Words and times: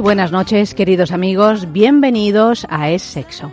Buenas 0.00 0.30
noches, 0.30 0.74
queridos 0.74 1.10
amigos. 1.10 1.72
Bienvenidos 1.72 2.66
a 2.68 2.90
Es 2.90 3.02
Sexo. 3.02 3.50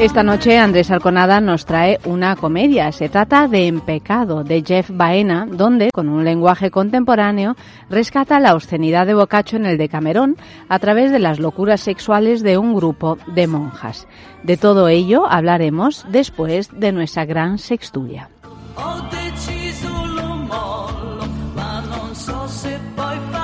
Esta 0.00 0.22
noche 0.22 0.58
Andrés 0.58 0.90
Alconada 0.90 1.40
nos 1.40 1.66
trae 1.66 1.98
una 2.04 2.36
comedia. 2.36 2.90
Se 2.92 3.08
trata 3.08 3.48
de 3.48 3.66
En 3.66 3.80
Pecado, 3.80 4.44
de 4.44 4.62
Jeff 4.62 4.90
Baena, 4.92 5.46
donde, 5.50 5.90
con 5.92 6.08
un 6.08 6.24
lenguaje 6.24 6.70
contemporáneo, 6.70 7.54
rescata 7.90 8.40
la 8.40 8.54
obscenidad 8.54 9.06
de 9.06 9.14
Boccaccio 9.14 9.58
en 9.58 9.66
el 9.66 9.78
Decamerón 9.78 10.36
a 10.68 10.78
través 10.78 11.12
de 11.12 11.18
las 11.18 11.38
locuras 11.38 11.82
sexuales 11.82 12.42
de 12.42 12.56
un 12.56 12.74
grupo 12.74 13.18
de 13.26 13.46
monjas. 13.46 14.08
De 14.42 14.56
todo 14.56 14.88
ello 14.88 15.26
hablaremos 15.28 16.06
después 16.10 16.70
de 16.72 16.92
nuestra 16.92 17.26
gran 17.26 17.58
sexturia. 17.58 18.30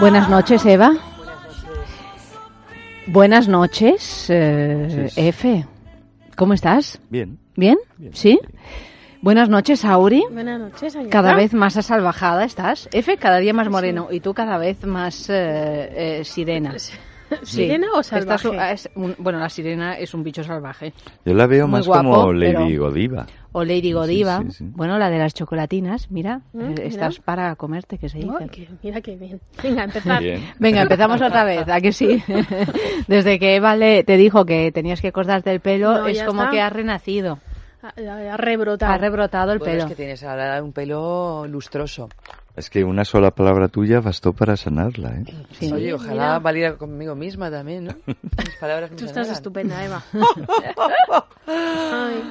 Buenas 0.03 0.29
noches, 0.29 0.67
Eva. 0.67 0.95
Buenas 3.07 3.47
noches, 3.47 4.27
eh, 4.31 5.09
Efe. 5.15 5.65
¿Cómo 6.35 6.55
estás? 6.55 7.01
Bien. 7.09 7.39
¿Bien? 7.55 7.79
¿Sí? 8.11 8.41
Buenas 9.21 9.49
noches, 9.49 9.85
Auri. 9.85 10.25
Buenas 10.29 10.59
noches. 10.59 10.99
Cada 11.09 11.37
vez 11.37 11.55
más 11.55 11.77
asalvajada 11.77 12.45
estás. 12.45 12.89
Efe, 12.91 13.17
cada 13.17 13.39
día 13.39 13.55
más 13.55 13.69
moreno. 13.69 14.09
Y 14.11 14.19
tú 14.19 14.35
cada 14.35 14.59
vez 14.59 14.85
más 14.85 15.31
eh, 15.31 16.19
eh, 16.19 16.25
sirena. 16.25 16.75
¿Sirena 17.43 17.89
o 17.95 18.03
salvaje? 18.03 18.51
es 18.73 18.89
un- 18.95 19.15
bueno, 19.19 19.39
la 19.39 19.49
sirena 19.49 19.99
es 19.99 20.15
un 20.15 20.23
bicho 20.23 20.43
salvaje. 20.45 20.93
Yo 21.25 21.35
la 21.35 21.47
veo 21.47 21.67
Muy 21.67 21.79
más 21.79 21.87
guapo, 21.87 22.03
como 22.15 22.33
Lady 22.33 22.53
pero- 22.53 22.85
Godiva. 22.85 23.27
O 23.55 23.65
Lady 23.65 23.93
Godiva. 23.93 24.41
sí, 24.45 24.51
sí. 24.53 24.65
Bueno, 24.75 24.99
la 24.99 25.11
de 25.11 25.19
las 25.19 25.35
chocolatinas. 25.35 26.11
Mira, 26.11 26.41
Mm, 26.53 26.61
eh, 26.61 26.65
mira. 26.71 26.85
estás 26.85 27.19
para 27.21 27.55
comerte, 27.57 27.99
que 27.99 28.09
se 28.09 28.19
dice. 28.19 28.31
Ay, 28.41 28.49
que- 28.49 28.69
mira 28.83 29.01
qué 29.03 29.15
bien. 29.17 29.41
Venga, 29.63 29.85
empezar. 29.85 30.21
Bien. 30.23 30.43
Venga, 30.59 30.83
empezamos 30.83 31.21
otra 31.21 31.45
vez, 31.45 31.69
¿a 31.69 31.81
que 31.81 31.93
sí? 31.93 32.23
Desde 33.09 33.39
que 33.39 33.57
Eva 33.57 33.77
le- 33.77 34.05
te 34.05 34.17
dijo 34.17 34.45
que 34.47 34.73
tenías 34.73 35.01
que 35.01 35.13
cortarte 35.13 35.51
el 35.53 35.61
pelo, 35.61 35.99
No, 35.99 36.07
es 36.07 36.23
como 36.23 36.43
está. 36.43 36.51
que 36.53 36.61
has 36.63 36.73
renacido, 36.73 37.39
Ha, 37.83 37.89
ha 38.33 38.37
rebrotado. 38.37 38.93
ha 38.93 38.97
rebrotado 38.99 39.53
el 39.53 39.59
Bueno, 39.59 39.73
pelo. 39.73 39.83
es 39.85 39.89
que 39.91 39.97
tienes 39.97 40.23
ahora 40.25 40.63
un 40.63 40.73
pelo 40.73 41.47
lustroso. 41.47 42.09
Es 42.55 42.69
que 42.69 42.85
una 42.85 43.05
sola 43.05 43.31
palabra 43.31 43.69
tuya 43.69 44.01
bastó 44.01 44.35
para 44.35 44.57
sanarla, 44.59 45.09
¿eh? 45.11 45.25
Sí. 45.53 45.73
Oye, 45.73 45.95
ojalá 45.95 46.13
mira. 46.27 46.39
valiera 46.39 46.77
conmigo 46.77 47.15
misma 47.15 47.51
también, 47.51 47.85
¿no? 47.85 47.95
Mis 48.07 48.57
palabras 48.61 48.91
me 48.91 48.97
Tú 48.99 49.05
estás 49.07 49.27
sanaran. 49.27 49.35
estupenda, 49.35 49.85
Eva. 49.85 50.03
Ay, 51.47 52.23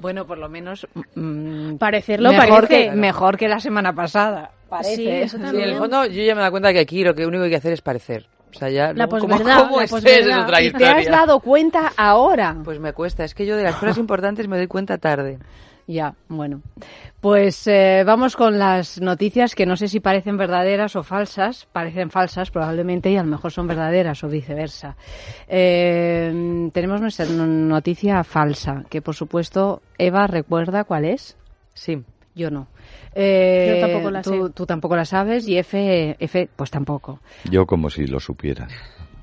Bueno, 0.00 0.26
por 0.26 0.38
lo 0.38 0.48
menos 0.48 0.86
mm, 1.14 1.76
parecerlo 1.76 2.30
mejor, 2.30 2.66
parece. 2.66 2.90
que, 2.90 2.96
mejor 2.96 3.36
que 3.36 3.48
la 3.48 3.60
semana 3.60 3.92
pasada. 3.92 4.50
Parece. 4.68 4.96
Sí, 4.96 5.08
eso 5.08 5.36
Sí, 5.38 5.44
en 5.44 5.60
el 5.60 5.76
fondo 5.76 6.06
yo 6.06 6.22
ya 6.22 6.34
me 6.34 6.40
he 6.40 6.42
dado 6.42 6.50
cuenta 6.52 6.72
que 6.72 6.80
aquí 6.80 7.04
lo 7.04 7.14
que 7.14 7.26
único 7.26 7.42
que 7.42 7.46
hay 7.46 7.50
que 7.50 7.56
hacer 7.56 7.72
es 7.72 7.82
parecer. 7.82 8.26
O 8.54 8.58
sea, 8.58 8.68
ya 8.68 8.88
La 8.92 9.06
luego, 9.06 9.18
¿cómo, 9.20 9.36
posverdad, 9.36 9.58
cómo 9.62 9.76
la 9.78 9.84
es 9.84 9.90
posverdad. 9.90 10.38
es 10.38 10.44
otra 10.44 10.62
Y 10.62 10.72
te 10.72 10.86
has 10.86 11.06
dado 11.06 11.38
cuenta 11.40 11.92
ahora. 11.96 12.56
Pues 12.64 12.80
me 12.80 12.92
cuesta, 12.92 13.22
es 13.24 13.34
que 13.34 13.46
yo 13.46 13.56
de 13.56 13.62
las 13.62 13.76
cosas 13.76 13.96
importantes 13.98 14.48
me 14.48 14.56
doy 14.56 14.66
cuenta 14.66 14.98
tarde. 14.98 15.38
Ya, 15.92 16.14
bueno. 16.28 16.60
Pues 17.20 17.66
eh, 17.66 18.04
vamos 18.06 18.36
con 18.36 18.60
las 18.60 19.00
noticias 19.00 19.56
que 19.56 19.66
no 19.66 19.76
sé 19.76 19.88
si 19.88 19.98
parecen 19.98 20.36
verdaderas 20.36 20.94
o 20.94 21.02
falsas. 21.02 21.66
Parecen 21.72 22.10
falsas 22.10 22.52
probablemente 22.52 23.10
y 23.10 23.16
a 23.16 23.24
lo 23.24 23.28
mejor 23.28 23.50
son 23.50 23.66
verdaderas 23.66 24.22
o 24.22 24.28
viceversa. 24.28 24.96
Eh, 25.48 26.70
tenemos 26.72 27.00
nuestra 27.00 27.26
no- 27.26 27.44
noticia 27.46 28.22
falsa, 28.22 28.84
que 28.88 29.02
por 29.02 29.16
supuesto 29.16 29.82
Eva 29.98 30.28
recuerda 30.28 30.84
cuál 30.84 31.04
es. 31.06 31.36
Sí. 31.74 32.02
Yo 32.36 32.50
no. 32.52 32.68
Eh, 33.12 33.74
Yo 33.80 33.86
tampoco 33.88 34.10
la 34.12 34.22
tú, 34.22 34.46
sé. 34.46 34.52
Tú 34.54 34.64
tampoco 34.66 34.94
la 34.94 35.04
sabes 35.04 35.48
y 35.48 35.58
F, 35.58 36.16
F 36.20 36.48
pues 36.54 36.70
tampoco. 36.70 37.18
Yo 37.50 37.66
como 37.66 37.90
si 37.90 38.06
lo 38.06 38.20
supiera. 38.20 38.68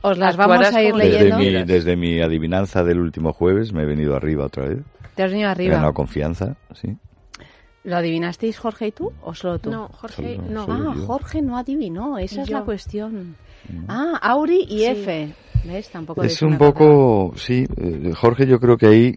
Os 0.02 0.18
las 0.18 0.38
vamos 0.38 0.62
a 0.74 0.82
ir 0.84 0.92
como 0.92 1.04
Desde 1.04 1.20
leyendo. 1.30 1.38
mi, 1.40 1.66
desde 1.66 1.96
mi 1.96 2.22
adivinanza 2.22 2.84
del 2.84 3.00
último 3.00 3.34
jueves 3.34 3.74
me 3.74 3.84
he 3.84 3.86
venido 3.86 4.16
arriba 4.16 4.46
otra 4.46 4.68
vez. 4.68 4.80
Te 5.16 5.24
has 5.24 5.32
venido 5.32 5.50
He 5.50 5.52
arriba. 5.52 5.76
ganado 5.76 5.94
confianza, 5.94 6.56
sí. 6.74 6.96
¿Lo 7.84 7.96
adivinasteis 7.96 8.58
Jorge 8.60 8.88
y 8.88 8.92
tú 8.92 9.12
o 9.22 9.34
solo 9.34 9.60
tú? 9.60 9.72
No, 9.72 9.88
Jorge, 9.88 10.36
Solo- 10.36 10.50
no. 10.50 10.66
solo- 10.66 10.92
Ah, 10.92 10.96
yo. 10.96 11.06
Jorge 11.08 11.42
no 11.42 11.58
adivinó, 11.58 12.18
esa 12.18 12.42
es 12.42 12.48
Yo. 12.50 12.60
la 12.60 12.66
cuestión. 12.66 13.36
Ah, 13.88 14.20
Auri 14.22 14.66
y 14.70 14.80
Sí. 14.80 14.86
F. 14.86 15.34
¿Ves? 15.66 15.90
Tampoco 15.90 16.24
Es 16.24 16.42
un 16.42 16.58
poco, 16.58 17.34
sí, 17.36 17.66
eh, 17.78 18.12
Jorge 18.16 18.46
yo 18.46 18.60
creo 18.60 18.78
que 18.78 18.88
ahí 18.88 19.16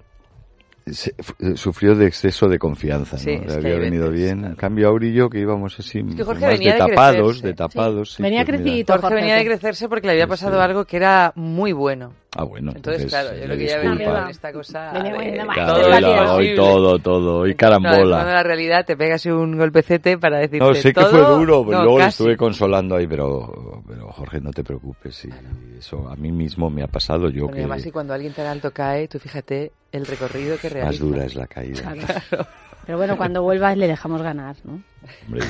se- 0.93 1.15
f- 1.19 1.35
eh, 1.41 1.57
sufrió 1.57 1.95
de 1.95 2.07
exceso 2.07 2.49
de 2.49 2.59
confianza, 2.59 3.17
¿no? 3.17 3.23
Sí, 3.23 3.31
es 3.31 3.47
Le 3.47 3.55
había 3.55 3.79
venido 3.79 4.11
veces, 4.11 4.25
bien. 4.27 4.39
claro. 4.39 4.53
En 4.55 4.57
cambio, 4.57 4.89
Auri 4.89 5.09
y 5.09 5.13
yo 5.15 5.31
que 5.31 5.39
íbamos 5.39 5.79
así 5.79 6.03
que 6.05 6.25
Jorge 6.25 6.47
más 6.47 6.59
venía 6.59 6.75
de 6.75 6.81
de 6.83 6.89
tapados, 6.89 7.43
de 7.43 7.55
tapados. 7.55 8.13
sí, 8.15 8.23
Venía 8.23 8.45
pues 8.45 8.49
mira. 8.53 8.63
crecidito. 8.65 8.93
Jorge 8.95 9.03
Jorge, 9.03 9.15
venía 9.17 9.35
de 9.35 9.41
sí. 9.43 9.47
crecerse 9.47 9.89
porque 9.89 10.07
le 10.07 10.13
había 10.13 10.27
Pues 10.27 10.41
pasado 10.41 10.57
sí. 10.59 10.63
algo 10.63 10.85
que 10.85 10.97
era 10.97 11.33
muy 11.37 11.73
bueno. 11.73 12.13
Ah, 12.37 12.45
bueno. 12.45 12.73
Entonces, 12.75 13.07
claro, 13.07 13.37
yo 13.37 13.47
lo 13.49 13.57
que 13.57 13.67
ya 13.67 13.79
venía 13.79 14.13
con 14.15 14.31
esta 14.31 14.53
cosa 14.53 14.93
Venía 14.93 15.11
de 15.11 15.17
bueno, 15.17 15.53
Claro, 15.53 15.73
todo 15.73 15.93
es 15.93 16.49
es 16.51 16.55
todo, 16.55 16.99
fondo, 17.01 17.57
carambola. 17.57 18.25
la 18.25 18.43
realidad 18.45 18.85
te 18.87 18.97
pegas 18.97 19.27
un 19.27 19.59
golpecete 19.59 20.17
para 20.17 20.39
decirte 20.39 20.59
No, 20.65 20.73
sé 20.75 20.93
que 20.93 21.05
fue 21.07 21.25
duro, 21.25 21.65
pero 21.67 21.79
no, 21.79 21.85
luego 21.85 22.01
estuve 22.03 22.37
consolando 22.37 22.95
ahí, 22.95 23.09
pero, 23.09 23.83
pero 23.87 24.07
Jorge, 24.13 24.41
no 24.41 24.53
te 24.53 24.63
preocupes, 24.63 25.25
y 25.25 25.31
eso 25.79 26.09
a 26.09 26.15
mí 26.15 26.31
mismo 26.31 26.71
me 26.71 26.85
ha 26.85 26.87
pasado, 26.87 27.29
yo 27.31 27.47
Bueno, 27.47 27.51
y 27.51 27.55
que 27.55 27.61
además, 27.63 27.83
si 27.83 27.91
cuando 27.91 28.15
alguien 28.15 28.33
tan 28.33 28.47
alto 28.47 28.71
cae, 28.71 29.09
tú 29.09 29.19
fíjate 29.19 29.73
el 29.93 30.07
recorrido 30.07 30.59
que 30.59 30.69
más 30.69 30.73
realiza. 30.73 31.05
dura 31.05 31.25
es 31.25 31.35
la 31.35 31.47
caída. 31.47 31.93
Claro. 31.93 32.47
Pero 32.87 32.99
bueno, 32.99 33.17
cuando 33.17 33.43
vuelvas 33.43 33.77
le 33.77 33.87
dejamos 33.87 34.23
ganar, 34.23 34.57
¿no? 34.65 34.83
Hombre, 35.27 35.43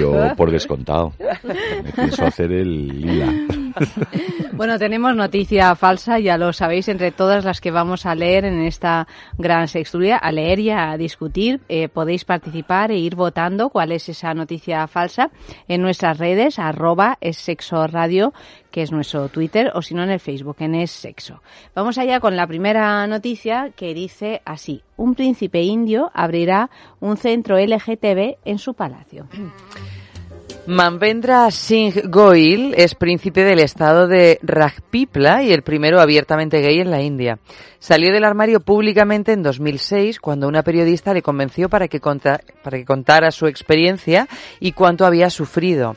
yo 0.00 0.36
por 0.36 0.50
descontado, 0.50 1.12
me 1.82 1.92
pienso 1.92 2.24
hacer 2.24 2.50
el 2.52 3.00
lila. 3.00 3.32
Bueno, 4.52 4.78
tenemos 4.78 5.14
noticia 5.14 5.74
falsa, 5.76 6.18
ya 6.18 6.38
lo 6.38 6.54
sabéis, 6.54 6.88
entre 6.88 7.12
todas 7.12 7.44
las 7.44 7.60
que 7.60 7.70
vamos 7.70 8.06
a 8.06 8.14
leer 8.14 8.46
en 8.46 8.62
esta 8.62 9.06
gran 9.36 9.68
sexturia, 9.68 10.16
a 10.16 10.32
leer 10.32 10.60
y 10.60 10.70
a 10.70 10.96
discutir. 10.96 11.60
Eh, 11.68 11.88
podéis 11.90 12.24
participar 12.24 12.90
e 12.90 12.96
ir 12.96 13.16
votando 13.16 13.68
cuál 13.68 13.92
es 13.92 14.08
esa 14.08 14.32
noticia 14.32 14.86
falsa 14.86 15.30
en 15.68 15.82
nuestras 15.82 16.16
redes, 16.16 16.58
arroba 16.58 17.18
es 17.20 17.36
sexo 17.36 17.86
radio, 17.86 18.32
que 18.76 18.82
es 18.82 18.92
nuestro 18.92 19.30
Twitter, 19.30 19.70
o 19.72 19.80
si 19.80 19.94
no 19.94 20.02
en 20.02 20.10
el 20.10 20.20
Facebook, 20.20 20.56
en 20.58 20.74
es 20.74 20.90
sexo. 20.90 21.40
Vamos 21.74 21.96
allá 21.96 22.20
con 22.20 22.36
la 22.36 22.46
primera 22.46 23.06
noticia 23.06 23.72
que 23.74 23.94
dice 23.94 24.42
así. 24.44 24.82
Un 24.98 25.14
príncipe 25.14 25.62
indio 25.62 26.10
abrirá 26.12 26.68
un 27.00 27.16
centro 27.16 27.56
LGTB 27.56 28.36
en 28.44 28.58
su 28.58 28.74
palacio. 28.74 29.28
Manvendra 30.66 31.50
Singh 31.50 32.10
Goyal 32.10 32.74
es 32.76 32.94
príncipe 32.94 33.44
del 33.44 33.60
estado 33.60 34.08
de 34.08 34.38
Rajpipla 34.42 35.42
y 35.42 35.52
el 35.52 35.62
primero 35.62 35.98
abiertamente 35.98 36.60
gay 36.60 36.78
en 36.80 36.90
la 36.90 37.00
India. 37.00 37.38
Salió 37.78 38.12
del 38.12 38.24
armario 38.24 38.60
públicamente 38.60 39.32
en 39.32 39.42
2006 39.42 40.20
cuando 40.20 40.48
una 40.48 40.62
periodista 40.62 41.14
le 41.14 41.22
convenció 41.22 41.70
para 41.70 41.88
que, 41.88 41.98
para 41.98 42.78
que 42.78 42.84
contara 42.84 43.30
su 43.30 43.46
experiencia 43.46 44.28
y 44.60 44.72
cuánto 44.72 45.06
había 45.06 45.30
sufrido. 45.30 45.96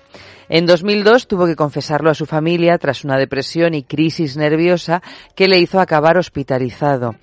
En 0.50 0.66
2002 0.66 1.28
tuvo 1.28 1.46
que 1.46 1.56
confesarlo 1.56 2.10
a 2.10 2.16
su 2.16 2.25
familia 2.25 2.80
tras 2.80 3.06
una 3.06 3.18
depresión 3.18 3.75
y 3.75 3.84
crisis 3.84 4.36
nerviosa 4.36 5.04
que 5.36 5.48
le 5.48 5.60
hizo 5.60 5.80
acabar 5.80 6.18
hospitalizado. 6.18 7.16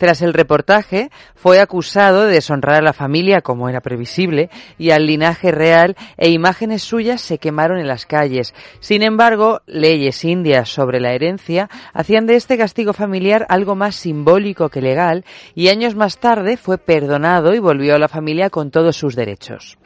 Tras 0.00 0.22
el 0.22 0.32
reportaje, 0.32 1.10
fue 1.34 1.60
acusado 1.60 2.24
de 2.24 2.32
deshonrar 2.32 2.76
a 2.76 2.82
la 2.82 2.94
familia, 2.94 3.42
como 3.42 3.68
era 3.68 3.82
previsible, 3.82 4.48
y 4.78 4.92
al 4.92 5.04
linaje 5.04 5.52
real, 5.52 5.94
e 6.16 6.30
imágenes 6.30 6.82
suyas 6.82 7.20
se 7.20 7.36
quemaron 7.36 7.78
en 7.78 7.86
las 7.86 8.06
calles. 8.06 8.54
Sin 8.80 9.02
embargo, 9.02 9.60
leyes 9.66 10.24
indias 10.24 10.70
sobre 10.70 11.00
la 11.00 11.12
herencia 11.12 11.68
hacían 11.92 12.24
de 12.24 12.36
este 12.36 12.56
castigo 12.56 12.94
familiar 12.94 13.44
algo 13.50 13.74
más 13.74 13.94
simbólico 13.94 14.70
que 14.70 14.80
legal, 14.80 15.26
y 15.54 15.68
años 15.68 15.94
más 15.94 16.16
tarde 16.16 16.56
fue 16.56 16.78
perdonado 16.78 17.52
y 17.52 17.58
volvió 17.58 17.94
a 17.94 17.98
la 17.98 18.08
familia 18.08 18.48
con 18.48 18.70
todos 18.70 18.96
sus 18.96 19.14
derechos. 19.14 19.76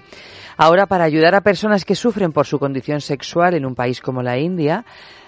Ahora, 0.56 0.86
para 0.86 1.02
ayudar 1.02 1.34
a 1.34 1.40
personas 1.40 1.84
que 1.84 1.96
sufren 1.96 2.30
por 2.30 2.46
su 2.46 2.60
condición 2.60 3.00
sexual 3.00 3.54
en 3.54 3.66
un 3.66 3.74
país 3.74 4.00
como 4.00 4.22
la 4.22 4.38
India, 4.38 4.84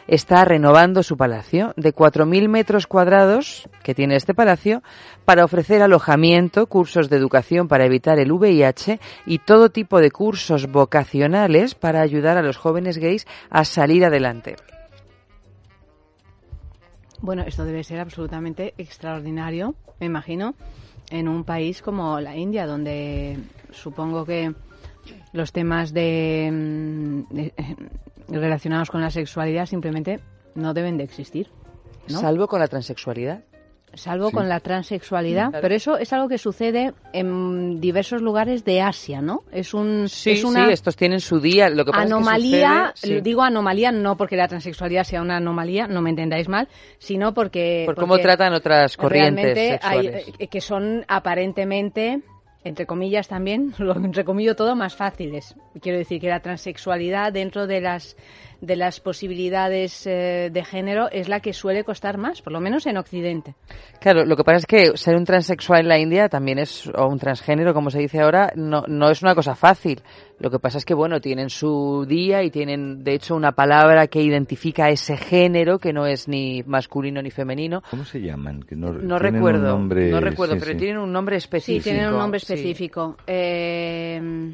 está 0.08 0.44
renovando 0.44 1.02
su 1.02 1.16
palacio 1.16 1.72
de 1.76 1.94
4.000 1.94 2.48
metros 2.48 2.86
cuadrados 2.86 3.68
que 3.82 3.94
tiene 3.94 4.16
este 4.16 4.34
palacio 4.34 4.82
para 5.24 5.44
ofrecer 5.44 5.82
alojamiento, 5.82 6.66
cursos 6.66 7.08
de 7.10 7.16
educación 7.16 7.68
para 7.68 7.84
evitar 7.86 8.18
el 8.18 8.32
VIH 8.32 9.00
y 9.26 9.38
todo 9.38 9.70
tipo 9.70 10.00
de 10.00 10.10
cursos 10.10 10.70
vocacionales 10.70 11.74
para 11.74 12.00
ayudar 12.00 12.36
a 12.36 12.42
los 12.42 12.56
jóvenes 12.56 12.98
gays 12.98 13.26
a 13.50 13.64
salir 13.64 14.04
adelante. 14.04 14.56
Bueno, 17.20 17.42
esto 17.42 17.64
debe 17.64 17.82
ser 17.82 17.98
absolutamente 18.00 18.74
extraordinario, 18.78 19.74
me 19.98 20.06
imagino, 20.06 20.54
en 21.10 21.28
un 21.28 21.44
país 21.44 21.82
como 21.82 22.20
la 22.20 22.36
India, 22.36 22.66
donde 22.66 23.38
supongo 23.70 24.24
que 24.24 24.52
los 25.32 25.52
temas 25.52 25.92
de, 25.92 26.50
mm, 26.52 27.34
de- 27.34 27.54
relacionados 28.28 28.90
con 28.90 29.00
la 29.00 29.10
sexualidad 29.10 29.66
simplemente 29.66 30.20
no 30.54 30.74
deben 30.74 30.96
de 30.98 31.04
existir. 31.04 31.48
¿no? 32.08 32.20
Salvo 32.20 32.46
con 32.48 32.60
la 32.60 32.68
transexualidad. 32.68 33.40
Salvo 33.94 34.28
Sí. 34.28 34.34
con 34.34 34.48
la 34.48 34.60
transexualidad, 34.60 35.48
Claro. 35.50 35.62
pero 35.62 35.74
eso 35.74 35.96
es 35.96 36.12
algo 36.12 36.28
que 36.28 36.36
sucede 36.36 36.92
en 37.14 37.80
diversos 37.80 38.20
lugares 38.20 38.62
de 38.62 38.82
Asia, 38.82 39.22
¿no? 39.22 39.40
Es 39.50 39.72
un 39.72 40.08
Sí, 40.10 40.32
es 40.32 40.44
una 40.44 40.66
sí, 40.66 40.72
estos 40.72 40.96
tienen 40.96 41.20
su 41.20 41.40
día. 41.40 41.70
Lo 41.70 41.84
que 41.86 41.92
pasa 41.92 42.02
es 42.04 42.08
que 42.10 42.14
anomalía, 42.14 42.92
sucede- 42.94 43.14
sí. 43.16 43.20
digo 43.22 43.42
anomalía 43.42 43.92
no 43.92 44.16
porque 44.18 44.36
la 44.36 44.48
transexualidad 44.48 45.04
sea 45.04 45.22
una 45.22 45.38
anomalía, 45.38 45.86
no 45.86 46.02
me 46.02 46.10
entendáis 46.10 46.46
mal, 46.48 46.68
sino 46.98 47.32
porque 47.32 47.84
por 47.86 47.94
cómo 47.94 48.08
porque 48.08 48.22
tratan 48.24 48.52
otras 48.52 48.96
corrientes 48.98 49.56
hay, 49.82 50.02
sexuales. 50.02 50.32
eh, 50.40 50.48
que 50.48 50.60
son 50.60 51.04
aparentemente 51.08 52.20
entre 52.66 52.86
comillas 52.86 53.28
también, 53.28 53.74
lo 53.78 53.96
entrecomillo 53.96 54.56
todo, 54.56 54.74
más 54.74 54.96
fáciles. 54.96 55.54
Quiero 55.80 55.98
decir 55.98 56.20
que 56.20 56.28
la 56.28 56.40
transexualidad 56.40 57.32
dentro 57.32 57.66
de 57.66 57.80
las 57.80 58.16
de 58.60 58.76
las 58.76 59.00
posibilidades 59.00 60.06
eh, 60.06 60.50
de 60.52 60.64
género 60.64 61.08
es 61.10 61.28
la 61.28 61.40
que 61.40 61.52
suele 61.52 61.84
costar 61.84 62.18
más, 62.18 62.42
por 62.42 62.52
lo 62.52 62.60
menos 62.60 62.86
en 62.86 62.96
Occidente. 62.96 63.54
Claro, 64.00 64.24
lo 64.24 64.36
que 64.36 64.44
pasa 64.44 64.58
es 64.58 64.66
que 64.66 64.96
ser 64.96 65.16
un 65.16 65.24
transexual 65.24 65.80
en 65.80 65.88
la 65.88 65.98
India 65.98 66.28
también 66.28 66.58
es, 66.58 66.86
o 66.94 67.06
un 67.06 67.18
transgénero, 67.18 67.74
como 67.74 67.90
se 67.90 67.98
dice 67.98 68.20
ahora, 68.20 68.52
no, 68.56 68.84
no 68.88 69.10
es 69.10 69.22
una 69.22 69.34
cosa 69.34 69.54
fácil. 69.54 70.00
Lo 70.38 70.50
que 70.50 70.58
pasa 70.58 70.78
es 70.78 70.84
que, 70.84 70.92
bueno, 70.94 71.20
tienen 71.20 71.48
su 71.50 72.04
día 72.06 72.42
y 72.42 72.50
tienen, 72.50 73.02
de 73.04 73.14
hecho, 73.14 73.34
una 73.34 73.52
palabra 73.52 74.06
que 74.06 74.20
identifica 74.22 74.90
ese 74.90 75.16
género, 75.16 75.78
que 75.78 75.92
no 75.94 76.06
es 76.06 76.28
ni 76.28 76.62
masculino 76.66 77.22
ni 77.22 77.30
femenino. 77.30 77.82
¿Cómo 77.90 78.04
se 78.04 78.20
llaman? 78.20 78.62
Que 78.62 78.76
no, 78.76 78.92
No 78.92 79.18
recuerdo, 79.18 79.68
nombre- 79.68 80.10
no 80.10 80.20
recuerdo, 80.20 80.54
sí, 80.54 80.60
pero 80.60 80.72
sí. 80.72 80.78
tienen 80.78 80.98
un 80.98 81.12
nombre 81.12 81.36
Sí, 81.40 81.44
específico. 81.44 81.84
tienen 81.84 82.08
un 82.12 82.18
nombre 82.18 82.40
sí. 82.40 82.52
específico. 82.52 83.16
Eh, 83.26 84.52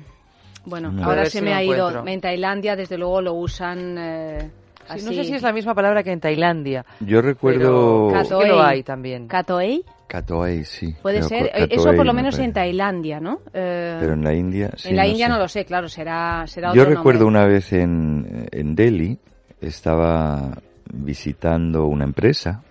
bueno, 0.65 0.93
A 1.03 1.07
ahora 1.07 1.25
se 1.27 1.39
si 1.39 1.45
me 1.45 1.53
ha 1.55 1.63
ido. 1.63 1.89
encuentro. 1.89 2.07
En 2.13 2.21
Tailandia, 2.21 2.77
desde 2.77 2.99
luego, 2.99 3.21
lo 3.21 3.35
usan 3.35 3.97
eh, 3.99 4.39
Sí, 4.41 4.85
así. 4.89 5.05
no 5.07 5.13
sé 5.13 5.25
si 5.25 5.35
es 5.35 5.43
la 5.43 5.53
misma 5.53 5.75
palabra 5.75 6.03
que 6.03 6.11
en 6.13 6.21
Tailandia. 6.21 6.85
Yo 7.01 7.23
recuerdo... 7.23 8.09
Pero- 8.11 8.23
Katoei. 8.23 8.49
Lo 8.49 8.63
hay 8.63 8.83
también. 8.83 9.27
Katoei, 9.29 9.85
Katoei, 10.09 10.65
sí. 10.65 10.95
puede 11.01 11.23
ser. 11.23 11.47
Katoei, 11.47 11.65
Eh, 11.65 11.69
Eso 11.71 11.93
por 11.95 12.05
lo 12.05 12.13
me 12.13 12.23
menos 12.23 12.39
en 12.39 12.53
Tailandia, 12.53 13.19
¿no? 13.21 13.41
Eh, 13.55 13.97
Pero 14.01 14.13
en 14.15 14.25
la 14.25 14.35
India, 14.35 14.71
sí, 14.77 14.89
en 14.91 14.97
la 14.97 15.05
no 15.05 15.09
India 15.09 15.27
sé. 15.27 15.33
no 15.33 15.39
lo 15.39 15.49
sé, 15.49 15.65
claro, 15.65 15.89
será, 15.89 16.47
será 16.47 16.75
Yo 16.75 16.83
otro 16.83 16.95
recuerdo 16.97 17.25
nombre. 17.25 17.41
una 17.41 17.49
vez 17.53 17.73
en, 17.73 18.47
en 18.51 18.75
Delhi, 18.75 19.19
estaba 19.61 20.59
visitando 20.93 21.87
una 21.87 22.05
empresa 22.05 22.63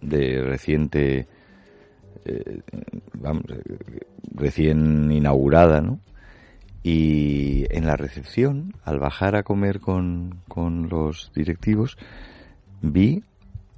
de 0.00 0.42
reciente, 0.42 1.26
eh, 2.26 2.60
vamos, 3.14 3.42
eh, 3.48 3.62
recién 4.34 5.10
inaugurada, 5.10 5.80
¿no? 5.80 5.98
Y 6.86 7.64
en 7.74 7.86
la 7.86 7.96
recepción, 7.96 8.74
al 8.84 8.98
bajar 8.98 9.36
a 9.36 9.42
comer 9.42 9.80
con, 9.80 10.42
con 10.48 10.90
los 10.90 11.32
directivos, 11.34 11.96
vi 12.82 13.22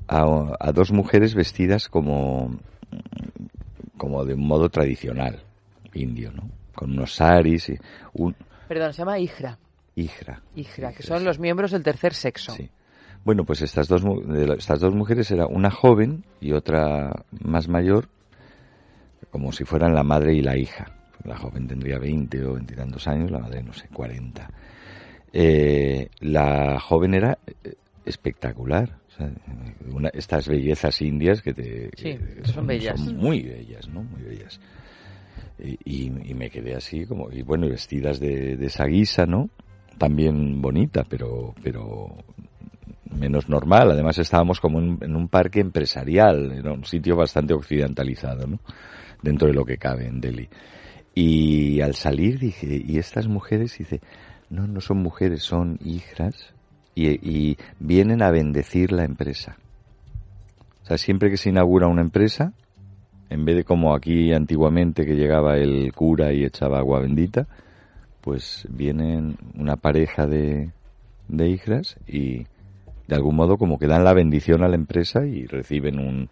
a, 0.08 0.24
a 0.58 0.72
dos 0.72 0.90
mujeres 0.90 1.36
vestidas 1.36 1.88
como, 1.88 2.58
como 3.96 4.24
de 4.24 4.34
un 4.34 4.44
modo 4.46 4.68
tradicional, 4.70 5.44
indio, 5.94 6.32
¿no? 6.32 6.50
Con 6.74 6.90
unos 6.90 7.14
saris 7.14 7.68
y 7.68 7.78
un 8.12 8.34
Perdón, 8.66 8.92
se 8.92 8.98
llama 8.98 9.20
Ijra. 9.20 9.56
hijra. 9.94 10.42
Ijra, 10.56 10.92
que 10.92 11.04
son 11.04 11.20
sí. 11.20 11.24
los 11.24 11.38
miembros 11.38 11.70
del 11.70 11.84
tercer 11.84 12.12
sexo. 12.12 12.52
Sí. 12.52 12.68
Bueno, 13.24 13.44
pues 13.44 13.62
estas 13.62 13.86
dos, 13.86 14.02
estas 14.58 14.80
dos 14.80 14.94
mujeres 14.96 15.30
era 15.30 15.46
una 15.46 15.70
joven 15.70 16.24
y 16.40 16.52
otra 16.52 17.24
más 17.30 17.68
mayor, 17.68 18.08
como 19.30 19.52
si 19.52 19.64
fueran 19.64 19.94
la 19.94 20.02
madre 20.02 20.34
y 20.34 20.42
la 20.42 20.56
hija. 20.56 20.95
La 21.26 21.36
joven 21.36 21.66
tendría 21.66 21.98
20 21.98 22.44
o 22.44 22.54
20 22.54 22.74
y 22.74 22.76
tantos 22.76 23.06
años, 23.08 23.30
la 23.30 23.38
madre, 23.40 23.62
no 23.62 23.72
sé, 23.72 23.88
40. 23.92 24.50
Eh, 25.32 26.08
la 26.20 26.78
joven 26.80 27.14
era 27.14 27.38
eh, 27.46 27.74
espectacular. 28.04 28.98
o 29.08 29.10
sea, 29.18 29.30
una- 29.90 30.10
estas 30.10 30.46
bellezas 30.48 31.00
indias 31.02 31.42
que 31.42 31.52
te 31.54 31.90
Sí, 31.96 32.16
que 32.16 32.44
son 32.44 32.66
bellas. 32.66 33.00
son 33.00 33.16
muy 33.16 33.42
bellas, 33.42 33.88
¿no? 33.88 34.02
Muy 34.02 34.22
bellas. 34.22 34.60
Y, 35.58 35.78
y- 35.84 36.30
y 36.30 36.34
me 36.34 36.50
quedé 36.50 36.74
así 36.74 37.06
como 37.06 37.30
y 37.32 37.42
bueno 37.42 37.66
y 37.66 37.70
vestidas 37.70 38.20
de, 38.20 38.56
de 38.56 38.66
esa 38.66 38.84
guisa, 38.84 39.24
¿no? 39.26 39.48
También 39.98 40.60
bonita, 40.60 41.04
pero 41.08 41.54
pero 41.62 42.08
menos 43.10 43.48
normal. 43.48 43.90
Además 43.90 44.18
estábamos 44.18 44.60
como 44.60 44.78
en, 44.80 44.98
en 45.00 45.16
un 45.16 45.28
parque 45.28 45.60
empresarial, 45.60 46.52
era 46.52 46.72
un 46.72 46.84
sitio 46.84 47.16
bastante 47.16 47.54
occidentalizado, 47.54 48.46
¿no? 48.46 48.60
Dentro 49.22 49.48
de 49.48 49.54
lo 49.54 49.64
que 49.64 49.78
cabe 49.78 50.06
en 50.06 50.20
Delhi. 50.20 50.48
Y 51.18 51.80
al 51.80 51.94
salir 51.94 52.38
dije, 52.38 52.82
¿y 52.86 52.98
estas 52.98 53.26
mujeres? 53.26 53.78
Dice, 53.78 54.02
no, 54.50 54.66
no 54.66 54.82
son 54.82 54.98
mujeres, 54.98 55.42
son 55.42 55.78
hijas 55.82 56.52
y, 56.94 57.08
y 57.08 57.56
vienen 57.80 58.22
a 58.22 58.30
bendecir 58.30 58.92
la 58.92 59.04
empresa. 59.04 59.56
O 60.82 60.86
sea, 60.86 60.98
siempre 60.98 61.30
que 61.30 61.38
se 61.38 61.48
inaugura 61.48 61.86
una 61.86 62.02
empresa, 62.02 62.52
en 63.30 63.46
vez 63.46 63.56
de 63.56 63.64
como 63.64 63.94
aquí 63.94 64.34
antiguamente 64.34 65.06
que 65.06 65.16
llegaba 65.16 65.56
el 65.56 65.90
cura 65.94 66.34
y 66.34 66.44
echaba 66.44 66.80
agua 66.80 67.00
bendita, 67.00 67.46
pues 68.20 68.66
vienen 68.68 69.38
una 69.54 69.76
pareja 69.76 70.26
de, 70.26 70.70
de 71.28 71.48
hijas 71.48 71.96
y 72.06 72.46
de 73.08 73.14
algún 73.14 73.36
modo 73.36 73.56
como 73.56 73.78
que 73.78 73.86
dan 73.86 74.04
la 74.04 74.12
bendición 74.12 74.62
a 74.62 74.68
la 74.68 74.76
empresa 74.76 75.24
y 75.24 75.46
reciben 75.46 75.98
un, 75.98 76.28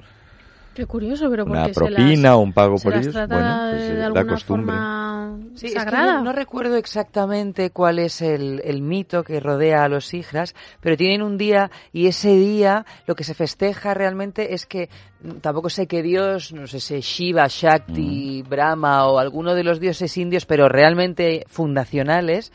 Qué 0.75 0.87
curioso, 0.87 1.31
pero 1.31 1.45
una 1.45 1.63
porque 1.67 1.73
propina 1.73 2.17
se 2.17 2.23
las, 2.23 2.33
o 2.35 2.39
un 2.41 2.53
pago 2.53 2.77
se 2.79 2.85
por 2.85 2.93
las 2.95 3.03
ellos. 3.03 3.15
trata 3.15 3.35
Bueno, 3.35 3.71
pues 3.71 3.83
de, 3.89 3.95
eh, 3.95 3.99
la 3.99 4.07
alguna 4.07 4.27
costumbre. 4.27 4.75
forma 4.75 5.39
Sí, 5.55 5.67
es 5.67 5.73
que 5.75 5.79
sagrada. 5.79 6.21
no 6.21 6.33
recuerdo 6.33 6.77
exactamente 6.77 7.71
cuál 7.71 8.01
es 8.01 8.21
el, 8.23 8.61
el 8.65 8.83
mito 8.83 9.23
que 9.23 9.39
rodea 9.41 9.85
a 9.85 9.89
los 9.89 10.13
hijras, 10.15 10.55
pero 10.81 10.97
tienen 10.97 11.23
un 11.23 11.39
día 11.39 11.71
y 11.93 12.09
ese 12.09 12.35
día 12.35 12.85
lo 13.07 13.15
que 13.15 13.23
se 13.25 13.35
festeja 13.35 13.95
realmente 13.95 14.53
es 14.55 14.67
que 14.67 14.89
mm, 15.23 15.35
tampoco 15.41 15.71
sé 15.71 15.87
qué 15.87 16.03
dios, 16.03 16.53
no 16.53 16.67
sé 16.67 16.81
si 16.81 17.01
Shiva, 17.01 17.47
Shakti, 17.49 18.43
Mm. 18.45 18.49
Brahma 18.49 19.07
o 19.07 19.19
alguno 19.21 19.55
de 19.55 19.63
los 19.65 19.79
dioses 19.79 20.17
indios, 20.17 20.45
pero 20.45 20.69
realmente 20.69 21.45
fundacionales, 21.49 22.53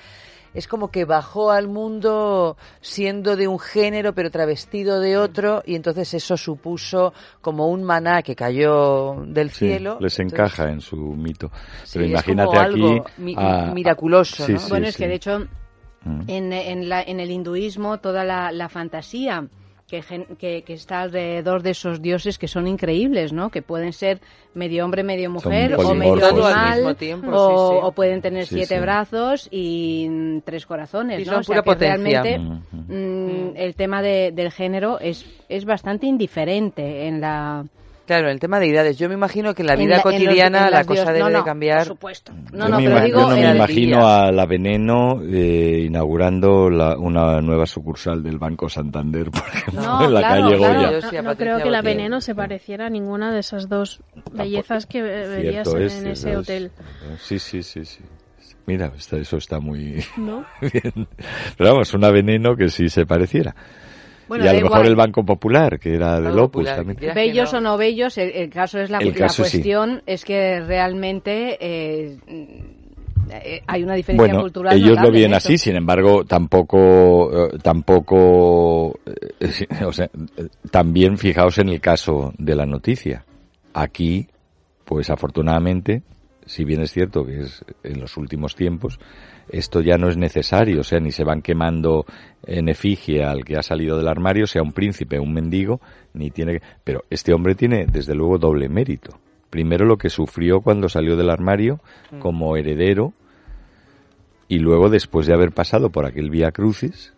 es 0.54 0.68
como 0.68 0.90
que 0.92 1.06
bajó 1.06 1.52
al 1.52 1.68
mundo 1.68 2.58
siendo 2.82 3.36
de 3.36 3.48
un 3.48 3.60
género 3.60 4.14
pero 4.14 4.32
travestido 4.32 5.00
de 5.00 5.18
otro 5.18 5.62
y 5.66 5.76
entonces 5.76 6.14
eso 6.14 6.38
supuso 6.38 7.14
como 7.42 7.68
un 7.70 7.84
maná 7.84 8.22
que 8.24 8.36
cayó 8.36 9.16
del 9.28 9.50
Sí, 9.52 9.68
cielo. 9.68 9.98
les 10.00 10.20
Entonces, 10.20 10.34
encaja 10.60 10.72
en 10.72 10.82
su 10.82 10.96
mito. 10.98 11.52
Sí, 11.84 11.92
Pero 11.94 12.06
es 12.06 12.12
imagínate 12.12 12.48
como 12.50 12.60
aquí 12.62 12.74
algo 12.98 13.06
mi- 13.18 13.36
a- 13.38 13.72
miraculoso, 13.74 14.46
sí, 14.46 14.54
¿no? 14.54 14.60
sí, 14.60 14.70
bueno, 14.70 14.88
es 14.88 14.98
que 14.98 15.08
de 15.08 15.16
hecho 15.16 15.40
Mm. 16.06 16.22
en, 16.28 16.54
en, 16.54 16.88
la- 16.90 17.04
en 17.04 17.20
el 17.20 17.30
hinduismo 17.30 17.98
toda 18.00 18.24
la, 18.24 18.52
la 18.54 18.70
fantasía 18.70 19.48
que, 19.90 20.02
gen- 20.02 20.26
que, 20.38 20.62
que 20.62 20.74
está 20.74 21.02
alrededor 21.02 21.64
de 21.64 21.72
esos 21.72 22.02
dioses 22.02 22.38
que 22.38 22.48
son 22.48 22.68
increíbles, 22.68 23.34
¿no? 23.34 23.50
Que 23.50 23.62
pueden 23.62 23.92
ser 23.92 24.22
medio 24.54 24.86
hombre, 24.86 25.04
medio 25.04 25.30
mujer, 25.30 25.76
o 25.76 25.94
medio 25.96 26.26
animal, 26.26 26.54
Al 26.54 26.76
mismo 26.78 26.96
tiempo, 26.96 27.32
o, 27.32 27.70
sí, 27.70 27.76
sí. 27.76 27.80
o 27.84 27.92
pueden 27.92 28.22
tener 28.22 28.46
Sí, 28.46 28.56
siete 28.56 28.76
sí. 28.76 28.82
brazos 28.82 29.48
y 29.52 30.40
tres 30.46 30.66
corazones, 30.66 31.26
¿no? 31.26 31.34
son 31.34 31.40
O 31.40 31.44
sea 31.44 31.48
pura 31.48 31.62
que 31.64 31.72
potencia. 31.72 32.22
realmente 32.24 32.40
mm, 32.72 33.56
el 33.56 33.76
tema 33.76 34.02
de- 34.02 34.32
del 34.32 34.52
género 34.52 35.00
es, 35.00 35.26
es 35.50 35.66
bastante 35.66 36.06
indiferente 36.08 37.08
en 37.08 37.22
la... 37.22 37.66
Claro, 38.10 38.32
el 38.32 38.40
tema 38.40 38.60
de 38.60 38.72
edades. 38.72 38.98
Yo 38.98 39.08
me 39.08 39.14
imagino 39.14 39.54
que 39.54 39.62
en 39.62 39.68
la 39.68 39.74
en 39.74 39.80
vida 39.82 39.90
la- 39.90 39.96
en 39.98 40.04
los- 40.04 40.14
cotidiana 40.24 40.66
en 40.66 40.72
la 40.72 40.84
cosa 40.84 41.04
dios- 41.04 41.14
debe 41.14 41.30
no, 41.32 41.38
de 41.38 41.44
cambiar. 41.44 41.78
Por 41.78 41.86
supuesto. 41.90 42.34
No, 42.52 42.66
yo 42.66 42.70
no, 42.70 42.80
me, 42.80 42.86
pero 42.88 43.02
digo... 43.06 43.20
yo 43.20 43.30
no 43.30 43.36
me 43.36 43.56
imagino 43.56 44.08
a 44.10 44.32
la 44.32 44.46
Veneno 44.48 45.22
eh, 45.24 45.84
inaugurando 45.86 46.72
la- 46.72 46.98
una 46.98 47.40
nueva 47.42 47.68
sucursal 47.68 48.24
del 48.24 48.40
Banco 48.40 48.68
Santander, 48.68 49.30
por 49.30 49.44
ejemplo, 49.48 49.82
No, 49.84 50.04
en 50.06 50.14
la 50.16 50.20
claro, 50.22 50.42
calle 50.46 50.58
claro. 50.58 50.74
Goya. 50.74 50.90
Yo 51.12 51.22
No, 51.22 51.32
sí, 51.32 51.38
creo 51.38 51.58
que 51.62 51.70
la 51.70 51.82
veneno 51.84 52.20
se 52.22 52.34
pareciera 52.34 52.88
a 52.88 52.90
ninguna 52.90 53.32
de 53.32 53.42
esas 53.42 53.70
dos 53.70 54.02
bellezas 54.32 54.88
que 54.88 55.04
ve- 55.04 55.28
verías 55.28 55.68
en, 55.72 55.82
es, 55.84 55.94
en 55.94 56.00
cierto 56.02 56.12
ese 56.12 56.32
es. 56.32 56.38
hotel. 56.38 56.72
Sí, 57.20 57.38
sí, 57.38 57.62
sí, 57.62 57.86
sí. 57.86 58.00
Mira, 58.66 58.92
está- 58.98 59.18
eso 59.18 59.38
está 59.38 59.60
muy 59.60 60.04
¿No? 60.18 60.46
bien. 60.62 61.08
Pero 61.58 61.74
vamos, 61.74 61.94
una 61.94 62.10
veneno 62.10 62.56
que 62.56 62.70
sí 62.70 62.90
se 62.90 63.06
pareciera. 63.06 63.56
Bueno, 64.30 64.46
y 64.46 64.48
a 64.48 64.54
lo 64.54 64.62
mejor 64.62 64.78
igual. 64.78 64.88
el 64.88 64.96
Banco 64.96 65.26
Popular, 65.26 65.80
que 65.80 65.96
era 65.96 66.22
del 66.22 66.38
Opus 66.38 66.64
Popular, 66.64 66.76
también. 66.78 67.14
Bellos 67.16 67.52
no. 67.52 67.58
o 67.58 67.62
no 67.62 67.78
bellos, 67.78 68.18
el, 68.20 68.30
el 68.30 68.50
caso 68.50 68.80
es 68.80 68.92
la, 68.92 69.00
El 69.00 69.10
la 69.10 69.14
caso 69.16 69.44
sí. 69.44 69.58
cuestión 69.58 70.04
es 70.06 70.24
que 70.24 70.60
realmente 70.62 71.58
eh, 71.60 72.18
eh, 73.32 73.62
hay 73.66 73.84
una 73.84 73.96
diferencia 73.96 74.28
bueno, 74.28 74.42
cultural. 74.42 74.76
ellos 74.78 74.98
lo 75.02 75.12
ven 75.12 75.34
así, 75.34 75.58
sin 75.58 75.76
embargo, 75.76 76.26
tampoco, 76.26 77.48
eh, 77.48 77.58
tampoco, 77.62 78.90
o 79.86 79.92
sea, 79.92 80.10
también 80.70 81.18
fijaos 81.18 81.58
en 81.58 81.70
el 81.70 81.82
caso 81.82 82.32
de 82.38 82.56
la 82.56 82.68
noticia. 82.68 83.26
Aquí, 83.74 84.28
pues 84.86 85.10
afortunadamente, 85.10 86.04
si 86.46 86.64
bien 86.64 86.82
es 86.82 86.92
cierto 86.92 87.26
que 87.26 87.42
es 87.42 87.64
en 87.84 88.00
los 88.00 88.16
últimos 88.18 88.56
tiempos, 88.56 89.00
esto 89.50 89.82
ya 89.82 89.98
no 89.98 90.10
es 90.10 90.18
necesario, 90.18 90.82
o 90.82 90.84
sea, 90.84 91.00
ni 91.00 91.12
se 91.12 91.24
van 91.24 91.42
quemando 91.42 92.06
en 92.44 92.70
efigie 92.70 93.24
al 93.24 93.44
que 93.44 93.58
ha 93.58 93.64
salido 93.64 93.98
del 93.98 94.08
armario, 94.08 94.48
sea 94.48 94.62
un 94.62 94.72
príncipe, 94.72 95.20
un 95.20 95.34
mendigo, 95.34 95.82
ni 96.14 96.32
tiene 96.32 96.60
que... 96.60 96.62
Pero 96.84 97.04
este 97.10 97.34
hombre 97.34 97.56
tiene, 97.56 97.86
desde 97.86 98.16
luego, 98.16 98.38
doble 98.38 98.70
mérito. 98.70 99.20
Primero 99.50 99.86
lo 99.86 99.98
que 99.98 100.10
sufrió 100.10 100.62
cuando 100.62 100.90
salió 100.90 101.16
del 101.16 101.30
armario 101.30 101.80
como 102.20 102.56
heredero 102.56 103.14
y 104.48 104.60
luego 104.60 104.90
después 104.90 105.28
de 105.28 105.34
haber 105.34 105.52
pasado 105.52 105.90
por 105.90 106.06
aquel 106.06 106.30
vía 106.30 106.52
crucis, 106.52 107.14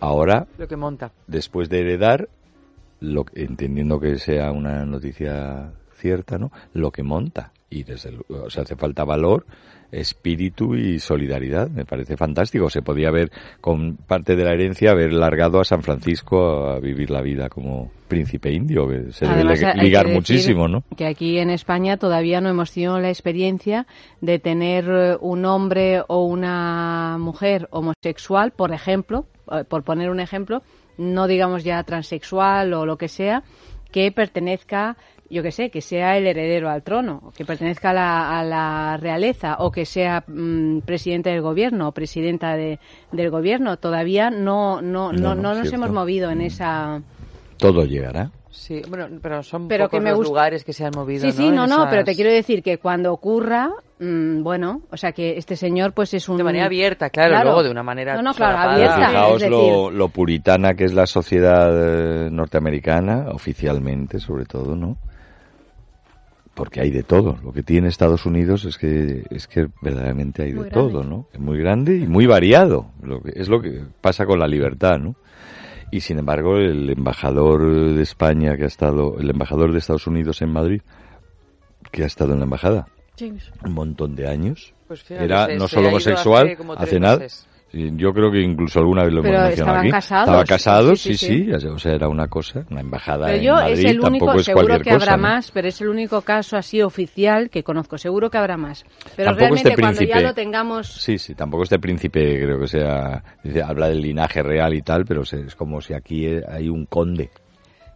ahora 0.00 0.46
Lo 0.58 0.68
que 0.68 0.76
monta. 0.76 1.12
después 1.26 1.68
de 1.68 1.80
heredar, 1.80 2.28
lo, 3.00 3.24
entendiendo 3.34 4.00
que 4.00 4.18
sea 4.18 4.50
una 4.52 4.84
noticia 4.84 5.72
cierta, 5.94 6.38
¿no? 6.38 6.50
Lo 6.72 6.90
que 6.90 7.02
monta. 7.02 7.52
Y 7.70 7.84
desde 7.84 8.12
luego, 8.12 8.46
o 8.46 8.50
sea, 8.50 8.64
hace 8.64 8.76
falta 8.76 9.04
valor, 9.04 9.46
espíritu 9.92 10.74
y 10.74 10.98
solidaridad. 10.98 11.70
Me 11.70 11.84
parece 11.84 12.16
fantástico. 12.16 12.70
Se 12.70 12.82
podía 12.82 13.08
haber, 13.08 13.30
con 13.60 13.96
parte 13.96 14.34
de 14.34 14.44
la 14.44 14.52
herencia, 14.52 14.90
haber 14.90 15.12
largado 15.12 15.60
a 15.60 15.64
San 15.64 15.82
Francisco 15.82 16.68
a 16.68 16.80
vivir 16.80 17.10
la 17.10 17.20
vida 17.20 17.48
como 17.48 17.90
príncipe 18.08 18.52
indio, 18.52 18.88
que 18.88 19.12
se 19.12 19.26
Además, 19.26 19.60
debe 19.60 19.74
ligar 19.74 20.08
muchísimo, 20.08 20.68
¿no? 20.68 20.82
Que 20.96 21.06
aquí 21.06 21.38
en 21.38 21.50
España 21.50 21.96
todavía 21.96 22.40
no 22.40 22.50
hemos 22.50 22.72
tenido 22.72 22.98
la 22.98 23.08
experiencia 23.08 23.86
de 24.20 24.38
tener 24.38 24.84
eh, 24.88 25.16
un 25.20 25.44
hombre 25.44 26.02
o 26.08 26.24
una 26.24 27.16
mujer 27.18 27.68
homosexual, 27.70 28.50
por 28.50 28.72
ejemplo, 28.72 29.26
eh, 29.50 29.64
por 29.66 29.82
poner 29.82 30.10
un 30.10 30.20
ejemplo, 30.20 30.62
no 30.98 31.26
digamos 31.26 31.64
ya 31.64 31.82
transexual 31.84 32.74
o 32.74 32.84
lo 32.84 32.98
que 32.98 33.08
sea, 33.08 33.44
que 33.90 34.12
pertenezca, 34.12 34.96
yo 35.32 35.42
que 35.42 35.50
sé, 35.50 35.70
que 35.70 35.80
sea 35.80 36.16
el 36.18 36.26
heredero 36.26 36.68
al 36.70 36.82
trono, 36.82 37.32
que 37.36 37.44
pertenezca 37.44 37.90
a 37.90 37.94
la, 37.94 38.38
a 38.38 38.44
la 38.44 38.96
realeza, 38.98 39.56
o 39.58 39.70
que 39.72 39.86
sea 39.86 40.22
mm, 40.26 40.80
presidente 40.80 41.30
del 41.30 41.40
gobierno 41.40 41.88
o 41.88 41.92
presidenta 41.92 42.54
de, 42.56 42.78
del 43.12 43.30
gobierno. 43.30 43.76
Todavía 43.78 44.30
no, 44.30 44.82
no, 44.82 45.12
no, 45.12 45.18
No, 45.20 45.34
no, 45.34 45.42
no, 45.42 45.54
nos 45.54 45.72
hemos 45.72 45.90
movido 45.90 46.30
en 46.30 46.42
esa. 46.42 47.00
Todo 47.56 47.84
llegará. 47.84 48.30
Sí, 48.50 48.82
bueno, 48.86 49.08
pero 49.22 49.42
son 49.42 49.66
Pero 49.66 49.88
que 49.88 49.98
me 49.98 50.10
los 50.10 50.20
lugares 50.20 50.62
que 50.62 50.74
se 50.74 50.84
han 50.84 50.92
movido, 50.94 51.22
Sí, 51.22 51.32
sí, 51.32 51.48
no, 51.50 51.64
En 51.64 51.70
no, 51.70 51.86
pero 51.88 52.04
te 52.04 52.14
quiero 52.14 52.30
decir 52.30 52.62
que 52.62 52.76
cuando 52.76 53.10
ocurra, 53.10 53.70
mm, 53.98 54.42
bueno, 54.42 54.82
o 54.90 54.96
sea 54.98 55.12
que 55.12 55.38
este 55.38 55.56
señor 55.56 55.94
pues 55.94 56.12
es 56.12 56.28
un... 56.28 56.36
De 56.36 56.44
manera 56.44 56.66
abierta, 56.66 57.08
claro, 57.08 57.30
Claro. 57.30 57.44
luego 57.46 57.62
de 57.62 57.70
una 57.70 57.82
manera 57.82 58.14
No, 58.16 58.20
no, 58.22 58.34
claro, 58.34 58.58
abierta. 58.58 59.08
Fijaos 59.08 59.42
es 59.42 59.48
decir- 59.50 59.50
lo, 59.50 59.90
lo 59.90 60.08
puritana 60.10 60.74
que 60.74 60.84
es 60.84 60.92
la 60.92 61.06
sociedad 61.06 61.70
eh, 62.26 62.28
norteamericana, 62.30 63.28
oficialmente 63.32 64.20
sobre 64.20 64.44
todo, 64.44 64.76
¿no? 64.76 64.98
Porque 66.54 66.80
hay 66.82 66.90
de 66.90 67.02
todo. 67.02 67.38
Lo 67.42 67.52
que 67.52 67.62
tiene 67.62 67.88
Estados 67.88 68.26
Unidos 68.26 68.64
es 68.66 68.76
que 68.76 69.24
es 69.30 69.46
que 69.46 69.68
verdaderamente 69.80 70.42
hay 70.42 70.52
Muy 70.52 70.64
de 70.64 70.70
grande. 70.70 70.92
todo, 70.92 71.02
¿no? 71.02 71.26
Es 71.32 71.40
muy 71.40 71.58
grande 71.58 71.96
y 71.96 72.06
muy 72.06 72.26
variado. 72.26 72.90
Lo 73.02 73.22
que, 73.22 73.32
es 73.34 73.48
lo 73.48 73.62
que 73.62 73.82
pasa 74.00 74.26
con 74.26 74.38
la 74.38 74.46
libertad, 74.46 74.98
¿no? 74.98 75.14
Y 75.90 76.00
sin 76.00 76.18
embargo, 76.18 76.56
el 76.58 76.90
embajador 76.90 77.94
de 77.94 78.02
España 78.02 78.56
que 78.56 78.64
ha 78.64 78.66
estado, 78.66 79.18
el 79.18 79.30
embajador 79.30 79.72
de 79.72 79.78
Estados 79.78 80.06
Unidos 80.06 80.42
en 80.42 80.50
Madrid, 80.50 80.82
que 81.90 82.02
ha 82.04 82.06
estado 82.06 82.32
en 82.32 82.38
la 82.40 82.44
embajada 82.44 82.86
James. 83.18 83.50
un 83.64 83.72
montón 83.72 84.14
de 84.14 84.26
años, 84.28 84.72
Pues 84.88 85.02
fíjate, 85.02 85.24
era 85.24 85.48
no 85.56 85.68
solo 85.68 85.88
homosexual, 85.88 86.56
hace 86.76 86.98
nada. 87.00 87.18
meses. 87.18 87.46
Yo 87.72 88.12
creo 88.12 88.30
que 88.30 88.40
incluso 88.40 88.80
alguna 88.80 89.04
vez 89.04 89.14
lo 89.14 89.22
Pero 89.22 89.34
hemos 89.34 89.46
mencionado 89.46 89.78
estaban 89.78 89.80
aquí. 89.80 89.90
casados. 89.90 90.26
Estaba 90.28 90.44
casado, 90.44 90.96
sí, 90.96 91.14
Sí, 91.14 91.26
sí, 91.26 91.44
sí, 91.58 91.66
O 91.68 91.78
sea, 91.78 91.92
era 91.94 92.08
una 92.08 92.28
cosa, 92.28 92.64
una 92.70 92.80
embajada 92.80 93.26
Pero 93.26 93.38
en 93.38 93.42
yo 93.44 93.54
Madrid 93.54 93.72
es 93.72 93.78
el 93.84 94.00
único, 94.00 94.04
tampoco 94.26 94.38
es 94.40 94.44
seguro 94.44 94.66
cualquier 94.66 94.82
que 94.82 94.90
cosa, 94.98 95.12
habrá 95.12 95.16
¿no? 95.16 95.22
más, 95.34 95.50
pero 95.52 95.68
es 95.68 95.80
el 95.80 95.88
único 95.88 96.20
caso 96.20 96.56
así 96.58 96.82
oficial 96.82 97.48
que 97.48 97.62
conozco, 97.62 97.96
seguro 97.96 98.28
que 98.30 98.36
habrá 98.38 98.56
más. 98.58 98.84
Pero 99.16 99.28
Tampoco 99.30 99.38
realmente 99.40 99.70
este 99.70 99.80
cuando 99.80 100.02
ya 100.02 100.20
lo 100.20 100.34
tengamos... 100.34 100.86
Sí, 100.92 101.16
sí, 101.18 101.34
tampoco 101.34 101.62
este 101.62 101.78
príncipe 101.78 102.20
creo 102.42 102.60
que 102.60 102.66
sea, 102.68 103.22
dice, 103.42 103.62
habla 103.62 103.88
del 103.88 104.02
linaje 104.02 104.42
real 104.42 104.74
y 104.74 104.82
tal, 104.82 105.04
pero 105.06 105.22
es 105.22 105.54
como 105.56 105.80
si 105.80 105.94
aquí 105.94 106.26
hay 106.26 106.68
un 106.68 106.84
conde. 106.86 107.30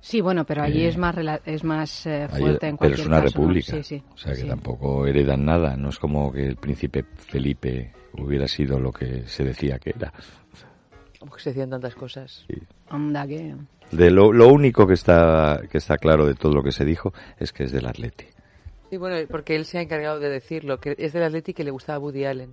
Sí, 0.08 0.20
bueno, 0.20 0.44
pero 0.46 0.62
allí 0.62 0.84
Eh, 0.84 0.88
es 0.88 0.96
más 0.98 1.16
rela- 1.16 1.40
es 1.44 1.64
más 1.64 2.06
eh, 2.06 2.28
fuerte 2.28 2.68
en 2.68 2.76
pero 2.76 2.90
cualquier 2.94 3.00
es 3.00 3.06
una 3.06 3.16
caso, 3.22 3.24
¿no? 3.24 3.42
república. 3.42 3.72
Sí, 3.72 3.82
sí, 3.82 4.02
o 4.14 4.16
sea 4.16 4.34
que 4.34 4.42
sí. 4.42 4.46
tampoco 4.46 5.04
heredan 5.04 5.44
nada. 5.44 5.76
No 5.76 5.88
es 5.88 5.98
como 5.98 6.32
que 6.32 6.46
el 6.46 6.54
príncipe 6.54 7.02
Felipe 7.16 7.92
hubiera 8.12 8.46
sido 8.46 8.78
lo 8.78 8.92
que 8.92 9.26
se 9.26 9.42
decía 9.42 9.80
que 9.80 9.90
era. 9.96 10.12
Como 11.18 11.32
que 11.32 11.40
se 11.42 11.50
decían 11.50 11.70
tantas 11.70 11.96
cosas. 11.96 12.46
Anda 12.88 13.26
que... 13.26 13.56
De 13.90 14.10
lo, 14.12 14.32
lo 14.32 14.46
único 14.46 14.86
que 14.86 14.94
está, 14.94 15.60
que 15.68 15.78
está 15.78 15.98
claro 15.98 16.24
de 16.24 16.34
todo 16.34 16.52
lo 16.52 16.62
que 16.62 16.70
se 16.70 16.84
dijo 16.84 17.12
es 17.40 17.52
que 17.52 17.64
es 17.64 17.72
del 17.72 17.86
Atleti. 17.86 18.26
Sí, 18.90 18.98
bueno, 18.98 19.16
porque 19.28 19.56
él 19.56 19.64
se 19.64 19.78
ha 19.78 19.82
encargado 19.82 20.20
de 20.20 20.28
decirlo, 20.28 20.78
que 20.78 20.94
es 20.98 21.12
del 21.12 21.24
Atleti 21.24 21.52
que 21.52 21.64
le 21.64 21.72
gustaba 21.72 21.96
a 21.96 21.98
Woody 21.98 22.26
Allen. 22.26 22.52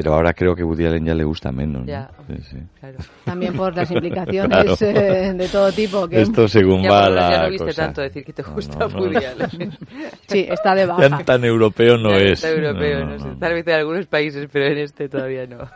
Pero 0.00 0.14
ahora 0.14 0.32
creo 0.32 0.54
que 0.54 0.62
Woody 0.62 0.86
Allen 0.86 1.04
ya 1.06 1.14
le 1.14 1.24
gusta 1.24 1.50
menos. 1.50 1.80
¿no? 1.82 1.86
Ya. 1.88 2.08
Sí, 2.28 2.34
sí. 2.50 2.56
Claro. 2.78 2.98
También 3.24 3.52
por 3.56 3.74
las 3.74 3.90
implicaciones 3.90 4.48
Claro. 4.48 4.76
eh, 4.80 5.32
de 5.34 5.48
todo 5.48 5.72
tipo. 5.72 6.06
Que... 6.06 6.20
Esto 6.22 6.46
según 6.46 6.82
Ya, 6.84 6.90
va 6.92 7.10
la 7.10 7.30
ya 7.32 7.42
no 7.42 7.50
viste 7.50 7.66
cosa. 7.66 7.82
tanto 7.86 8.02
decir 8.02 8.24
que 8.24 8.32
te 8.32 8.42
gusta 8.44 8.78
no, 8.78 8.88
no. 8.88 8.98
Woody 9.00 9.16
Allen. 9.16 9.72
Sí, 10.28 10.46
está 10.48 10.76
de 10.76 10.82
Ya 10.82 10.86
baja. 10.86 11.24
tan 11.24 11.44
europeo 11.44 11.96
no 11.96 12.10
Ya 12.10 12.16
es. 12.18 12.44
está 12.44 12.50
europeo, 12.50 13.00
No, 13.00 13.06
no, 13.06 13.12
no, 13.14 13.18
sé. 13.18 13.28
no. 13.30 13.38
Tal 13.38 13.54
vez 13.54 13.66
en 13.66 13.74
algunos 13.74 14.06
países, 14.06 14.48
pero 14.52 14.66
en 14.66 14.78
este 14.78 15.08
todavía 15.08 15.46
no. 15.48 15.58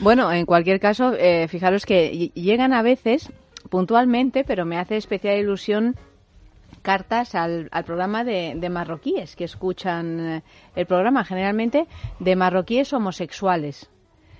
Bueno, 0.00 0.32
en 0.32 0.44
cualquier 0.46 0.80
caso, 0.80 1.14
eh, 1.16 1.46
fijaros 1.48 1.86
que 1.86 2.12
ll- 2.12 2.32
llegan 2.34 2.72
a 2.72 2.82
veces, 2.82 3.30
puntualmente, 3.70 4.44
pero 4.44 4.64
me 4.64 4.78
hace 4.78 4.96
especial 4.96 5.38
ilusión 5.38 5.94
cartas 6.84 7.34
al, 7.34 7.68
al 7.72 7.84
programa 7.84 8.22
de, 8.22 8.54
de 8.56 8.68
marroquíes 8.68 9.34
que 9.34 9.44
escuchan 9.44 10.20
eh, 10.20 10.42
el 10.76 10.86
programa, 10.86 11.24
generalmente 11.24 11.86
de 12.20 12.36
marroquíes 12.36 12.92
homosexuales. 12.92 13.90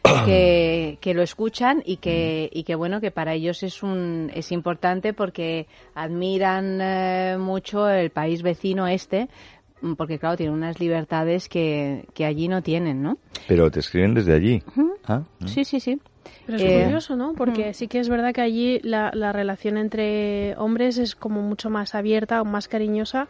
Que, 0.26 0.98
que 1.00 1.14
lo 1.14 1.22
escuchan 1.22 1.82
y 1.84 1.96
que, 1.96 2.50
y 2.52 2.64
que 2.64 2.74
bueno 2.74 3.00
que 3.00 3.10
para 3.10 3.32
ellos 3.32 3.62
es 3.62 3.82
un 3.82 4.30
es 4.34 4.52
importante 4.52 5.14
porque 5.14 5.66
admiran 5.94 6.78
eh, 6.80 7.36
mucho 7.38 7.88
el 7.88 8.10
país 8.10 8.42
vecino 8.42 8.86
este 8.86 9.28
mm, 9.80 9.94
porque 9.94 10.18
claro 10.18 10.36
tienen 10.36 10.54
unas 10.54 10.78
libertades 10.78 11.48
que, 11.48 12.06
que 12.12 12.26
allí 12.26 12.48
no 12.48 12.60
tienen 12.62 13.02
no 13.02 13.16
Pero 13.48 13.70
te 13.70 13.80
escriben 13.80 14.12
desde 14.12 14.34
allí. 14.34 14.62
Ah, 15.06 15.22
¿no? 15.40 15.48
sí 15.48 15.64
sí 15.64 15.80
sí 15.80 15.98
Pero 16.46 16.58
es 16.58 16.64
Eh, 16.64 16.82
curioso, 16.84 17.16
¿no? 17.16 17.34
Porque 17.34 17.74
sí 17.74 17.88
que 17.88 17.98
es 18.00 18.08
verdad 18.08 18.32
que 18.34 18.40
allí 18.42 18.80
la, 18.82 19.10
la 19.14 19.32
relación 19.32 19.76
entre 19.76 20.54
hombres 20.58 20.98
es 20.98 21.14
como 21.14 21.40
mucho 21.42 21.70
más 21.70 21.94
abierta 21.94 22.40
o 22.42 22.44
más 22.44 22.68
cariñosa 22.68 23.28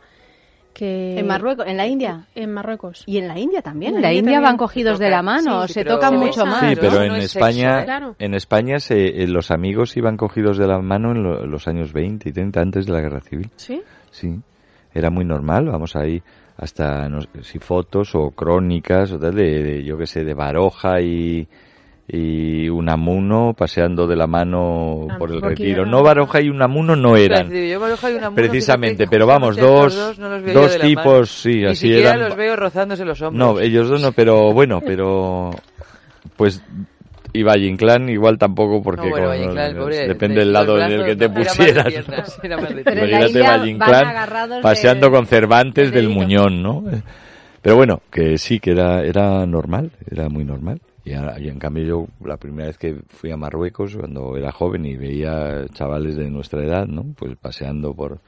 que... 0.73 1.19
En 1.19 1.27
Marruecos, 1.29 1.67
en 1.69 1.77
la 1.77 1.87
India. 1.87 2.27
En 2.35 2.53
Marruecos. 2.53 3.05
Y 3.07 3.19
en 3.19 3.29
la 3.29 3.39
India 3.39 3.63
también. 3.63 3.95
En 3.95 4.03
la 4.03 4.09
la 4.09 4.13
India 4.15 4.33
India 4.35 4.41
van 4.41 4.57
cogidos 4.57 4.99
de 4.99 5.09
la 5.11 5.23
mano, 5.23 5.63
Sí, 5.63 5.69
sí, 5.69 5.73
se 5.75 5.85
tocan 5.85 6.11
Se 6.15 6.17
mucho 6.19 6.45
más. 6.47 6.69
Sí, 6.69 6.77
pero 6.81 6.97
No 6.97 7.03
en 7.05 7.13
es 7.15 7.25
España, 7.37 7.71
sexo, 7.77 7.85
claro. 7.85 8.17
en 8.19 8.35
España 8.35 8.79
se, 8.81 9.23
eh, 9.23 9.29
los 9.29 9.53
amigos 9.53 9.97
iban 9.97 10.17
cogidos 10.17 10.59
de 10.59 10.67
la 10.67 10.81
mano 10.81 11.13
en 11.13 11.23
lo- 11.23 11.47
los 11.47 11.69
años 11.69 11.93
20 11.93 12.29
y 12.29 12.33
30 12.33 12.61
antes 12.61 12.87
de 12.87 12.93
la 12.93 13.01
guerra 13.01 13.21
civil. 13.21 13.49
¿Sí? 13.57 13.83
Sí, 14.11 14.35
era 14.93 15.11
muy 15.11 15.25
normal. 15.25 15.67
Vamos 15.67 15.95
ahí 15.95 16.21
hasta 16.57 17.09
no 17.09 17.21
sé, 17.21 17.29
si 17.43 17.59
fotos 17.61 18.15
o 18.17 18.31
crónicas 18.33 19.13
o 19.13 19.19
tal 19.19 19.35
de, 19.37 19.63
de, 19.63 19.85
yo 19.85 19.97
que 19.97 20.07
sé 20.07 20.25
de 20.25 20.35
Baroja 20.35 21.01
y 21.01 21.47
y 22.07 22.69
Unamuno 22.69 23.55
paseando 23.57 24.07
de 24.07 24.15
la 24.17 24.27
mano 24.27 25.07
Ah, 25.11 25.17
por 25.19 25.31
el 25.33 25.41
retiro. 25.41 25.87
No 25.87 26.03
Baroja 26.03 26.41
y 26.43 26.51
Unamuno 26.51 26.95
no 26.97 27.17
eran. 27.17 27.49
Claro, 27.49 27.65
yo 27.65 27.81
Baroja 27.81 28.11
y 28.11 28.15
Unamuno, 28.15 28.37
Precisamente, 28.37 29.07
pero 29.09 29.27
vamos, 29.27 29.57
dos, 29.57 29.95
estos 29.95 30.19
no 30.19 30.29
los 30.29 30.43
veo 30.43 30.55
yo 30.55 30.61
dos 30.63 30.79
tipos, 30.79 31.31
sí, 31.31 31.55
Ni 31.61 31.65
así 31.67 31.77
siquiera 31.89 32.11
eran. 32.15 32.29
los 32.29 32.37
veo 32.37 32.57
rozándose 32.57 33.05
los 33.07 33.21
hombros. 33.23 33.55
No, 33.55 33.61
ellos 33.61 33.89
dos 33.89 34.03
no, 34.03 34.13
pero 34.13 34.53
bueno, 34.53 34.81
pero 34.85 35.51
pues 36.37 36.63
y 37.33 37.43
Valle 37.43 37.67
Inclán 37.67 38.09
igual 38.11 38.39
tampoco 38.39 38.81
porque 38.83 39.07
No, 39.07 39.11
bueno, 39.11 39.27
con- 39.27 39.35
Valle 39.37 39.45
Inclán, 39.47 39.71
el 39.71 39.77
pobre, 39.77 40.07
depende 40.07 40.35
de- 40.37 40.41
del 40.41 40.53
lado 40.53 40.81
en 40.81 40.93
el 40.93 41.05
que 41.07 41.17
te 41.17 41.29
pusieras. 41.31 41.87
piernas, 41.87 42.39
era 42.43 42.57
más 42.59 42.75
de 42.77 42.85
Pero 42.85 43.07
Imagínate 43.09 43.41
Valle 43.43 43.71
Inclán 43.71 44.51
de- 44.51 44.61
paseando 44.63 45.11
con 45.11 45.27
Cervantes 45.27 45.91
de 45.91 46.01
del. 46.03 46.11
Muñón, 46.11 46.63
¿no? 46.63 46.85
Pero 47.63 47.77
bueno, 47.77 48.03
que 48.13 48.37
sí, 48.37 48.61
que 48.61 48.73
era, 48.73 49.03
era 49.03 49.47
normal, 49.47 49.91
era 50.11 50.29
muy 50.29 50.45
normal. 50.45 50.81
Y, 51.05 51.11
y 51.13 51.49
en 51.49 51.59
cambio 51.59 51.85
yo, 51.85 52.07
la 52.27 52.37
primera 52.39 52.69
vez 52.69 52.79
que 52.79 52.95
fui 53.09 53.31
a 53.31 53.37
Marruecos, 53.37 53.95
cuando 53.97 54.37
era 54.37 54.53
joven 54.53 54.87
y 54.87 54.97
veía 54.97 55.67
chavales 55.73 56.17
de 56.17 56.31
nuestra 56.31 56.65
edad, 56.65 56.87
¿no? 56.87 57.05
Pues 57.17 57.37
paseando 57.37 57.93
por 57.95 58.19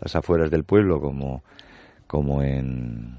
las 0.00 0.16
afueras 0.16 0.50
del 0.50 0.64
pueblo 0.64 1.00
como, 1.00 1.42
como 2.08 2.42
en, 2.42 3.16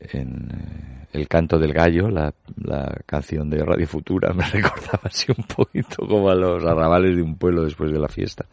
en 0.00 0.48
eh, 0.50 1.06
El 1.12 1.28
canto 1.28 1.58
del 1.58 1.72
gallo, 1.72 2.08
la, 2.08 2.34
la 2.56 2.96
canción 3.06 3.48
de 3.50 3.64
Radio 3.64 3.86
Futura, 3.86 4.32
me 4.34 4.44
recordaba 4.44 5.02
así 5.04 5.30
un 5.36 5.44
poquito 5.44 6.06
como 6.06 6.30
a 6.30 6.34
los 6.34 6.64
arrabales 6.64 7.14
de 7.16 7.22
un 7.22 7.36
pueblo 7.36 7.62
después 7.64 7.92
de 7.92 7.98
la 7.98 8.08
fiesta. 8.08 8.46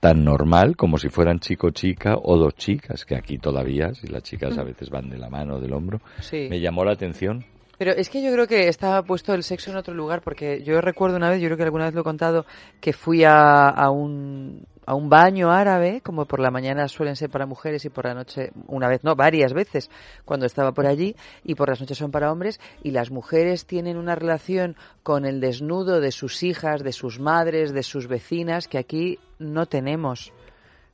tan 0.00 0.24
normal 0.24 0.76
como 0.76 0.96
si 0.98 1.08
fueran 1.08 1.40
chico-chica 1.40 2.16
o 2.16 2.36
dos 2.38 2.54
chicas, 2.56 3.04
que 3.04 3.16
aquí 3.16 3.38
todavía, 3.38 3.92
si 3.94 4.06
las 4.06 4.22
chicas 4.22 4.56
a 4.58 4.62
veces 4.64 4.88
van 4.90 5.10
de 5.10 5.18
la 5.18 5.28
mano 5.28 5.56
o 5.56 5.60
del 5.60 5.72
hombro, 5.72 6.00
Sí. 6.20 6.46
me 6.48 6.60
llamó 6.60 6.84
la 6.84 6.92
atención. 6.92 7.44
Pero 7.78 7.92
es 7.92 8.08
que 8.08 8.22
yo 8.22 8.32
creo 8.32 8.46
que 8.46 8.68
estaba 8.68 9.02
puesto 9.02 9.34
el 9.34 9.42
sexo 9.42 9.70
en 9.70 9.76
otro 9.76 9.94
lugar, 9.94 10.22
porque 10.22 10.62
yo 10.62 10.80
recuerdo 10.80 11.16
una 11.16 11.30
vez, 11.30 11.40
yo 11.40 11.48
creo 11.48 11.56
que 11.56 11.64
alguna 11.64 11.86
vez 11.86 11.94
lo 11.94 12.02
he 12.02 12.04
contado, 12.04 12.46
que 12.80 12.92
fui 12.92 13.24
a, 13.24 13.68
a 13.68 13.90
un 13.90 14.66
a 14.86 14.94
un 14.94 15.08
baño 15.08 15.50
árabe, 15.50 16.00
como 16.02 16.26
por 16.26 16.40
la 16.40 16.50
mañana 16.50 16.88
suelen 16.88 17.16
ser 17.16 17.30
para 17.30 17.46
mujeres 17.46 17.84
y 17.84 17.90
por 17.90 18.04
la 18.04 18.14
noche, 18.14 18.50
una 18.66 18.88
vez, 18.88 19.02
no, 19.02 19.16
varias 19.16 19.52
veces, 19.52 19.90
cuando 20.24 20.46
estaba 20.46 20.72
por 20.72 20.86
allí, 20.86 21.16
y 21.42 21.54
por 21.54 21.68
las 21.68 21.80
noches 21.80 21.98
son 21.98 22.10
para 22.10 22.30
hombres, 22.30 22.60
y 22.82 22.90
las 22.90 23.10
mujeres 23.10 23.66
tienen 23.66 23.96
una 23.96 24.14
relación 24.14 24.76
con 25.02 25.24
el 25.24 25.40
desnudo 25.40 26.00
de 26.00 26.12
sus 26.12 26.42
hijas, 26.42 26.82
de 26.82 26.92
sus 26.92 27.18
madres, 27.18 27.72
de 27.72 27.82
sus 27.82 28.08
vecinas, 28.08 28.68
que 28.68 28.78
aquí 28.78 29.18
no 29.38 29.66
tenemos. 29.66 30.32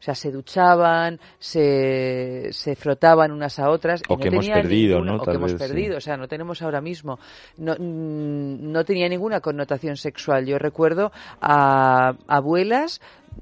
O 0.00 0.02
sea, 0.02 0.14
se 0.14 0.30
duchaban, 0.32 1.20
se, 1.38 2.48
se 2.52 2.74
frotaban 2.74 3.32
unas 3.32 3.58
a 3.58 3.68
otras. 3.68 4.00
y 4.08 4.12
O 4.12 4.16
que 4.16 4.28
hemos 4.28 4.48
perdido, 4.48 4.96
ninguna- 5.00 5.12
¿no? 5.12 5.22
O 5.22 5.24
Tal 5.24 5.32
que 5.34 5.36
hemos 5.36 5.50
sí. 5.52 5.56
perdido, 5.58 5.98
o 5.98 6.00
sea, 6.00 6.16
no 6.16 6.26
tenemos 6.26 6.62
ahora 6.62 6.80
mismo. 6.80 7.18
No, 7.58 7.74
mm, 7.78 8.72
no 8.72 8.84
tenía 8.84 9.08
ninguna 9.10 9.40
connotación 9.40 9.96
sexual. 9.98 10.46
Yo 10.46 10.58
recuerdo 10.58 11.12
a 11.42 12.14
abuelas 12.28 13.00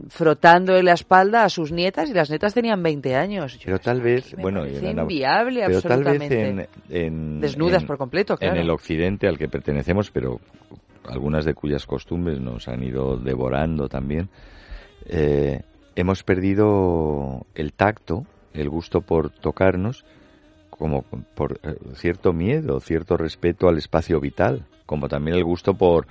frotando 0.08 0.76
en 0.76 0.84
la 0.84 0.92
espalda 0.94 1.44
a 1.44 1.48
sus 1.48 1.70
nietas 1.72 2.10
y 2.10 2.12
las 2.12 2.28
nietas 2.28 2.52
tenían 2.54 2.82
20 2.82 3.14
años. 3.14 3.54
Yo, 3.58 3.64
Pero 3.66 3.78
tal 3.78 4.00
vez, 4.00 4.34
bueno, 4.36 4.66
inviable 4.66 5.62
pero 5.66 5.80
tal 5.80 6.02
vez 6.04 6.08
absolutamente. 6.22 6.48
en, 6.48 7.04
en- 7.06 7.40
Desnudas 7.40 7.82
en- 7.82 7.86
por 7.86 7.98
completo, 7.98 8.36
claro. 8.36 8.54
en 8.56 8.60
el 8.62 8.70
occidente 8.70 9.28
al 9.28 9.38
que 9.38 9.48
pertenecemos, 9.48 10.10
pero 10.10 10.40
algunas 11.08 11.44
de 11.44 11.54
cuyas 11.54 11.86
costumbres 11.86 12.38
nos 12.40 12.66
han 12.68 12.82
ido 12.82 13.16
devorando 13.16 13.88
también, 13.88 14.28
eh, 15.06 15.62
hemos 15.98 16.22
perdido 16.22 17.44
el 17.56 17.72
tacto, 17.72 18.24
el 18.52 18.68
gusto 18.68 19.00
por 19.00 19.30
tocarnos, 19.30 20.04
como 20.70 21.02
por 21.34 21.58
eh, 21.64 21.74
cierto 21.96 22.32
miedo, 22.32 22.78
cierto 22.78 23.16
respeto 23.16 23.68
al 23.68 23.78
espacio 23.78 24.20
vital, 24.20 24.64
como 24.86 25.08
también 25.08 25.36
el 25.36 25.42
gusto 25.42 25.74
por 25.74 26.06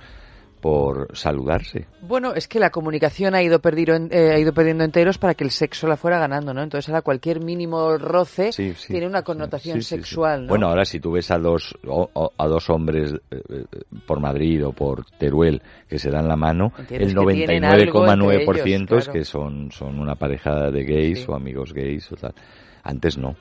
por 0.60 1.08
saludarse. 1.16 1.86
Bueno, 2.02 2.34
es 2.34 2.48
que 2.48 2.58
la 2.58 2.70
comunicación 2.70 3.34
ha 3.34 3.42
ido, 3.42 3.60
perdido, 3.60 3.94
eh, 3.96 4.32
ha 4.34 4.38
ido 4.38 4.52
perdiendo 4.52 4.84
enteros 4.84 5.18
para 5.18 5.34
que 5.34 5.44
el 5.44 5.50
sexo 5.50 5.86
la 5.86 5.96
fuera 5.96 6.18
ganando, 6.18 6.52
¿no? 6.52 6.62
Entonces 6.62 6.88
ahora 6.88 7.02
cualquier 7.02 7.40
mínimo 7.42 7.96
roce 7.98 8.52
Sí, 8.52 8.72
sí, 8.74 8.92
tiene 8.92 9.06
una 9.06 9.22
connotación 9.22 9.80
sí, 9.82 9.96
sexual, 9.96 10.42
¿no? 10.42 10.48
Bueno, 10.48 10.68
ahora 10.68 10.84
si 10.84 11.00
tú 11.00 11.12
ves 11.12 11.30
a 11.30 11.38
dos 11.38 11.74
o- 11.86 12.08
o- 12.12 12.32
a 12.36 12.46
dos 12.46 12.68
hombres 12.70 13.14
eh, 13.30 13.42
eh, 13.48 13.64
por 14.06 14.20
Madrid 14.20 14.66
o 14.66 14.72
por 14.72 15.04
Teruel 15.18 15.62
que 15.88 15.98
se 15.98 16.10
dan 16.10 16.26
la 16.28 16.36
mano, 16.36 16.72
Entiendes 16.78 17.12
el 17.12 17.18
que 17.26 17.32
tienen 17.34 17.64
algo 17.64 18.04
99,9% 18.06 18.74
entre 18.74 18.98
es 18.98 19.08
que 19.08 19.24
son 19.24 19.70
son 19.70 19.98
una 19.98 20.14
pareja 20.14 20.70
de 20.70 20.84
gays 20.84 21.28
o 21.28 21.34
amigos 21.34 21.72
gays 21.72 22.10
o 22.12 22.16
tal. 22.16 22.34
Antes 22.82 23.18
no. 23.18 23.34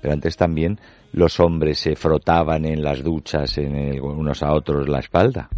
Pero 0.00 0.14
antes 0.14 0.36
también 0.36 0.78
los 1.12 1.38
hombres 1.40 1.78
se 1.78 1.94
frotaban 1.96 2.64
en 2.64 2.82
las 2.82 3.02
duchas 3.02 3.56
en 3.58 3.74
el- 3.76 4.00
unos 4.00 4.42
a 4.42 4.52
otros 4.52 4.88
la 4.88 4.98
espalda. 5.00 5.48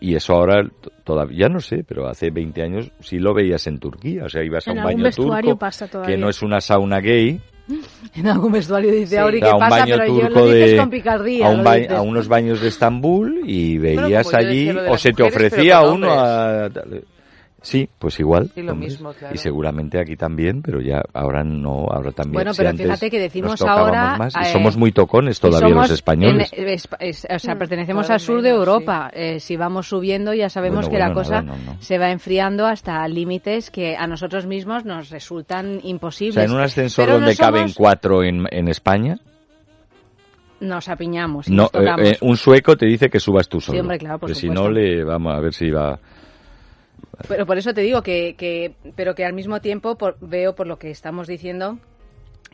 Y 0.00 0.14
eso 0.14 0.32
ahora 0.34 0.66
todavía 1.04 1.48
no 1.48 1.60
sé, 1.60 1.84
pero 1.86 2.08
hace 2.08 2.30
20 2.30 2.62
años 2.62 2.90
sí 3.00 3.18
lo 3.18 3.34
veías 3.34 3.66
en 3.66 3.78
Turquía, 3.78 4.24
o 4.24 4.28
sea, 4.30 4.42
ibas 4.42 4.66
a 4.66 4.70
En 4.70 4.78
un 4.78 4.80
algún 4.84 4.94
baño 4.94 5.04
vestuario 5.04 5.50
turco 5.50 5.58
pasa 5.58 5.88
que 6.06 6.16
no 6.16 6.28
es 6.30 6.40
una 6.42 6.60
sauna 6.60 7.00
gay, 7.00 7.38
En 8.16 8.26
algún 8.26 8.50
vestuario 8.52 8.90
dice, 8.90 9.06
Sí. 9.08 9.16
ahora 9.16 9.36
¿y 9.36 9.40
a 9.40 9.44
qué 9.46 9.52
un 9.52 9.58
pasa? 9.60 9.76
baño 9.80 9.94
Pero 9.98 10.06
yo 10.06 10.20
turco 10.22 10.40
lo 10.40 10.46
dices 10.46 10.70
de 10.72 10.76
con 10.78 10.90
picardía. 10.90 11.46
a, 11.46 11.50
un 11.50 11.62
ba- 11.64 11.76
dices. 11.76 11.92
a 11.92 12.00
unos 12.02 12.28
baños 12.28 12.60
de 12.60 12.68
Estambul 12.68 13.40
y 13.46 13.78
veías 13.78 14.30
yo 14.30 14.36
allí 14.38 14.70
o 14.70 14.96
se 14.98 15.12
te 15.12 15.22
mujeres, 15.22 15.38
pero 15.38 15.46
ofrecía 15.46 15.80
uno 15.82 16.10
a 16.10 16.68
sí 17.62 17.88
pues 17.98 18.18
igual 18.20 18.50
Sí, 18.54 18.62
lo 18.62 18.72
hombres. 18.72 18.92
mismo, 18.92 19.12
claro. 19.12 19.34
y 19.34 19.38
seguramente 19.38 19.98
aquí 20.00 20.16
también 20.16 20.62
pero 20.62 20.80
ya 20.80 21.02
ahora 21.12 21.44
no 21.44 21.86
ahora 21.90 22.10
también 22.12 22.34
Bueno, 22.34 22.52
si 22.54 22.58
pero 22.58 22.70
antes 22.70 22.86
fíjate 22.86 23.10
que 23.10 23.18
decimos 23.20 23.60
ahora, 23.62 24.16
más, 24.16 24.34
y 24.34 24.38
eh, 24.40 24.52
somos 24.52 24.76
muy 24.76 24.92
tocones 24.92 25.38
Y 25.38 25.40
todavía 25.42 25.68
somos 25.68 25.84
los 25.88 25.90
españoles 25.90 26.50
en- 26.52 26.68
es- 26.68 26.88
es- 26.98 27.26
o 27.30 27.38
sea, 27.38 27.54
Mm, 27.54 27.58
pertenecemos 27.58 28.08
al 28.10 28.20
sur 28.20 28.40
de 28.42 28.50
Europa. 28.50 29.10
Eh, 29.12 29.40
si 29.40 29.56
vamos 29.56 29.88
subiendo, 29.88 30.32
ya 30.32 30.48
sabemos 30.48 30.86
Bueno, 30.86 30.90
que 30.90 30.98
la 30.98 31.06
bueno, 31.08 31.20
cosa 31.20 31.42
nada, 31.42 31.58
no, 31.58 31.72
no. 31.74 31.76
se 31.82 31.98
va 31.98 32.10
enfriando 32.10 32.66
hasta 32.66 33.06
límites 33.08 33.70
que 33.70 33.96
a 33.96 34.06
nosotros 34.06 34.46
mismos 34.46 34.84
nos 34.84 35.10
resultan 35.10 35.76
o 35.76 35.80
imposibles. 35.86 36.34
sea 36.34 36.44
en 36.44 36.52
un 36.52 36.60
ascensor 36.60 37.04
Pero 37.06 37.18
no 37.18 37.26
donde 37.26 37.36
caben 37.36 37.62
somos- 37.68 37.74
cuatro 37.76 38.22
en, 38.22 38.46
en 38.50 38.68
España 38.68 39.18
Nos 40.60 40.88
apiñamos 40.88 41.48
y 41.48 41.52
no 41.52 41.70
nos 41.72 41.82
eh, 41.82 42.10
eh, 42.12 42.16
un 42.20 42.36
sueco 42.36 42.76
te 42.76 42.84
dice 42.86 43.08
que 43.08 43.18
subas 43.18 43.48
tú 43.48 43.60
solo 43.60 43.80
hombre, 43.80 43.98
claro, 43.98 44.18
por 44.18 44.28
que 44.28 44.34
si 44.34 44.48
no 44.50 44.68
le 44.70 45.02
vamos 45.04 45.34
a 45.34 45.40
ver 45.40 45.54
si 45.54 45.70
va 45.70 45.98
Pero 47.28 47.46
por 47.46 47.58
eso 47.58 47.72
te 47.74 47.80
digo 47.82 48.02
que, 48.02 48.34
que 48.36 48.74
pero 48.96 49.14
que 49.14 49.24
al 49.24 49.32
mismo 49.32 49.60
tiempo 49.60 49.96
por- 49.96 50.16
veo 50.20 50.54
por 50.54 50.66
lo 50.66 50.78
que 50.78 50.90
estamos 50.90 51.26
diciendo 51.26 51.78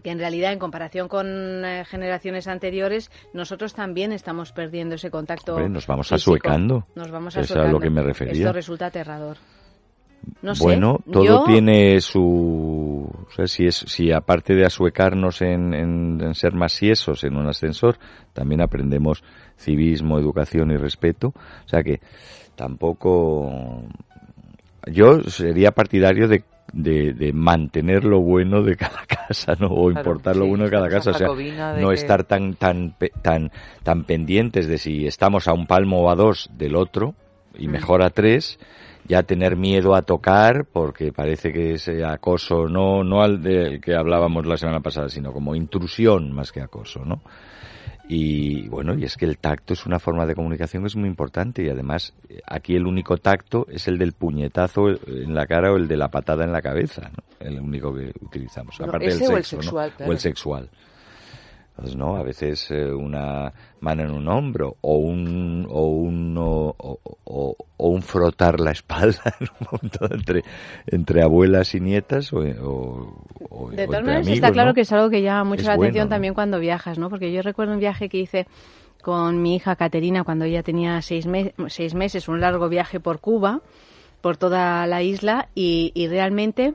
que 0.03 0.11
en 0.11 0.19
realidad 0.19 0.53
en 0.53 0.59
comparación 0.59 1.09
con 1.09 1.27
eh, 1.65 1.85
generaciones 1.85 2.47
anteriores 2.49 3.11
nosotros 3.33 3.75
también 3.75 4.13
estamos 4.13 4.53
perdiendo 4.53 4.95
ese 4.95 5.11
contacto 5.11 5.53
Hombre, 5.55 5.69
nos 5.69 5.87
vamos 5.87 6.09
físico. 6.09 6.33
asuecando. 6.33 6.87
Nos 6.95 7.11
vamos 7.11 7.37
Es 7.37 7.51
a 7.53 7.65
lo 7.67 7.81
que 7.81 7.91
me 7.91 8.03
refería. 8.03 8.33
Esto 8.35 8.53
resulta 8.53 8.87
aterrador. 8.87 9.37
No 10.43 10.55
sé, 10.57 10.63
bueno, 10.65 10.99
todo 11.13 11.25
yo- 11.25 11.45
tiene 11.45 12.01
su... 12.01 13.09
O 13.29 13.31
sea, 13.31 13.47
si, 13.47 13.67
es, 13.67 13.77
si 13.77 14.11
aparte 14.13 14.55
de 14.55 14.65
asuecarnos 14.65 15.41
en, 15.43 15.73
en, 15.75 16.21
en 16.21 16.35
ser 16.35 16.53
más 16.55 16.73
siesos 16.73 17.23
en 17.25 17.37
un 17.37 17.47
ascensor, 17.49 17.99
también 18.33 18.61
aprendemos 18.61 19.23
civismo, 19.57 20.19
educación 20.19 20.71
y 20.73 20.77
respeto. 20.77 21.29
O 21.65 21.69
sea 21.69 21.83
que 21.83 22.01
tampoco... 22.57 23.83
Yo 24.87 25.21
sería 25.23 25.73
partidario 25.73 26.29
de, 26.29 26.45
de, 26.73 27.13
de 27.13 27.33
mantener 27.33 28.05
lo 28.05 28.21
bueno 28.21 28.63
de 28.63 28.77
cada 28.77 29.03
casa, 29.29 29.55
¿no? 29.59 29.69
O 29.69 29.91
Claro, 29.91 30.11
importar 30.11 30.37
lo 30.37 30.47
bueno 30.47 30.65
de 30.65 30.71
cada 30.71 30.89
casa. 30.89 31.11
O 31.11 31.15
sea, 31.15 31.27
no 31.29 31.89
que- 31.89 31.95
estar 31.95 32.25
tan, 32.25 32.55
tan, 32.55 32.95
tan, 33.23 33.51
tan 33.83 34.05
pendientes 34.05 34.67
de 34.69 34.79
si 34.79 35.07
estamos 35.07 35.49
a 35.49 35.53
un 35.53 35.67
palmo 35.67 36.01
o 36.03 36.11
a 36.11 36.15
dos 36.15 36.49
del 36.57 36.77
otro, 36.77 37.15
y 37.59 37.69
Mm. 37.69 37.71
mejor 37.73 38.03
a 38.03 38.11
tres, 38.11 38.59
ya 39.09 39.23
tener 39.23 39.57
miedo 39.57 39.95
a 39.95 40.03
tocar 40.03 40.67
porque 40.71 41.13
parece 41.13 41.53
que 41.53 41.75
es 41.75 41.89
acoso, 41.89 42.69
no, 42.69 43.03
no 43.03 43.23
al 43.23 43.43
del 43.43 43.81
que 43.81 43.95
hablábamos 43.95 44.47
la 44.47 44.57
semana 44.57 44.81
pasada, 44.81 45.09
sino 45.09 45.33
como 45.33 45.55
intrusión 45.55 46.33
más 46.33 46.53
que 46.53 46.61
acoso, 46.61 47.05
¿no? 47.05 47.23
Y 48.09 48.69
bueno, 48.69 48.95
y 48.95 49.05
es 49.05 49.17
que 49.17 49.25
el 49.25 49.39
tacto 49.39 49.73
es 49.75 49.85
una 49.85 49.99
forma 49.99 50.27
de 50.27 50.35
comunicación 50.35 50.85
que 50.85 50.89
es 50.89 50.97
muy 50.97 51.09
importante 51.09 51.65
y 51.65 51.69
además 51.69 52.15
eh, 52.29 52.41
aquí 52.47 52.77
el 52.77 52.87
único 52.87 53.17
tacto 53.17 53.67
es 53.69 53.89
el 53.89 53.99
del 53.99 54.13
puñetazo 54.13 54.91
en 54.91 55.35
la 55.35 55.47
cara 55.47 55.73
o 55.73 55.77
el 55.77 55.89
de 55.89 55.97
la 55.97 56.09
patada 56.09 56.45
en 56.45 56.53
la 56.53 56.63
cabeza, 56.63 57.11
¿no? 57.11 57.25
El 57.41 57.61
único 57.61 57.93
que 57.93 58.13
utilizamos, 58.21 58.81
aparte 58.81 59.09
del 59.09 59.23
o 59.23 59.37
el 59.37 59.45
sexo, 59.45 59.57
¿no? 59.57 59.63
sexual, 59.63 59.93
O 60.07 60.13
el 60.13 60.19
sexual. 60.19 60.71
Entonces, 61.79 61.97
¿no? 61.97 62.17
A 62.17 62.23
veces 62.23 62.71
eh, 62.71 62.91
una 62.91 63.53
mano 63.81 64.03
en 64.05 64.11
un 64.11 64.27
hombro 64.29 64.77
o 64.81 64.97
un 64.97 65.67
o 65.69 65.87
un 65.89 66.35
o, 66.39 66.75
o- 66.79 66.99
o- 67.25 67.57
o 67.77 67.89
un 67.91 68.01
frotar 68.03 68.59
la 68.61 68.71
espalda 68.71 69.21
en 69.41 69.49
un 69.61 69.67
momento 69.71 70.15
entre 70.15 70.43
entre 70.87 71.23
abuelas 71.23 71.75
y 71.75 71.81
nietas 71.81 72.33
o, 72.33 72.39
o- 72.39 73.71
De 73.71 73.87
todas 73.87 74.03
maneras, 74.05 74.27
está 74.29 74.53
claro 74.53 74.69
¿no? 74.71 74.75
que 74.75 74.81
es 74.83 74.93
algo 74.93 75.11
que 75.11 75.21
llama 75.21 75.45
mucho 75.45 75.61
Es 75.63 75.67
la 75.67 75.77
bueno, 75.77 75.89
atención 75.91 76.07
¿no? 76.09 76.15
también 76.15 76.33
cuando 76.35 76.59
viajas, 76.59 76.99
¿no? 76.99 77.11
Porque 77.11 77.31
yo 77.31 77.43
recuerdo 77.43 77.75
un 77.75 77.81
viaje 77.81 78.09
que 78.09 78.19
hice 78.19 78.47
con 79.03 79.43
mi 79.43 79.57
hija 79.57 79.77
Caterina 79.77 80.25
cuando 80.25 80.47
ella 80.47 80.63
tenía 80.63 81.03
seis, 81.03 81.27
me- 81.27 81.53
seis 81.69 81.95
meses, 81.95 82.27
un 82.29 82.41
largo 82.41 82.69
viaje 82.71 83.01
por 83.01 83.21
Cuba, 83.21 83.61
por 84.23 84.39
toda 84.39 84.87
la 84.87 85.03
isla, 85.03 85.49
y, 85.55 85.93
y 85.95 86.09
realmente 86.09 86.75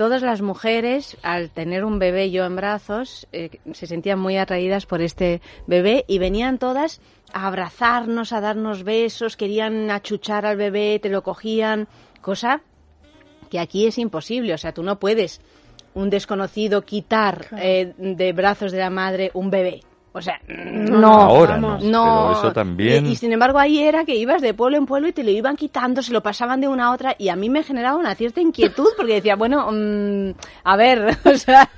todas 0.00 0.22
las 0.22 0.40
mujeres, 0.40 1.18
al 1.22 1.50
tener 1.50 1.84
un 1.84 1.98
bebé 1.98 2.30
yo 2.30 2.46
en 2.46 2.56
brazos, 2.56 3.28
eh, 3.32 3.50
se 3.74 3.86
sentían 3.86 4.18
muy 4.18 4.38
atraídas 4.38 4.86
por 4.86 5.02
este 5.02 5.42
bebé 5.66 6.06
y 6.08 6.18
venían 6.18 6.56
todas 6.58 7.02
a 7.34 7.46
abrazarnos, 7.46 8.32
a 8.32 8.40
darnos 8.40 8.82
besos, 8.82 9.36
querían 9.36 9.90
achuchar 9.90 10.46
al 10.46 10.56
bebé, 10.56 10.98
te 11.02 11.10
lo 11.10 11.22
cogían, 11.22 11.86
cosa 12.22 12.62
que 13.50 13.58
aquí 13.58 13.86
es 13.86 13.98
imposible. 13.98 14.54
O 14.54 14.56
sea, 14.56 14.72
tú 14.72 14.82
no 14.82 14.98
puedes 14.98 15.42
un 15.92 16.08
desconocido 16.08 16.80
quitar 16.80 17.48
eh, 17.58 17.92
de 17.98 18.32
brazos 18.32 18.72
de 18.72 18.78
la 18.78 18.88
madre 18.88 19.30
un 19.34 19.50
bebé. 19.50 19.82
O 20.12 20.20
sea, 20.20 20.40
no. 20.48 21.06
Ahora 21.12 21.52
vamos. 21.52 21.84
no, 21.84 21.90
No, 21.90 22.26
pero 22.30 22.40
eso 22.40 22.52
también 22.52 23.06
Y, 23.06 23.10
y 23.10 23.16
sin 23.16 23.32
embargo 23.32 23.60
ahí 23.60 23.78
era 23.78 24.04
que 24.04 24.16
ibas 24.16 24.42
de 24.42 24.54
pueblo 24.54 24.76
en 24.76 24.84
pueblo 24.84 25.06
y 25.06 25.12
te 25.12 25.22
lo 25.22 25.30
iban 25.30 25.54
quitando, 25.54 26.02
se 26.02 26.12
lo 26.12 26.20
pasaban 26.20 26.60
de 26.60 26.66
una 26.66 26.86
a 26.86 26.90
otra 26.92 27.14
y 27.16 27.28
a 27.28 27.36
mí 27.36 27.48
me 27.48 27.62
generaba 27.62 27.96
una 27.96 28.16
cierta 28.16 28.40
inquietud 28.40 28.88
porque 28.96 29.14
decía, 29.14 29.36
bueno, 29.36 29.68
mm, 29.70 30.32
a 30.64 30.76
ver, 30.76 31.16
o 31.24 31.36
sea, 31.36 31.68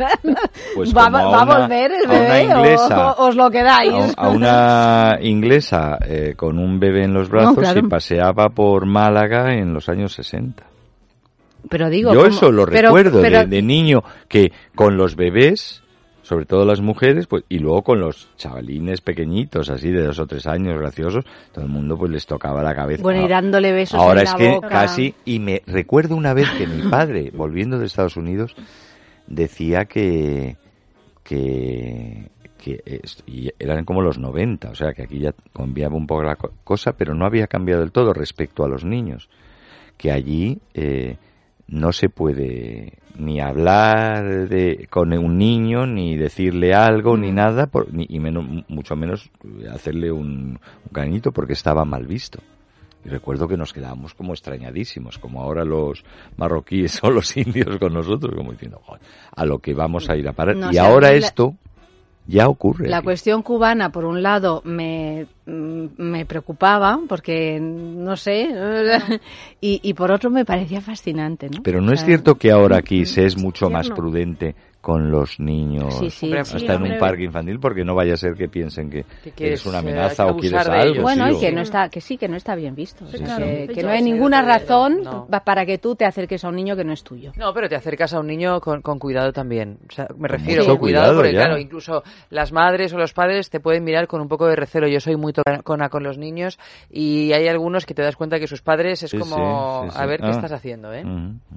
Pues 0.75 0.97
¿va, 0.97 1.07
a 1.07 1.11
va 1.11 1.43
a 1.43 1.45
volver 1.61 1.93
el 1.93 2.07
a 2.07 2.09
una 2.09 2.19
bebé 2.21 2.55
o- 2.55 2.59
inglesa. 2.59 3.13
o, 3.13 3.27
os 3.29 3.37
lo 3.37 3.51
quedáis? 3.51 4.15
a, 4.17 4.23
a 4.23 4.29
una 4.31 5.19
inglesa 5.21 5.99
eh, 6.07 6.33
con 6.35 6.59
un 6.59 6.81
bebé 6.81 7.05
en 7.05 7.13
los 7.13 7.29
brazos 7.29 7.59
claro. 7.59 7.81
y 7.81 7.83
paseaba 7.89 8.49
por 8.49 8.87
Málaga 8.87 9.53
en 9.53 9.75
los 9.75 9.91
años 9.91 10.15
60. 10.15 10.65
Pero 11.69 11.91
digo, 11.91 12.13
Yo 12.15 12.21
¿cómo? 12.21 12.31
eso 12.35 12.51
lo 12.51 12.65
Pero- 12.67 12.89
recuerdo 12.89 13.21
pero- 13.21 13.41
de, 13.41 13.47
de 13.47 13.63
niño, 13.63 14.03
que 14.27 14.53
con 14.75 14.97
los 14.97 15.17
bebés 15.17 15.82
sobre 16.33 16.47
todo 16.47 16.65
las 16.65 16.81
mujeres, 16.81 17.27
pues, 17.27 17.45
y 17.51 17.59
luego 17.59 17.83
con 17.83 18.01
los 18.01 18.27
chavalines 18.39 19.03
pequeñitos, 19.03 19.69
así 19.69 19.91
de 19.91 20.03
dos 20.03 20.19
o 20.19 20.27
tres 20.27 20.47
años, 20.47 20.79
graciosos, 20.79 21.27
todo 21.53 21.63
el 21.67 21.71
mundo 21.71 21.99
pues 21.99 22.11
les 22.11 22.25
tocaba 22.25 22.63
la 22.63 22.75
cabeza. 22.75 23.03
Bueno, 23.03 23.27
y 23.27 23.29
dándole 23.29 23.71
besos 23.73 24.01
Ahora 24.01 24.21
en 24.23 24.25
es 24.27 24.33
la 24.33 24.39
que 24.39 24.49
boca. 24.55 24.69
casi, 24.71 25.15
y 25.27 25.39
me 25.41 25.61
recuerdo 25.67 26.17
una 26.17 26.33
vez 26.33 26.49
que 26.57 26.67
mi 26.67 26.81
padre, 26.89 27.31
volviendo 27.35 27.79
de 27.79 27.85
Estados 27.85 28.17
Unidos, 28.17 28.57
decía 29.27 29.85
que, 29.85 30.57
que, 31.23 32.31
que 32.57 33.03
y 33.27 33.51
eran 33.59 33.85
como 33.85 34.01
los 34.01 34.17
90, 34.17 34.71
o 34.71 34.75
sea 34.75 34.95
que 34.95 35.03
aquí 35.03 35.19
ya 35.19 35.35
cambiaba 35.55 35.97
un 35.97 36.07
poco 36.07 36.23
la 36.23 36.37
co- 36.37 36.53
cosa, 36.65 36.95
pero 36.95 37.15
no 37.15 37.27
había 37.27 37.47
cambiado 37.47 37.83
del 37.83 37.93
todo 37.93 38.15
respecto 38.15 38.65
a 38.65 38.69
los 38.69 38.87
niños, 38.87 39.29
que 39.99 40.11
allí 40.11 40.61
eh, 40.73 41.17
no 41.69 41.93
se 41.93 42.09
puede 42.09 42.95
ni 43.19 43.41
hablar 43.41 44.49
de, 44.49 44.87
con 44.91 45.13
un 45.13 45.39
niño, 45.39 45.87
ni 45.87 46.17
decirle 46.17 46.75
algo, 46.75 47.17
ni 47.17 47.31
nada, 47.33 47.67
por- 47.67 47.93
ni, 47.93 48.07
y 48.09 48.19
menos, 48.19 48.45
mucho 48.69 48.97
menos 48.97 49.31
hacerle 49.73 50.11
un, 50.11 50.59
un 50.59 50.93
cariñito 50.93 51.33
porque 51.33 51.53
estaba 51.53 51.85
mal 51.85 52.07
visto. 52.07 52.41
Y 53.05 53.09
recuerdo 53.09 53.49
que 53.49 53.57
nos 53.57 53.73
quedábamos 53.73 54.15
como 54.15 54.33
extrañadísimos, 54.33 55.19
como 55.19 55.43
ahora 55.43 55.65
los 55.65 56.05
marroquíes 56.37 56.99
o 57.03 57.11
los 57.11 57.37
indios 57.37 57.79
con 57.79 57.93
nosotros, 57.93 58.35
como 58.37 58.53
diciendo, 58.53 58.81
"Joder, 58.85 59.03
a 59.35 59.45
lo 59.45 59.59
que 59.59 59.75
vamos 59.75 60.09
a 60.09 60.17
ir 60.17 60.29
a 60.29 60.33
parar. 60.33 60.57
No, 60.57 60.73
y 60.73 60.79
ahora 60.79 61.09
esto 61.27 61.55
ya 62.27 62.49
ocurre. 62.49 62.89
La 62.89 63.03
cuestión 63.03 63.43
cubana, 63.43 63.91
por 63.91 64.05
un 64.05 64.23
lado, 64.23 64.63
me, 64.65 65.27
mm, 65.47 65.87
me 65.99 66.25
preocupaba, 66.25 67.01
porque 67.09 67.59
no 67.61 68.17
sé, 68.17 68.49
y, 69.61 69.81
y 69.83 69.95
por 69.95 70.13
otro 70.13 70.31
me 70.31 70.45
parecía 70.45 70.81
fascinante, 70.81 71.49
¿no? 71.51 71.63
Pero 71.63 71.81
no 71.81 71.91
O 71.91 71.95
es 71.95 72.05
cierto 72.05 72.37
que 72.37 72.51
ahora 72.51 72.79
aquí 72.79 73.07
se 73.07 73.27
es 73.27 73.37
mucho 73.37 73.71
más 73.71 73.91
prudente 73.91 74.55
con 74.83 75.11
los 75.11 75.41
niños 75.41 75.95
Sí, 75.99 76.11
sí. 76.11 76.27
Hombre, 76.27 76.41
hasta 76.41 76.59
Sí, 76.59 76.67
en 76.67 76.83
un 76.83 76.99
parque 76.99 77.23
infantil 77.25 77.59
porque 77.59 77.85
no 77.85 77.95
vaya 77.95 78.13
a 78.15 78.17
ser 78.19 78.35
que 78.35 78.49
piensen 78.49 78.91
que, 78.91 79.05
quieres, 79.35 79.65
una 79.65 79.79
eh, 79.79 79.81
amenaza 79.81 80.27
o 80.27 80.37
quieres 80.37 80.67
algo. 80.69 80.93
ellos. 80.93 81.03
Bueno, 81.03 81.29
sí, 81.31 81.37
y 81.37 81.41
que 81.41 81.53
no 81.53 81.61
está, 81.63 81.89
que 81.89 82.01
sí, 82.01 82.19
que 82.19 82.29
no 82.29 82.37
está 82.37 82.55
bien 82.57 82.75
visto. 82.75 83.07
Sí, 83.07 83.15
O 83.15 83.19
sea, 83.19 83.37
claro. 83.37 83.47
que, 83.73 83.83
no 83.83 83.89
hay 83.91 84.03
ninguna 84.03 84.43
razón 84.43 85.03
no. 85.03 85.27
para 85.45 85.65
que 85.65 85.79
tú 85.79 85.95
te 85.95 86.05
acerques 86.05 86.45
a 86.45 86.49
un 86.49 86.57
niño 86.57 86.77
que 86.77 86.85
no 86.85 86.93
es 86.93 87.03
tuyo. 87.03 87.33
No, 87.37 87.55
pero 87.55 87.69
te 87.69 87.77
acercas 87.77 88.13
a 88.13 88.21
un 88.21 88.27
niño 88.27 88.61
con, 88.61 88.83
con 88.83 88.99
cuidado 88.99 89.33
también. 89.33 89.79
O 89.89 89.93
sea, 89.93 90.07
me 90.11 90.29
Con 90.29 90.29
refiero 90.29 90.63
mucho 90.63 90.73
con 90.73 90.79
cuidado, 90.81 91.05
cuidado, 91.07 91.17
porque 91.23 91.33
ya. 91.33 91.45
claro, 91.45 91.59
incluso 91.59 92.03
las 92.31 92.53
madres 92.53 92.93
o 92.93 92.99
los 92.99 93.13
padres 93.15 93.49
te 93.51 93.61
pueden 93.61 93.85
mirar 93.85 94.09
con 94.09 94.21
un 94.21 94.29
poco 94.29 94.47
de 94.47 94.57
recelo. 94.57 94.89
Yo 94.89 94.99
soy 95.01 95.17
muy 95.17 95.33
tocona 95.33 95.89
con 95.89 96.03
los 96.03 96.19
niños 96.19 96.59
y 96.91 97.33
hay 97.33 97.47
algunos 97.47 97.87
que 97.87 97.95
te 97.95 98.03
das 98.03 98.17
cuenta 98.17 98.41
que 98.41 98.49
sus 98.49 98.63
padres 98.63 99.03
es 99.05 99.11
Sí, 99.11 99.19
como, 99.19 99.83
sí, 99.85 99.91
sí, 99.91 99.97
sí. 99.97 100.03
a 100.03 100.07
ver 100.07 100.21
qué 100.21 100.27
Ah. 100.27 100.31
estás 100.31 100.53
haciendo, 100.53 100.93
¿eh? 100.93 101.05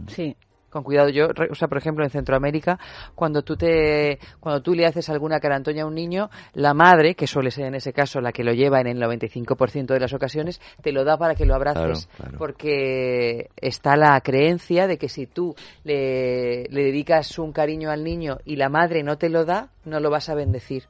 Sí. 0.07 0.35
Con 0.75 0.83
cuidado, 0.83 1.07
yo, 1.07 1.27
o 1.49 1.55
sea, 1.55 1.69
por 1.69 1.77
ejemplo, 1.77 2.03
en 2.03 2.09
Centroamérica, 2.09 2.77
cuando 3.15 3.43
tú 3.43 3.55
te, 3.55 4.19
cuando 4.41 4.61
tú 4.61 4.73
le 4.73 4.85
haces 4.85 5.07
alguna 5.07 5.39
carantoña 5.39 5.83
a 5.83 5.85
un 5.85 5.95
niño, 5.95 6.29
la 6.53 6.73
madre, 6.73 7.15
que 7.15 7.27
suele 7.27 7.49
ser 7.49 7.67
en 7.67 7.75
ese 7.75 7.93
caso 7.93 8.19
la 8.19 8.33
que 8.33 8.43
lo 8.43 8.51
lleva 8.51 8.81
en 8.81 8.87
el 8.87 9.01
95% 9.01 9.85
de 9.93 9.99
las 10.01 10.11
ocasiones, 10.11 10.59
te 10.81 10.91
lo 10.91 11.05
da 11.05 11.17
para 11.17 11.33
que 11.33 11.45
lo 11.45 11.55
abraces, 11.55 12.07
Claro, 12.07 12.17
claro. 12.17 12.37
porque 12.37 13.51
está 13.55 13.95
la 13.95 14.19
creencia 14.19 14.85
de 14.85 14.97
que 14.97 15.07
si 15.07 15.27
tú 15.27 15.55
le, 15.85 16.65
le 16.65 16.83
dedicas 16.83 17.39
un 17.39 17.53
cariño 17.53 17.89
al 17.89 18.03
niño 18.03 18.39
y 18.43 18.57
la 18.57 18.67
madre 18.67 19.01
no 19.01 19.17
te 19.17 19.29
lo 19.29 19.45
da, 19.45 19.69
no 19.85 20.01
lo 20.01 20.09
vas 20.09 20.27
a 20.27 20.35
bendecir. 20.35 20.83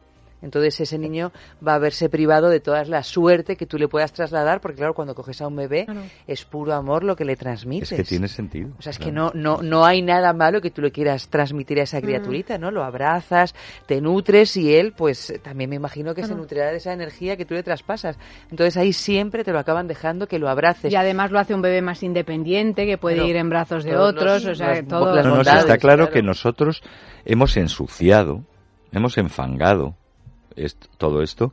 Entonces 0.46 0.80
ese 0.80 0.98
niño 0.98 1.32
va 1.66 1.76
a 1.76 1.80
verse 1.80 2.08
privado 2.08 2.48
de 2.50 2.60
toda 2.62 2.84
la 2.86 3.04
suerte 3.04 3.58
que 3.58 3.66
tú 3.66 3.78
le 3.78 3.88
puedas 3.90 4.14
trasladar, 4.14 4.62
porque 4.62 4.78
claro, 4.78 4.94
cuando 4.94 5.14
coges 5.16 5.42
a 5.42 5.48
un 5.48 5.56
bebé 5.58 5.86
Claro. 5.86 6.02
es 6.28 6.46
puro 6.46 6.74
amor 6.74 7.04
lo 7.04 7.16
que 7.16 7.26
le 7.26 7.36
transmites. 7.36 7.92
Es 7.92 7.98
que 7.98 8.04
tiene 8.04 8.28
sentido. 8.28 8.70
O 8.80 8.82
sea, 8.82 8.92
es 8.92 9.00
que 9.00 9.12
no, 9.12 9.32
no, 9.34 9.62
no 9.62 9.86
hay 9.86 10.02
nada 10.02 10.32
malo 10.34 10.62
que 10.62 10.72
tú 10.72 10.82
le 10.82 10.92
quieras 10.92 11.28
transmitir 11.28 11.80
a 11.80 11.84
esa 11.84 12.00
criaturita, 12.02 12.58
¿no? 12.58 12.72
Lo 12.72 12.84
abrazas, 12.84 13.54
te 13.88 14.00
nutres 14.00 14.56
y 14.56 14.74
él, 14.76 14.94
pues 14.96 15.34
también 15.44 15.70
me 15.70 15.76
imagino 15.76 16.14
que 16.16 16.24
se 16.24 16.36
nutrirá 16.36 16.72
de 16.72 16.78
esa 16.78 16.94
energía 16.94 17.36
que 17.36 17.46
tú 17.46 17.54
le 17.56 17.64
traspasas. 17.64 18.18
Entonces 18.52 18.78
ahí 18.78 18.94
siempre 18.94 19.44
te 19.44 19.52
lo 19.52 19.60
acaban 19.60 19.88
dejando 19.88 20.28
que 20.28 20.40
lo 20.40 20.48
abraces. 20.48 20.92
Y 20.94 20.96
además 20.96 21.32
lo 21.32 21.40
hace 21.40 21.54
un 21.56 21.62
bebé 21.62 21.82
más 21.82 22.04
independiente, 22.04 22.86
que 22.86 22.98
puede 22.98 23.26
ir 23.26 23.36
en 23.36 23.50
brazos 23.50 23.84
de 23.84 23.98
otros, 23.98 24.44
los- 24.44 24.54
o 24.54 24.56
sea, 24.56 24.76
las- 24.76 24.88
todo... 24.88 25.16
las 25.16 25.26
No, 25.26 25.36
no, 25.36 25.42
está 25.42 25.58
claro, 25.64 25.78
claro. 25.80 26.10
que 26.12 26.22
nosotros 26.22 26.84
hemos 27.26 27.58
ensuciado, 27.58 28.44
hemos 28.92 29.18
enfangado 29.18 29.96
est- 30.56 30.86
todo 30.98 31.22
esto 31.22 31.52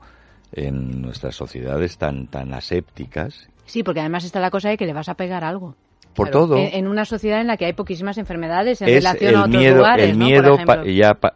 en 0.52 1.00
nuestras 1.02 1.34
sociedades 1.34 1.96
tan, 1.98 2.26
tan 2.26 2.52
asépticas 2.54 3.48
Sí, 3.64 3.82
porque 3.82 4.00
además 4.00 4.24
está 4.24 4.38
la 4.40 4.50
cosa 4.50 4.68
de 4.68 4.76
que 4.76 4.84
le 4.86 4.92
vas 4.92 5.08
a 5.08 5.14
pegar 5.14 5.44
algo. 5.44 5.74
por 6.14 6.28
Claro. 6.28 6.46
todo. 6.46 6.56
En, 6.58 6.74
en 6.74 6.86
una 6.88 7.06
sociedad 7.06 7.40
en 7.40 7.46
la 7.46 7.56
que 7.56 7.64
hay 7.64 7.72
poquísimas 7.72 8.18
enfermedades 8.18 8.82
en 8.82 8.88
es 8.90 8.96
relación 8.96 9.28
a 9.28 9.30
el 9.30 9.36
otros 9.44 9.60
miedo, 9.62 9.76
lugares, 9.78 10.10
el 10.10 10.18
¿no? 10.18 10.24
Miedo 10.26 10.56
pa- 10.66 10.84
ya 10.84 11.14
pa- 11.14 11.32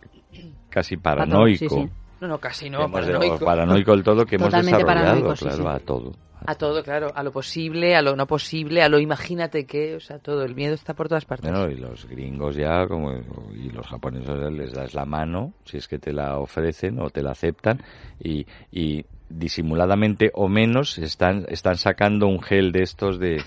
casi 0.68 0.96
paranoico. 0.98 1.58
sí, 1.58 1.68
sí. 1.86 1.88
No, 2.20 2.28
no, 2.28 2.38
casi 2.38 2.64
que 2.66 2.70
no, 2.72 2.78
hemos- 2.84 2.90
paranoico. 2.90 3.44
paranoico 3.44 3.90
del 3.92 4.02
todo 4.02 4.26
que 4.26 4.36
hemos 4.36 4.48
Totalmente 4.48 4.76
desarrollado, 4.82 5.04
paranoico, 5.06 5.36
sí, 5.36 5.44
claro, 5.46 5.62
sí. 5.62 5.68
a 5.68 5.78
todo. 5.86 6.12
A 6.44 6.54
todo, 6.54 6.82
claro, 6.82 7.12
a 7.14 7.22
lo 7.22 7.32
posible, 7.32 7.96
a 7.96 8.02
lo 8.02 8.14
no 8.14 8.26
posible, 8.26 8.82
a 8.82 8.88
lo 8.88 8.98
imagínate 8.98 9.66
que, 9.66 9.96
o 9.96 10.00
sea, 10.00 10.18
todo, 10.18 10.44
el 10.44 10.54
miedo 10.54 10.74
está 10.74 10.94
por 10.94 11.08
todas 11.08 11.24
partes. 11.24 11.50
Bueno, 11.50 11.70
y 11.70 11.76
los 11.76 12.06
gringos 12.06 12.56
ya, 12.56 12.86
como 12.86 13.14
y 13.54 13.70
los 13.70 13.86
japoneses 13.86 14.52
les 14.52 14.72
das 14.72 14.94
la 14.94 15.04
mano, 15.04 15.54
si 15.64 15.78
es 15.78 15.88
que 15.88 15.98
te 15.98 16.12
la 16.12 16.38
ofrecen 16.38 17.00
o 17.00 17.10
te 17.10 17.22
la 17.22 17.32
aceptan, 17.32 17.82
y, 18.20 18.46
y 18.70 19.04
disimuladamente 19.28 20.30
o 20.34 20.48
menos 20.48 20.98
están, 20.98 21.44
están 21.48 21.76
sacando 21.76 22.26
un 22.26 22.40
gel 22.40 22.72
de 22.72 22.82
estos 22.82 23.18
de... 23.18 23.42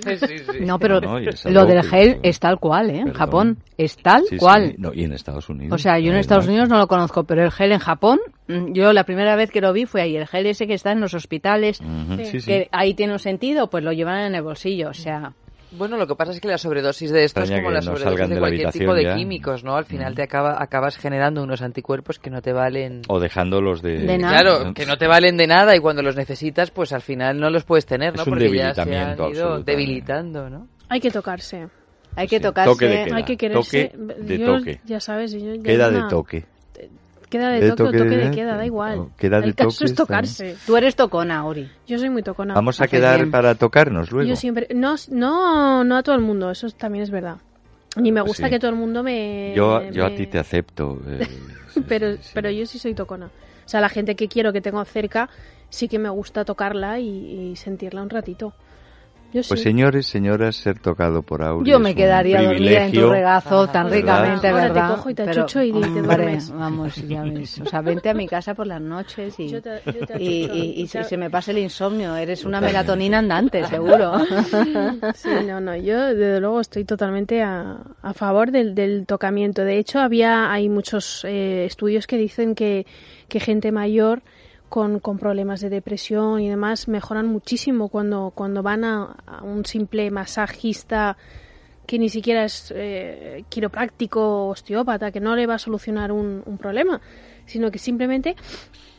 No, 0.62 0.78
pero 0.80 1.00
No, 1.02 1.20
lo 1.20 1.66
del 1.66 1.84
gel 1.84 2.20
es 2.24 2.40
tal 2.40 2.60
cual, 2.60 2.90
¿eh? 2.90 3.00
En. 3.00 3.14
Japón 3.14 3.58
es 3.78 3.96
tal 3.98 4.24
Sí, 4.24 4.36
sí, 4.36 4.38
cual. 4.38 4.76
no, 4.78 4.92
y 4.94 5.04
en 5.04 5.14
Estados 5.14 5.50
Unidos. 5.50 5.74
O 5.74 5.78
sea, 5.82 5.94
yo 5.94 6.06
en 6.06 6.08
además. 6.10 6.22
Estados 6.22 6.48
Unidos 6.48 6.70
no 6.70 6.78
lo 6.78 6.88
conozco, 6.88 7.24
pero 7.24 7.44
el 7.44 7.52
gel 7.52 7.72
en 7.72 7.80
Japón, 7.80 8.20
mm, 8.48 8.74
yo 8.74 8.92
la 8.94 9.04
primera 9.06 9.36
vez 9.36 9.52
que 9.52 9.62
lo 9.62 9.72
vi 9.74 9.86
fue 9.86 10.02
ahí. 10.02 10.16
El 10.18 10.28
gel 10.28 10.46
ese 10.46 10.68
que 10.68 10.74
está 10.74 10.92
en 10.92 11.00
los 11.02 11.14
hospitales, 11.14 11.80
que 12.46 12.68
ahí 12.72 12.94
tiene 12.94 13.14
un 13.14 13.20
sentido, 13.20 13.70
pues 13.70 13.84
lo 13.84 13.92
llevan 13.94 14.22
en 14.26 14.36
el 14.36 14.42
bolsillo. 14.42 14.90
O 14.90 14.94
sea, 14.94 15.34
Bueno, 15.72 15.98
lo 15.98 16.08
que 16.08 16.16
pasa 16.16 16.32
es 16.32 16.40
que 16.42 16.48
la 16.48 16.58
sobredosis 16.58 17.12
de 17.12 17.24
esto 17.26 17.42
es 17.42 17.52
como 17.52 17.70
la 17.70 17.80
no 17.80 17.96
sobredosis 17.96 18.30
de, 18.30 18.40
cualquier 18.40 18.72
tipo 18.72 18.94
de 18.94 19.04
ya. 19.04 19.16
químicos, 19.16 19.64
¿no? 19.64 19.76
Al 19.76 19.86
final 19.86 20.14
Mm. 20.14 20.16
te 20.16 20.24
acaba, 20.24 20.62
acabas 20.62 20.98
generando 20.98 21.44
unos 21.44 21.62
anticuerpos 21.62 22.18
que 22.18 22.32
no 22.32 22.42
te 22.42 22.54
valen. 22.54 23.04
O 23.08 23.20
dejándolos 23.20 23.82
de... 23.84 24.00
De 24.00 24.18
nada. 24.18 24.40
Claro, 24.42 24.74
que 24.74 24.86
no 24.88 24.98
te 24.98 25.08
valen 25.08 25.38
de 25.38 25.46
nada 25.46 25.76
y 25.76 25.80
cuando 25.80 26.02
los 26.02 26.16
necesitas, 26.16 26.72
pues 26.72 26.92
al 26.92 27.02
final 27.02 27.40
no 27.40 27.50
los 27.52 27.66
puedes 27.66 27.86
tener, 27.86 28.16
¿no? 28.16 28.22
Es 28.24 28.28
un 28.28 28.34
Porque 28.34 28.52
ya 28.58 28.74
se 28.74 28.82
han 28.82 28.88
debilitamiento 28.90 29.30
ido 29.30 29.64
debilitando, 29.64 30.50
¿no? 30.50 30.68
Hay 30.90 31.00
que 31.00 31.12
tocarse. 31.12 31.68
hay 32.16 32.28
que 32.28 32.38
Sí, 32.38 32.42
tocarse. 32.42 32.72
toque 32.72 32.86
de 32.88 33.04
queda. 33.06 33.16
Hay 33.18 33.24
que 33.24 33.38
quererse. 33.38 33.84
Toque 33.90 34.14
de 34.24 34.38
Yo, 34.40 34.46
toque. 34.58 34.80
Ya 34.86 35.00
sabes, 35.00 35.32
yo 35.34 35.54
ya 35.54 35.62
Queda 35.64 35.92
de 35.92 36.02
toque. 36.10 36.46
Queda 37.30 37.50
de, 37.50 37.60
De 37.62 37.70
toque, 37.70 37.84
o 37.84 37.86
toque 37.88 37.98
toque 38.00 38.10
de- 38.10 38.26
de 38.30 38.32
queda, 38.32 38.58
da 38.58 38.66
igual. 38.66 39.10
queda 39.18 39.40
de 39.40 39.48
El 39.48 39.56
caso 39.56 39.70
toque 39.72 39.86
es 39.86 39.94
tocarse. 39.96 40.56
Tú 40.66 40.76
eres 40.78 40.96
tocona, 40.96 41.46
Ori. 41.46 41.70
Yo 41.88 42.00
soy 42.00 42.10
muy 42.10 42.24
tocona. 42.24 42.56
Vamos 42.56 42.82
a 42.82 42.88
quedar 42.88 43.18
bien. 43.18 43.32
para 43.32 43.54
tocarnos 43.56 44.12
luego. 44.12 44.28
Yo 44.28 44.36
siempre. 44.36 44.68
No, 44.74 44.96
no, 45.10 45.84
no 45.84 45.96
a 45.98 46.02
todo 46.04 46.16
el 46.16 46.22
mundo, 46.22 46.50
eso 46.50 46.68
también 46.72 47.04
es 47.04 47.12
verdad. 47.12 47.38
Ni 47.98 48.12
me 48.12 48.22
Pues 48.22 48.30
gusta 48.32 48.46
sí. 48.46 48.50
que 48.52 48.60
todo 48.60 48.72
el 48.72 48.78
mundo 48.78 49.04
me. 49.04 49.54
Yo, 49.56 49.80
me- 49.80 49.92
yo 49.92 50.06
a 50.06 50.16
ti 50.16 50.26
te 50.28 50.40
acepto. 50.40 51.00
eh, 51.08 51.28
sí, 51.74 51.84
pero, 51.88 52.14
sí, 52.14 52.20
sí. 52.24 52.32
pero 52.34 52.50
yo 52.50 52.66
sí 52.66 52.80
soy 52.80 52.94
tocona. 52.96 53.28
O 53.28 53.70
sea, 53.70 53.80
la 53.82 53.90
gente 53.90 54.16
que 54.16 54.28
quiero 54.28 54.52
que 54.52 54.62
tengo 54.62 54.84
cerca, 54.86 55.30
sí 55.70 55.88
que 55.88 56.00
me 56.00 56.10
gusta 56.10 56.44
tocarla 56.46 57.00
y, 57.00 57.52
y 57.52 57.56
sentirla 57.56 58.02
un 58.02 58.10
ratito. 58.10 58.54
Yo 59.32 59.44
sí. 59.44 59.50
Pues 59.50 59.62
señores, 59.62 60.08
señoras, 60.08 60.56
ser 60.56 60.80
tocado 60.80 61.22
por 61.22 61.44
Auri 61.44 61.70
Yo 61.70 61.78
es 61.78 61.84
me 61.84 61.92
un 61.92 61.96
quedaría 61.96 62.42
dormida 62.42 62.86
en 62.86 62.92
tu 62.92 63.10
regazo 63.10 63.62
Ah, 63.62 63.72
tan 63.72 63.90
¿verdad? 63.90 64.24
ricamente, 64.24 64.48
Ahora 64.48 64.68
te 64.68 64.74
¿verdad? 64.74 64.96
cojo 64.96 65.10
y 65.12 65.14
te 65.14 65.26
Pero, 65.26 65.42
achucho 65.44 65.62
y 65.62 65.72
te 65.72 66.02
duermes. 66.02 66.52
Vamos, 66.52 66.96
ya 66.96 67.24
ves. 67.26 67.60
O 67.62 67.66
sea, 67.68 67.82
vente 67.82 68.10
a 68.10 68.14
mi 68.16 68.28
casa 68.28 68.56
por 68.56 68.66
las 68.66 68.82
noches 68.82 69.40
y... 69.40 69.50
Yo 69.50 69.62
te- 69.62 69.82
yo 69.86 70.06
te 70.06 70.22
Y, 70.22 70.46
y- 70.46 70.82
y 70.82 70.88
se, 70.88 71.04
se 71.04 71.16
me 71.18 71.30
pasa 71.30 71.52
el 71.52 71.60
insomnio, 71.60 72.16
eres 72.16 72.44
una 72.44 72.58
Totalmente. 72.60 72.74
melatonina 72.80 73.18
andante, 73.20 73.64
seguro. 73.66 74.14
Sí, 75.14 75.30
no, 75.48 75.60
no, 75.62 75.76
yo 75.76 76.08
desde 76.08 76.40
luego 76.40 76.62
estoy 76.62 76.86
totalmente 76.86 77.42
a, 77.44 77.78
a 78.02 78.14
favor 78.14 78.52
del, 78.52 78.74
del 78.74 79.06
tocamiento. 79.06 79.64
De 79.64 79.78
hecho, 79.78 80.00
había 80.00 80.52
hay 80.52 80.70
muchos 80.70 81.24
eh, 81.26 81.66
estudios 81.66 82.08
que 82.08 82.18
dicen 82.18 82.56
que, 82.56 82.86
que 83.28 83.40
gente 83.40 83.72
mayor 83.72 84.22
con, 84.70 85.00
con 85.00 85.18
problemas 85.18 85.62
de 85.62 85.70
depresión 85.70 86.40
y 86.40 86.50
demás 86.50 86.88
mejoran 86.88 87.28
muchísimo 87.28 87.90
cuando, 87.90 88.32
cuando 88.34 88.64
van 88.64 88.84
a, 88.86 89.18
a 89.26 89.44
un 89.44 89.66
simple 89.66 90.10
masajista 90.12 91.18
que 91.90 91.98
ni 91.98 92.10
siquiera 92.10 92.44
es 92.46 92.72
eh, 92.76 93.44
quiropráctico 93.50 94.22
o 94.22 94.50
osteópata, 94.50 95.12
que 95.12 95.20
no 95.20 95.36
le 95.36 95.48
va 95.48 95.56
a 95.56 95.60
solucionar 95.60 96.12
un, 96.12 96.44
un 96.46 96.58
problema, 96.60 97.02
sino 97.50 97.72
que 97.72 97.80
simplemente 97.80 98.36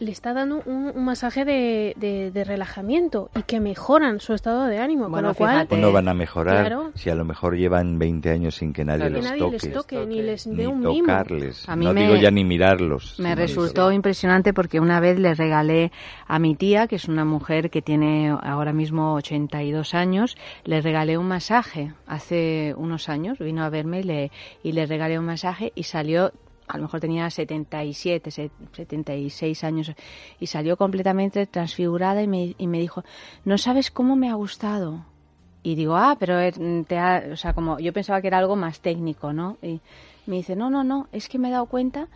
le 0.01 0.11
está 0.11 0.33
dando 0.33 0.63
un, 0.67 0.93
un 0.95 1.05
masaje 1.05 1.45
de, 1.45 1.95
de- 1.97 2.31
de 2.31 2.45
relajamiento 2.45 3.31
y 3.37 3.43
que 3.43 3.61
mejoran 3.61 4.19
su 4.21 4.33
estado 4.33 4.65
de 4.67 4.79
ánimo. 4.79 5.09
Bueno, 5.09 5.17
con 5.17 5.23
lo 5.29 5.35
cual, 5.35 5.51
fíjate. 5.53 5.69
¿Cuándo 5.69 5.93
van 5.93 6.09
a 6.09 6.15
mejorar 6.15 6.67
Claro. 6.67 6.91
si 6.95 7.11
a 7.11 7.15
lo 7.15 7.25
mejor 7.25 7.57
llevan 7.57 7.99
20 7.99 8.31
años 8.31 8.55
sin 8.57 8.73
que 8.73 8.85
nadie, 8.85 9.11
les, 9.11 9.25
nadie 9.25 9.39
toque, 9.41 9.53
les 9.53 9.73
toque, 9.73 10.07
ni 10.07 10.23
les 10.23 10.45
dé 10.57 10.67
un 10.67 10.81
mimo. 10.81 11.07
tocarles. 11.07 11.69
A 11.69 11.77
mí 11.77 11.85
no 11.85 11.93
me- 11.93 12.03
digo 12.03 12.17
ya 12.17 12.31
ni 12.31 12.45
mirarlos. 12.45 13.19
Me 13.21 13.35
resultó 13.35 13.93
impresionante 13.93 14.55
porque 14.55 14.81
una 14.81 15.01
vez 15.01 15.19
le 15.19 15.35
regalé 15.35 15.93
a 16.27 16.39
mi 16.39 16.55
tía, 16.57 16.87
que 16.87 16.97
es 16.97 17.07
una 17.09 17.25
mujer 17.27 17.71
que 17.71 17.83
tiene 17.83 18.31
ahora 18.43 18.73
mismo 18.73 19.15
82 19.15 19.95
años, 19.95 20.37
le 20.65 20.81
regalé 20.81 21.19
un 21.19 21.27
masaje 21.29 21.93
hace 22.07 22.75
unos 22.77 23.09
años, 23.09 23.39
vino 23.39 23.63
a 23.65 23.69
verme 23.71 24.01
y 24.01 24.03
le, 24.05 24.31
y 24.63 24.73
le 24.73 24.87
regalé 24.87 25.19
un 25.19 25.27
masaje 25.27 25.73
y 25.75 25.83
salió 25.85 26.33
a 26.71 26.77
lo 26.77 26.85
mejor 26.85 27.01
tenía 27.01 27.29
77, 27.31 28.31
76 28.31 29.65
años, 29.65 29.93
y 30.39 30.47
salió 30.47 30.77
completamente 30.77 31.47
transfigurada 31.47 32.23
y 32.23 32.27
me, 32.27 32.55
y 32.57 32.67
me 32.67 32.79
dijo, 32.79 33.05
no 33.45 33.59
sabes 33.59 33.91
cómo 33.91 34.17
me 34.17 34.31
ha 34.31 34.35
gustado. 34.35 35.05
Y 35.63 35.75
digo, 35.75 35.97
ah, 35.97 36.17
pero 36.19 36.39
te 36.87 36.99
ha, 36.99 37.23
o 37.33 37.37
sea, 37.37 37.53
como 37.53 37.79
yo 37.79 37.93
pensaba 37.93 38.21
que 38.23 38.29
era 38.29 38.39
algo 38.39 38.57
más 38.57 38.81
técnico, 38.81 39.33
¿no? 39.33 39.59
Y 39.63 39.81
me 40.27 40.37
dice, 40.37 40.57
no, 40.57 40.71
no, 40.71 40.85
no, 40.85 41.09
es 41.13 41.29
que 41.29 41.39
me 41.39 41.49
he 41.49 41.51
dado 41.53 41.67
cuenta 41.67 42.09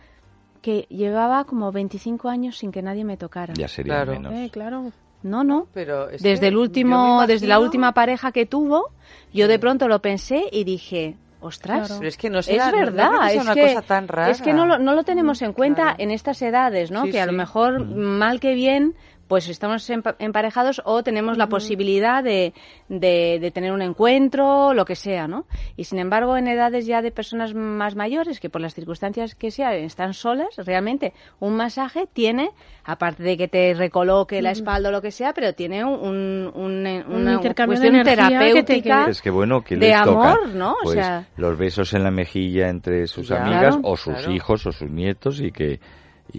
que 0.63 0.87
llevaba 0.89 1.43
como 1.43 1.71
25 1.71 2.27
años 2.27 2.57
sin 2.57 2.71
que 2.71 2.81
nadie 2.81 3.03
me 3.05 3.17
tocara. 3.17 3.53
Ya 3.53 3.67
sería 3.67 3.93
Claro. 4.03 4.11
menos. 4.13 4.33
Eh, 4.33 4.49
claro. 4.51 4.91
No, 5.21 5.43
no. 5.43 5.67
Pero 5.73 6.09
es 6.09 6.21
Desde 6.23 6.47
el 6.47 6.57
último, 6.57 7.19
me 7.21 7.27
desde 7.27 7.45
la 7.47 7.55
imagino- 7.55 7.65
última 7.65 7.91
pareja 7.93 8.31
que 8.31 8.45
tuvo, 8.47 8.89
yo 9.33 9.47
de 9.47 9.59
pronto 9.59 9.87
lo 9.87 9.99
pensé 10.01 10.45
y 10.51 10.63
dije, 10.63 11.15
ostras, 11.41 11.87
Claro. 11.89 12.03
Es 12.07 12.17
que 12.17 12.29
no 12.29 12.41
será- 12.41 12.67
es 12.67 12.71
no 12.73 12.77
verdad, 12.79 13.33
es 13.33 13.41
una 13.41 13.53
que, 13.53 13.67
cosa 13.67 13.81
tan 13.81 14.07
rara. 14.07 14.31
es 14.31 14.41
que 14.41 14.53
no 14.53 14.65
lo, 14.65 14.79
no 14.79 14.93
lo 14.93 15.03
tenemos 15.03 15.41
en 15.41 15.53
cuenta 15.53 15.81
Claro. 15.83 15.95
en 15.99 16.11
estas 16.11 16.41
edades, 16.41 16.91
¿no? 16.91 17.05
Sí, 17.05 17.11
que 17.11 17.21
a 17.21 17.25
lo 17.25 17.33
mejor 17.33 17.85
mal 17.85 18.39
que 18.39 18.53
bien 18.53 18.95
pues 19.27 19.49
estamos 19.49 19.89
empa- 19.89 20.15
emparejados 20.19 20.81
o 20.85 21.01
tenemos 21.01 21.37
la 21.37 21.47
posibilidad 21.47 22.23
de, 22.23 22.53
de, 22.89 23.39
de 23.41 23.51
tener 23.51 23.71
un 23.71 23.81
encuentro, 23.81 24.73
lo 24.73 24.85
que 24.85 24.95
sea, 24.95 25.27
¿no? 25.27 25.45
Y 25.75 25.85
sin 25.85 25.97
embargo, 25.99 26.37
en 26.37 26.47
edades 26.47 26.85
ya 26.85 27.01
de 27.01 27.11
personas 27.11 27.53
más 27.55 27.95
mayores, 27.95 28.39
que 28.39 28.49
por 28.51 28.61
las 28.61 28.75
circunstancias 28.75 29.33
que 29.33 29.49
sean 29.51 29.73
están 29.73 30.13
solas, 30.13 30.49
realmente 30.57 31.13
un 31.39 31.55
masaje 31.55 32.07
tiene, 32.11 32.51
aparte 32.83 33.23
de 33.23 33.35
que 33.37 33.47
te 33.47 33.73
recoloque 33.73 34.41
la 34.41 34.51
espalda 34.51 34.89
o 34.89 34.91
lo 34.91 35.01
que 35.01 35.11
sea, 35.11 35.33
pero 35.33 35.53
tiene 35.53 35.83
un, 35.83 36.51
un, 36.53 36.85
una 37.07 37.33
intercambio 37.33 37.79
de 37.79 37.91
que 37.91 38.03
terapéutica. 38.03 39.07
Es 39.09 39.21
que 39.21 39.31
bueno, 39.31 39.61
que 39.61 39.75
de 39.75 39.87
les 39.89 40.03
toca? 40.03 40.33
amor, 40.33 40.75
Pues 40.83 40.95
sea- 40.99 41.27
los 41.37 41.57
besos 41.57 41.93
en 41.93 42.03
la 42.03 42.11
mejilla 42.11 42.69
entre 42.69 43.07
sus 43.07 43.29
Ya. 43.29 43.41
amigas 43.41 43.75
Claro, 43.75 43.81
o 43.83 43.97
sus 43.97 44.13
claro. 44.15 44.31
hijos 44.31 44.65
o 44.67 44.71
sus 44.71 44.89
nietos 44.89 45.41
y 45.41 45.51
que 45.51 45.79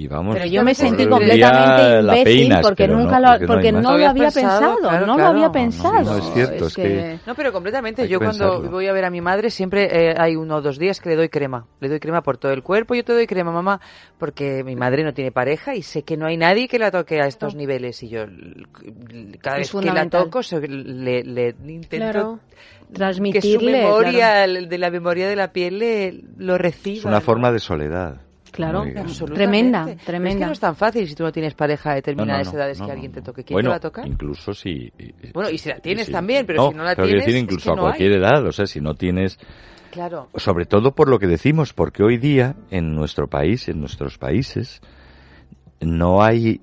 y 0.02 0.06
vamos. 0.08 0.34
Pero 0.36 0.46
yo 0.46 0.62
me 0.62 0.74
Por 0.74 0.84
sentí 0.86 1.06
completamente 1.06 2.00
imbécil 2.00 2.24
peinas, 2.24 2.62
porque 2.62 2.88
nunca 2.88 3.18
no, 3.20 3.38
lo, 3.38 3.46
porque 3.46 3.72
no 3.72 3.80
lo 3.82 3.88
¿Habías 3.90 4.10
había 4.10 4.30
pensado? 4.30 4.76
Claro, 4.78 5.06
no 5.06 5.14
claro. 5.14 5.16
lo 5.16 5.26
había 5.34 5.46
no, 5.46 5.52
pensado. 5.52 6.02
no, 6.02 6.16
es 6.18 6.24
cierto, 6.32 6.66
es 6.66 6.74
que- 6.74 7.18
No, 7.26 7.34
pero 7.34 7.52
completamente. 7.52 8.06
Yo 8.08 8.18
cuando 8.18 8.48
pensarlo. 8.50 8.70
voy 8.70 8.86
a 8.86 8.92
ver 8.92 9.04
a 9.04 9.10
mi 9.10 9.20
madre 9.20 9.50
siempre 9.50 9.88
eh, 10.10 10.14
hay 10.18 10.36
uno 10.36 10.56
o 10.56 10.60
dos 10.62 10.78
días 10.78 11.00
que 11.00 11.08
le 11.10 11.16
doy 11.16 11.28
crema. 11.28 11.66
Le 11.80 11.88
doy 11.88 11.98
crema 12.00 12.22
por 12.22 12.38
todo 12.38 12.52
el 12.52 12.62
cuerpo. 12.62 12.94
Yo 12.94 13.04
te 13.04 13.12
doy 13.12 13.26
crema, 13.26 13.52
mamá, 13.52 13.80
porque 14.18 14.62
mi 14.64 14.76
madre 14.76 15.02
no 15.04 15.12
tiene 15.14 15.32
pareja 15.32 15.74
y 15.74 15.82
sé 15.82 16.02
que 16.02 16.16
no 16.16 16.26
hay 16.26 16.36
nadie 16.36 16.68
que 16.68 16.78
la 16.78 16.90
toque 16.90 17.20
a 17.20 17.26
estos 17.26 17.54
niveles. 17.54 18.02
Y 18.02 18.08
yo 18.08 18.26
cada 19.40 19.58
Es 19.58 19.72
vez 19.72 19.82
que 19.82 19.90
la 19.92 20.08
toco 20.08 20.42
se- 20.42 20.60
le, 20.68 21.22
le 21.24 21.54
intento 21.66 21.96
Claro. 21.96 22.38
que 22.52 22.56
su 22.88 22.92
Transmitirle, 22.94 23.72
memoria, 23.82 24.44
el- 24.44 24.68
de 24.68 24.78
la 24.78 24.90
memoria 24.90 25.28
de 25.28 25.36
la 25.36 25.52
piel, 25.52 25.78
le- 25.80 26.20
lo 26.36 26.56
reciba. 26.56 26.98
Es 26.98 27.04
una 27.04 27.20
forma 27.20 27.50
de 27.50 27.58
soledad. 27.58 28.20
Claro. 28.56 28.84
Tremenda, 29.34 29.84
Pero 29.84 29.90
Es 29.92 29.98
que 30.00 30.06
tremenda. 30.06 30.46
no 30.46 30.52
es 30.52 30.60
tan 30.60 30.74
fácil 30.74 31.06
si 31.06 31.14
tú 31.14 31.22
no 31.24 31.30
tienes 31.30 31.54
pareja 31.54 31.92
a 31.92 31.94
determinadas 31.96 32.46
no, 32.46 32.52
no, 32.52 32.58
edades 32.58 32.78
no, 32.80 32.86
que 32.86 32.88
no, 32.88 32.92
alguien 32.94 33.12
te 33.12 33.20
toque. 33.22 33.44
¿Quién 33.44 33.54
bueno, 33.54 33.68
te 33.68 33.70
va 33.70 33.76
a 33.76 33.80
tocar? 33.80 34.06
Incluso 34.06 34.54
si. 34.54 34.90
Bueno, 35.34 35.50
y 35.50 35.58
si 35.58 35.68
la 35.68 35.78
tienes 35.78 36.06
sí. 36.06 36.12
también, 36.12 36.46
pero 36.46 36.70
si 36.70 36.74
no 36.74 36.82
la 36.82 36.94
pero 36.96 37.06
quiero 37.06 37.22
tienes, 37.22 37.26
decir 37.26 37.36
es 37.36 37.42
incluso 37.42 37.74
que 37.74 37.78
a 37.78 37.82
cualquier 37.82 38.12
hay. 38.12 38.18
edad, 38.18 38.46
o 38.46 38.52
sea, 38.52 38.66
si 38.66 38.80
no 38.80 38.94
tienes. 38.94 39.38
Claro. 39.90 40.28
Sobre 40.36 40.64
todo 40.64 40.94
por 40.94 41.08
lo 41.08 41.18
que 41.18 41.26
decimos, 41.26 41.72
porque 41.74 42.02
hoy 42.02 42.16
día 42.16 42.56
en 42.70 42.94
nuestro 42.94 43.28
país, 43.28 43.68
en 43.68 43.80
nuestros 43.80 44.18
países, 44.18 44.80
no 45.80 46.22
hay 46.22 46.60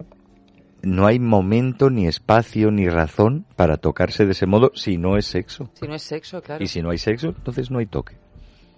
no 0.82 1.06
hay 1.08 1.18
momento 1.20 1.90
ni 1.90 2.08
espacio 2.08 2.70
ni 2.70 2.90
razón 2.90 3.46
para 3.56 3.78
tocarse 3.78 4.26
de 4.26 4.32
ese 4.34 4.46
modo 4.46 4.72
si 4.76 4.98
no 4.98 5.16
es 5.16 5.26
sexo. 5.26 5.70
Si 5.74 5.88
no 5.88 5.96
es 5.96 6.02
sexo, 6.04 6.42
claro. 6.42 6.64
Y 6.64 6.68
si 6.68 6.82
no 6.82 6.90
hay 6.90 6.98
sexo, 6.98 7.28
entonces 7.30 7.72
no 7.72 7.80
hay 7.80 7.86
toque. 7.86 8.18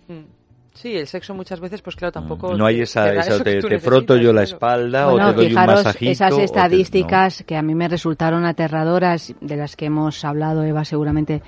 Mm. 0.08 0.45
Sí, 0.76 0.94
el 0.96 1.08
sexo 1.08 1.34
muchas 1.34 1.60
veces, 1.62 1.82
pues 1.82 1.96
claro, 1.96 2.12
tampoco... 2.12 2.56
no 2.56 2.66
hay 2.66 2.82
esa, 2.82 3.10
te 3.12 3.18
esa- 3.20 3.44
te, 3.44 3.80
froto 3.80 4.18
yo 4.18 4.34
la 4.34 4.44
espalda 4.44 5.10
Bueno, 5.10 5.30
o 5.30 5.32
te 5.32 5.36
doy 5.38 5.48
fijaros 5.48 5.80
un 5.80 5.84
masajito. 5.86 6.12
esas 6.12 6.36
te- 6.36 6.44
estadísticas 6.44 7.44
que 7.48 7.56
a 7.56 7.62
mí 7.62 7.74
me 7.74 7.88
resultaron 7.88 8.46
aterradoras, 8.46 9.34
de 9.40 9.56
las 9.56 9.76
que 9.78 9.86
hemos 9.86 10.24
hablado, 10.26 10.64
Eva 10.64 10.84
seguramente 10.84 11.42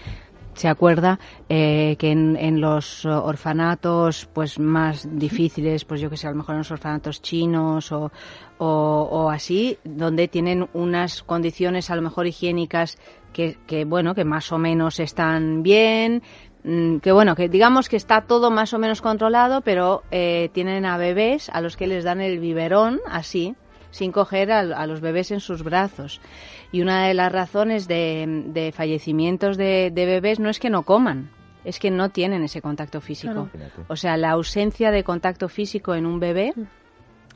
se 0.54 0.68
acuerda, 0.70 1.20
eh, 1.50 1.98
que 2.00 2.10
en, 2.12 2.36
en 2.36 2.62
los 2.62 3.06
orfanatos 3.06 4.28
pues 4.34 4.58
más 4.60 5.08
difíciles, 5.20 5.86
pues 5.86 6.02
yo 6.02 6.10
que 6.10 6.18
sé, 6.18 6.26
a 6.28 6.32
lo 6.32 6.38
mejor 6.38 6.56
en 6.56 6.60
los 6.60 6.72
orfanatos 6.72 7.22
chinos 7.22 7.92
o, 7.92 8.12
o, 8.58 8.66
o 9.12 9.30
así, 9.30 9.78
donde 9.84 10.28
tienen 10.28 10.68
unas 10.74 11.22
condiciones 11.22 11.92
a 11.92 11.96
lo 11.96 12.02
mejor 12.02 12.26
higiénicas 12.26 12.98
que, 13.34 13.58
que 13.68 13.86
bueno, 13.86 14.16
que 14.16 14.24
más 14.26 14.52
o 14.52 14.58
menos 14.58 15.00
están 15.00 15.62
bien, 15.62 16.16
mm, 16.16 16.47
que 16.63 17.12
bueno, 17.12 17.36
que 17.36 17.48
digamos 17.50 17.88
que 17.88 17.96
está 17.96 18.22
todo 18.22 18.52
más 18.52 18.74
o 18.74 18.80
menos 18.80 19.02
controlado, 19.02 19.62
pero 19.62 20.04
eh, 20.12 20.50
tienen 20.54 20.86
a 20.86 20.98
bebés 20.98 21.50
a 21.50 21.62
los 21.62 21.78
que 21.78 21.88
les 21.88 22.04
dan 22.04 22.20
el 22.20 22.39
biberón 22.39 23.00
así, 23.08 23.56
sin 23.91 24.12
coger 24.12 24.52
a, 24.52 24.60
a 24.60 24.86
los 24.86 25.00
bebés 25.00 25.32
en 25.32 25.39
sus 25.39 25.63
brazos. 25.63 26.20
Y 26.72 26.82
una 26.82 27.08
de 27.08 27.13
las 27.13 27.32
razones 27.32 27.88
de, 27.88 28.43
de 28.48 28.72
fallecimientos 28.74 29.56
de, 29.56 29.91
de 29.93 30.06
bebés 30.06 30.39
no 30.39 30.50
es 30.50 30.60
que 30.60 30.70
no 30.70 30.84
coman, 30.84 31.30
es 31.63 31.80
que 31.80 31.91
no 31.91 32.10
tienen 32.10 32.43
ese 32.43 32.62
contacto 32.62 33.00
físico. 33.00 33.50
Claro. 33.52 33.72
O 33.88 33.96
sea, 33.96 34.17
la 34.17 34.32
ausencia 34.32 34.91
de 34.91 35.04
contacto 35.04 35.48
físico 35.48 35.96
en 35.96 36.06
un 36.06 36.20
bebé 36.20 36.54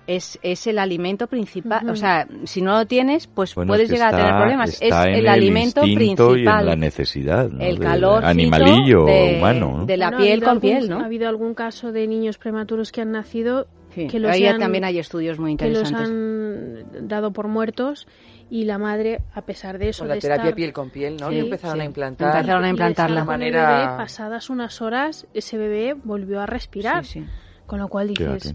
es, 0.07 0.39
es 0.41 0.67
el 0.67 0.79
alimento 0.79 1.27
principal. 1.27 1.89
O 1.89 1.95
sea, 1.95 2.27
si 2.45 2.61
no 2.61 2.73
lo 2.77 2.85
tienes, 2.85 3.27
pues 3.27 3.55
Bueno, 3.55 3.69
puedes 3.71 3.85
es 3.85 3.89
que 3.89 3.95
llegar 3.95 4.13
a 4.13 4.17
tener 4.17 4.25
está- 4.27 4.39
problemas. 4.39 4.69
Es 4.81 5.17
el 5.17 5.27
alimento 5.27 5.81
principal. 5.81 6.37
Y 6.37 6.47
en 6.47 6.65
la 6.65 6.75
necesidad, 6.75 7.49
¿no? 7.49 7.61
el 7.63 7.79
calor 7.79 8.25
animalillo 8.25 9.05
de, 9.05 9.35
humano. 9.37 9.77
¿no? 9.79 9.85
de 9.85 9.97
la 9.97 10.07
Bueno, 10.09 10.23
piel 10.23 10.39
con 10.39 10.49
algún- 10.49 10.61
piel, 10.61 10.89
¿no? 10.89 10.99
Ha 10.99 11.05
habido 11.05 11.29
algún 11.29 11.53
caso 11.53 11.91
de 11.91 12.07
niños 12.07 12.37
prematuros 12.37 12.91
que 12.91 13.01
han 13.01 13.11
nacido 13.11 13.67
Sí, 13.93 14.07
que 14.07 14.19
los 14.19 14.31
han- 14.31 14.59
también 14.59 14.83
hay 14.85 14.99
estudios 14.99 15.37
muy 15.39 15.55
que 15.57 15.69
los 15.69 15.89
interesantes. 15.91 16.85
han 16.97 17.07
dado 17.07 17.31
por 17.31 17.47
muertos 17.47 18.07
y 18.49 18.63
la 18.65 18.77
madre, 18.77 19.19
a 19.33 19.41
pesar 19.43 19.77
de 19.77 19.89
eso, 19.89 19.99
Con 20.03 20.09
la 20.09 20.15
de 20.15 20.21
terapia 20.21 20.43
estar 20.43 20.55
piel 20.55 20.73
con 20.73 20.89
piel, 20.89 21.17
¿no? 21.17 21.29
Sí, 21.29 21.37
empezaron 21.39 21.77
sí. 21.77 21.81
a 21.81 21.85
implantar. 21.85 22.35
Empezaron 22.35 22.63
a 22.63 22.65
y 22.65 22.67
de 22.67 22.69
implantarla. 22.71 23.19
el 23.21 23.25
Manera- 23.25 23.71
bebé, 23.85 23.97
pasadas 23.97 24.49
unas 24.49 24.81
horas, 24.81 25.27
ese 25.33 25.57
bebé 25.57 25.93
volvió 25.93 26.41
a 26.41 26.45
respirar. 26.45 27.05
Sí, 27.05 27.19
sí. 27.21 27.25
Con 27.65 27.79
lo 27.79 27.87
cual 27.87 28.07
dices, 28.09 28.53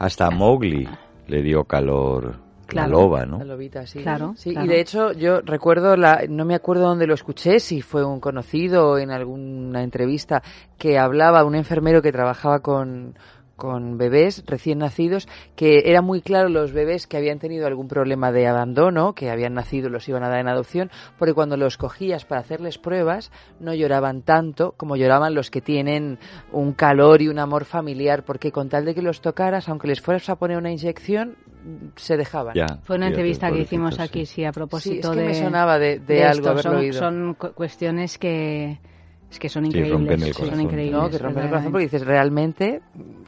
Hasta 0.00 0.26
a 0.26 0.30
Mowgli 0.30 0.88
le 1.28 1.42
dio 1.42 1.64
calor 1.64 2.50
Claro. 2.66 2.88
la 2.88 2.96
loba, 2.96 3.26
¿no? 3.26 3.38
La 3.38 3.44
lobita, 3.44 3.84
sí. 3.86 4.00
Claro, 4.00 4.34
Sí, 4.36 4.52
claro. 4.52 4.64
y 4.64 4.68
de 4.68 4.80
hecho 4.80 5.12
yo 5.12 5.40
recuerdo, 5.40 5.96
la, 5.96 6.22
no 6.28 6.44
me 6.44 6.54
acuerdo 6.54 6.84
dónde 6.84 7.06
lo 7.06 7.14
escuché, 7.14 7.58
si 7.58 7.82
fue 7.82 8.04
un 8.04 8.20
conocido 8.20 8.96
en 8.98 9.10
alguna 9.10 9.82
entrevista 9.82 10.40
que 10.78 10.96
hablaba, 10.98 11.44
un 11.44 11.56
enfermero 11.56 12.00
que 12.00 12.12
trabajaba 12.12 12.60
con, 12.60 13.14
con 13.60 13.98
bebés 13.98 14.42
recién 14.46 14.78
nacidos, 14.78 15.28
que 15.54 15.82
era 15.84 16.00
muy 16.00 16.22
claro 16.22 16.48
los 16.48 16.72
bebés 16.72 17.06
que 17.06 17.18
habían 17.18 17.38
tenido 17.38 17.66
algún 17.66 17.88
problema 17.88 18.32
de 18.32 18.48
abandono, 18.48 19.12
que 19.14 19.30
habían 19.30 19.52
nacido 19.52 19.88
y 19.88 19.92
los 19.92 20.08
iban 20.08 20.24
a 20.24 20.30
dar 20.30 20.40
en 20.40 20.48
adopción, 20.48 20.90
porque 21.18 21.34
cuando 21.34 21.58
los 21.58 21.76
cogías 21.76 22.24
para 22.24 22.40
hacerles 22.40 22.78
pruebas 22.78 23.30
no 23.60 23.74
lloraban 23.74 24.22
tanto 24.22 24.72
como 24.78 24.96
lloraban 24.96 25.34
los 25.34 25.50
que 25.50 25.60
tienen 25.60 26.18
un 26.52 26.72
calor 26.72 27.20
y 27.20 27.28
un 27.28 27.38
amor 27.38 27.66
familiar, 27.66 28.24
porque 28.24 28.50
con 28.50 28.70
tal 28.70 28.86
de 28.86 28.94
que 28.94 29.02
los 29.02 29.20
tocaras, 29.20 29.68
aunque 29.68 29.88
les 29.88 30.00
fueras 30.00 30.28
a 30.30 30.36
poner 30.36 30.56
una 30.56 30.70
inyección, 30.72 31.36
se 31.96 32.16
dejaban. 32.16 32.54
Ya, 32.54 32.78
Fue 32.84 32.96
una 32.96 33.08
entrevista 33.08 33.52
que 33.52 33.58
hicimos 33.60 34.00
aquí, 34.00 34.24
sí, 34.24 34.42
a 34.42 34.46
Sí, 34.46 34.48
es 34.48 34.54
propósito 34.54 35.10
que 35.12 35.18
de... 35.18 35.26
me 35.26 35.34
sonaba 35.34 35.78
de, 35.78 35.98
de 35.98 36.14
de 36.14 36.24
algo 36.24 36.48
esto. 36.48 36.50
haberlo 36.50 36.70
son, 36.72 36.80
oído. 36.80 36.98
son 36.98 37.34
cu- 37.34 37.52
cuestiones 37.52 38.16
que 38.16 38.78
es 39.30 39.38
que 39.38 39.48
son 39.48 39.62
Sí, 39.64 39.68
increíbles. 39.68 39.92
rompen 39.92 40.22
el 40.22 40.32
son 40.34 40.44
corazón. 40.44 40.60
increíbles. 40.60 41.00
No, 41.02 41.08
que 41.10 41.18
rompen 41.18 41.42
el 41.44 41.48
corazón 41.50 41.72
porque 41.72 41.84
dices, 41.86 42.04
realmente... 42.04 42.80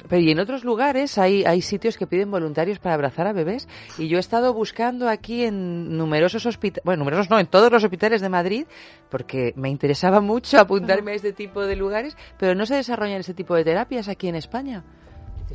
Pero 0.09 0.21
y 0.21 0.31
en 0.31 0.41
otros 0.41 0.65
lugares 0.65 1.17
hay, 1.17 1.45
hay 1.45 1.62
sitios 1.62 1.97
que 1.97 2.07
piden 2.07 2.31
voluntarios 2.31 2.79
para 2.81 2.95
abrazar 2.97 3.27
a 3.29 3.33
bebés 3.33 3.69
y 3.99 4.09
yo 4.09 4.17
he 4.17 4.21
estado 4.21 4.53
buscando 4.53 5.09
aquí 5.09 5.45
en 5.45 5.97
numerosos 5.97 6.45
hospitales, 6.45 6.85
bueno, 6.85 6.99
numerosos 7.05 7.31
no, 7.31 7.38
en 7.38 7.47
todos 7.47 7.71
los 7.73 7.83
hospitales 7.85 8.21
de 8.21 8.29
Madrid, 8.29 8.67
porque 9.11 9.53
me 9.57 9.71
interesaba 9.71 10.21
mucho 10.21 10.59
apuntarme 10.61 11.12
a 11.12 11.15
este 11.15 11.33
tipo 11.33 11.65
de 11.65 11.77
lugares, 11.77 12.17
pero 12.37 12.55
no 12.55 12.67
se 12.67 12.75
desarrollan 12.75 13.21
ese 13.21 13.33
tipo 13.33 13.55
de 13.55 13.65
terapias 13.65 14.09
aquí 14.09 14.29
en 14.29 14.35
España. 14.35 14.83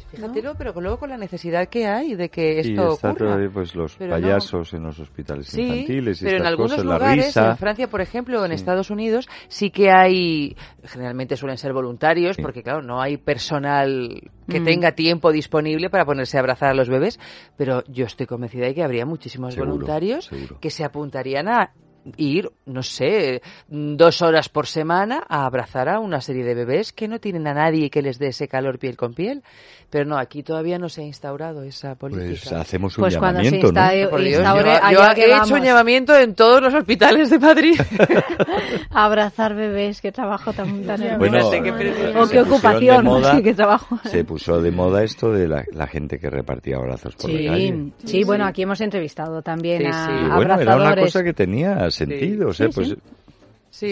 Dices, 0.04 0.20
Fíjatelo, 0.20 0.56
pero 0.58 0.74
luego 0.80 0.98
con 1.00 1.10
la 1.10 1.18
necesidad 1.18 1.68
que 1.70 1.88
hay 1.88 2.16
de 2.16 2.30
que 2.30 2.60
esto 2.60 2.94
está 2.94 3.10
ocurra. 3.12 3.26
todavía, 3.28 3.50
pues 3.52 3.76
los 3.76 3.96
Pero 3.96 4.16
no. 4.18 4.22
payasos 4.22 4.74
en 4.74 4.84
los 4.84 5.00
hospitales 5.00 5.48
Sí, 5.48 5.62
infantiles 5.62 6.22
y 6.22 6.26
pero 6.26 6.38
en 6.38 6.46
algunos 6.46 6.72
cosas, 6.74 6.86
la 6.86 6.94
lugares, 6.96 7.26
risa. 7.28 7.50
en 7.52 7.58
Francia, 7.58 7.88
por 7.88 8.02
ejemplo, 8.02 8.44
en 8.46 8.50
Sí. 8.52 8.56
Estados 8.56 8.90
Unidos, 8.90 9.28
sí 9.48 9.70
que 9.72 9.90
hay, 9.92 10.56
generalmente 10.84 11.36
suelen 11.36 11.58
ser 11.58 11.74
voluntarios, 11.74 12.36
Sí. 12.36 12.42
porque 12.42 12.64
claro, 12.64 12.82
no 12.82 13.02
hay 13.02 13.18
personal 13.18 14.22
que 14.48 14.60
Mm. 14.60 14.64
tenga 14.66 14.92
tiempo 14.94 15.32
disponible 15.32 15.90
para 15.90 16.06
ponerse 16.06 16.38
a 16.38 16.40
abrazar 16.42 16.70
a 16.70 16.74
los 16.74 16.90
bebés, 16.90 17.20
pero 17.58 17.84
yo 17.88 18.06
estoy 18.06 18.26
convencida 18.28 18.66
de 18.68 18.76
que 18.76 18.84
habría 18.84 19.06
muchísimos 19.06 19.54
Seguro, 19.54 19.72
voluntarios 19.72 20.26
seguro. 20.26 20.58
que 20.62 20.70
se 20.70 20.84
apuntarían 20.84 21.48
a 21.50 21.72
ir, 22.15 22.50
no 22.65 22.84
sé, 22.84 23.41
dos 23.67 24.22
horas 24.22 24.50
por 24.50 24.67
semana 24.67 25.24
a 25.28 25.46
abrazar 25.46 25.89
a 25.89 26.00
una 26.00 26.22
serie 26.22 26.43
de 26.46 26.56
bebés 26.56 26.93
que 26.93 27.08
no 27.08 27.20
tienen 27.20 27.48
a 27.48 27.54
nadie 27.54 27.89
que 27.89 28.02
les 28.02 28.17
dé 28.20 28.28
ese 28.28 28.48
calor 28.48 28.80
piel 28.80 28.96
con 28.96 29.13
piel. 29.13 29.43
Pero 29.89 30.04
no, 30.04 30.17
aquí 30.17 30.43
todavía 30.43 30.78
no 30.78 30.89
se 30.89 31.02
ha 31.02 31.06
instaurado 31.06 31.63
esa 31.63 31.96
política. 31.96 32.28
Pues 32.43 32.52
hacemos 32.54 32.98
un 32.98 33.04
Pues 33.04 33.17
cuando 33.17 33.39
se 33.39 33.46
llamamiento, 33.46 33.72
¿no? 33.72 33.80
instaure- 33.82 34.10
Por 34.10 34.20
Dios, 34.22 34.34
instaure, 34.41 34.74
yo, 34.91 35.00
yo 35.08 35.15
que 35.15 35.26
he 35.26 35.30
vamos. 35.32 35.48
hecho 35.48 35.56
un 35.56 35.63
llamamiento 35.63 36.15
en 36.17 36.36
todos 36.36 36.62
los 36.62 36.74
hospitales 36.74 37.30
de 37.30 37.39
Madrid. 37.39 37.80
Abrazar 38.91 39.56
bebés, 39.56 40.02
qué 40.02 40.12
trabajo 40.12 40.54
tan, 40.54 40.84
tan 40.84 41.02
hermoso. 41.02 41.17
Bueno, 41.20 41.50
se 41.50 42.17
o 42.17 42.28
qué 42.28 42.41
ocupación, 42.41 43.06
moda- 43.06 43.32
sí, 43.38 43.43
qué 43.43 43.54
trabajo. 43.54 43.98
Se 44.06 44.24
puso 44.24 44.62
de 44.62 44.72
moda 44.72 45.04
esto 45.04 45.32
de 45.32 45.48
la, 45.48 45.63
la 45.72 45.88
gente 45.88 46.20
que 46.20 46.30
repartía 46.30 46.78
abrazos 46.78 47.15
por 47.15 47.30
la 47.30 47.52
calle. 47.52 47.91
Sí, 48.00 48.08
sí, 48.08 48.24
bueno, 48.24 48.46
aquí 48.46 48.63
hemos 48.63 48.82
entrevistado 48.82 49.41
también 49.41 49.82
Sí, 49.84 49.88
a 49.88 50.06
sí. 50.06 50.12
Y 50.12 50.30
bueno, 50.36 50.54
era 50.56 50.56
una 50.56 50.74
abrazadores. 50.74 51.06
cosa 51.06 51.24
que 51.24 51.34
tenía 51.34 51.89
sentido, 51.98 52.50
o 52.50 52.54
sea, 52.54 52.68
Sí, 52.68 52.74
pues 52.74 52.90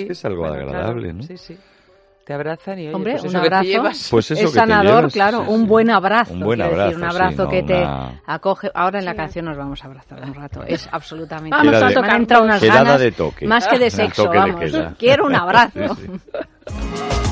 Es 0.02 0.06
que 0.06 0.12
es 0.14 0.26
algo 0.26 0.40
bueno, 0.42 0.56
agradable, 0.56 1.02
claro, 1.10 1.18
¿no? 1.18 1.24
Sí, 1.24 1.38
sí. 1.38 1.58
Te 2.26 2.34
abrazan 2.34 2.80
y 2.80 2.88
oye, 2.88 2.96
Hombre, 2.96 3.12
pues 3.12 3.24
un 3.26 3.30
eso 3.30 3.42
que 3.44 3.50
te 3.50 3.56
abrazo. 3.78 4.08
Pues 4.10 4.32
eso 4.32 4.34
es 4.34 4.40
que 4.40 4.46
te 4.46 4.60
sanador, 4.60 4.96
llevas, 4.96 5.14
claro, 5.14 5.44
sí, 5.46 5.52
un 5.52 5.68
buen 5.68 5.92
abrazo. 5.92 6.34
Un 6.34 6.40
buen 6.40 6.60
quiero 6.60 6.76
decir, 6.78 6.96
un 6.98 7.04
abrazo, 7.04 7.24
abrazo 7.24 7.44
sí, 7.46 7.50
que 7.52 7.62
no 7.62 7.68
te 7.68 7.74
una- 7.76 8.22
acoge. 8.26 8.72
Ahora 8.74 8.98
en 9.00 9.06
la 9.06 9.14
canción 9.14 9.46
nos 9.46 9.58
vamos 9.58 9.84
a 9.84 9.86
abrazar 9.86 10.24
un 10.24 10.34
rato. 10.34 10.64
Es 10.64 10.90
absolutamente. 10.92 11.56
Vamos 11.56 11.76
a 11.76 11.92
tocar 11.94 12.10
han 12.10 12.22
entrado 12.22 12.44
unas 12.46 12.64
ganas 12.64 13.00
de 13.00 13.12
toque. 13.12 13.46
más 13.46 13.68
que 13.68 13.78
de 13.78 13.92
sexo, 13.92 14.24
de 14.24 14.38
vamos. 14.40 14.72
Quiero 14.98 15.28
un 15.28 15.36
abrazo. 15.36 15.96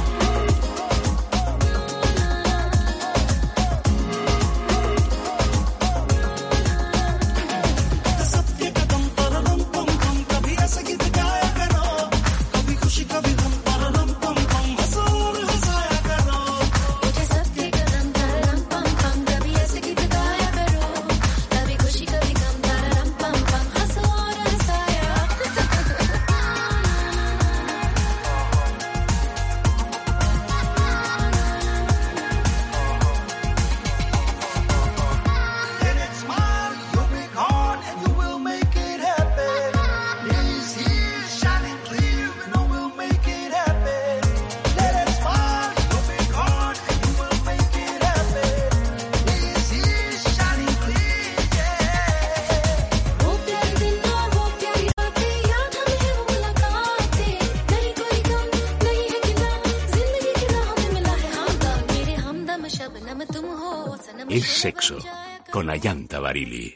Barili. 66.22 66.76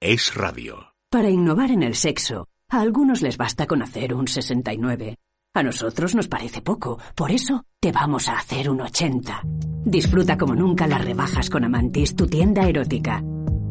Es 0.00 0.34
radio. 0.34 0.92
Para 1.10 1.30
innovar 1.30 1.70
en 1.70 1.82
el 1.82 1.94
sexo, 1.94 2.48
a 2.68 2.80
algunos 2.80 3.22
les 3.22 3.38
basta 3.38 3.66
con 3.66 3.82
hacer 3.82 4.12
un 4.12 4.28
69. 4.28 5.16
A 5.54 5.62
nosotros 5.62 6.14
nos 6.14 6.28
parece 6.28 6.60
poco, 6.60 6.98
por 7.14 7.30
eso 7.30 7.64
te 7.80 7.90
vamos 7.90 8.28
a 8.28 8.36
hacer 8.36 8.68
un 8.68 8.82
80. 8.82 9.40
Disfruta 9.84 10.36
como 10.36 10.54
nunca 10.54 10.86
las 10.86 11.02
rebajas 11.02 11.48
con 11.48 11.64
Amantis, 11.64 12.16
tu 12.16 12.26
tienda 12.26 12.68
erótica. 12.68 13.22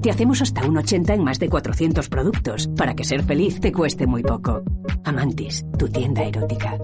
Te 0.02 0.10
hacemos 0.10 0.42
hasta 0.42 0.66
un 0.66 0.78
80 0.78 1.14
en 1.14 1.24
más 1.24 1.40
de 1.40 1.50
400 1.50 2.10
productos, 2.10 2.68
para 2.76 2.96
que 2.96 3.04
ser 3.04 3.24
feliz 3.24 3.60
te 3.60 3.72
cueste 3.72 4.08
muy 4.08 4.24
poco. 4.24 4.64
Amantis, 5.04 5.64
tu 5.78 5.88
tienda 5.88 6.24
erótica. 6.24 6.80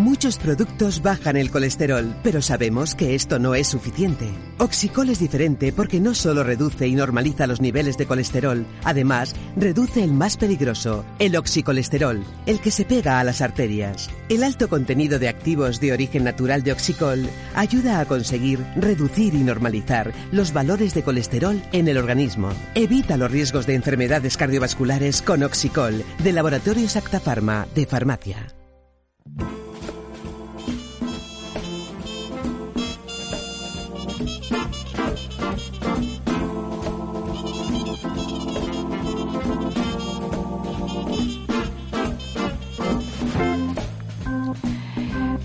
Muchos 0.00 0.38
productos 0.38 1.02
bajan 1.02 1.36
el 1.36 1.50
colesterol, 1.50 2.16
pero 2.22 2.40
sabemos 2.40 2.94
que 2.94 3.14
esto 3.14 3.38
no 3.38 3.54
es 3.54 3.68
suficiente. 3.68 4.30
Oxicol 4.56 5.10
es 5.10 5.18
diferente 5.18 5.74
porque 5.74 6.00
no 6.00 6.14
solo 6.14 6.42
reduce 6.42 6.88
y 6.88 6.94
normaliza 6.94 7.46
los 7.46 7.60
niveles 7.60 7.98
de 7.98 8.06
colesterol, 8.06 8.64
además 8.82 9.34
reduce 9.56 10.02
el 10.02 10.14
más 10.14 10.38
peligroso, 10.38 11.04
el 11.18 11.36
oxicolesterol, 11.36 12.24
el 12.46 12.60
que 12.60 12.70
se 12.70 12.86
pega 12.86 13.20
a 13.20 13.24
las 13.24 13.42
arterias. 13.42 14.08
El 14.30 14.42
alto 14.42 14.70
contenido 14.70 15.18
de 15.18 15.28
activos 15.28 15.80
de 15.80 15.92
origen 15.92 16.24
natural 16.24 16.62
de 16.62 16.72
Oxicol 16.72 17.28
ayuda 17.54 18.00
a 18.00 18.06
conseguir 18.06 18.64
reducir 18.76 19.34
y 19.34 19.40
normalizar 19.40 20.14
los 20.32 20.54
valores 20.54 20.94
de 20.94 21.02
colesterol 21.02 21.62
en 21.72 21.88
el 21.88 21.98
organismo. 21.98 22.48
Evita 22.74 23.18
los 23.18 23.30
riesgos 23.30 23.66
de 23.66 23.74
enfermedades 23.74 24.38
cardiovasculares 24.38 25.20
con 25.20 25.42
Oxicol, 25.42 26.02
de 26.24 26.32
Laboratorios 26.32 26.96
Acta 26.96 27.20
Pharma, 27.20 27.66
de 27.74 27.84
Farmacia. 27.84 28.46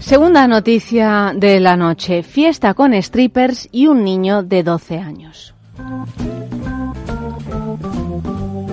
Segunda 0.06 0.48
noticia 0.48 1.34
de 1.36 1.60
la 1.60 1.76
noche. 1.76 2.22
Fiesta 2.22 2.76
con 2.76 2.94
strippers 2.94 3.68
y 3.72 3.88
un 3.88 4.04
niño 4.04 4.44
de 4.44 4.62
12 4.62 5.00
años. 5.00 5.56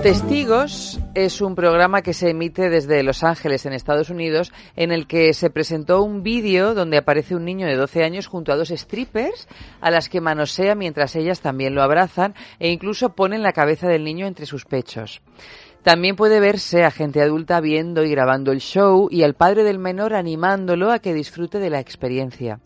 Testigos 0.03 0.99
es 1.15 1.41
un 1.41 1.55
programa 1.55 2.03
que 2.03 2.13
se 2.13 2.29
emite 2.29 2.69
desde 2.69 3.01
Los 3.01 3.23
Ángeles, 3.23 3.65
en 3.65 3.73
Estados 3.73 4.11
Unidos, 4.11 4.51
en 4.75 4.91
el 4.91 5.07
que 5.07 5.33
se 5.33 5.49
presentó 5.49 6.03
un 6.03 6.21
vídeo 6.21 6.75
donde 6.75 6.97
aparece 6.97 7.35
un 7.35 7.45
niño 7.45 7.65
de 7.65 7.77
12 7.77 8.03
años 8.03 8.27
junto 8.27 8.51
a 8.51 8.55
dos 8.55 8.69
strippers 8.69 9.47
a 9.81 9.89
las 9.89 10.09
que 10.09 10.21
manosea 10.21 10.75
mientras 10.75 11.15
ellas 11.15 11.41
también 11.41 11.73
lo 11.73 11.81
abrazan 11.81 12.35
e 12.59 12.69
incluso 12.69 13.15
ponen 13.15 13.41
la 13.41 13.53
cabeza 13.53 13.87
del 13.87 14.03
niño 14.03 14.27
entre 14.27 14.45
sus 14.45 14.65
pechos. 14.65 15.23
También 15.83 16.15
puede 16.15 16.39
verse 16.39 16.85
a 16.85 16.91
gente 16.91 17.21
adulta 17.21 17.59
viendo 17.59 18.05
y 18.05 18.09
grabando 18.09 18.53
el 18.53 18.61
show 18.61 19.09
y 19.11 19.23
al 19.23 19.33
padre 19.33 19.63
del 19.63 19.79
menor 19.79 20.13
animándolo 20.13 20.91
a 20.91 20.99
que 20.99 21.13
disfrute 21.13 21.59
de 21.59 21.69
la 21.69 21.81
experiencia. 21.81 22.59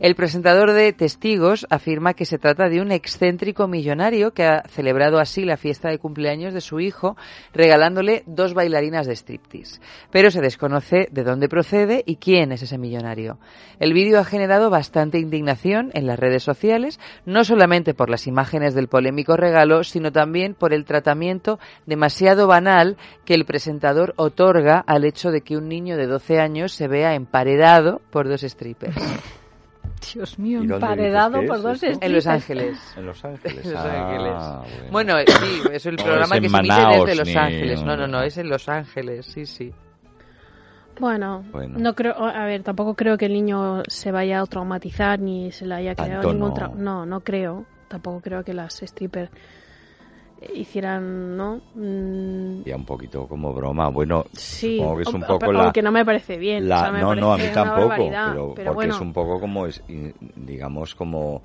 El 0.00 0.16
presentador 0.16 0.72
de 0.72 0.92
Testigos 0.92 1.66
afirma 1.70 2.14
que 2.14 2.24
se 2.24 2.38
trata 2.38 2.68
de 2.68 2.80
un 2.80 2.90
excéntrico 2.90 3.68
millonario 3.68 4.32
que 4.32 4.44
ha 4.44 4.62
celebrado 4.68 5.20
así 5.20 5.44
la 5.44 5.56
fiesta 5.56 5.88
de 5.88 5.98
cumpleaños 5.98 6.52
de 6.52 6.60
su 6.60 6.80
hijo, 6.80 7.16
regalándole 7.52 8.24
dos 8.26 8.54
bailarinas 8.54 9.06
de 9.06 9.14
striptease. 9.14 9.80
Pero 10.10 10.32
se 10.32 10.40
desconoce 10.40 11.06
de 11.12 11.22
dónde 11.22 11.48
procede 11.48 12.02
y 12.06 12.16
quién 12.16 12.50
es 12.50 12.62
ese 12.62 12.76
millonario. 12.76 13.38
El 13.78 13.92
vídeo 13.92 14.18
ha 14.18 14.24
generado 14.24 14.68
bastante 14.68 15.18
indignación 15.18 15.90
en 15.94 16.08
las 16.08 16.18
redes 16.18 16.42
sociales, 16.42 16.98
no 17.24 17.44
solamente 17.44 17.94
por 17.94 18.10
las 18.10 18.26
imágenes 18.26 18.74
del 18.74 18.88
polémico 18.88 19.36
regalo, 19.36 19.84
sino 19.84 20.10
también 20.10 20.54
por 20.54 20.72
el 20.72 20.84
tratamiento 20.84 21.60
demasiado 21.86 22.48
banal 22.48 22.96
que 23.24 23.34
el 23.34 23.44
presentador 23.44 24.12
otorga 24.16 24.82
al 24.86 25.04
hecho 25.04 25.30
de 25.30 25.42
que 25.42 25.56
un 25.56 25.68
niño 25.68 25.96
de 25.96 26.08
12 26.08 26.40
años 26.40 26.72
se 26.72 26.88
vea 26.88 27.14
emparedado 27.14 28.00
por 28.10 28.28
dos 28.28 28.40
strippers. 28.40 28.96
Dios 30.14 30.38
mío, 30.38 30.62
¿Y 30.62 30.66
dónde 30.66 30.74
emparedado 30.86 31.40
por 31.46 31.62
dos 31.62 31.78
strippers. 31.78 31.98
En 32.06 32.12
Los 32.12 32.26
Ángeles. 32.26 32.78
En 32.96 33.06
Los 33.06 33.24
Ángeles. 33.24 33.64
En 33.64 33.72
Los 33.72 33.84
Ah, 33.84 34.02
Ángeles. 34.08 34.32
bueno. 34.90 34.92
Bueno, 34.92 35.18
eh, 35.18 35.24
sí, 35.26 35.62
es 35.72 35.86
el 35.86 35.96
No 35.96 36.04
programa 36.04 36.36
es 36.36 36.40
que 36.42 36.48
se 36.48 36.56
emite 36.56 36.74
desde 36.74 37.14
Los 37.16 37.36
Ángeles. 37.36 37.82
No, 37.84 37.96
no, 37.96 38.06
no, 38.06 38.22
es 38.22 38.38
en 38.38 38.48
Los 38.48 38.68
Ángeles, 38.68 39.26
sí, 39.26 39.46
sí. 39.46 39.72
Bueno, 41.00 41.44
Bueno. 41.50 41.76
no 41.78 41.94
creo, 41.94 42.14
a 42.16 42.44
ver, 42.44 42.62
tampoco 42.62 42.94
creo 42.94 43.18
que 43.18 43.26
el 43.26 43.32
niño 43.32 43.82
se 43.88 44.12
vaya 44.12 44.40
a 44.40 44.46
traumatizar 44.46 45.18
ni 45.18 45.50
se 45.50 45.66
le 45.66 45.74
haya 45.74 45.94
creado 45.94 46.32
ningún 46.32 46.50
no. 46.50 46.54
trauma. 46.54 46.76
No, 46.78 47.06
no 47.06 47.20
creo. 47.20 47.66
Tampoco 47.88 48.20
creo 48.20 48.44
que 48.44 48.54
las 48.54 48.74
strippers 48.76 49.30
hicieran, 50.54 51.36
¿no? 51.36 51.60
Mm, 51.74 52.62
Ya 52.64 52.76
un 52.76 52.84
poquito 52.84 53.26
como 53.26 53.52
broma. 53.54 53.88
Bueno, 53.88 54.24
sí, 54.32 54.76
supongo 54.78 54.96
que 54.96 55.02
es 55.02 55.14
un 55.14 55.22
o- 55.22 55.26
poco 55.26 55.46
o- 55.46 55.52
la... 55.52 55.64
aunque 55.64 55.82
no 55.82 55.92
me 55.92 56.04
parece 56.04 56.36
bien. 56.36 56.68
la- 56.68 56.76
o 56.76 56.80
sea, 56.80 56.92
me 56.92 57.00
no, 57.00 57.14
no, 57.14 57.32
a 57.32 57.36
mí 57.36 57.42
parece 57.44 57.54
tampoco. 57.54 57.88
Pero, 58.10 58.52
pero 58.54 58.70
porque 58.72 58.74
bueno, 58.74 58.94
es 58.94 59.00
un 59.00 59.12
poco 59.12 59.40
como, 59.40 59.66
es, 59.66 59.82
digamos, 60.36 60.94
como 60.94 61.42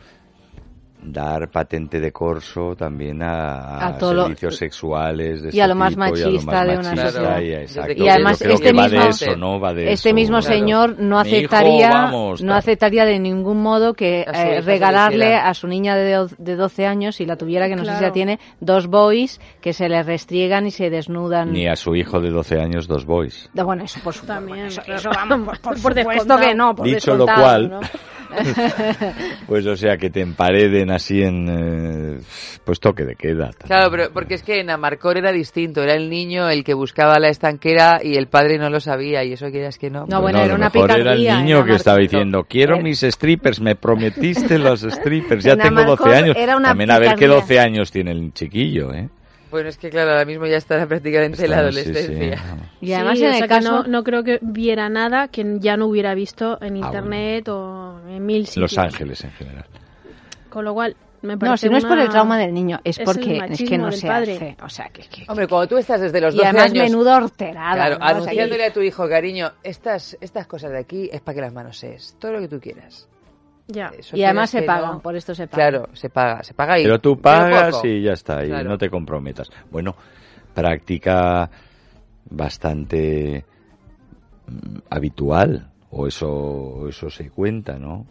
dar 1.01 1.49
patente 1.49 1.99
de 2.01 2.11
corso 2.11 2.75
también 2.75 3.23
a, 3.23 3.87
A 3.87 3.97
todo 3.97 4.13
lo- 4.13 4.23
servicios 4.23 4.57
sexuales 4.57 5.41
de 5.41 5.49
y 5.55 5.59
a 5.61 5.63
este 5.63 5.67
lo 5.69 5.75
más 5.75 5.89
tipo 5.91 6.01
y 6.03 6.05
a 6.05 6.09
lo 6.09 6.31
machista 6.31 6.51
más 6.51 6.65
de 6.67 6.71
una 6.77 6.81
machista, 6.89 7.11
sociedad. 7.11 7.39
y- 7.41 7.53
exacto. 7.53 7.93
Y 8.03 8.09
además 8.09 8.41
este 8.41 8.63
que 8.63 8.73
va 8.73 8.83
mismo, 8.83 8.99
de 9.03 9.09
eso, 9.09 9.35
¿no? 9.37 9.59
Va 9.61 9.73
de 9.73 9.91
este 9.93 10.09
eso. 10.09 10.15
mismo 10.15 10.39
Claro. 10.39 10.53
señor 10.55 10.89
no 10.99 11.23
Mi 11.23 11.29
hijo, 11.29 11.37
aceptaría, 11.37 11.89
vamos, 11.89 12.43
no 12.43 12.53
aceptaría 12.53 13.05
de 13.05 13.17
ningún 13.19 13.61
modo 13.61 13.93
que 13.93 14.25
A 14.27 14.41
eh, 14.49 14.61
regalarle 14.61 15.35
a 15.35 15.53
su 15.53 15.67
niña 15.67 15.95
de, 15.95 16.27
de 16.37 16.55
12 16.57 16.85
años, 16.85 17.15
si 17.15 17.25
la 17.25 17.37
tuviera, 17.37 17.67
que 17.69 17.75
no 17.77 17.83
sé 17.85 17.91
si 17.91 17.97
Claro. 17.97 18.07
la 18.07 18.11
tiene, 18.13 18.39
dos 18.59 18.87
boys 18.87 19.39
que 19.61 19.71
se 19.73 19.87
le 19.87 20.03
restriegan 20.03 20.67
y 20.67 20.71
se 20.71 20.89
desnudan. 20.89 21.53
Ni 21.53 21.65
a 21.67 21.75
su 21.77 21.95
hijo 21.95 22.19
de 22.19 22.29
12 22.29 22.59
años 22.59 22.87
dos 22.87 23.05
boys. 23.05 23.49
Da- 23.53 23.63
Bueno, 23.63 23.85
eso 23.85 23.99
por 24.03 24.13
supuesto. 24.13 24.33
También, 24.33 24.57
bueno, 24.57 24.67
eso, 24.67 24.81
claro. 24.81 24.99
eso 24.99 25.09
vamos, 25.15 25.59
por, 25.59 25.81
por 25.81 25.81
Por 25.93 25.95
supuesto 26.03 26.37
que 26.37 26.53
no. 26.53 26.75
Por 26.75 26.85
Dicho 26.85 27.15
lo 27.15 27.25
cual, 27.25 27.69
¿no? 27.69 27.79
Pues 29.47 29.65
o 29.65 29.75
sea, 29.75 29.97
que 29.97 30.09
te 30.09 30.21
empareden 30.21 30.88
así 30.91 31.21
en... 31.23 31.47
eh, 31.49 32.19
pues 32.63 32.79
toque 32.79 33.03
de 33.05 33.15
queda. 33.15 33.51
Claro, 33.65 33.89
pero 33.91 34.11
porque 34.11 34.35
es 34.35 34.43
que 34.43 34.59
en 34.59 34.69
Amarcor 34.69 35.17
era 35.17 35.31
distinto, 35.31 35.81
era 35.83 35.93
el 35.93 36.09
niño 36.09 36.49
el 36.49 36.63
que 36.63 36.73
buscaba 36.73 37.19
la 37.19 37.29
estanquera 37.29 37.99
y 38.03 38.15
el 38.15 38.27
padre 38.27 38.57
no 38.57 38.69
lo 38.69 38.79
sabía 38.79 39.23
y 39.23 39.33
eso 39.33 39.49
quieras 39.51 39.77
que 39.77 39.89
no. 39.89 40.05
No, 40.07 40.21
Bueno, 40.21 40.39
era 40.43 40.55
una 40.55 40.69
mejor 40.69 40.91
era 40.91 40.95
el 41.13 41.19
picardía, 41.19 41.41
niño 41.41 41.65
que 41.65 41.73
estaba 41.75 41.97
diciendo, 41.97 42.45
quiero 42.47 42.75
Era- 42.75 42.83
mis 42.83 42.99
strippers, 43.01 43.59
me 43.61 43.75
prometiste 43.75 44.57
los 44.59 44.81
strippers, 44.81 45.43
ya 45.43 45.53
En 45.53 45.59
tengo 45.59 45.75
12 45.83 45.83
Amarcor 46.03 46.13
años. 46.13 46.35
era 46.37 46.57
una 46.57 46.69
También 46.69 46.91
a 46.91 46.99
ver 46.99 47.09
qué 47.09 47.15
picardía. 47.25 47.35
12 47.41 47.59
años 47.59 47.91
tiene 47.91 48.11
el 48.11 48.33
chiquillo, 48.33 48.93
¿eh? 48.93 49.09
Bueno, 49.51 49.67
es 49.69 49.79
que 49.79 49.89
claro, 49.89 50.11
ahora 50.11 50.25
mismo 50.25 50.45
ya 50.45 50.57
estará 50.57 50.85
prácticamente 50.85 51.43
en 51.43 51.49
la 51.49 51.67
Está- 51.67 51.71
sí, 51.71 51.83
sí, 51.85 51.89
adolescencia. 51.89 52.43
Y 52.81 52.93
además 52.93 53.17
Sí, 53.17 53.23
en 53.25 53.29
o 53.29 53.33
el 53.33 53.37
sea 53.39 53.47
caso... 53.47 53.71
no, 53.71 53.83
no 53.87 54.03
creo 54.03 54.23
que 54.23 54.37
viera 54.43 54.89
nada 54.89 55.27
que 55.29 55.43
ya 55.59 55.75
no 55.75 55.87
hubiera 55.87 56.13
visto 56.13 56.61
en 56.61 56.75
Ah, 56.75 56.77
internet 56.85 57.47
o 57.49 57.99
en 58.07 58.23
mil 58.27 58.45
sitios. 58.45 58.61
Los 58.73 58.77
Ángeles 58.77 59.23
en 59.23 59.31
general. 59.31 59.65
Con 60.49 60.65
lo 60.65 60.73
cual, 60.73 60.95
me 61.21 61.33
No, 61.33 61.39
parece 61.39 61.67
si 61.67 61.71
no 61.71 61.77
es 61.77 61.85
por 61.85 61.99
el 61.99 62.09
trauma 62.09 62.37
del 62.37 62.53
niño, 62.53 62.79
es 62.83 62.97
es 62.97 63.05
porque 63.05 63.21
es 63.21 63.27
que 63.43 63.49
machismo 63.49 63.77
no 63.77 63.85
del 63.91 63.93
se 63.99 64.07
padre. 64.07 64.35
hace. 64.35 64.57
O 64.63 64.69
sea, 64.69 64.89
que... 64.89 65.01
que- 65.03 65.25
Hombre, 65.27 65.47
cuando 65.47 65.67
tú 65.67 65.77
estás 65.77 66.01
desde 66.01 66.21
los 66.21 66.33
y 66.33 66.37
12 66.37 66.47
además 66.49 66.71
años... 66.71 66.83
menudo 66.85 67.15
horterada. 67.15 67.73
Claro, 67.75 67.99
¿no? 67.99 68.05
Anunciándole 68.05 68.65
a 68.65 68.73
tu 68.73 68.81
hijo, 68.81 69.07
cariño, 69.09 69.51
estas, 69.63 70.17
estas 70.21 70.47
cosas 70.47 70.71
de 70.71 70.79
aquí 70.79 71.09
es 71.11 71.21
para 71.21 71.35
que 71.35 71.41
las 71.41 71.53
manosees, 71.53 72.15
todo 72.19 72.31
lo 72.33 72.39
que 72.39 72.47
tú 72.47 72.59
quieras. 72.59 73.07
Ya. 73.67 73.91
Eso 73.97 74.17
Y 74.17 74.23
además 74.23 74.49
se 74.49 74.63
pagan, 74.63 74.93
no. 74.93 74.99
por 75.01 75.15
esto 75.15 75.35
se 75.35 75.47
pagan. 75.47 75.71
Claro, 75.71 75.89
se 75.93 76.09
paga, 76.09 76.41
se 76.43 76.53
paga 76.55 76.79
y... 76.79 76.83
Pero 76.83 76.99
tú 76.99 77.19
pagas 77.19 77.83
y 77.83 78.01
ya 78.01 78.13
está, 78.13 78.43
y 78.43 78.47
Claro. 78.47 78.69
no 78.69 78.77
te 78.79 78.89
comprometas. 78.89 79.49
Bueno, 79.69 79.95
práctica 80.55 81.49
bastante 82.31 83.45
mm, 84.47 84.77
habitual, 84.89 85.69
o 85.91 86.07
eso, 86.07 86.87
eso 86.89 87.09
se 87.09 87.29
cuenta, 87.29 87.77
¿no? 87.77 88.05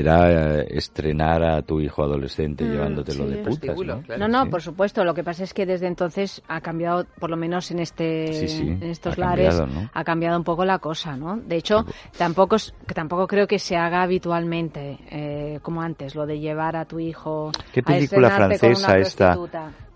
Era 0.00 0.60
eh, 0.60 0.66
estrenar 0.70 1.42
a 1.42 1.62
tu 1.62 1.80
hijo 1.80 2.02
adolescente 2.02 2.64
Mm, 2.64 2.70
llevándotelo 2.72 3.24
sí. 3.28 3.30
de 3.34 3.36
putas, 3.44 3.76
¿no? 3.76 4.02
claro. 4.02 4.18
No, 4.18 4.28
no, 4.28 4.44
Sí. 4.44 4.50
por 4.50 4.62
supuesto. 4.62 5.04
Lo 5.04 5.14
que 5.14 5.22
pasa 5.24 5.44
es 5.44 5.54
que 5.54 5.66
desde 5.66 5.86
entonces 5.86 6.42
ha 6.48 6.60
cambiado, 6.60 7.06
por 7.20 7.30
lo 7.30 7.36
menos 7.36 7.70
en 7.70 7.78
este, 7.78 8.32
Sí, 8.32 8.48
sí, 8.48 8.68
en 8.68 8.82
estos 8.82 9.16
ha 9.16 9.20
lares, 9.20 9.56
cambiado, 9.56 9.80
¿no? 9.82 9.90
ha 9.92 10.04
cambiado 10.04 10.36
un 10.38 10.44
poco 10.44 10.64
la 10.64 10.78
cosa, 10.78 11.16
¿no? 11.16 11.36
De 11.36 11.56
hecho, 11.56 11.84
tampoco, 12.18 12.56
tampoco 12.94 13.26
creo 13.26 13.46
que 13.46 13.58
se 13.58 13.76
haga 13.76 14.02
habitualmente 14.02 14.98
eh, 15.10 15.58
como 15.62 15.82
antes, 15.82 16.14
lo 16.14 16.26
de 16.26 16.40
llevar 16.40 16.76
a 16.76 16.84
tu 16.84 16.98
hijo. 16.98 17.50
¿Qué 17.72 17.80
a 17.80 17.82
película 17.84 18.28
una 18.28 18.36
francesa 18.36 18.98
esta 18.98 19.36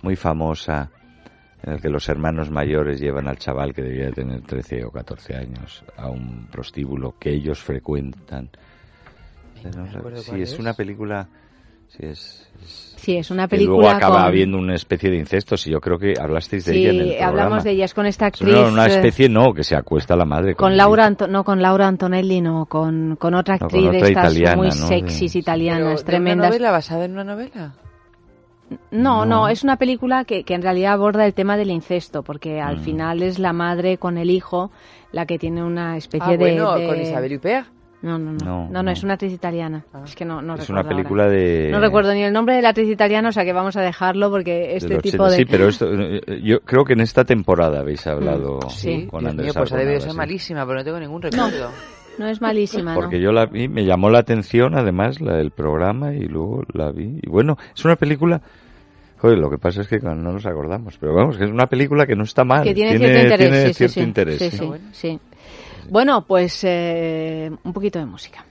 muy 0.03 0.17
famosa 0.17 0.91
en 1.63 1.73
la 1.75 1.79
que 1.81 1.89
los 1.89 2.09
hermanos 2.09 2.51
mayores 2.51 3.01
llevan 3.01 3.27
al 3.27 3.37
chaval 3.37 3.75
que 3.75 3.83
debía 3.83 4.13
tener 4.13 4.43
13 4.43 4.85
o 4.85 4.91
14 4.93 5.35
años 5.35 5.85
a 5.97 6.09
un 6.09 6.47
prostíbulo 6.53 7.17
que 7.19 7.31
ellos 7.31 7.59
frecuentan? 7.61 8.49
No 9.65 9.85
acuerdo 9.99 10.23
sí, 10.23 10.41
es 10.43 10.53
es. 10.53 10.59
una 10.59 10.73
película... 10.75 11.29
Sí, 11.89 11.99
es, 12.05 12.49
es- 12.63 12.85
Sí, 12.99 13.17
es 13.17 13.31
una 13.31 13.47
que 13.49 13.57
luego 13.57 13.77
película 13.79 13.97
acaba 13.97 14.17
con... 14.17 14.25
habiendo 14.27 14.59
una 14.59 14.75
especie 14.75 15.09
de 15.09 15.17
incesto. 15.17 15.57
Sí, 15.57 15.71
yo 15.71 15.81
creo 15.81 15.99
que 15.99 16.15
hablasteis 16.21 16.65
de 16.67 16.73
Sí, 16.73 16.79
ella 16.81 16.91
en 16.91 16.97
el 17.01 17.07
programa. 17.11 17.29
hablamos 17.29 17.65
de 17.65 17.71
ellas 17.71 17.95
con 17.95 18.05
esta 18.07 18.27
Es 18.27 18.35
actriz. 18.35 18.55
una, 18.55 18.69
una 18.69 18.85
eh, 18.87 18.89
especie, 18.91 19.29
no, 19.31 19.55
que 19.55 19.65
se 19.65 19.77
acuesta 19.77 20.15
la 20.17 20.25
madre. 20.27 20.55
Con 20.55 20.73
el 20.73 20.79
Laura. 20.79 21.07
Anto- 21.07 21.29
no 21.29 21.45
con 21.45 21.63
Laura 21.63 21.87
Antonelli, 21.87 22.41
no, 22.43 22.67
con, 22.67 23.17
con 23.17 23.35
otra 23.35 23.55
No, 23.55 23.59
con 23.61 23.67
actriz 23.69 23.83
de 23.85 23.97
otra 23.97 24.09
estas 24.09 24.33
italiana, 24.35 24.57
muy 24.57 24.67
¿no? 24.67 24.73
sexys 24.75 25.37
italianas, 25.37 25.85
Pero, 25.87 25.97
¿de 25.99 26.05
tremendas. 26.05 26.49
¿Una 26.49 26.49
novela 26.57 26.71
basada 26.73 27.05
en 27.07 27.13
una 27.13 27.25
novela? 27.25 27.73
No, 28.91 29.25
no, 29.25 29.27
No. 29.27 29.49
es 29.49 29.63
una 29.63 29.77
película 29.77 30.25
que, 30.25 30.43
que 30.45 30.53
en 30.55 30.61
realidad 30.63 30.93
aborda 30.93 31.25
el 31.25 31.33
tema 31.33 31.57
del 31.57 31.71
incesto, 31.71 32.23
porque 32.23 32.61
al 32.61 32.79
Mm. 32.79 32.81
final 32.81 33.23
es 33.23 33.39
la 33.39 33.55
madre 33.55 33.97
con 33.97 34.19
el 34.19 34.29
hijo 34.31 34.71
la 35.13 35.25
que 35.25 35.39
tiene 35.39 35.63
una 35.63 35.97
especie 35.97 36.27
Ah, 36.35 36.37
de, 36.37 36.37
bueno, 36.37 36.75
de- 36.75 36.87
con 36.87 37.01
Isabel 37.01 37.37
Huppert. 37.37 37.67
No, 38.01 38.17
no, 38.17 38.33
no, 38.33 38.39
no, 38.45 38.65
No, 38.67 38.71
no, 38.71 38.83
no. 38.85 38.91
es 38.93 39.03
una 39.03 39.15
actriz 39.15 39.33
italiana. 39.33 39.85
Ah. 39.93 40.03
Es 40.05 40.15
que 40.15 40.25
no, 40.25 40.41
no 40.41 40.55
Es 40.55 40.61
recuerdo 40.61 40.81
una 40.83 40.89
película 40.89 41.25
ahora. 41.25 41.35
de... 41.37 41.69
No 41.73 41.81
recuerdo 41.81 42.15
ni 42.15 42.23
el 42.23 42.33
nombre 42.33 42.55
de 42.55 42.63
la 42.63 42.69
actriz 42.69 42.89
italiana, 42.89 43.31
o 43.31 43.33
sea 43.33 43.45
que 43.45 43.53
vamos 43.53 43.77
a 43.77 43.83
dejarlo 43.83 44.31
porque 44.31 44.53
del 44.53 44.77
este 44.77 44.97
80. 44.97 45.03
tipo 45.03 45.25
de... 45.31 45.37
Sí, 45.37 45.45
pero 45.45 45.69
esto, 45.69 45.93
eh, 45.93 46.21
yo 46.43 46.61
creo 46.61 46.85
que 46.85 46.93
en 46.93 47.01
esta 47.01 47.25
temporada 47.25 47.81
habéis 47.81 48.07
hablado 48.07 48.59
Mm, 48.65 48.71
sí. 48.71 49.07
con 49.11 49.21
Dios 49.21 49.31
Andrés 49.31 49.47
mío, 49.47 49.55
pues 49.57 49.73
ha 49.73 49.77
debido 49.77 50.01
ser 50.01 50.15
malísima, 50.15 50.65
pero 50.67 50.79
no 50.79 50.85
tengo 50.85 51.01
ningún 51.01 51.23
recuerdo. 51.23 51.71
No 52.19 52.27
es 52.29 52.41
malísima, 52.41 52.95
¿no? 52.95 53.01
Porque 53.01 53.21
yo 53.21 53.31
la 53.33 53.47
vi, 53.47 53.69
me 53.69 53.85
llamó 53.85 54.11
la 54.11 54.19
atención 54.21 54.77
además 54.77 55.21
la, 55.21 55.41
el 55.41 55.51
programa 55.53 56.15
y 56.15 56.21
luego 56.27 56.63
la 56.73 56.91
vi. 56.93 57.19
Y 57.23 57.29
bueno, 57.29 57.57
es 57.75 57.85
una 57.85 57.97
película... 57.97 58.41
Joder, 59.19 59.39
lo 59.39 59.51
que 59.51 59.59
pasa 59.59 59.81
es 59.81 59.89
que 59.89 59.99
no 59.99 60.15
nos 60.15 60.47
acordamos, 60.47 60.97
pero 60.99 61.13
vamos, 61.15 61.37
que 61.37 61.45
es 61.45 61.51
una 61.51 61.67
película 61.67 62.07
que 62.07 62.15
no 62.15 62.23
está 62.23 62.45
mal. 62.45 62.63
que 62.63 62.73
tiene, 62.75 62.97
cierto 62.99 63.19
interés, 63.19 63.39
tiene 63.39 63.61
sí, 63.63 63.67
sí, 63.67 63.75
cierto 63.75 63.95
sí. 63.95 64.01
interés, 64.01 64.39
Sí, 64.39 64.61
sí. 64.93 65.21
Bueno. 65.91 66.24
pues 66.26 66.61
eh, 66.62 67.51
un 67.64 67.72
poquito 67.72 67.99
de 67.99 68.07
música. 68.07 68.45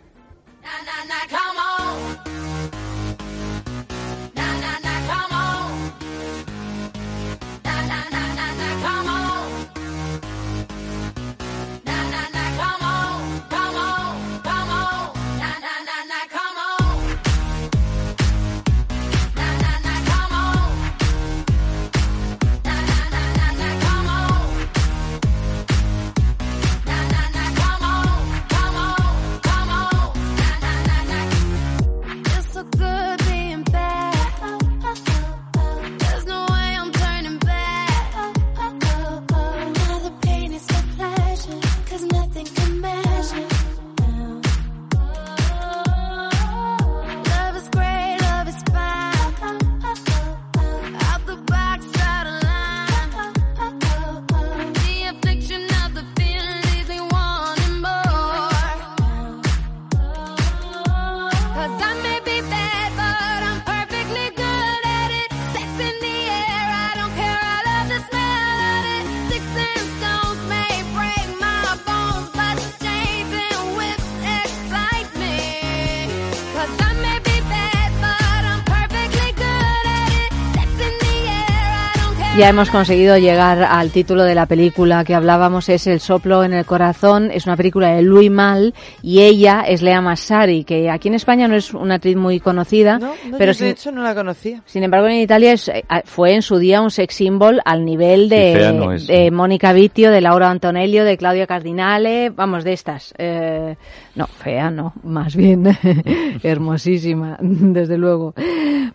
Ya 82.38 82.50
hemos 82.50 82.70
conseguido 82.70 83.18
llegar 83.18 83.64
al 83.64 83.90
título 83.90 84.24
de 84.24 84.36
la 84.36 84.46
película 84.46 85.04
que 85.04 85.16
hablábamos, 85.16 85.70
es 85.70 85.88
El 85.88 86.00
soplo 86.00 86.44
en 86.44 86.54
el 86.54 86.66
corazón, 86.66 87.32
es 87.32 87.48
una 87.48 87.58
película 87.58 87.96
de 87.96 88.04
Louis 88.04 88.30
Mal 88.30 88.76
y 89.02 89.22
ella 89.24 89.62
es 89.68 89.82
Lea 89.82 90.02
Massari, 90.02 90.64
que 90.64 90.88
aquí 90.92 91.08
en 91.08 91.16
España 91.16 91.48
no 91.48 91.56
es 91.56 91.74
una 91.74 91.96
actriz 91.96 92.16
muy 92.16 92.40
conocida, 92.40 93.00
No, 93.00 93.08
no, 93.28 93.38
pero 93.40 93.54
yo 93.54 93.58
sin, 93.58 93.66
de 93.66 93.72
hecho 93.72 93.92
no 93.92 94.04
la 94.04 94.14
conocía. 94.14 94.62
sin 94.68 94.84
embargo 94.84 95.08
en 95.08 95.16
Italia 95.16 95.54
es- 95.54 95.68
eh, 95.70 95.84
fue 96.06 96.36
en 96.36 96.44
su 96.44 96.60
día 96.60 96.80
un 96.82 96.92
sex 96.92 97.16
symbol 97.16 97.60
al 97.66 97.84
nivel 97.84 98.30
de. 98.30 99.30
Mónica 99.32 99.74
Vittio, 99.74 100.12
de 100.12 100.22
Laura 100.22 100.52
Antonello, 100.52 101.06
de 101.06 101.18
Claudia 101.18 101.48
Cardinale, 101.48 102.30
vamos, 102.30 102.64
de 102.64 102.74
estas. 102.74 103.16
Eh, 103.18 103.76
no, 104.14 104.28
fea 104.28 104.70
no, 104.70 104.94
más 105.04 105.36
bien 105.36 105.76
hermosísima, 106.44 107.38
desde 107.42 107.98
luego. 107.98 108.36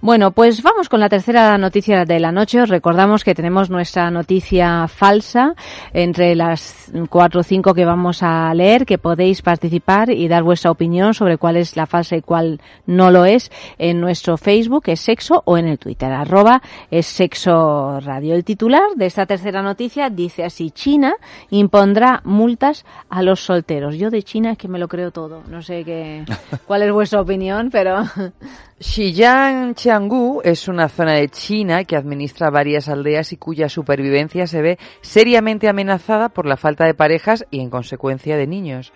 Bueno, 0.00 0.30
pues 0.30 0.62
vamos 0.62 0.88
con 0.88 1.00
la 1.00 1.08
tercera 1.08 1.58
noticia 1.58 2.04
de 2.04 2.20
la 2.20 2.30
noche. 2.30 2.60
Os 2.60 2.68
recordamos 2.68 3.24
que 3.24 3.31
que 3.32 3.36
tenemos 3.36 3.70
nuestra 3.70 4.10
noticia 4.10 4.86
falsa 4.88 5.54
entre 5.94 6.36
las 6.36 6.92
cuatro 7.08 7.40
o 7.40 7.42
cinco 7.42 7.72
que 7.72 7.86
vamos 7.86 8.22
a 8.22 8.52
leer, 8.52 8.84
que 8.84 8.98
podéis 8.98 9.40
participar 9.40 10.10
y 10.10 10.28
dar 10.28 10.42
vuestra 10.42 10.70
opinión 10.70 11.14
sobre 11.14 11.38
cuál 11.38 11.56
es 11.56 11.74
la 11.74 11.86
falsa 11.86 12.14
y 12.14 12.20
cuál 12.20 12.60
no 12.84 13.10
lo 13.10 13.24
es 13.24 13.50
en 13.78 14.02
nuestro 14.02 14.36
Facebook, 14.36 14.82
es 14.88 15.00
sexo, 15.00 15.42
o 15.46 15.56
en 15.56 15.66
el 15.66 15.78
Twitter, 15.78 16.12
arroba 16.12 16.60
es 16.90 17.06
sexo 17.06 18.00
radio. 18.00 18.34
El 18.34 18.44
titular 18.44 18.82
de 18.96 19.06
esta 19.06 19.24
tercera 19.24 19.62
noticia 19.62 20.10
dice 20.10 20.44
así, 20.44 20.70
China 20.70 21.14
impondrá 21.48 22.20
multas 22.24 22.84
a 23.08 23.22
los 23.22 23.40
solteros. 23.40 23.96
Yo 23.96 24.10
de 24.10 24.22
China 24.24 24.52
es 24.52 24.58
que 24.58 24.68
me 24.68 24.78
lo 24.78 24.88
creo 24.88 25.10
todo. 25.10 25.42
No 25.48 25.62
sé 25.62 25.84
qué, 25.84 26.26
cuál 26.66 26.82
es 26.82 26.92
vuestra 26.92 27.22
opinión, 27.22 27.70
pero... 27.72 28.02
Xiyang 28.82 29.76
Qianggu 29.76 30.40
es 30.42 30.66
una 30.66 30.88
zona 30.88 31.12
de 31.12 31.28
China 31.28 31.84
que 31.84 31.94
administra 31.94 32.50
varias 32.50 32.88
aldeas 32.88 33.32
y 33.32 33.36
cuya 33.36 33.68
supervivencia 33.68 34.48
se 34.48 34.60
ve 34.60 34.78
seriamente 35.02 35.68
amenazada 35.68 36.30
por 36.30 36.46
la 36.46 36.56
falta 36.56 36.84
de 36.84 36.92
parejas 36.92 37.46
y 37.52 37.60
en 37.60 37.70
consecuencia 37.70 38.36
de 38.36 38.48
niños. 38.48 38.92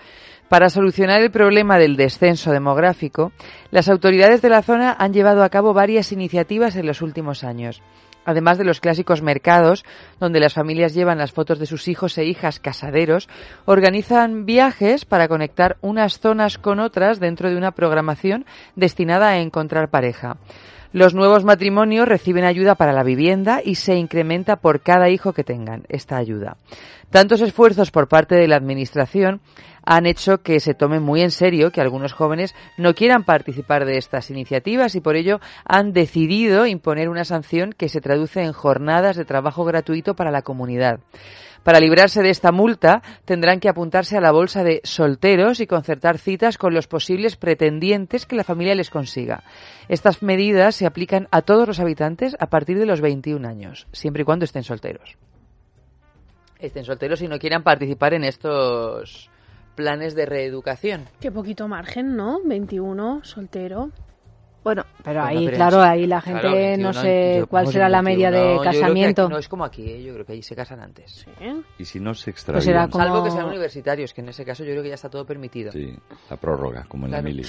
Para 0.49 0.71
solucionar 0.71 1.23
el 1.23 1.31
problema 1.31 1.79
del 1.79 1.97
descenso 1.97 2.51
demográfico, 2.51 3.31
las 3.71 3.89
autoridades 3.89 4.43
de 4.43 4.49
la 4.49 4.63
zona 4.63 4.93
han 4.99 5.13
llevado 5.13 5.45
a 5.45 5.51
cabo 5.51 5.73
varias 5.73 6.11
iniciativas 6.11 6.75
en 6.75 6.87
los 6.87 7.01
últimos 7.01 7.45
años. 7.45 7.81
Además 8.27 8.59
de 8.59 8.65
los 8.65 8.81
clásicos 8.81 9.23
mercados, 9.23 9.85
donde 10.21 10.41
las 10.41 10.53
familias 10.53 10.93
llevan 10.93 11.17
las 11.17 11.33
fotos 11.33 11.59
de 11.59 11.67
sus 11.67 11.89
hijos 11.89 12.19
e 12.19 12.27
hijas 12.27 12.61
casaderos, 12.61 13.29
organizan 13.65 14.45
viajes 14.45 15.07
para 15.07 15.29
conectar 15.29 15.79
unas 15.81 16.19
zonas 16.19 16.59
con 16.59 16.81
otras 16.81 17.21
dentro 17.21 17.49
de 17.49 17.57
una 17.57 17.71
programación 17.71 18.45
destinada 18.75 19.29
a 19.29 19.39
encontrar 19.39 19.89
pareja. 19.89 20.37
Los 20.93 21.15
nuevos 21.15 21.45
matrimonios 21.45 22.09
reciben 22.09 22.45
ayuda 22.45 22.75
para 22.75 22.93
la 22.93 23.03
vivienda 23.03 23.61
y 23.65 23.75
se 23.75 23.97
incrementa 23.97 24.57
por 24.57 24.81
cada 24.81 25.09
hijo 25.09 25.33
que 25.33 25.45
tengan 25.45 25.85
esta 25.89 26.17
ayuda. 26.17 26.57
Tantos 27.11 27.41
esfuerzos 27.41 27.91
por 27.91 28.09
parte 28.09 28.35
de 28.35 28.49
la 28.49 28.57
Administración 28.57 29.41
han 29.87 30.05
hecho 30.05 30.43
que 30.43 30.61
se 30.61 30.75
tome 30.75 31.01
muy 31.01 31.23
en 31.23 31.31
serio 31.31 31.71
que 31.71 31.81
algunos 31.81 32.13
jóvenes 32.13 32.55
no 32.77 32.95
quieran 32.95 33.25
participar 33.25 33.87
de 33.87 33.97
estas 33.97 34.31
iniciativas 34.31 34.97
y 34.97 35.01
por 35.01 35.15
ello 35.15 35.41
han 35.65 35.93
decidido 35.93 36.67
imponer 36.67 37.09
una 37.09 37.25
sanción 37.25 37.73
que 37.73 37.89
se 37.89 38.01
traduce 38.01 38.43
en 38.43 38.53
jornadas 38.53 39.17
de 39.17 39.25
trabajo 39.25 39.65
gratuito 39.65 40.15
para 40.15 40.33
la 40.33 40.43
comunidad. 40.43 40.99
Para 41.63 41.81
librarse 41.81 42.23
de 42.23 42.31
esta 42.31 42.53
multa, 42.53 43.03
tendrán 43.25 43.59
que 43.59 43.69
apuntarse 43.69 44.17
a 44.17 44.21
la 44.21 44.31
bolsa 44.31 44.63
de 44.63 44.81
solteros 44.85 45.61
y 45.61 45.67
concertar 45.67 46.19
citas 46.19 46.59
con 46.59 46.75
los 46.75 46.87
posibles 46.87 47.37
pretendientes 47.37 48.27
que 48.27 48.37
la 48.37 48.45
familia 48.45 48.75
les 48.75 48.91
consiga. 48.91 49.43
Estas 49.89 50.23
medidas 50.23 50.77
se 50.77 50.87
aplican 50.87 51.27
a 51.31 51.43
todos 51.43 51.67
los 51.67 51.81
habitantes 51.81 52.37
a 52.39 52.47
partir 52.49 52.79
de 52.79 52.87
los 52.87 53.01
21 53.01 53.49
años, 53.49 53.87
siempre 53.93 54.23
y 54.23 54.25
cuando 54.25 54.45
estén 54.45 54.63
solteros. 54.63 55.17
Estén 56.61 56.85
solteros 56.85 57.21
y 57.23 57.29
no 57.29 57.39
quieran 57.39 57.65
participar 57.65 58.15
en 58.15 58.25
estos 58.25 59.29
planes 59.77 60.17
de 60.17 60.27
reeducación. 60.27 61.05
Qué 61.21 61.31
poquito 61.31 61.69
margen, 61.69 62.17
¿no? 62.17 62.41
21, 62.45 63.21
soltero. 63.23 63.91
Bueno, 64.65 64.85
pero 65.05 65.21
Bueno, 65.21 65.39
ahí, 65.39 65.45
pero 65.45 65.57
claro, 65.59 65.81
ahí 65.83 66.07
la 66.09 66.21
claro, 66.21 66.41
gente 66.51 66.57
21, 66.59 66.89
no 66.93 67.01
sé 67.01 67.37
yo- 67.39 67.47
cuál 67.47 67.69
será 67.69 67.89
la 67.89 68.03
21, 68.03 68.03
media 68.03 68.31
yo 68.31 68.37
de 68.37 68.51
creo 68.51 68.63
que 68.63 68.69
aquí 68.69 68.81
casamiento. 68.81 69.29
no 69.29 69.39
es 69.39 69.49
como 69.49 69.65
aquí, 69.65 69.89
¿eh? 69.89 70.03
yo 70.03 70.13
creo 70.15 70.27
que 70.27 70.33
ahí 70.33 70.43
se 70.43 70.57
casan 70.57 70.81
antes. 70.81 71.25
Y 71.79 71.85
si 71.85 72.01
no 72.01 72.15
se 72.15 72.33
Pues 72.33 72.43
será 72.43 72.85
extravían. 72.85 72.91
como- 72.91 73.05
Salvo 73.05 73.23
que 73.25 73.31
sean 73.31 73.47
universitarios, 73.47 74.13
que 74.13 74.23
en 74.23 74.31
ese 74.31 74.45
caso 74.45 74.65
yo 74.65 74.73
creo 74.73 74.83
que 74.83 74.89
ya 74.89 74.97
está 74.97 75.09
todo 75.09 75.25
permitido. 75.25 75.71
Sí, 75.71 75.95
la 76.29 76.37
prórroga, 76.37 76.85
como 76.89 77.07
en 77.07 77.13
la 77.13 77.19
Claro. 77.21 77.29
mili. 77.37 77.45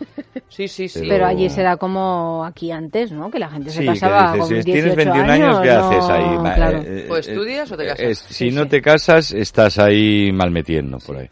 Sí, 0.48 0.66
sí, 0.68 0.88
sí. 0.88 1.06
Pero 1.08 1.26
allí 1.26 1.48
será 1.48 1.76
como 1.76 2.44
aquí 2.44 2.72
antes, 2.72 3.12
¿no? 3.12 3.30
Que 3.30 3.38
la 3.38 3.48
gente 3.50 3.70
Sí, 3.70 3.76
se 3.76 3.80
que 3.82 3.86
casaba 3.88 4.32
dices, 4.32 4.38
con 4.40 4.48
si 4.48 4.54
18 4.54 4.72
tienes 4.72 4.96
21 4.96 5.30
años, 5.30 5.60
¿qué 5.60 5.68
no, 5.68 5.78
haces 5.78 6.04
ahí? 6.10 6.54
Claro. 6.56 6.78
eh, 6.84 7.08
¿O 7.10 7.16
eh, 7.16 7.20
estudias 7.20 7.72
o 7.72 7.76
te 7.76 7.84
eh, 7.84 7.86
casas? 7.88 8.04
es- 8.06 8.18
si 8.18 8.34
Sí, 8.34 8.50
no 8.50 8.62
sí. 8.64 8.68
te 8.70 8.82
casas, 8.82 9.32
estás 9.32 9.78
ahí 9.78 10.32
malmetiendo 10.32 10.98
por 10.98 11.18
ahí. 11.18 11.28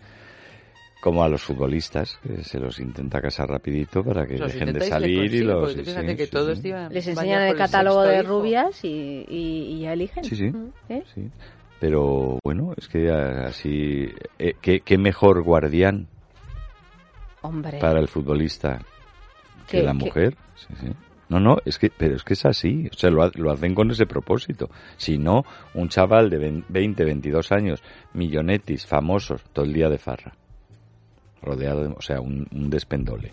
Como 1.01 1.25
a 1.25 1.29
los 1.31 1.41
futbolistas, 1.43 2.19
que 2.23 2.45
se 2.45 2.59
los 2.59 2.79
intenta 2.79 3.23
casar 3.23 3.49
rapidito 3.49 4.05
para 4.05 4.27
que 4.27 4.37
Los 4.37 4.53
dejen 4.53 4.75
de 4.75 4.83
salir 4.83 5.33
y 5.35 5.41
los... 5.41 5.73
sí, 5.73 5.83
que 5.83 6.27
sí, 6.27 6.31
todos 6.31 6.63
Les 6.91 7.07
enseñan 7.07 7.43
el 7.45 7.57
catálogo 7.57 8.03
de 8.03 8.21
hijo. 8.21 8.29
rubias 8.29 8.85
y, 8.85 9.25
y, 9.27 9.77
y 9.77 9.81
ya 9.81 9.95
eligen. 9.95 10.25
Sí, 10.25 10.37
sí. 10.37 10.53
¿Eh? 10.91 11.03
sí. 11.15 11.31
Pero 11.81 12.39
bueno, 12.45 12.75
es 12.77 12.87
que 12.89 13.11
así... 13.11 14.09
eh, 14.39 14.53
¿qué, 14.61 14.81
qué 14.81 14.99
mejor 14.99 15.43
guardián 15.43 16.07
Hombre. 17.43 17.79
para 17.79 18.01
el 18.01 18.09
futbolista 18.09 18.79
que 19.67 19.79
¿Qué- 19.79 19.83
la 19.83 19.93
qué? 19.93 19.99
mujer. 19.99 20.37
Sí, 20.57 20.75
sí. 20.81 20.89
No, 21.31 21.39
no, 21.41 21.57
es 21.65 21.79
que, 21.79 21.91
pero 21.97 22.17
es 22.17 22.25
que 22.25 22.35
es 22.35 22.45
así. 22.45 22.89
O 22.93 22.97
sea, 22.99 23.09
lo, 23.09 23.23
ha- 23.23 23.31
lo 23.37 23.51
hacen 23.53 23.75
con 23.75 23.91
ese 23.91 24.05
propósito. 24.05 24.69
Si 24.97 25.17
no, 25.17 25.45
un 25.75 25.89
chaval 25.89 26.29
de 26.29 26.39
vein- 26.39 26.65
20, 26.69 27.05
22 27.05 27.53
años, 27.53 27.83
millonetis, 28.13 28.85
famosos, 28.85 29.43
todo 29.53 29.65
el 29.65 29.73
día 29.73 29.89
de 29.89 29.97
farra. 29.99 30.35
Rodeado 31.43 31.83
de, 31.85 31.95
o 31.97 32.03
sea, 32.03 32.21
un, 32.21 32.47
un 32.53 32.71
despendole. 32.71 33.33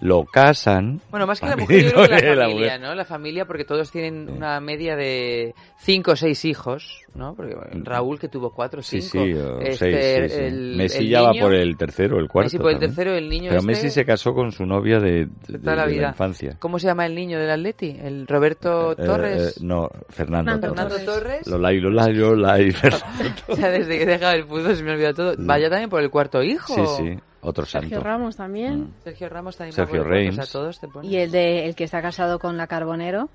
Lo 0.00 0.24
casan. 0.24 1.00
Bueno, 1.10 1.26
más 1.26 1.40
que 1.40 1.46
la 1.48 1.56
mujer, 1.56 1.82
yo 1.86 1.90
creo 1.90 2.06
que 2.20 2.26
la 2.26 2.34
la 2.36 2.44
familia. 2.46 2.78
¿no? 2.78 2.94
La 2.94 3.04
familia, 3.04 3.46
porque 3.46 3.64
todos 3.64 3.90
tienen 3.90 4.28
una 4.30 4.60
media 4.60 4.94
de 4.94 5.56
cinco 5.80 6.12
o 6.12 6.16
seis 6.16 6.44
hijos, 6.44 7.00
¿no? 7.16 7.34
Porque 7.34 7.56
bueno, 7.56 7.70
Raúl, 7.84 8.16
que 8.20 8.28
tuvo 8.28 8.50
cuatro 8.52 8.80
Sí, 8.80 9.02
cinco. 9.02 9.24
sí, 9.26 9.32
o 9.32 9.58
este, 9.60 9.76
seis, 9.76 10.30
sí, 10.32 10.38
sí. 10.38 10.44
el- 10.44 10.76
Messi 10.76 10.98
el 10.98 11.08
ya 11.08 11.22
va 11.22 11.32
niño- 11.32 11.42
por 11.42 11.54
el 11.56 11.76
tercero, 11.76 12.20
el 12.20 12.28
cuarto. 12.28 12.46
Messi 12.46 12.58
por 12.58 12.68
el 12.70 12.74
también. 12.74 12.90
tercero, 12.94 13.16
el 13.16 13.28
niño 13.28 13.48
Pero 13.48 13.56
este- 13.58 13.66
Messi 13.66 13.90
se 13.90 14.04
casó 14.04 14.34
con 14.34 14.52
su 14.52 14.64
novia 14.64 15.00
de, 15.00 15.26
de- 15.48 15.58
toda 15.58 15.74
la 15.74 15.86
de 15.86 15.92
vida. 15.94 16.08
infancia. 16.10 16.56
¿Cómo 16.60 16.78
se 16.78 16.86
llama 16.86 17.04
el 17.04 17.16
niño 17.16 17.40
del 17.40 17.50
Atleti? 17.50 17.96
¿El 18.00 18.28
Roberto 18.28 18.92
Eh, 18.92 19.04
Torres? 19.04 19.56
eh, 19.56 19.60
no, 19.64 19.88
Fernando, 20.10 20.52
Fernando 20.52 20.74
Torres. 20.76 20.92
Fernando 20.94 21.12
Torres. 21.12 21.46
Lolai, 21.48 21.80
Lolai, 21.80 22.14
Lolai, 22.14 22.70
Fernando 22.70 23.42
O 23.48 23.56
sea, 23.56 23.68
desde 23.70 23.98
que 23.98 24.06
dejaba 24.06 24.34
el 24.34 24.44
fútbol 24.44 24.76
se 24.76 24.84
me 24.84 24.92
olvidó 24.92 25.12
todo. 25.12 25.34
Vaya 25.38 25.68
también 25.68 25.90
por 25.90 26.00
el 26.00 26.10
cuarto 26.10 26.40
hijo. 26.44 26.72
Sí, 26.96 27.04
sí, 27.16 27.18
otro 27.40 27.64
Sergio 27.66 27.90
santo. 27.90 28.04
Ramos 28.04 28.36
también. 28.36 28.94
Sergio 29.04 29.28
Ramos 29.28 29.56
también. 29.56 29.74
Sergio. 29.74 30.02
O 30.02 30.32
sea, 30.32 30.46
todos 30.46 30.80
te 30.80 30.88
ponen. 30.88 31.10
Y 31.10 31.16
el 31.16 31.30
de 31.30 31.66
el 31.66 31.74
que 31.74 31.84
está 31.84 32.02
casado 32.02 32.38
con 32.38 32.56
la 32.56 32.66
Carbonero 32.66 33.28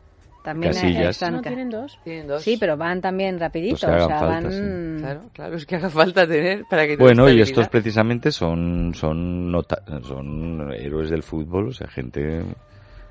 también 0.44 0.74
Casillas. 0.74 1.12
están 1.12 1.36
No 1.36 1.42
tienen 1.42 1.70
dos. 1.70 1.98
Tienen 2.04 2.28
dos. 2.28 2.44
Sí, 2.44 2.58
pero 2.60 2.76
van 2.76 3.00
también 3.00 3.40
rapidito, 3.40 3.88
hagan 3.88 4.02
o 4.02 4.08
sea, 4.08 4.20
falta, 4.20 4.26
van 4.50 4.98
Claro, 5.00 5.22
claro, 5.32 5.56
es 5.56 5.66
que 5.66 5.76
haga 5.78 5.90
falta 5.90 6.28
tener 6.28 6.66
para 6.70 6.86
que 6.86 6.98
te 6.98 7.04
Bueno, 7.04 7.30
y 7.30 7.40
estos 7.40 7.70
precisamente 7.70 8.30
son 8.32 8.94
son 8.94 9.50
nota- 9.52 9.84
son 10.04 10.74
héroes 10.74 11.10
del 11.10 11.24
fútbol, 11.24 11.70
o 11.70 11.74
sea, 11.74 11.88
gente 11.88 12.44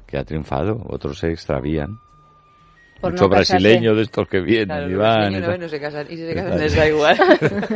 que 0.06 0.18
ha 0.18 0.24
triunfado, 0.24 0.78
otros 0.90 1.18
se 1.20 1.30
extravían. 1.32 1.96
Por 3.02 3.12
Mucho 3.12 3.24
no 3.24 3.30
casarse. 3.30 3.52
brasileño 3.54 3.94
de 3.96 4.02
estos 4.02 4.28
que 4.28 4.40
vienen 4.40 4.68
Claro, 4.68 4.88
y 4.90 4.94
van. 4.94 5.32
y 5.32 5.40
no, 5.40 5.56
no 5.58 5.68
se 5.68 5.80
casan. 5.80 6.06
Y 6.08 6.16
si 6.16 6.24
se 6.26 6.34
casan 6.34 6.52
Exacto. 6.52 6.62
les 6.62 6.76
da 6.76 6.88
igual. 6.88 7.16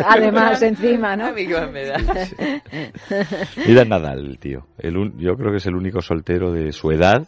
Además, 0.07 0.63
encima, 0.63 1.17
¿no? 1.17 1.27
A 1.29 1.33
mí 1.33 1.47
qué 1.47 1.55
más 1.55 1.71
me 1.73 1.85
da. 1.85 1.97
Mira 3.67 3.85
Nadal, 3.85 4.25
el 4.27 4.39
tío. 4.39 4.67
El 4.79 4.97
un- 4.97 5.19
yo 5.19 5.37
creo 5.37 5.51
que 5.51 5.57
es 5.59 5.67
el 5.67 5.75
único 5.75 6.01
soltero 6.01 6.53
de 6.53 6.73
su 6.73 6.91
edad. 6.93 7.27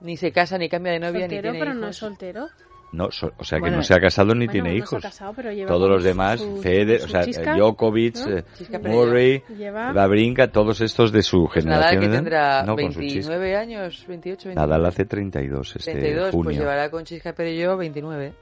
Ni 0.00 0.16
se 0.16 0.32
casa, 0.32 0.58
ni 0.58 0.68
cambia 0.68 0.92
de 0.92 0.98
novia, 0.98 1.12
ni 1.12 1.20
Soltero, 1.36 1.42
tiene 1.42 1.58
pero 1.60 1.70
hijos. 1.72 1.80
no 1.82 1.88
es 1.88 1.96
soltero. 1.96 2.48
No, 2.92 3.10
so- 3.10 3.32
o 3.38 3.44
sea, 3.44 3.56
que 3.56 3.62
Bueno, 3.62 3.78
no 3.78 3.82
se 3.82 3.94
ha 3.94 4.00
casado 4.00 4.34
ni 4.34 4.46
Bueno, 4.46 4.52
tiene 4.52 4.68
no 4.68 4.74
se 4.74 4.74
ha 4.74 4.84
hijos. 4.98 5.02
casado, 5.02 5.32
pero 5.34 5.50
lleva 5.50 5.66
Todos 5.68 5.88
los 5.88 6.04
demás, 6.04 6.40
su- 6.40 6.46
su 6.46 6.58
o 6.58 7.08
sea, 7.08 7.24
chisca, 7.24 7.54
Djokovic, 7.56 8.16
¿no? 8.16 8.36
eh. 8.36 8.44
Murray, 8.82 9.42
Lleva- 9.56 9.92
Babrinka, 9.92 10.48
todos 10.52 10.80
estos 10.82 11.10
de 11.10 11.22
su 11.22 11.48
Pues 11.50 11.64
Nadal, 11.64 11.84
generación. 11.90 12.00
que 12.00 12.06
¿eh? 12.06 12.18
tendrá 12.18 12.62
No, 12.64 12.76
con 12.76 12.92
su 12.92 13.00
chisca. 13.00 13.30
29 13.32 13.56
años, 13.56 14.04
28, 14.06 14.48
29. 14.50 14.54
Nadal 14.54 14.86
hace 14.86 15.04
32 15.06 15.76
este 15.76 15.90
32, 15.92 16.30
junio. 16.32 16.44
pues 16.44 16.58
llevará 16.58 16.90
con 16.90 17.04
Chisca 17.04 17.32
Perello 17.32 17.76
29. 17.78 18.34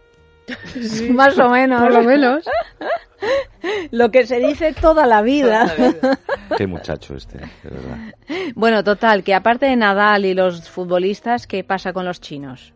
Más 1.14 1.38
o 1.38 1.48
menos. 1.48 1.80
Por 1.82 1.92
lo 1.92 2.02
menos. 2.02 2.44
Lo 3.92 4.10
que 4.10 4.26
se 4.26 4.38
dice 4.38 4.72
toda 4.72 5.06
la 5.06 5.22
vida. 5.22 5.72
Qué 6.56 6.66
muchacho 6.66 7.14
este, 7.14 7.38
de 7.38 7.44
verdad. 7.62 8.14
Bueno, 8.54 8.82
total, 8.82 9.22
que 9.22 9.34
aparte 9.34 9.66
de 9.66 9.76
Nadal 9.76 10.24
y 10.24 10.34
los 10.34 10.68
futbolistas, 10.68 11.46
¿qué 11.46 11.62
pasa 11.62 11.92
con 11.92 12.04
los 12.06 12.20
chinos? 12.20 12.72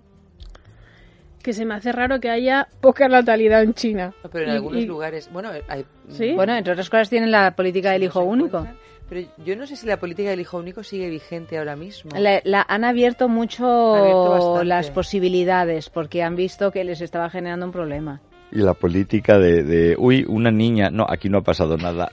Que 1.45 1.53
se 1.53 1.67
me 1.67 1.75
hace 1.75 1.93
raro 1.93 2.19
que 2.21 2.31
haya 2.31 2.67
poca 2.81 3.07
natalidad 3.07 3.63
en 3.63 3.75
China. 3.75 4.15
Pero 4.33 4.47
en 4.47 4.51
Y- 4.51 4.55
algunos 4.57 4.83
y- 4.83 4.87
lugares, 4.87 5.29
bueno, 5.31 5.51
hay... 5.69 5.85
¿Sí? 6.09 6.33
Bueno, 6.33 6.57
entre 6.57 6.73
otras 6.73 6.89
cosas 6.89 7.11
tienen 7.11 7.31
la 7.31 7.51
política 7.55 7.93
del 7.93 8.03
hijo 8.05 8.21
único. 8.23 8.67
Pero 9.11 9.29
yo 9.45 9.55
no 9.55 9.67
sé 9.67 9.77
si 9.77 9.87
la 9.87 9.99
política 9.99 10.31
del 10.31 10.41
hijo 10.41 10.57
único 10.57 10.83
sigue 10.83 11.11
vigente 11.11 11.59
ahora 11.59 11.77
mismo. 11.77 12.11
La- 12.19 12.41
la- 12.45 12.65
han 12.67 12.83
abierto 12.85 13.29
mucho 13.29 13.67
Han 13.95 14.01
abierto 14.01 14.31
bastante. 14.31 14.65
las 14.65 14.91
posibilidades 14.91 15.91
porque 15.91 16.23
han 16.23 16.35
visto 16.35 16.71
que 16.73 16.83
les 16.83 17.03
estaba 17.03 17.29
generando 17.29 17.67
un 17.67 17.73
problema. 17.73 18.23
Y 18.51 18.61
la 18.61 18.73
política 18.73 19.39
de, 19.39 19.63
de, 19.65 19.97
uy, 19.99 20.25
una 20.27 20.51
niña, 20.51 20.89
no, 20.91 21.05
aquí 21.07 21.29
no 21.29 21.39
ha 21.39 21.43
pasado 21.43 21.77
nada. 21.77 22.09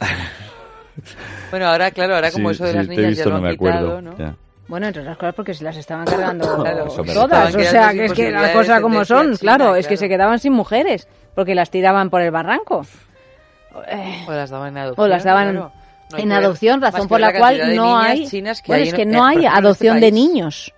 Bueno, 1.52 1.68
ahora, 1.68 1.92
claro, 1.92 2.16
ahora 2.16 2.32
como 2.32 2.50
Sí, 2.50 2.56
eso 2.56 2.66
de 2.66 2.72
sí, 2.72 2.78
las 2.78 2.88
te 2.88 2.94
he 2.94 2.98
niñas 2.98 3.10
visto, 3.12 3.24
ya 3.24 3.30
lo 3.30 3.32
no 3.32 3.38
han 3.38 3.44
me 3.44 3.56
acuerdo. 3.56 3.80
quitado, 3.80 4.02
¿no? 4.02 4.18
Ya. 4.18 4.36
Bueno, 4.72 4.88
entre 4.88 5.02
otras 5.02 5.18
cosas 5.18 5.36
porque 5.36 5.54
se 5.54 5.66
las 5.66 5.76
estaban 5.76 6.06
cargando 6.06 6.46
Claro, 6.64 6.86
todas, 7.14 7.54
o 7.54 7.60
sea, 7.60 7.92
que 7.92 8.06
es 8.06 8.14
que 8.14 8.32
las 8.32 8.52
cosas 8.52 8.80
como 8.80 9.04
son, 9.04 9.36
claro, 9.36 9.76
es 9.76 9.86
que 9.86 9.98
se 9.98 10.08
quedaban 10.08 10.40
sin 10.40 10.54
mujeres 10.54 11.10
porque 11.36 11.56
las 11.56 11.70
tiraban 11.70 12.10
por 12.10 12.22
el 12.22 12.32
barranco. 12.32 12.84
Eh, 13.90 14.24
O 14.26 14.32
las 14.32 14.50
daban 14.50 14.70
en 14.70 14.78
adopción. 14.78 15.06
o 15.06 15.08
las 15.10 15.26
daban 15.26 15.52
claro. 15.52 15.72
No 16.12 16.18
hay 16.18 16.24
en 16.24 16.32
adopción, 16.32 16.82
razón 16.82 17.10
por 17.10 17.20
la 17.20 17.38
cual 17.38 17.76
no 17.76 17.98
hay, 17.98 18.26
chinas 18.28 18.62
que 18.62 18.68
bueno, 18.68 18.84
hay 18.84 18.88
es 18.88 18.94
que 18.94 19.06
no 19.06 19.26
hay 19.26 19.36
este 19.40 19.48
adopción 19.50 19.96
de 19.96 20.10
país. 20.10 20.14
niños. 20.14 20.74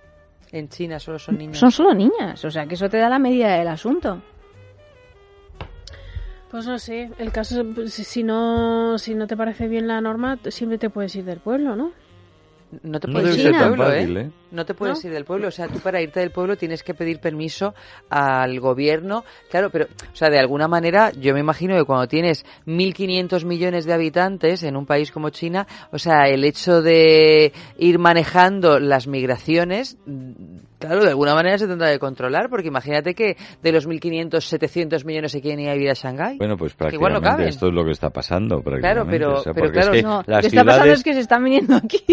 En 0.50 0.68
China 0.68 0.98
solo 0.98 1.20
son 1.20 1.38
niños. 1.38 1.58
Son 1.58 1.70
solo 1.70 1.94
niñas, 1.94 2.44
o 2.44 2.50
sea, 2.50 2.66
que 2.66 2.74
eso 2.74 2.88
te 2.88 2.98
da 2.98 3.08
la 3.08 3.20
medida 3.20 3.56
del 3.56 3.68
asunto. 3.68 4.20
Pues 6.50 6.66
no 6.66 6.78
sé, 6.78 7.10
el 7.18 7.30
caso, 7.30 7.62
si 7.86 8.24
no, 8.24 8.98
si 8.98 9.14
no 9.14 9.28
te 9.28 9.36
parece 9.36 9.68
bien 9.68 9.86
la 9.86 10.00
norma, 10.00 10.36
siempre 10.48 10.78
te 10.78 10.90
puedes 10.90 11.14
ir 11.14 11.24
del 11.24 11.38
pueblo, 11.38 11.76
¿no? 11.76 11.92
No 12.82 13.00
te 13.00 13.08
puedes 13.08 13.36
ir 13.36 13.44
del 13.44 13.56
pueblo, 13.56 13.84
fácil, 13.84 14.16
¿eh? 14.16 14.20
¿eh? 14.20 14.30
No 14.50 14.64
te 14.64 14.74
puedes 14.74 15.02
¿No? 15.02 15.08
ir 15.08 15.14
del 15.14 15.24
pueblo. 15.24 15.48
O 15.48 15.50
sea, 15.50 15.68
tú 15.68 15.78
para 15.80 16.00
irte 16.00 16.20
del 16.20 16.30
pueblo 16.30 16.56
tienes 16.56 16.82
que 16.82 16.94
pedir 16.94 17.18
permiso 17.18 17.74
al 18.10 18.60
gobierno. 18.60 19.24
Claro, 19.50 19.70
pero, 19.70 19.86
o 19.86 20.16
sea, 20.16 20.30
de 20.30 20.38
alguna 20.38 20.68
manera, 20.68 21.10
yo 21.12 21.34
me 21.34 21.40
imagino 21.40 21.76
que 21.76 21.84
cuando 21.84 22.06
tienes 22.08 22.44
1.500 22.66 23.44
millones 23.44 23.84
de 23.84 23.92
habitantes 23.92 24.62
en 24.62 24.76
un 24.76 24.86
país 24.86 25.10
como 25.10 25.30
China, 25.30 25.66
o 25.92 25.98
sea, 25.98 26.28
el 26.28 26.44
hecho 26.44 26.82
de 26.82 27.52
ir 27.78 27.98
manejando 27.98 28.78
las 28.78 29.06
migraciones, 29.06 29.98
claro, 30.86 31.02
de 31.02 31.10
alguna 31.10 31.34
manera 31.34 31.58
se 31.58 31.66
tendrá 31.66 31.90
que 31.92 31.98
controlar, 31.98 32.48
porque 32.48 32.68
imagínate 32.68 33.14
que 33.14 33.36
de 33.62 33.72
los 33.72 33.88
1.500, 33.88 34.40
700 34.40 35.02
700 35.04 35.32
se 35.32 35.40
quieren 35.40 35.60
ir 35.60 35.68
a 35.70 35.74
vivir 35.74 35.90
a 35.90 35.94
Shanghái. 35.94 36.38
Bueno, 36.38 36.56
pues 36.56 36.74
Que 36.74 36.94
igual 36.94 37.12
no 37.14 37.20
prácticamente 37.20 37.50
esto 37.50 37.68
es 37.68 37.72
lo 37.74 37.84
que 37.84 37.90
está 37.92 38.10
pasando. 38.10 38.60
prácticamente. 38.62 39.10
pero- 39.10 39.34
O 39.34 39.42
sea, 39.42 39.52
pero 39.52 39.66
porque 39.66 39.78
es 39.80 39.84
claro, 39.86 39.92
que 39.96 40.02
No, 40.02 40.16
lo 40.26 40.40
que 40.40 40.46
está 40.46 40.64
pasando 40.64 40.82
ciudades- 40.84 40.98
es 40.98 41.04
que 41.04 41.14
se 41.14 41.20
están 41.20 41.44
viniendo 41.44 41.76
aquí. 41.76 42.04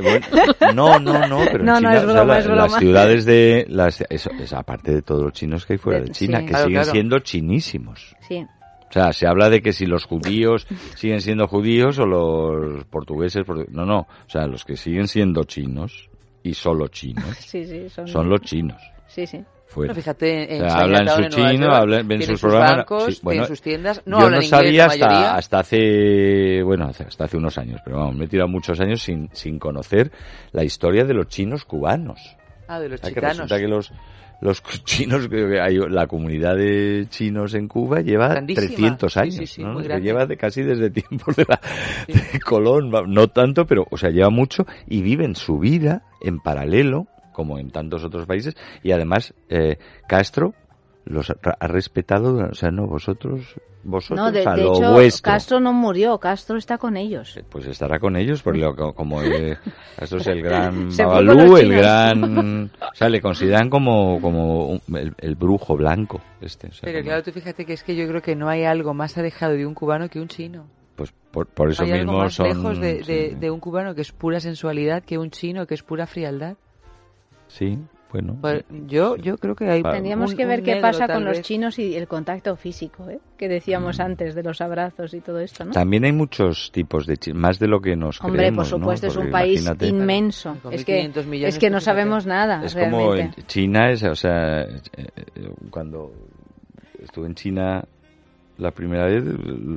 Bueno, 0.00 0.26
no, 0.74 0.98
no, 0.98 1.26
no, 1.28 1.38
pero 1.50 1.60
en 1.60 1.66
No, 1.66 1.72
no, 1.74 1.78
China, 1.80 1.94
es 1.96 2.04
o 2.04 2.06
sea, 2.06 2.14
broma, 2.22 2.38
es 2.38 2.46
broma. 2.46 2.62
las 2.62 2.76
ciudades 2.78 3.24
de 3.24 3.66
las 3.68 4.04
eso, 4.08 4.30
es 4.40 4.52
aparte 4.52 4.92
de 4.94 5.02
todos 5.02 5.22
los 5.24 5.32
chinos 5.32 5.66
que 5.66 5.74
hay 5.74 5.78
fuera 5.78 6.00
De- 6.00 6.06
de 6.06 6.10
China, 6.12 6.38
sí. 6.38 6.44
que 6.46 6.50
Claro, 6.50 6.64
siguen 6.66 6.80
claro. 6.82 6.92
siendo 6.92 7.18
chinísimos. 7.20 8.16
Sí. 8.28 8.46
O 8.88 8.92
sea, 8.92 9.12
se 9.12 9.26
habla 9.28 9.48
de 9.50 9.62
que 9.62 9.72
si 9.72 9.86
los 9.86 10.04
judíos 10.04 10.66
siguen 10.96 11.20
siendo 11.20 11.46
judíos 11.46 11.98
o 12.00 12.06
los 12.06 12.84
portugueses, 12.86 13.46
portu- 13.46 13.68
no, 13.68 13.84
no, 13.86 14.00
o 14.00 14.28
sea, 14.28 14.46
los 14.48 14.64
que 14.64 14.76
siguen 14.76 15.06
siendo 15.06 15.44
chinos 15.44 16.09
y 16.42 16.54
solo 16.54 16.88
chinos 16.88 17.36
Sí, 17.38 17.64
sí, 17.64 17.88
son, 17.88 18.06
son 18.08 18.28
los 18.28 18.40
chinos. 18.42 18.80
Sí, 19.08 19.26
sí. 19.26 19.44
Fuera. 19.66 19.92
Bueno, 19.92 20.00
fíjate, 20.02 20.56
en 20.56 20.64
O 20.64 20.68
sea, 20.68 20.78
hablan 20.80 21.08
su 21.08 21.22
en 21.22 21.28
chino, 21.30 21.66
York, 21.66 21.74
hablan, 21.74 22.08
ven 22.08 22.22
sus 22.22 22.30
sus 22.32 22.40
programas. 22.40 22.76
bancos, 22.78 23.04
sí, 23.14 23.20
bueno, 23.22 23.44
sus 23.44 23.62
tiendas. 23.62 24.02
No 24.04 24.18
yo 24.18 24.24
hablan 24.26 24.40
no 24.40 24.44
inglés 24.44 24.50
sabía 24.50 24.86
hasta, 24.86 25.34
hasta 25.36 25.58
hace, 25.60 26.62
bueno, 26.64 26.86
hasta 26.86 27.24
hace 27.24 27.36
unos 27.36 27.56
años, 27.56 27.80
pero 27.84 27.98
vamos, 27.98 28.16
me 28.16 28.24
he 28.24 28.28
tirado 28.28 28.48
muchos 28.48 28.80
años 28.80 29.00
sin, 29.00 29.28
sin 29.32 29.60
conocer 29.60 30.10
la 30.50 30.64
historia 30.64 31.04
de 31.04 31.14
los 31.14 31.28
chinos 31.28 31.64
cubanos. 31.64 32.18
Ah, 32.66 32.80
de 32.80 32.88
los 32.88 33.00
O 33.00 33.04
sea, 33.04 33.10
que 33.10 33.14
chicanos. 33.20 33.36
resulta 33.38 33.58
que 33.60 33.68
los, 33.68 33.92
los 34.40 34.62
chinos, 34.84 35.28
que 35.28 35.60
hay, 35.60 35.78
la 35.78 36.06
comunidad 36.06 36.56
de 36.56 37.06
chinos 37.10 37.54
en 37.54 37.68
Cuba 37.68 38.00
lleva 38.00 38.28
Grandísima. 38.28 38.66
300 38.66 39.12
Sí, 39.12 39.18
años, 39.18 39.50
sí, 39.50 39.62
lleva 40.02 40.26
de 40.26 40.36
casi 40.36 40.62
desde 40.62 40.90
tiempos 40.90 41.36
de, 41.36 41.46
la, 41.48 41.60
de 42.06 42.40
Colón, 42.40 42.90
no 42.90 43.28
tanto, 43.28 43.66
pero, 43.66 43.86
o 43.90 43.96
sea, 43.96 44.10
lleva 44.10 44.30
mucho 44.30 44.66
y 44.86 45.02
viven 45.02 45.36
su 45.36 45.58
vida 45.58 46.02
en 46.22 46.40
paralelo, 46.40 47.06
como 47.32 47.58
en 47.58 47.70
tantos 47.70 48.04
otros 48.04 48.26
países, 48.26 48.54
y 48.82 48.92
además, 48.92 49.34
eh, 49.48 49.78
Castro 50.08 50.54
los 51.10 51.30
ha, 51.30 51.66
respetado, 51.66 52.48
o 52.50 52.54
sea, 52.54 52.70
no, 52.70 52.86
vosotros, 52.86 53.40
vosotros, 53.82 54.18
No, 54.18 54.30
de, 54.32 54.46
a 54.46 54.54
de 54.54 54.62
lo 54.62 54.74
hecho, 54.76 54.92
vuestro. 54.92 55.32
Castro 55.32 55.60
no 55.60 55.72
murió, 55.72 56.18
Castro 56.18 56.56
está 56.56 56.78
con 56.78 56.96
ellos. 56.96 57.38
Pues 57.48 57.66
estará 57.66 57.98
con 57.98 58.16
ellos, 58.16 58.42
porque 58.42 58.60
lo- 58.60 58.94
como 58.94 59.22
eh, 59.22 59.58
esto 60.00 60.18
es 60.18 60.26
el 60.28 60.42
gran 60.42 60.88
Babalú, 60.96 61.56
el 61.56 61.72
gran, 61.74 62.70
o 62.80 62.94
sea, 62.94 63.08
le 63.08 63.20
consideran 63.20 63.68
como 63.68 64.20
como 64.20 64.66
un- 64.68 64.80
el, 64.96 65.14
el 65.18 65.34
brujo 65.34 65.76
blanco, 65.76 66.20
este. 66.40 66.68
o 66.68 66.72
sea, 66.72 66.80
Pero 66.84 66.98
como- 67.00 67.08
claro, 67.08 67.22
tú 67.24 67.32
fíjate 67.32 67.64
que 67.66 67.72
es 67.72 67.82
que 67.82 67.96
yo 67.96 68.06
creo 68.06 68.22
que 68.22 68.36
no 68.36 68.48
hay 68.48 68.64
algo 68.64 68.94
más 68.94 69.18
alejado 69.18 69.54
de 69.54 69.66
un 69.66 69.74
cubano 69.74 70.08
que 70.08 70.20
un 70.20 70.28
chino. 70.28 70.66
pues 70.96 71.12
por, 71.32 71.46
por 71.46 71.70
eso 71.70 71.82
hay 71.84 71.92
algo 71.92 72.04
mismo 72.12 72.18
más 72.24 72.34
son. 72.34 72.48
lejos 72.48 72.78
de, 72.78 72.94
de- 73.02 73.30
sí, 73.30 73.34
de 73.36 73.50
un 73.50 73.58
cubano 73.60 73.94
que 73.94 74.02
es 74.02 74.12
pura 74.12 74.38
sensualidad 74.40 75.02
que 75.02 75.18
un 75.18 75.30
chino 75.30 75.66
que 75.66 75.74
es 75.74 75.82
pura 75.82 76.06
frialdad. 76.06 76.56
sí, 77.48 77.78
bueno. 78.12 78.36
Pues 78.40 78.64
yo, 78.86 79.16
yo 79.16 79.36
creo 79.38 79.54
que 79.54 79.68
hay. 79.70 79.82
Tendríamos 79.82 80.32
un- 80.32 80.36
que 80.36 80.46
ver 80.46 80.62
qué 80.62 80.74
negro, 80.74 80.88
pasa 80.88 81.06
con 81.06 81.24
los 81.24 81.36
vez. 81.38 81.46
chinos 81.46 81.78
y 81.78 81.94
el 81.96 82.08
contacto 82.08 82.56
físico, 82.56 83.08
¿eh? 83.08 83.18
que 83.36 83.48
decíamos 83.48 84.00
antes 84.00 84.34
de 84.34 84.42
los 84.42 84.60
abrazos 84.60 85.14
y 85.14 85.20
todo 85.20 85.40
esto, 85.40 85.64
¿no? 85.64 85.72
También 85.72 86.04
hay 86.04 86.12
muchos 86.12 86.70
tipos 86.72 87.06
de 87.06 87.16
chinos, 87.16 87.40
más 87.40 87.58
de 87.58 87.68
lo 87.68 87.80
que 87.80 87.96
nos 87.96 88.20
Hombre, 88.20 88.32
por 88.52 88.66
creemos, 88.66 88.72
¿no? 88.72 88.78
supuesto, 88.78 89.06
es 89.06 89.16
un 89.16 89.30
país 89.30 89.64
inmenso. 89.80 90.56
Es 90.70 90.84
que, 90.84 91.02
1.500 91.04 91.26
millones, 91.26 91.54
es 91.54 91.58
que 91.60 91.70
no 91.70 91.76
pues, 91.76 91.84
sabemos 91.84 92.26
nada, 92.26 92.64
Es 92.64 92.74
como 92.74 93.14
en 93.14 93.18
realmente. 93.18 93.42
China, 93.44 93.90
es, 93.90 94.02
o 94.02 94.14
sea, 94.14 94.62
eh, 94.62 94.80
eh, 94.96 95.50
cuando 95.70 96.12
estuve 97.02 97.26
en 97.28 97.34
China 97.34 97.84
la 98.58 98.72
primera 98.72 99.06
vez, 99.06 99.24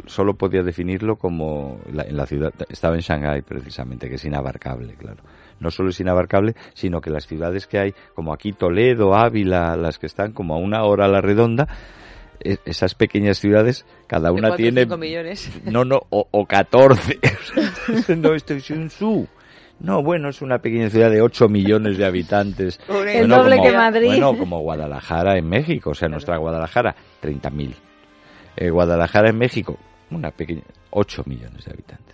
solo 0.08 0.34
podía 0.34 0.62
definirlo 0.62 1.16
como 1.16 1.80
la- 1.94 2.04
en 2.04 2.18
la 2.18 2.26
ciudad, 2.26 2.52
estaba 2.68 2.96
en 2.96 3.02
Shanghái 3.02 3.42
precisamente, 3.44 4.10
que 4.10 4.16
es 4.16 4.26
inabarcable, 4.26 4.96
claro. 4.96 5.24
No 5.64 5.72
solo 5.72 5.90
es 5.90 6.00
inabarcable, 6.02 6.56
sino 6.74 7.00
que 7.00 7.10
las 7.10 7.26
ciudades 7.26 7.68
que 7.68 7.80
hay, 7.80 7.94
como 8.14 8.34
aquí 8.34 8.52
Toledo, 8.52 9.16
Ávila, 9.16 9.78
las 9.78 9.98
que 9.98 10.08
están 10.08 10.34
como 10.34 10.56
a 10.56 10.58
una 10.58 10.84
hora 10.84 11.06
a 11.06 11.08
la 11.08 11.22
redonda, 11.22 11.68
e- 12.42 12.58
esas 12.66 12.96
pequeñas 12.96 13.38
ciudades, 13.40 13.86
cada 14.08 14.34
una 14.34 14.50
cuatro 14.50 14.58
tiene 14.58 14.86
millones. 14.98 15.50
no, 15.66 15.86
no, 15.86 16.02
o, 16.10 16.28
o 16.30 16.46
14. 16.46 17.18
no, 18.18 18.34
esto 18.34 18.54
es 18.54 18.70
un 18.72 18.90
su. 18.90 19.28
No, 19.80 20.04
bueno, 20.04 20.30
es 20.30 20.42
una 20.42 20.60
pequeña 20.60 20.90
ciudad 20.90 21.10
de 21.10 21.22
8 21.22 21.48
millones 21.48 21.98
de 21.98 22.06
habitantes. 22.06 22.80
El 22.90 23.30
doble 23.30 23.60
que 23.62 23.72
Madrid. 23.72 24.08
Bueno, 24.08 24.38
como 24.38 24.60
Guadalajara 24.60 25.38
en 25.38 25.48
México, 25.48 25.92
o 25.92 25.94
sea, 25.96 26.10
nuestra 26.10 26.38
Guadalajara, 26.38 26.96
30.000. 27.22 27.74
Eh, 28.58 28.70
Guadalajara 28.70 29.30
en 29.30 29.38
México, 29.38 29.78
una 30.12 30.32
pequeña, 30.32 30.64
8 30.92 31.24
millones 31.26 31.66
de 31.66 31.72
habitantes. 31.72 32.14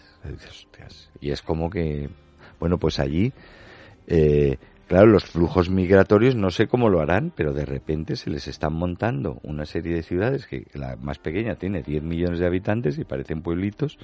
Y 1.21 1.31
es 1.31 1.41
como 1.41 1.69
que, 1.69 2.09
bueno, 2.59 2.77
pues 2.77 2.99
allí, 2.99 3.33
eh, 4.07 4.57
claro, 4.87 5.07
los 5.07 5.25
flujos 5.25 5.69
migratorios 5.69 6.35
no 6.35 6.49
sé 6.51 6.67
cómo 6.67 6.89
lo 6.89 6.99
harán, 6.99 7.31
pero 7.35 7.53
de 7.53 7.65
repente 7.65 8.15
se 8.15 8.29
les 8.29 8.47
están 8.47 8.73
montando 8.73 9.39
una 9.43 9.65
serie 9.65 9.95
de 9.95 10.03
ciudades 10.03 10.47
que 10.47 10.65
la 10.73 10.95
más 10.97 11.19
pequeña 11.19 11.55
tiene 11.55 11.81
10 11.83 12.03
millones 12.03 12.39
de 12.39 12.47
habitantes 12.47 12.97
y 12.97 13.05
parecen 13.05 13.41
pueblitos. 13.41 13.97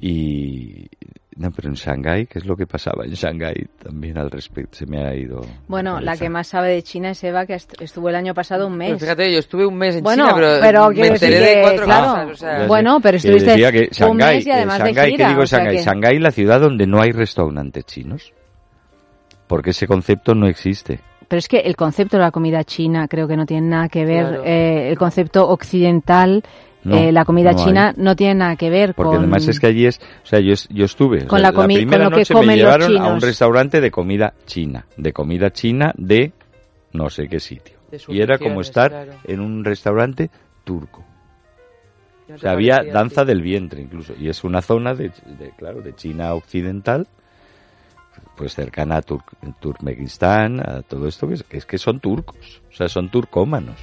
Y 0.00 0.86
no, 1.36 1.50
pero 1.50 1.68
en 1.68 1.74
Shanghái, 1.74 2.26
¿qué 2.26 2.38
es 2.38 2.46
lo 2.46 2.56
que 2.56 2.66
pasaba 2.66 3.04
en 3.04 3.12
Shanghái? 3.12 3.66
También 3.82 4.16
al 4.18 4.30
respecto 4.30 4.76
se 4.76 4.86
me 4.86 5.06
ha 5.06 5.14
ido. 5.14 5.40
Bueno, 5.68 6.00
la 6.00 6.16
que 6.16 6.28
más 6.28 6.46
sabe 6.48 6.70
de 6.70 6.82
China 6.82 7.10
es 7.10 7.22
Eva, 7.24 7.44
que 7.46 7.54
est- 7.54 7.80
estuvo 7.80 8.08
el 8.08 8.14
año 8.14 8.32
pasado 8.34 8.66
un 8.66 8.76
Pues 8.76 8.90
mes. 8.92 9.00
fíjate, 9.00 9.32
yo 9.32 9.38
estuve 9.38 9.66
un 9.66 9.76
mes 9.76 9.96
en 9.96 10.04
Bueno, 10.04 10.24
China, 10.28 10.34
pero, 10.36 10.60
pero 10.60 10.90
me 10.90 11.06
enteré 11.08 11.10
decir 11.12 11.30
de 11.48 11.54
que, 11.54 11.60
cuatro 11.62 11.84
claro, 11.84 12.06
cosas. 12.10 12.30
O 12.30 12.36
sea, 12.36 12.58
Ya 12.60 12.66
Bueno, 12.66 12.98
pero 13.02 13.16
estuviste 13.18 13.50
decía 13.50 13.72
que 13.72 13.78
un 13.82 13.88
Shanghái, 13.90 14.36
mes 14.36 14.46
y 14.46 14.50
además 14.50 14.78
de 14.78 14.84
Shanghái, 14.84 15.10
gira, 15.12 15.24
¿qué 15.26 15.30
digo 15.32 15.42
o 15.42 15.46
sea 15.46 15.58
Shanghái? 15.58 15.76
que- 15.76 15.82
Shanghái, 15.82 16.18
la 16.18 16.30
ciudad 16.30 16.60
donde 16.60 16.86
no 16.86 17.00
hay 17.02 17.10
restaurantes 17.12 17.84
chinos. 17.86 18.32
Porque 19.46 19.70
ese 19.70 19.86
concepto 19.86 20.34
no 20.34 20.48
existe. 20.48 21.00
Pero 21.28 21.38
es 21.38 21.48
que 21.48 21.58
el 21.58 21.76
concepto 21.76 22.16
de 22.16 22.22
la 22.22 22.30
comida 22.30 22.64
china 22.64 23.06
creo 23.08 23.28
que 23.28 23.36
no 23.36 23.46
tiene 23.46 23.66
nada 23.68 23.88
que 23.88 24.04
ver. 24.04 24.26
Claro. 24.26 24.44
eh, 24.44 24.88
el 24.90 24.98
concepto 24.98 25.48
occidental, 25.48 26.42
No, 26.86 26.96
eh, 26.96 27.10
la 27.12 27.24
comida 27.24 27.52
no 27.52 27.58
hay. 27.58 27.64
china, 27.64 27.94
no 27.96 28.14
tiene 28.16 28.34
nada 28.36 28.56
que 28.56 28.70
ver 28.70 28.94
Porque 28.94 29.10
con. 29.10 29.18
además 29.18 29.48
es 29.48 29.58
que 29.58 29.66
allí 29.66 29.86
es, 29.86 29.98
o 30.22 30.26
sea, 30.26 30.40
yo, 30.40 30.54
yo 30.70 30.84
estuve, 30.84 31.24
o 31.24 31.26
Con 31.26 31.40
sea, 31.40 31.50
la 31.50 31.56
comi- 31.56 31.74
primera 31.76 32.04
con 32.04 32.04
lo 32.04 32.10
que 32.10 32.16
noche 32.20 32.34
me 32.34 32.40
comen 32.40 32.48
los 32.62 32.64
llevaron 32.78 32.98
a 32.98 33.06
un 33.12 33.20
restaurante 33.20 33.80
de 33.80 33.90
comida 33.90 34.34
china, 34.46 34.86
de 34.96 35.12
comida 35.12 35.50
china 35.50 35.92
de 35.96 36.32
no 36.92 37.10
sé 37.10 37.28
qué 37.28 37.40
sitio. 37.40 37.76
Y 38.08 38.20
era 38.20 38.38
como 38.38 38.60
estar 38.60 38.90
claro. 38.90 39.12
en 39.24 39.40
un 39.40 39.64
restaurante 39.64 40.30
turco. 40.64 41.04
¿no 42.28 42.34
O 42.34 42.38
sea, 42.38 42.52
había 42.52 42.82
danza 42.82 43.24
del 43.24 43.40
vientre 43.42 43.80
incluso. 43.80 44.12
Y 44.18 44.28
es 44.28 44.42
una 44.44 44.60
zona 44.62 44.94
de, 44.94 45.10
de, 45.38 45.50
claro, 45.56 45.80
de 45.82 45.94
China 45.94 46.34
occidental, 46.34 47.06
pues 48.36 48.54
cercana 48.54 48.96
a 48.96 49.02
Tur- 49.02 49.22
Turkmenistán, 49.60 50.60
a 50.60 50.82
todo 50.82 51.06
esto, 51.06 51.28
que 51.28 51.34
es, 51.34 51.42
que 51.44 51.56
es 51.58 51.66
que 51.66 51.78
son 51.78 52.00
turcos. 52.00 52.60
O 52.72 52.74
sea, 52.74 52.88
son 52.88 53.08
turcómanos. 53.10 53.76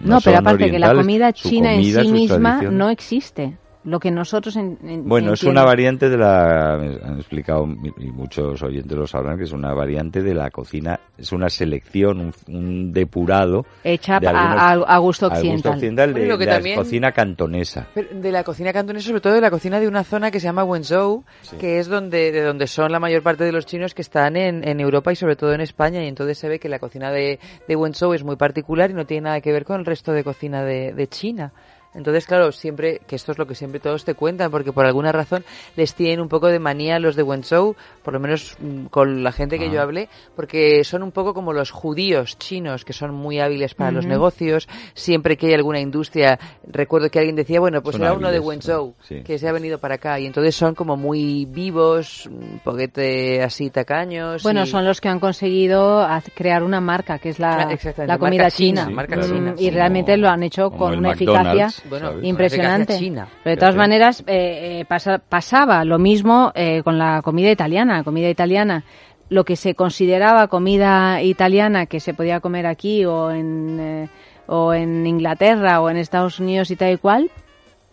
No, 0.00 0.20
pero 0.20 0.38
aparte 0.38 0.70
que 0.70 0.78
la 0.78 0.94
comida 0.94 1.32
china 1.32 1.70
comida, 1.74 2.00
en 2.00 2.06
sí 2.06 2.12
misma 2.12 2.62
no 2.62 2.90
existe. 2.90 3.58
Lo 3.82 3.98
que 3.98 4.10
nosotros 4.10 4.56
en, 4.56 4.76
en- 4.84 5.08
Bueno, 5.08 5.32
es 5.32 5.42
una 5.42 5.64
variante 5.64 6.10
de 6.10 6.18
la, 6.18 6.74
han 6.74 7.16
explicado 7.16 7.64
mi- 7.66 7.90
y 7.96 8.10
muchos 8.10 8.62
oyentes 8.62 8.96
lo 8.96 9.06
sabrán, 9.06 9.38
que 9.38 9.44
es 9.44 9.52
una 9.52 9.72
variante 9.72 10.22
de 10.22 10.34
la 10.34 10.50
cocina, 10.50 11.00
es 11.16 11.32
una 11.32 11.48
selección, 11.48 12.20
un, 12.20 12.34
un 12.54 12.92
depurado 12.92 13.64
hecha 13.82 14.20
de 14.20 14.26
a, 14.26 14.30
algunos- 14.30 14.86
a- 14.86 14.94
a 14.94 14.98
gusto 14.98 15.26
al 15.26 15.30
gusto 15.30 15.38
occidental. 15.40 15.72
occidental 15.72 16.08
de, 16.14 16.20
Bueno, 16.20 16.36
de 16.36 16.46
la 16.46 16.74
cocina 16.76 17.12
cantonesa. 17.12 17.86
Pero 17.94 18.08
de 18.20 18.32
la 18.32 18.44
cocina 18.44 18.72
cantonesa, 18.72 19.08
sobre 19.08 19.20
todo 19.22 19.32
de 19.32 19.40
la 19.40 19.50
cocina 19.50 19.80
de 19.80 19.88
una 19.88 20.04
zona 20.04 20.30
que 20.30 20.40
se 20.40 20.44
llama 20.44 20.62
Wenzhou, 20.64 21.24
Sí. 21.40 21.56
que 21.56 21.78
es 21.78 21.88
donde 21.88 22.32
de 22.32 22.42
donde 22.42 22.66
son 22.66 22.92
la 22.92 23.00
mayor 23.00 23.22
parte 23.22 23.44
de 23.44 23.52
los 23.52 23.64
chinos 23.64 23.94
que 23.94 24.02
están 24.02 24.36
en, 24.36 24.66
en 24.68 24.78
Europa 24.80 25.10
y 25.12 25.16
sobre 25.16 25.36
todo 25.36 25.54
en 25.54 25.62
España. 25.62 26.04
Y 26.04 26.08
entonces 26.08 26.36
se 26.36 26.48
ve 26.50 26.58
que 26.58 26.68
la 26.68 26.78
cocina 26.80 27.10
de, 27.10 27.38
de 27.66 27.76
Wenzhou 27.76 28.12
es 28.12 28.24
muy 28.24 28.36
particular 28.36 28.90
y 28.90 28.94
no 28.94 29.06
tiene 29.06 29.22
nada 29.22 29.40
que 29.40 29.52
ver 29.52 29.64
con 29.64 29.80
el 29.80 29.86
resto 29.86 30.12
de 30.12 30.22
cocina 30.22 30.62
de, 30.64 30.92
de 30.92 31.06
China. 31.08 31.52
Entonces, 31.92 32.24
claro, 32.26 32.52
siempre, 32.52 33.00
que 33.06 33.16
esto 33.16 33.32
es 33.32 33.38
lo 33.38 33.46
que 33.46 33.54
siempre 33.56 33.80
todos 33.80 34.04
te 34.04 34.14
cuentan, 34.14 34.50
porque 34.50 34.72
por 34.72 34.86
alguna 34.86 35.10
razón 35.10 35.44
les 35.76 35.94
tienen 35.94 36.20
un 36.20 36.28
poco 36.28 36.46
de 36.46 36.60
manía 36.60 37.00
los 37.00 37.16
de 37.16 37.24
Wenzhou, 37.24 37.74
por 38.04 38.14
lo 38.14 38.20
menos 38.20 38.56
mm, 38.60 38.86
con 38.86 39.24
la 39.24 39.32
gente 39.32 39.58
que 39.58 39.66
Ah. 39.66 39.72
yo 39.72 39.82
hablé, 39.82 40.08
porque 40.36 40.84
son 40.84 41.02
un 41.02 41.10
poco 41.10 41.34
como 41.34 41.52
los 41.52 41.72
judíos 41.72 42.38
chinos, 42.38 42.84
que 42.84 42.92
son 42.92 43.12
muy 43.14 43.40
hábiles 43.40 43.74
para 43.74 43.90
los 43.90 44.06
negocios. 44.06 44.68
Siempre 44.94 45.36
que 45.36 45.48
hay 45.48 45.54
alguna 45.54 45.80
industria, 45.80 46.38
recuerdo 46.66 47.10
que 47.10 47.18
alguien 47.18 47.34
decía, 47.34 47.58
bueno, 47.58 47.82
pues 47.82 47.96
Son 47.96 48.02
era 48.02 48.12
uno 48.12 48.30
de 48.30 48.38
Wenzhou, 48.38 48.94
sí. 49.02 49.22
que 49.22 49.38
se 49.38 49.48
ha 49.48 49.52
venido 49.52 49.78
para 49.78 49.96
acá. 49.96 50.20
Y 50.20 50.26
entonces 50.26 50.54
son 50.54 50.74
como 50.76 50.96
muy 50.96 51.44
vivos, 51.46 52.26
un 52.26 52.60
poquete 52.62 53.42
así 53.42 53.68
tacaños. 53.70 54.42
Bueno, 54.44 54.62
y- 54.62 54.66
son 54.68 54.84
los 54.84 55.00
que 55.00 55.08
han 55.08 55.18
conseguido 55.18 56.06
crear 56.34 56.62
una 56.62 56.80
marca, 56.80 57.18
que 57.18 57.30
es 57.30 57.38
la, 57.40 57.62
Ah, 57.62 57.76
la 58.06 58.18
comida 58.18 58.42
marca 58.44 58.50
china. 58.56 58.84
china, 58.84 58.94
marca 58.94 59.16
Mm, 59.16 59.22
china, 59.24 59.54
y 59.58 59.70
realmente 59.70 60.16
lo 60.16 60.28
han 60.28 60.42
hecho 60.44 60.70
como 60.70 60.78
con 60.84 60.98
una 60.98 61.08
McDonald's, 61.10 61.48
eficacia 61.50 61.79
Bueno. 61.88 62.12
Impresionante. 62.22 62.98
China. 62.98 63.26
Pero 63.42 63.54
de 63.56 63.60
todas 63.60 63.76
maneras, 63.76 64.22
eh, 64.26 64.80
eh, 64.80 64.84
pasa- 64.86 65.18
pasaba 65.18 65.84
lo 65.84 65.98
mismo 65.98 66.52
eh, 66.54 66.82
con 66.82 66.98
la 66.98 67.22
comida 67.22 67.50
italiana. 67.50 68.04
Comida 68.04 68.28
italiana, 68.28 68.84
lo 69.28 69.44
que 69.44 69.56
se 69.56 69.74
consideraba 69.74 70.48
comida 70.48 71.22
italiana 71.22 71.86
que 71.86 72.00
se 72.00 72.14
podía 72.14 72.40
comer 72.40 72.66
aquí 72.66 73.04
o 73.04 73.30
en, 73.30 73.78
eh, 73.80 74.08
o 74.46 74.74
en 74.74 75.06
Inglaterra 75.06 75.80
o 75.80 75.88
en 75.90 75.96
Estados 75.96 76.40
Unidos 76.40 76.70
y 76.72 76.76
tal 76.76 76.92
y 76.92 76.96
cual, 76.96 77.30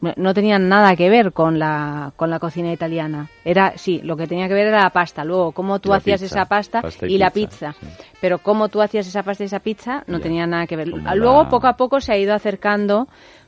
no- 0.01 0.13
no 0.15 0.33
tenían 0.33 0.67
nada 0.69 0.95
que 0.95 1.09
ver 1.09 1.31
con 1.33 1.57
la, 1.59 2.11
con 2.15 2.29
la 2.29 2.39
cocina 2.39 2.71
italiana. 2.71 3.29
Era, 3.45 3.73
sí, 3.77 3.99
lo 4.03 4.15
que 4.17 4.27
tenía 4.27 4.47
que 4.47 4.53
ver 4.53 4.67
era 4.67 4.81
la 4.83 4.89
pasta. 4.91 5.23
Luego, 5.23 5.51
cómo 5.53 5.79
tú 5.79 5.89
La 5.89 5.97
hacías 5.97 6.21
pizza, 6.21 6.35
esa 6.41 6.45
pasta, 6.45 6.81
pasta 6.83 7.07
y, 7.07 7.15
y 7.15 7.17
la 7.17 7.29
pizza, 7.31 7.73
pizza. 7.73 7.73
sí. 7.79 8.05
Pero 8.21 8.38
cómo 8.39 8.69
tú 8.69 8.81
hacías 8.81 9.07
esa 9.07 9.23
pasta 9.23 9.43
y 9.43 9.47
esa 9.47 9.59
pizza 9.59 10.03
no 10.07 10.17
Ya. 10.17 10.23
tenía 10.23 10.45
nada 10.47 10.65
que 10.67 10.75
ver. 10.75 10.88
Luego, 10.88 11.43
la- 11.43 11.49
poco 11.49 11.67
a 11.67 11.73
poco, 11.77 11.99
se 11.99 12.13
ha 12.13 12.17
ido 12.17 12.33
acercando 12.35 13.07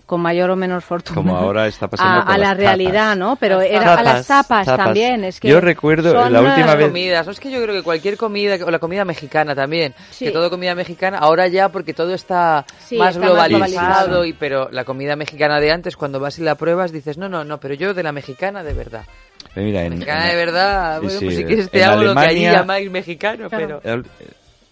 con 0.09 0.21
mayor 0.21 0.49
o 0.49 0.55
menor 0.55 0.81
fortuna 0.81 1.13
Como 1.15 1.37
ahora 1.37 1.67
está 1.67 1.87
pasando 1.89 2.21
a, 2.21 2.25
con 2.25 2.33
a 2.33 2.37
la 2.39 2.53
realidad, 2.55 3.03
tapas. 3.13 3.17
¿no? 3.19 3.35
Pero 3.35 3.59
Las 3.59 3.67
era 3.69 3.93
a 3.93 4.01
las 4.01 4.25
tapas, 4.25 4.65
también. 4.65 5.23
Es 5.23 5.39
que 5.39 5.47
Yo 5.49 5.61
recuerdo 5.61 6.11
son 6.11 6.33
la 6.33 6.41
última 6.41 6.63
unas- 6.65 6.77
vez- 6.77 6.87
comidas. 6.87 7.25
¿no? 7.27 7.31
Es 7.31 7.39
que 7.39 7.51
yo 7.51 7.61
creo 7.61 7.75
que 7.75 7.83
cualquier 7.83 8.17
comida, 8.17 8.57
o 8.65 8.71
la 8.71 8.79
comida 8.79 9.05
mexicana 9.05 9.53
también, 9.53 9.93
Sí. 10.09 10.25
que 10.25 10.31
todo 10.31 10.49
comida 10.49 10.73
mexicana, 10.73 11.19
ahora 11.19 11.47
ya 11.47 11.69
porque 11.69 11.93
todo 11.93 12.15
está 12.15 12.65
Sí, 12.79 12.97
más 12.97 13.15
está 13.15 13.27
globalizado, 13.27 14.25
y 14.25 14.33
pero 14.33 14.69
la 14.71 14.83
comida 14.83 15.15
mexicana 15.15 15.59
de 15.59 15.71
antes, 15.71 15.95
cuando 15.95 16.19
vas 16.19 16.39
y 16.39 16.41
la 16.41 16.55
pruebas, 16.55 16.91
dices, 16.91 17.19
no, 17.19 17.29
no, 17.29 17.43
no, 17.43 17.59
pero 17.59 17.75
yo 17.75 17.93
de 17.93 18.01
la 18.01 18.11
mexicana 18.11 18.63
de 18.63 18.73
verdad. 18.73 19.03
Eh, 19.55 19.61
Mira, 19.63 19.83
en, 19.83 19.91
Mexicana 19.93 20.23
en- 20.25 20.29
de 20.31 20.35
verdad, 20.45 20.95
sí, 21.01 21.05
bueno, 21.05 21.19
sí, 21.19 21.25
pues 21.25 21.37
si 21.37 21.43
quieres 21.45 21.69
te 21.69 21.81
en 21.83 21.89
hago 21.89 22.01
lo 22.03 22.13
que 22.15 22.19
allí 22.19 22.45
Alemania- 22.45 22.51
llamáis 22.59 22.89
mexicano, 22.91 23.47
pero... 23.51 23.79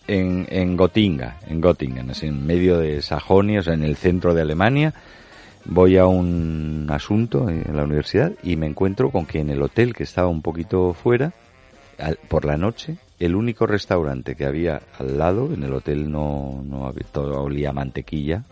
en, 0.09 0.47
en 0.49 0.77
Gotinga, 0.77 1.37
en 1.47 1.61
Göttingen, 1.61 2.09
así 2.11 2.27
en 2.27 2.45
medio 2.45 2.77
de 2.79 3.01
Sajonia, 3.01 3.59
o 3.59 3.63
sea, 3.63 3.73
en 3.73 3.83
el 3.83 3.97
centro 3.97 4.33
de 4.33 4.41
Alemania, 4.41 4.93
voy 5.67 5.97
a 5.97 6.05
un 6.05 6.87
asunto 6.89 7.49
en 7.49 7.75
la 7.75 7.83
universidad 7.83 8.31
y 8.43 8.55
me 8.55 8.65
encuentro 8.67 9.11
con 9.11 9.25
que 9.25 9.39
en 9.39 9.49
el 9.49 9.61
hotel 9.61 9.93
que 9.93 10.03
estaba 10.03 10.27
un 10.27 10.41
poquito 10.41 10.93
fuera, 10.93 11.33
al- 11.99 12.17
por 12.27 12.45
la 12.45 12.57
noche, 12.57 12.97
el 13.19 13.35
único 13.35 13.65
restaurante 13.67 14.35
que 14.35 14.45
había 14.45 14.81
al 14.99 15.17
lado, 15.17 15.51
en 15.53 15.63
el 15.63 15.73
hotel 15.73 16.11
no, 16.11 16.61
no 16.65 16.85
había, 16.85 17.05
todo 17.11 17.41
olía 17.41 17.73
mantequilla, 17.73 18.43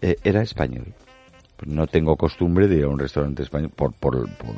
eh, 0.00 0.16
era 0.24 0.42
español. 0.42 0.86
No 1.66 1.86
tengo 1.86 2.16
costumbre 2.16 2.66
de 2.66 2.76
ir 2.78 2.84
a 2.84 2.88
un 2.88 2.98
restaurante 2.98 3.42
español 3.42 3.70
por, 3.74 3.92
por, 3.92 4.28
por, 4.36 4.54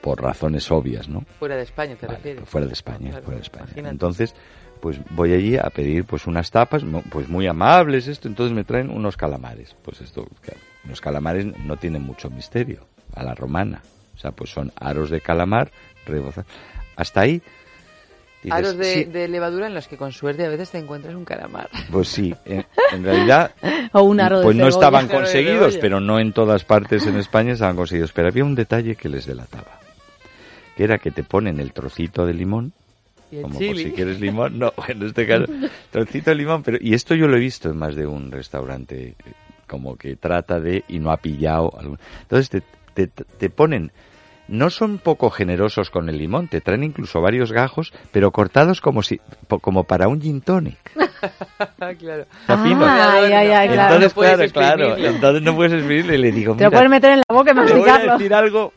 por 0.00 0.22
razones 0.22 0.70
obvias, 0.70 1.08
¿no? 1.08 1.22
Fuera 1.38 1.56
de 1.56 1.64
España, 1.64 1.96
te 1.96 2.06
Vale, 2.06 2.18
refieres. 2.18 2.48
fuera 2.48 2.66
de 2.66 2.72
España, 2.72 3.10
Claro, 3.10 3.24
fuera 3.24 3.36
de 3.38 3.42
España. 3.42 3.64
imagínate. 3.66 3.90
Entonces, 3.92 4.34
pues 4.80 4.98
voy 5.10 5.32
allí 5.32 5.56
a 5.58 5.68
pedir 5.68 6.04
pues 6.04 6.26
unas 6.26 6.50
tapas, 6.50 6.82
pues 7.10 7.28
muy 7.28 7.46
amables 7.46 8.06
esto, 8.08 8.28
entonces 8.28 8.54
me 8.54 8.64
traen 8.64 8.88
unos 8.90 9.16
calamares. 9.16 9.74
Pues 9.82 10.00
esto, 10.00 10.24
claro, 10.40 10.60
los 10.88 11.00
calamares 11.00 11.46
no 11.64 11.76
tienen 11.76 12.02
mucho 12.02 12.30
misterio, 12.30 12.86
a 13.14 13.22
la 13.22 13.34
romana. 13.34 13.82
O 14.14 14.18
sea, 14.18 14.30
pues 14.32 14.50
son 14.50 14.72
aros 14.76 15.10
de 15.10 15.20
calamar 15.20 15.70
rebozados. 16.06 16.50
Hasta 16.96 17.20
ahí. 17.20 17.42
dices, 18.42 18.58
Aros 18.58 18.76
de, 18.78 18.84
sí, 18.84 19.04
de 19.04 19.28
levadura 19.28 19.66
en 19.66 19.74
los 19.74 19.88
que 19.88 19.96
con 19.96 20.12
suerte 20.12 20.44
a 20.46 20.48
veces 20.48 20.70
te 20.70 20.78
encuentras 20.78 21.14
un 21.14 21.24
calamar. 21.24 21.68
Pues 21.90 22.08
sí, 22.08 22.34
en, 22.46 22.64
en 22.92 23.04
realidad 23.04 23.50
O 23.92 24.02
un 24.02 24.20
aro 24.20 24.38
de 24.38 24.44
pues 24.44 24.56
no 24.56 24.68
estaban 24.68 25.08
conseguidos, 25.08 25.76
pero 25.78 26.00
no 26.00 26.18
en 26.18 26.32
todas 26.32 26.64
partes 26.64 27.06
en 27.06 27.16
España 27.16 27.52
estaban 27.52 27.76
conseguidos. 27.76 28.12
Pero 28.12 28.28
había 28.28 28.44
un 28.44 28.54
detalle 28.54 28.96
que 28.96 29.08
les 29.08 29.26
delataba, 29.26 29.80
que 30.76 30.84
era 30.84 30.98
que 30.98 31.10
te 31.10 31.22
ponen 31.22 31.60
el 31.60 31.72
trocito 31.72 32.24
de 32.24 32.32
limón 32.34 32.72
Y 33.30 33.36
el 33.36 33.42
como 33.42 33.58
chili. 33.58 33.68
por 33.68 33.78
si 33.78 33.92
quieres 33.92 34.20
limón, 34.20 34.58
no, 34.58 34.72
en 34.88 35.02
este 35.02 35.26
caso, 35.26 35.44
trocito 35.90 36.30
de 36.30 36.36
limón, 36.36 36.62
pero, 36.62 36.78
y 36.80 36.94
esto 36.94 37.14
yo 37.14 37.26
lo 37.26 37.36
he 37.36 37.40
visto 37.40 37.68
en 37.70 37.76
más 37.76 37.94
de 37.94 38.06
un 38.06 38.30
restaurante, 38.32 39.14
como 39.66 39.96
que 39.96 40.16
trata 40.16 40.60
de, 40.60 40.84
y 40.88 40.98
no 40.98 41.10
ha 41.10 41.16
pillado, 41.18 41.72
algún- 41.78 41.98
entonces 42.22 42.48
te, 42.50 42.62
te, 42.94 43.06
te 43.24 43.50
ponen, 43.50 43.92
no 44.48 44.70
son 44.70 44.98
poco 44.98 45.28
generosos 45.30 45.90
con 45.90 46.08
el 46.08 46.18
limón, 46.18 46.46
te 46.48 46.60
traen 46.60 46.84
incluso 46.84 47.20
varios 47.20 47.50
gajos, 47.52 47.92
pero 48.12 48.30
cortados 48.30 48.80
como 48.80 49.02
si, 49.02 49.20
como 49.60 49.84
para 49.84 50.06
un 50.08 50.20
gin 50.22 50.40
tonic. 50.40 50.78
claro. 51.98 52.26
Ah, 52.48 53.20
ya, 53.28 53.42
ya, 53.44 53.64
Y 53.64 53.68
claro. 53.70 53.94
Entonces, 53.94 54.10
No 54.10 54.14
puedes 54.14 54.52
claro, 54.52 54.52
claro, 54.52 54.84
exprimirlo. 54.84 55.14
entonces 55.16 55.42
no 55.42 55.56
puedes 55.56 55.72
escribirle 55.72 56.14
y 56.14 56.18
le 56.18 56.32
digo, 56.32 56.54
Te 56.56 56.64
lo 56.64 56.70
puedes 56.70 56.90
meter 56.90 57.10
en 57.12 57.18
la 57.28 57.34
boca 57.34 57.50
y 57.50 57.54
te 57.54 57.60
voy 57.60 57.70
a 57.70 57.74
masticarlo. 57.74 58.12
decir 58.12 58.34
algo 58.34 58.72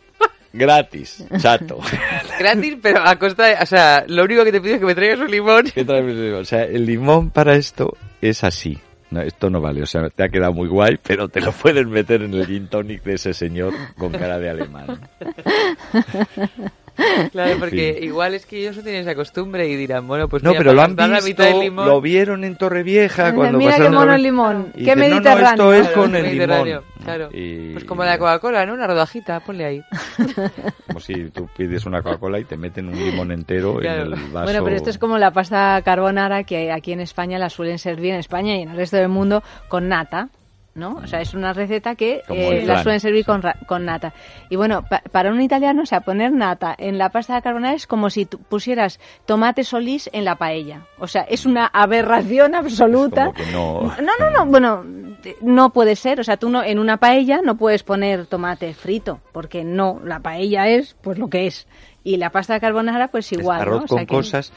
gratis, 0.52 1.24
chato. 1.38 1.80
Gratis, 2.40 2.78
pero 2.82 3.02
a 3.06 3.18
costa 3.20 3.46
de... 3.46 3.56
O 3.62 3.66
sea, 3.68 4.04
lo 4.08 4.24
único 4.24 4.44
que 4.44 4.52
te 4.52 4.60
pido 4.62 4.74
es 4.76 4.80
que 4.80 4.86
me 4.88 4.96
traigas 4.96 5.20
un 5.20 5.30
limón. 5.30 5.66
¿Qué 5.76 5.86
traes? 5.86 6.34
O 6.34 6.46
sea, 6.46 6.64
el 6.64 6.86
limón 6.88 7.30
para 7.30 7.54
esto 7.54 7.96
es 8.22 8.44
así. 8.44 8.80
No, 9.12 9.22
esto 9.22 9.49
no 9.49 9.60
vale, 9.60 9.82
o 9.82 9.86
sea, 9.88 10.10
te 10.10 10.24
ha 10.24 10.30
quedado 10.30 10.53
muy 10.53 10.68
guay, 10.68 10.99
pero 11.01 11.28
te 11.30 11.41
lo 11.41 11.51
puedes 11.51 11.88
meter 11.88 12.22
en 12.22 12.34
el 12.34 12.45
gin 12.45 12.68
tonic 12.68 13.03
de 13.03 13.14
ese 13.14 13.34
señor 13.34 13.74
con 13.97 14.12
cara 14.12 14.38
de 14.38 14.49
alemán. 14.49 14.99
Claro, 17.32 17.56
porque 17.60 18.00
igual 18.02 18.34
es 18.34 18.45
que 18.45 18.60
ellos 18.60 18.78
no 18.78 18.84
tienen 18.84 19.02
esa 19.02 19.16
costumbre 19.16 19.68
y 19.68 19.76
dirán, 19.76 20.08
bueno, 20.08 20.28
pues 20.28 20.43
No, 20.43 20.52
mira, 20.52 20.60
pero 20.60 20.74
lo 20.74 20.82
han 20.82 20.95
visto, 20.95 21.43
limón... 21.62 21.88
lo 21.88 22.02
vieron 22.02 22.43
en 22.43 22.56
Torrevieja 22.56 23.34
cuando 23.34 23.58
Mira 23.58 23.72
qué 23.72 23.78
pasaron 23.78 23.95
mono 24.00 24.14
el 24.14 24.24
limón, 24.24 24.72
y 24.76 24.86
qué 24.86 24.95
dicen, 24.95 25.10
no, 25.12 25.20
no, 25.22 25.39
esto 25.50 25.74
es 25.74 25.82
Claro, 25.88 26.02
con 26.02 26.16
el 26.16 26.38
limón. 26.38 26.82
Claro. 27.04 27.30
Y- 27.34 27.72
Pues 27.74 27.86
como 27.86 28.04
la 28.04 28.18
Coca-Cola, 28.18 28.66
¿no? 28.66 28.74
Una 28.74 28.86
rodajita, 28.88 29.39
ponle 29.39 29.66
ahí. 29.66 29.82
Como 30.88 31.00
si 31.00 31.30
tú 31.30 31.47
pides 31.56 31.86
una 31.86 32.02
Coca-Cola 32.02 32.39
y 32.39 32.43
te 32.45 32.58
meten 32.58 32.88
un 32.89 32.95
limón 32.97 33.32
entero 33.32 33.76
Claro. 33.78 34.06
en 34.08 34.14
el 34.14 34.30
vaso. 34.32 34.43
Bueno, 34.45 34.64
pero 34.64 34.76
esto 34.76 34.89
es 34.89 34.97
como 34.97 35.18
la 35.18 35.32
pasta 35.32 35.82
carbonara 35.84 36.43
que 36.43 36.72
aquí 36.72 36.91
en 36.91 37.00
España 37.00 37.39
la 37.39 37.50
suelen 37.50 37.80
servir 37.80 38.14
en 38.14 38.20
España 38.20 38.56
y 38.58 38.64
en 38.64 38.70
el 38.72 38.76
resto 38.76 38.97
del 38.97 39.10
mundo 39.10 39.43
con 39.70 39.88
nata. 39.88 40.30
¿No? 40.76 40.95
O 41.03 41.07
sea, 41.07 41.20
es 41.22 41.34
una 41.34 41.51
receta 41.51 41.95
que 41.95 42.22
eh, 42.30 42.63
la 42.65 42.84
suelen 42.84 42.99
servir 42.99 43.24
sí. 43.24 43.26
con, 43.26 43.41
con 43.65 43.86
nata. 43.86 44.13
Y 44.49 44.55
bueno, 44.55 44.84
pa- 44.84 45.01
para 45.11 45.32
un 45.32 45.41
italiano, 45.41 45.82
o 45.82 45.86
sea, 45.86 46.01
poner 46.01 46.32
nata 46.32 46.74
en 46.78 46.97
la 46.97 47.09
pasta 47.09 47.36
de 47.36 47.41
carbonara 47.41 47.74
es 47.74 47.86
como 47.88 48.09
si 48.09 48.26
pusieras 48.26 48.99
tomate 49.26 49.63
solís 49.65 50.09
en 50.13 50.24
la 50.24 50.36
paella. 50.36 50.84
O 50.99 51.07
sea, 51.07 51.24
es 51.24 51.45
una 51.45 51.65
aberración 51.65 52.55
absoluta. 52.55 53.32
no- 53.51 53.93
No, 54.01 54.11
no, 54.20 54.30
no, 54.30 54.45
bueno, 54.45 54.86
eh, 55.26 55.36
no 55.41 55.72
puede 55.72 55.95
ser. 55.97 56.20
O 56.22 56.24
sea, 56.24 56.38
tú 56.38 56.49
no, 56.49 56.63
en 56.63 56.80
una 56.80 56.97
paella 56.97 57.41
no 57.43 57.57
puedes 57.57 57.84
poner 57.84 58.26
tomate 58.28 58.74
frito, 58.74 59.20
porque 59.34 59.63
no, 59.65 59.99
la 60.05 60.20
paella 60.22 60.67
es 60.70 60.95
pues 61.01 61.17
lo 61.17 61.30
que 61.30 61.47
es. 61.47 61.67
Y 62.05 62.15
la 62.15 62.30
pasta 62.30 62.53
de 62.53 62.61
carbonara, 62.61 63.09
pues 63.09 63.30
Es 63.32 63.38
igual. 63.39 63.59
arroz 63.59 63.80
¿no? 63.80 63.84
O 63.86 63.88
sea 63.89 63.97
con 63.97 64.05
que- 64.05 64.15
cosas, 64.15 64.53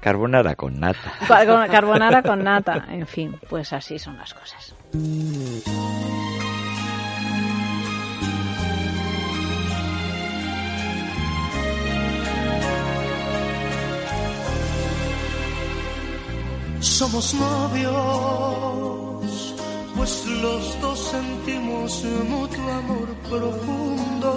carbonara 0.00 0.54
con 0.54 0.78
nata. 0.78 1.12
Carbonara 1.26 2.22
con 2.22 2.44
nata, 2.44 2.86
en 2.90 3.06
fin, 3.08 3.36
pues 3.48 3.72
así 3.72 3.98
son 3.98 4.16
las 4.16 4.32
cosas. 4.32 4.75
Somos 16.80 17.34
novios, 17.34 17.94
pues 19.96 20.24
los 20.42 20.80
dos 20.80 20.98
sentimos 20.98 22.04
mutuo 22.28 22.72
amor 22.72 23.08
profundo. 23.28 24.32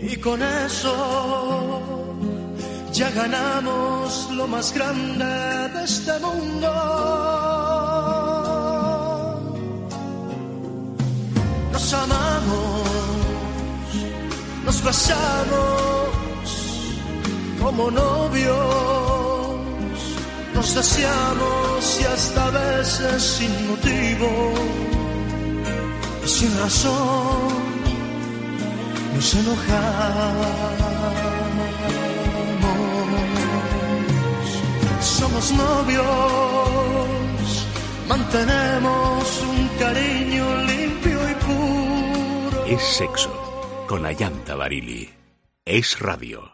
Y 0.00 0.16
con 0.16 0.42
eso 0.42 2.03
ya 2.94 3.10
ganamos 3.10 4.30
lo 4.30 4.46
más 4.46 4.72
grande 4.72 5.24
de 5.74 5.84
este 5.84 6.12
mundo. 6.20 6.72
Nos 11.72 11.92
amamos, 11.92 12.88
nos 14.64 14.84
besamos 14.84 15.80
como 17.60 17.90
novios, 17.90 18.54
nos 20.54 20.74
deseamos 20.74 22.00
y 22.00 22.04
hasta 22.04 22.46
a 22.46 22.50
veces 22.50 23.22
sin 23.22 23.70
motivo 23.70 24.52
y 26.24 26.28
sin 26.28 26.56
razón 26.60 27.74
nos 29.16 29.34
enojamos. 29.34 30.64
Somos 35.04 35.52
novios, 35.52 36.06
mantenemos 38.08 39.42
un 39.42 39.68
cariño 39.78 40.56
limpio 40.62 41.30
y 41.30 41.34
puro. 41.44 42.64
Es 42.64 42.82
sexo 42.82 43.30
con 43.86 44.06
Ayanta 44.06 44.54
Barili. 44.56 45.12
Es 45.66 45.98
radio. 46.00 46.53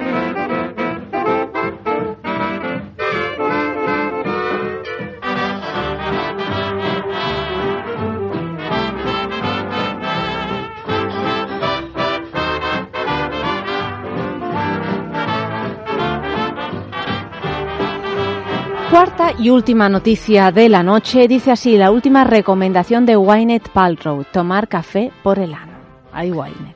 Cuarta 18.91 19.31
y 19.39 19.49
última 19.49 19.87
noticia 19.87 20.51
de 20.51 20.67
la 20.67 20.83
noche 20.83 21.25
dice 21.29 21.49
así 21.51 21.77
la 21.77 21.91
última 21.91 22.25
recomendación 22.25 23.05
de 23.05 23.15
Wynet 23.15 23.69
Paltrow, 23.69 24.25
tomar 24.33 24.67
café 24.67 25.13
por 25.23 25.39
el 25.39 25.53
ano. 25.53 25.71
Ay, 26.11 26.33
Wynet. 26.33 26.75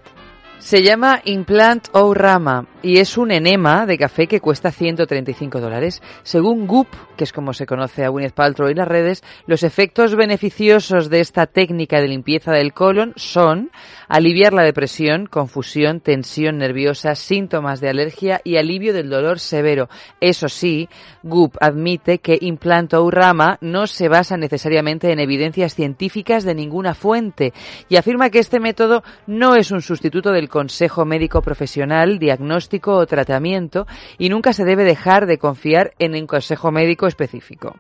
Se 0.58 0.82
llama 0.82 1.20
Implant 1.26 1.90
Rama 1.94 2.66
y 2.86 3.00
es 3.00 3.18
un 3.18 3.32
enema 3.32 3.88
de 3.88 3.98
café 3.98 4.28
que 4.28 4.40
cuesta 4.40 4.72
135 4.72 5.60
dólares. 5.60 6.04
Según 6.22 6.68
Goop, 6.68 6.88
que 7.18 7.24
es 7.24 7.34
como 7.34 7.52
se 7.52 7.66
conoce 7.66 8.06
a 8.06 8.10
Gwyneth 8.10 8.36
Paltrow 8.36 8.70
en 8.70 8.78
las 8.78 8.88
redes, 8.88 9.24
los 9.48 9.64
efectos 9.64 10.16
beneficiosos 10.16 11.10
de 11.10 11.20
esta 11.20 11.48
técnica 11.48 12.00
de 12.00 12.10
limpieza 12.10 12.52
del 12.52 12.74
colon 12.74 13.14
son 13.16 13.72
aliviar 14.08 14.54
la 14.54 14.62
depresión, 14.62 15.26
confusión, 15.26 16.00
tensión 16.00 16.60
nerviosa, 16.60 17.16
síntomas 17.16 17.82
de 17.82 17.90
alergia 17.90 18.40
y 18.44 18.58
alivio 18.58 18.94
del 18.94 19.10
dolor 19.10 19.40
severo. 19.40 19.90
Eso 20.22 20.48
sí, 20.48 20.88
Goop 21.24 21.56
admite 21.60 22.20
que 22.20 22.38
Implant 22.40 22.94
Rama 22.94 23.58
no 23.62 23.88
se 23.88 24.10
basa 24.10 24.38
necesariamente 24.38 25.12
en 25.12 25.20
evidencias 25.20 25.74
científicas 25.74 26.44
de 26.44 26.54
ninguna 26.54 26.94
fuente 26.94 27.52
y 27.90 27.96
afirma 27.96 28.30
que 28.30 28.38
este 28.38 28.60
método 28.60 29.02
no 29.26 29.56
es 29.56 29.72
un 29.72 29.82
sustituto 29.82 30.32
del 30.32 30.50
consejo 30.50 31.04
médico 31.04 31.42
profesional, 31.42 32.20
diagnóstico 32.20 32.75
o 32.84 33.06
tratamiento 33.08 33.88
y 34.18 34.30
nunca 34.30 34.54
se 34.54 34.66
debe 34.66 34.84
dejar 34.84 35.26
de 35.26 35.38
confiar 35.38 35.94
en 36.00 36.16
un 36.16 36.28
consejo 36.28 36.72
médico 36.72 37.08
específico. 37.08 37.76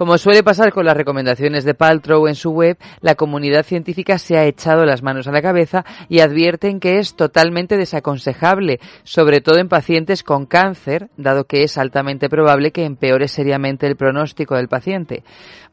Como 0.00 0.16
suele 0.16 0.42
pasar 0.42 0.72
con 0.72 0.86
las 0.86 0.96
recomendaciones 0.96 1.64
de 1.64 1.74
Paltrow 1.74 2.26
en 2.26 2.34
su 2.34 2.52
web, 2.52 2.78
la 3.02 3.16
comunidad 3.16 3.66
científica 3.66 4.16
se 4.16 4.38
ha 4.38 4.46
echado 4.46 4.86
las 4.86 5.02
manos 5.02 5.28
a 5.28 5.30
la 5.30 5.42
cabeza 5.42 5.84
y 6.08 6.20
advierten 6.20 6.80
que 6.80 6.96
es 6.96 7.16
totalmente 7.16 7.76
desaconsejable, 7.76 8.80
sobre 9.02 9.42
todo 9.42 9.58
en 9.58 9.68
pacientes 9.68 10.22
con 10.22 10.46
cáncer, 10.46 11.10
dado 11.18 11.44
que 11.44 11.64
es 11.64 11.76
altamente 11.76 12.30
probable 12.30 12.70
que 12.70 12.86
empeore 12.86 13.28
seriamente 13.28 13.86
el 13.86 13.96
pronóstico 13.96 14.56
del 14.56 14.68
paciente. 14.68 15.22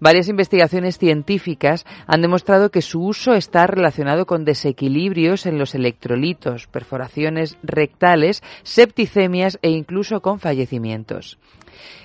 Varias 0.02 0.28
investigaciones 0.28 0.98
científicas 0.98 1.86
han 2.06 2.22
demostrado 2.22 2.70
que 2.70 2.82
su 2.82 3.06
uso 3.06 3.32
está 3.32 3.66
relacionado 3.66 4.26
con 4.26 4.44
desequilibrios 4.44 5.46
en 5.46 5.58
los 5.58 5.74
electrolitos, 5.74 6.68
perforaciones 6.68 7.58
rectales, 7.64 8.44
septicemias 8.64 9.58
e 9.62 9.70
incluso 9.70 10.22
con 10.22 10.42
fallecimientos. 10.42 11.40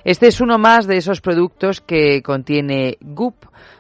Este 0.05 0.27
es 0.27 0.41
uno 0.41 0.59
más 0.59 0.87
de 0.87 0.97
esos 0.97 1.21
productos 1.21 1.81
que 1.81 2.23
contiene 2.23 2.99
Goop, 3.01 3.35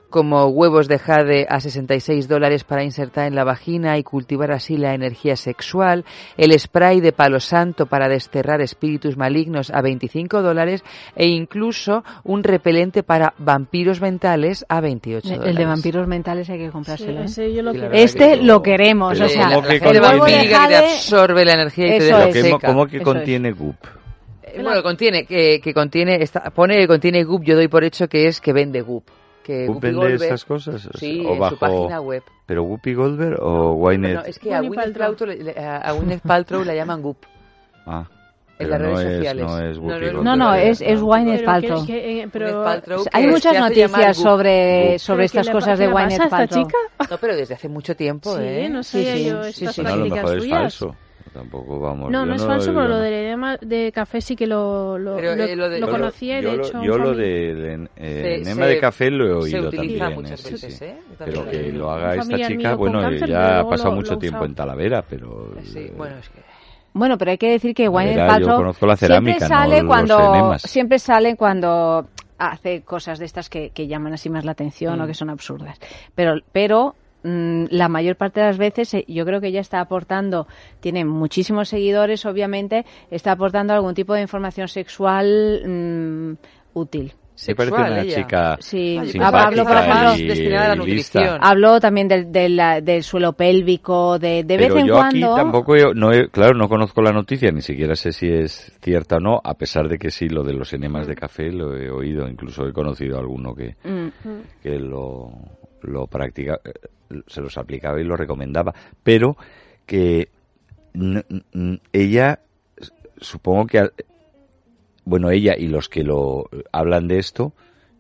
como 0.09 0.45
huevos 0.49 0.89
de 0.89 0.99
jade 0.99 1.47
a 1.49 1.59
66 1.59 2.29
dólares 2.29 2.65
para 2.65 2.85
insertar 2.85 3.27
en 3.27 3.35
la 3.35 3.45
vagina 3.45 3.97
y 3.97 4.03
cultivar 4.03 4.53
así 4.53 4.77
la 4.77 4.93
energía 4.95 5.37
sexual, 5.37 6.05
el 6.37 6.53
spray 6.61 7.01
de 7.01 7.13
palo 7.13 7.41
santo 7.41 7.87
para 7.87 8.11
desterrar 8.11 8.61
espíritus 8.61 9.17
malignos 9.17 9.71
a 9.71 9.81
25 9.81 10.43
dólares 10.43 10.85
e 11.17 11.29
incluso 11.29 12.05
un 12.25 12.45
repelente 12.45 13.03
para 13.03 13.33
vampiros 13.39 14.03
mentales 14.03 14.67
a 14.69 14.83
28 14.83 15.27
dólares. 15.29 15.49
El 15.49 15.57
de 15.57 15.65
vampiros 15.65 16.07
mentales 16.07 16.51
hay 16.51 16.59
que 16.59 16.71
comprárselo. 16.71 17.27
Sí, 17.27 17.41
¿eh? 17.41 17.47
ese 17.47 17.55
yo 17.55 17.63
lo 17.63 17.73
Este 17.73 18.33
que 18.33 18.37
lo 18.37 18.63
queremos, 18.63 19.15
Pero 19.15 19.25
o 19.25 19.29
sea, 19.31 19.49
¿cómo 19.49 19.63
que 19.67 19.77
El 19.77 20.01
vampiro 20.03 20.27
que 20.27 20.33
te 20.33 20.49
jade 20.55 20.77
absorbe 20.77 21.45
la 21.47 21.55
energía 21.55 21.87
y 21.87 21.89
te 21.89 21.97
Eso 21.97 22.05
deja 22.05 22.19
Pero 22.19 22.29
es. 22.29 22.35
¿qué- 22.35 22.43
seca. 22.43 22.67
¿Cómo 22.69 22.87
que 22.87 22.97
Eso 22.99 23.05
contiene 23.07 23.53
Goop? 23.53 23.77
Eh, 24.55 24.63
Bueno, 24.63 24.83
contiene, 24.83 25.25
que, 25.27 25.61
que 25.63 25.73
contiene, 25.75 26.23
está, 26.23 26.51
pone 26.51 26.77
que 26.79 26.87
contiene 26.87 27.25
Goop, 27.25 27.43
yo 27.45 27.55
doy 27.57 27.69
por 27.69 27.85
hecho 27.85 28.09
que 28.09 28.27
es 28.27 28.41
que 28.41 28.53
vende 28.53 28.81
Goop. 28.83 29.05
Que 29.43 29.67
¿Goop 29.67 29.81
vende 29.83 29.99
Goldberg- 30.01 30.23
esas 30.27 30.45
cosas? 30.45 30.89
Sí, 30.99 31.25
o 31.27 31.33
en 31.33 31.39
bajo- 31.41 31.55
su 31.55 31.59
página 31.59 32.01
web. 32.01 32.23
¿Pero 32.47 32.63
Whoopi 32.65 32.95
Goldberg 32.95 33.39
o 33.43 33.73
Wynet? 33.73 34.15
No, 34.15 34.21
es 34.23 34.39
que 34.39 34.55
a 34.55 34.61
Gwyneth 34.61 34.77
Paltrow. 34.77 35.17
Paltrow, 35.17 35.55
a 35.83 35.93
Gwyneth 35.93 36.23
Paltrow 36.23 36.65
la 36.65 36.75
llaman 36.75 37.03
Goop. 37.03 37.25
Ah, 37.87 38.07
en 38.59 38.71
las 38.71 38.81
no 38.81 38.87
redes 38.89 39.01
es, 39.09 39.15
sociales. 39.17 39.45
no 39.47 39.59
es 39.59 39.79
No, 39.79 39.83
Whoopi 39.85 40.25
no, 40.25 40.37
no, 40.37 40.55
es, 40.55 40.81
es 40.81 41.01
No. 41.01 41.07
Gwyneth 41.07 41.35
Pero 41.41 41.47
Paltrow. 41.47 41.87
que- 41.87 41.93
que- 41.93 42.21
eh, 42.23 42.29
pero- 42.33 42.63
Paltrow, 42.65 43.05
Hay 43.13 43.27
muchas 43.27 43.59
noticias 43.59 44.17
sobre, 44.17 44.99
sobre 45.01 45.17
¿Pero 45.17 45.25
estas 45.25 45.49
cosas 45.51 45.79
de 45.79 45.87
Gwyneth 45.89 46.11
a 46.21 46.25
esta 46.25 46.29
Paltrow. 46.29 46.65
chica? 46.67 46.79
No, 47.11 47.19
pero 47.19 47.35
desde 47.35 47.55
hace 47.55 47.69
mucho 47.69 47.97
tiempo, 47.97 48.37
Sí, 48.37 48.43
¿eh? 48.45 48.69
no 48.71 48.83
Sí, 48.85 49.05
sabía 49.05 49.17
sí, 49.17 49.25
yo 49.29 49.43
sí, 49.45 49.65
estas 49.65 49.75
sí. 49.75 49.83
No, 49.83 49.89
a 49.89 49.97
lo 49.97 49.97
prácticas 50.05 50.23
mejor 50.23 50.37
es 50.37 50.43
suyas. 50.45 50.61
falso. 50.61 50.97
Tampoco 51.33 51.81
vamos. 51.81 52.11
No, 52.11 52.27
no 52.27 52.35
es 52.35 52.45
falso, 52.45 52.73
pero 52.75 52.89
lo 52.89 52.97
no- 52.97 53.01
del 53.01 53.15
enema 53.15 53.57
de 53.57 53.91
café 53.91 54.21
sí 54.21 54.37
que 54.37 54.47
lo, 54.47 54.99
lo, 54.99 55.17
Pero, 55.17 55.35
lo- 55.35 55.45
eh, 55.45 55.57
lo 55.57 55.69
de- 55.71 55.81
lo 55.81 55.87
yo 55.87 55.93
lo- 55.93 55.99
conocía 55.99 56.39
y 56.39 56.43
yo 56.43 56.51
de 56.51 56.57
hecho... 56.57 56.83
yo 56.83 56.99
lo 56.99 57.15
del 57.15 57.89
eh, 57.97 58.21
Se- 58.23 58.35
enema 58.37 58.65
se- 58.67 58.69
de 58.71 58.79
café 58.81 59.11
lo 59.11 59.25
he 59.25 59.29
se 59.51 59.57
oído 59.57 59.69
utiliza 59.69 59.99
también. 60.05 60.21
muchas 60.23 60.41
eh, 60.41 60.45
sí, 60.45 60.53
veces, 60.53 60.75
sí. 60.79 60.85
¿eh? 60.85 60.97
Pero 61.19 61.49
que 61.49 61.73
lo- 61.73 61.91
haga 61.91 62.17
esta 62.17 62.37
chica, 62.49 62.75
bueno, 62.75 63.01
cáncer, 63.01 63.29
ya 63.31 63.61
ha 63.61 63.69
pasado 63.69 63.91
lo- 63.91 63.97
mucho 63.97 64.13
lo 64.13 64.19
tiempo 64.19 64.45
en 64.45 64.55
Talavera, 64.55 65.03
pero... 65.09 65.55
Sí, 65.65 65.79
eh, 65.79 65.95
bueno, 65.97 66.17
es 66.19 66.29
que... 66.29 66.41
Bueno, 66.95 67.17
pero 67.17 67.31
hay 67.31 67.39
que 67.39 67.51
decir 67.51 67.75
que 67.75 67.85
yo 67.85 68.27
Paltrow 68.27 68.57
conozco 68.59 68.87
la 68.87 68.97
siempre 68.97 69.33
cerámica, 69.39 69.49
no 69.49 69.55
sale 69.57 69.79
los 69.79 69.87
cuando 69.87 70.59
siempre 70.59 70.99
sale 70.99 71.37
cuando 71.37 72.09
hace 72.37 72.83
cosas 72.83 73.19
de 73.19 73.25
estas 73.25 73.49
que, 73.49 73.71
que 73.71 73.87
llaman 73.87 74.13
así 74.13 74.29
más 74.29 74.45
la 74.45 74.53
atención 74.53 74.99
Mm. 74.99 75.03
o 75.03 75.07
que 75.07 75.15
son 75.15 75.31
absurdas. 75.31 75.79
Pero 76.15 76.35
pero 76.53 76.89
mm, 76.91 77.02
la 77.25 77.89
mayor 77.89 78.17
parte 78.17 78.41
de 78.41 78.47
las 78.47 78.59
veces 78.59 78.95
eh, 78.95 79.05
yo 79.09 79.25
creo 79.25 79.41
que 79.41 79.49
ella 79.49 79.61
está 79.61 79.81
aportando, 79.81 80.47
tiene 80.81 81.05
muchísimos 81.05 81.69
seguidores, 81.69 82.27
obviamente, 82.27 82.85
está 83.11 83.33
aportando 83.33 83.73
algún 83.75 83.95
tipo 83.95 84.15
de 84.15 84.23
información 84.23 84.67
sexual 84.69 85.63
mm, 85.67 86.33
útil. 86.75 87.13
Sí, 87.35 87.55
parece 87.55 87.75
una 87.75 88.03
ella. 88.03 88.15
chica 88.15 88.57
Sí, 88.61 88.99
hablo, 89.21 89.65
por 89.65 89.77
ejemplo, 89.77 90.15
y 90.17 90.27
destinada 90.29 90.67
a 90.67 90.69
la 90.69 90.77
nutrición. 90.77 91.39
Habló 91.41 91.81
también 91.81 92.07
del, 92.07 92.31
del, 92.31 92.61
del 92.85 93.03
suelo 93.03 93.33
pélvico, 93.33 94.19
de, 94.19 94.45
de 94.45 94.57
vez 94.57 94.69
Pero 94.69 94.79
en 94.81 94.87
yo 94.87 95.01
aquí 95.01 95.21
cuando. 95.23 95.37
tampoco, 95.43 95.75
he- 95.75 95.95
no 95.95 96.13
he- 96.13 96.29
claro, 96.29 96.55
no 96.55 96.69
conozco 96.69 97.01
la 97.03 97.11
noticia, 97.11 97.51
ni 97.51 97.63
siquiera 97.63 97.97
sé 97.97 98.13
si 98.13 98.29
es 98.29 98.77
cierta 98.83 99.17
o 99.17 99.21
no, 99.21 99.41
a 99.43 99.55
pesar 99.55 99.89
de 99.89 99.99
que 99.99 100.11
sí, 100.11 100.29
lo 100.29 100.45
de 100.45 100.53
los 100.53 100.73
enemas 100.75 101.07
de 101.07 101.15
café 101.15 101.51
lo 101.51 101.75
he 101.77 101.91
oído, 101.91 102.29
incluso 102.29 102.67
he 102.67 102.73
conocido 102.73 103.17
a 103.17 103.21
alguno 103.21 103.55
que, 103.55 103.77
Mm. 103.83 104.09
que 104.63 104.79
lo, 104.79 105.31
lo 105.83 106.07
practica, 106.07 106.61
eh, 106.65 106.73
se 107.27 107.41
los 107.41 107.57
aplicaba 107.59 108.01
y 108.01 108.05
lo 108.05 108.17
recomendaba, 108.17 108.75
pero 109.03 109.37
que 109.87 110.29
ella, 111.93 112.41
supongo 113.21 113.67
que, 113.67 113.91
bueno, 115.05 115.31
ella 115.31 115.55
y 115.57 115.69
los 115.69 115.89
que 115.89 116.03
lo 116.03 116.49
hablan 116.73 117.09
de 117.09 117.19
esto, 117.19 117.53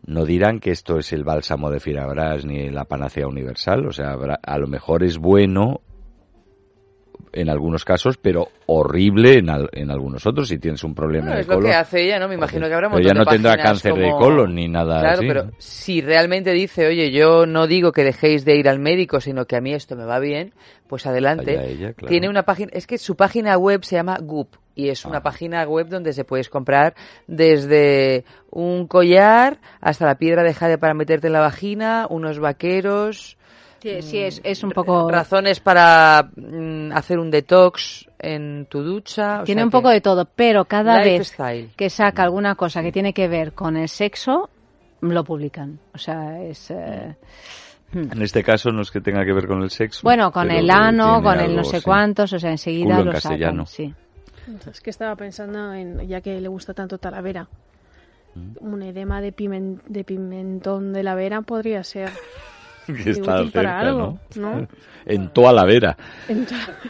no 0.06 0.24
dirán 0.24 0.58
que 0.58 0.70
esto 0.70 0.98
es 0.98 1.12
el 1.12 1.24
bálsamo 1.24 1.70
de 1.70 1.80
Firabras 1.80 2.44
ni 2.44 2.70
la 2.70 2.84
panacea 2.84 3.26
universal, 3.26 3.86
o 3.86 3.92
sea, 3.92 4.16
a 4.42 4.58
lo 4.58 4.66
mejor 4.66 5.04
es 5.04 5.18
bueno 5.18 5.80
en 7.32 7.48
algunos 7.48 7.84
casos, 7.84 8.18
pero 8.18 8.48
horrible 8.66 9.38
en, 9.38 9.48
al- 9.48 9.70
en 9.72 9.90
algunos 9.90 10.26
otros 10.26 10.48
si 10.48 10.58
tienes 10.58 10.84
un 10.84 10.94
problema 10.94 11.26
Bueno, 11.28 11.36
de 11.36 11.40
es 11.42 11.48
lo 11.48 11.54
colon. 11.54 11.70
que 11.70 11.76
hace 11.76 12.02
ella, 12.04 12.18
¿no? 12.18 12.28
Me 12.28 12.34
imagino 12.34 12.68
que 12.68 12.74
habrá 12.74 12.88
un 12.88 12.94
Pero 12.94 13.04
ella 13.06 13.14
no 13.14 13.24
de 13.24 13.30
tendrá 13.30 13.56
cáncer 13.56 13.94
de 13.94 14.10
colon 14.10 14.54
ni 14.54 14.68
nada 14.68 15.00
Claro, 15.00 15.18
así. 15.18 15.26
pero 15.28 15.50
si 15.58 16.00
realmente 16.02 16.52
dice, 16.52 16.86
oye, 16.86 17.10
yo 17.10 17.46
no 17.46 17.66
digo 17.66 17.92
que 17.92 18.04
dejéis 18.04 18.44
de 18.44 18.56
ir 18.56 18.68
al 18.68 18.78
médico, 18.80 19.20
sino 19.20 19.46
que 19.46 19.56
a 19.56 19.60
mí 19.62 19.72
esto 19.72 19.96
me 19.96 20.04
va 20.04 20.18
bien, 20.18 20.52
pues 20.88 21.06
adelante. 21.06 21.52
Allá 21.58 21.64
ella, 21.66 21.92
claro. 21.94 22.10
Tiene 22.10 22.28
una 22.28 22.42
página, 22.42 22.70
es 22.74 22.86
que 22.86 22.98
su 22.98 23.16
página 23.16 23.56
web 23.56 23.82
se 23.84 23.96
llama 23.96 24.18
Goop 24.20 24.48
y 24.74 24.88
es 24.90 25.04
una 25.06 25.18
Ah. 25.18 25.22
página 25.22 25.64
web 25.64 25.88
donde 25.88 26.12
se 26.12 26.24
puedes 26.24 26.48
comprar 26.50 26.94
desde 27.26 28.24
un 28.50 28.86
collar 28.86 29.58
hasta 29.80 30.06
la 30.06 30.16
piedra 30.16 30.42
de 30.42 30.54
jade 30.54 30.78
para 30.78 30.94
meterte 30.94 31.26
en 31.28 31.32
la 31.32 31.40
vagina, 31.40 32.06
unos 32.10 32.38
vaqueros, 32.38 33.36
Sí, 33.82 34.00
sí, 34.02 34.18
es, 34.18 34.40
es 34.44 34.62
un 34.62 34.70
poco... 34.70 35.10
razones 35.10 35.58
para 35.60 36.30
mm, 36.36 36.92
hacer 36.92 37.18
un 37.18 37.30
detox 37.30 38.06
en 38.18 38.66
tu 38.66 38.82
ducha. 38.82 39.40
o 39.40 39.44
Tiene 39.44 39.60
sea 39.60 39.64
un 39.66 39.70
que- 39.70 39.76
poco 39.78 39.88
de 39.90 40.00
todo, 40.00 40.24
pero 40.24 40.64
cada 40.66 40.98
vez 40.98 41.18
Lifestyle. 41.18 41.70
que 41.76 41.90
saca 41.90 42.22
alguna 42.22 42.54
cosa 42.54 42.80
que 42.82 42.92
tiene 42.92 43.12
que 43.12 43.26
ver 43.28 43.52
con 43.54 43.76
el 43.76 43.88
sexo, 43.88 44.48
lo 45.00 45.24
publican. 45.24 45.78
O 45.94 45.98
sea, 45.98 46.40
es... 46.42 46.70
eh, 46.70 47.16
hmm. 47.92 48.12
En 48.12 48.22
este 48.22 48.44
caso 48.44 48.70
no 48.70 48.82
es 48.82 48.90
que 48.92 49.00
tenga 49.00 49.24
que 49.24 49.32
ver 49.32 49.48
con 49.48 49.62
el 49.62 49.70
sexo. 49.70 50.00
Bueno, 50.04 50.30
con 50.30 50.50
el 50.52 50.70
ano, 50.70 51.20
con 51.22 51.34
el 51.34 51.46
algo, 51.46 51.56
no 51.56 51.64
sé 51.64 51.78
sí. 51.78 51.84
cuántos, 51.84 52.32
o 52.32 52.38
sea, 52.38 52.50
enseguida 52.52 52.90
Culo 52.90 53.00
en 53.00 53.06
lo 53.06 53.12
castellano. 53.12 53.66
sacan. 53.66 53.94
Sí. 54.46 54.68
Es 54.70 54.80
que 54.80 54.90
estaba 54.90 55.16
pensando 55.16 55.72
en, 55.72 56.06
ya 56.06 56.20
que 56.20 56.40
le 56.40 56.48
gusta 56.48 56.72
tanto 56.74 56.98
Talavera, 56.98 57.48
un 58.60 58.82
edema 58.82 59.20
de, 59.20 59.34
pimen- 59.34 59.80
de 59.86 60.04
pimentón 60.04 60.92
de 60.92 61.02
la 61.02 61.14
vera 61.14 61.42
podría 61.42 61.82
ser 61.84 62.10
que 63.04 63.10
está 63.10 63.36
para 63.36 63.50
cerca, 63.50 63.80
algo, 63.80 64.18
¿no? 64.36 64.56
¿no? 64.60 64.66
En 65.04 65.30
toda 65.30 65.52
la 65.52 65.64
vera. 65.64 65.96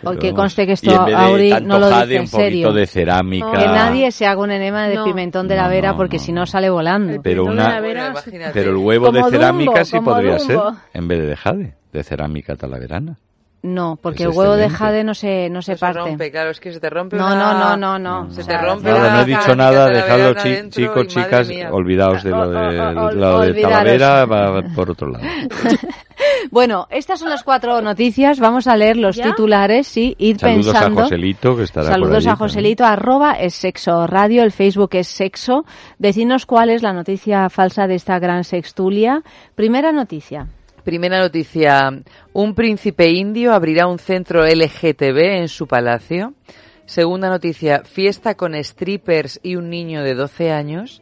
Porque 0.03 0.19
Pero 0.21 0.35
conste 0.35 0.67
que 0.67 0.73
esto 0.73 0.91
Auri 1.01 1.51
no 1.63 1.79
lo 1.79 1.89
jade, 1.89 2.07
dice 2.07 2.17
en 2.17 2.21
un 2.21 2.27
poquito 2.29 2.37
serio. 2.43 2.73
de 2.75 2.87
cerámica. 2.87 3.53
Que 3.53 3.67
nadie 3.67 4.13
se 4.13 4.27
haga 4.27 4.43
un 4.43 4.51
enema 4.51 4.87
de 4.87 4.97
No. 4.97 5.05
pimentón 5.07 5.49
de 5.49 5.57
la 5.57 5.67
vera 5.69 5.93
no, 5.93 5.97
porque 5.97 6.19
no. 6.19 6.23
si 6.23 6.31
no 6.31 6.45
sale 6.45 6.69
volando. 6.69 7.23
Pero 7.23 7.47
una- 7.47 7.71
la 7.71 7.81
vera. 7.81 8.13
Pero 8.53 8.71
el 8.73 8.77
huevo 8.77 9.11
de 9.11 9.25
cerámica 9.25 9.71
Dumbo, 9.73 9.85
sí 9.87 10.01
podría 10.01 10.39
ser, 10.39 10.57
Dumbo. 10.57 10.77
en 10.93 11.09
vez 11.09 11.27
de 11.27 11.37
jade, 11.37 11.75
de 11.91 12.03
cerámica 12.05 12.55
talaverana. 12.55 13.17
No, 13.65 13.97
porque 14.03 14.25
Es 14.25 14.31
el 14.31 14.37
huevo 14.37 14.57
de 14.57 14.69
jade 14.69 15.05
no 15.05 15.15
se, 15.15 15.49
no 15.49 15.63
se 15.63 15.75
se 15.75 15.79
parte. 15.79 16.01
rompe, 16.01 16.33
claro, 16.33 16.51
es 16.51 16.59
que 16.59 16.73
se 16.73 16.81
te 16.81 16.91
rompe 16.91 17.17
No, 17.17 17.27
una- 17.29 17.37
no, 17.37 17.77
no, 17.77 17.99
no, 17.99 18.23
no. 18.25 18.31
Se 18.33 18.43
O 18.43 18.45
te 18.45 18.59
rompe 18.59 18.91
Nada, 18.91 19.07
la 19.07 19.13
no 19.15 19.21
he 19.21 19.25
dicho 19.25 19.55
nada, 19.55 19.87
dejadlo 19.89 20.35
chi- 20.35 20.69
chicos, 20.69 21.07
chicas, 21.07 21.49
olvidaos 21.71 22.25
de 22.25 22.31
lo 22.31 22.51
de, 22.51 22.81
O- 22.81 22.85
o- 22.85 23.07
o- 23.07 23.13
lo 23.13 23.41
de. 23.41 23.63
Talavera, 23.63 24.25
va 24.27 24.63
por 24.75 24.91
otro 24.91 25.09
lado. 25.11 25.25
Bueno, 26.51 26.87
estas 26.91 27.19
son 27.21 27.31
las 27.31 27.43
cuatro 27.43 27.81
noticias. 27.83 28.39
Vamos 28.39 28.67
a 28.67 28.77
leer 28.77 28.97
los 28.97 29.17
¿Ya? 29.17 29.25
titulares, 29.25 29.87
sí, 29.89 30.15
ir 30.19 30.39
Saludos 30.39 30.67
pensando. 30.73 31.01
a 31.01 31.03
Joselito, 31.05 31.57
que 31.57 31.63
estará 31.65 31.87
por 31.87 31.93
Saludos 31.95 32.17
allí 32.19 32.27
a 32.27 32.31
también. 32.31 32.49
Joselito, 32.49 32.85
arroba 32.85 33.33
es 33.35 33.55
sexo 33.55 34.07
radio, 34.07 34.43
el 34.43 34.53
Facebook 34.53 34.91
es 34.93 35.09
sexo. 35.09 35.65
Decidnos 35.99 36.47
cuál 36.47 36.71
es 36.71 36.83
la 36.83 36.93
noticia 36.93 37.49
falsa 37.49 37.87
de 37.87 37.95
esta 37.97 38.19
gran 38.19 38.45
sextulia. 38.45 39.23
Primera 39.55 39.93
noticia. 39.93 40.47
Primera 40.85 41.21
noticia. 41.21 41.91
Un 42.33 42.55
príncipe 42.55 43.09
indio 43.09 43.53
abrirá 43.53 43.87
un 43.87 44.01
centro 44.01 44.45
LGTB 44.45 45.39
en 45.39 45.49
su 45.49 45.69
palacio. 45.69 46.35
Segunda 46.87 47.29
noticia. 47.29 47.83
Fiesta 47.85 48.35
con 48.35 48.55
strippers 48.55 49.39
y 49.45 49.55
un 49.55 49.71
niño 49.71 50.03
de 50.03 50.15
12 50.15 50.51
años. 50.51 51.01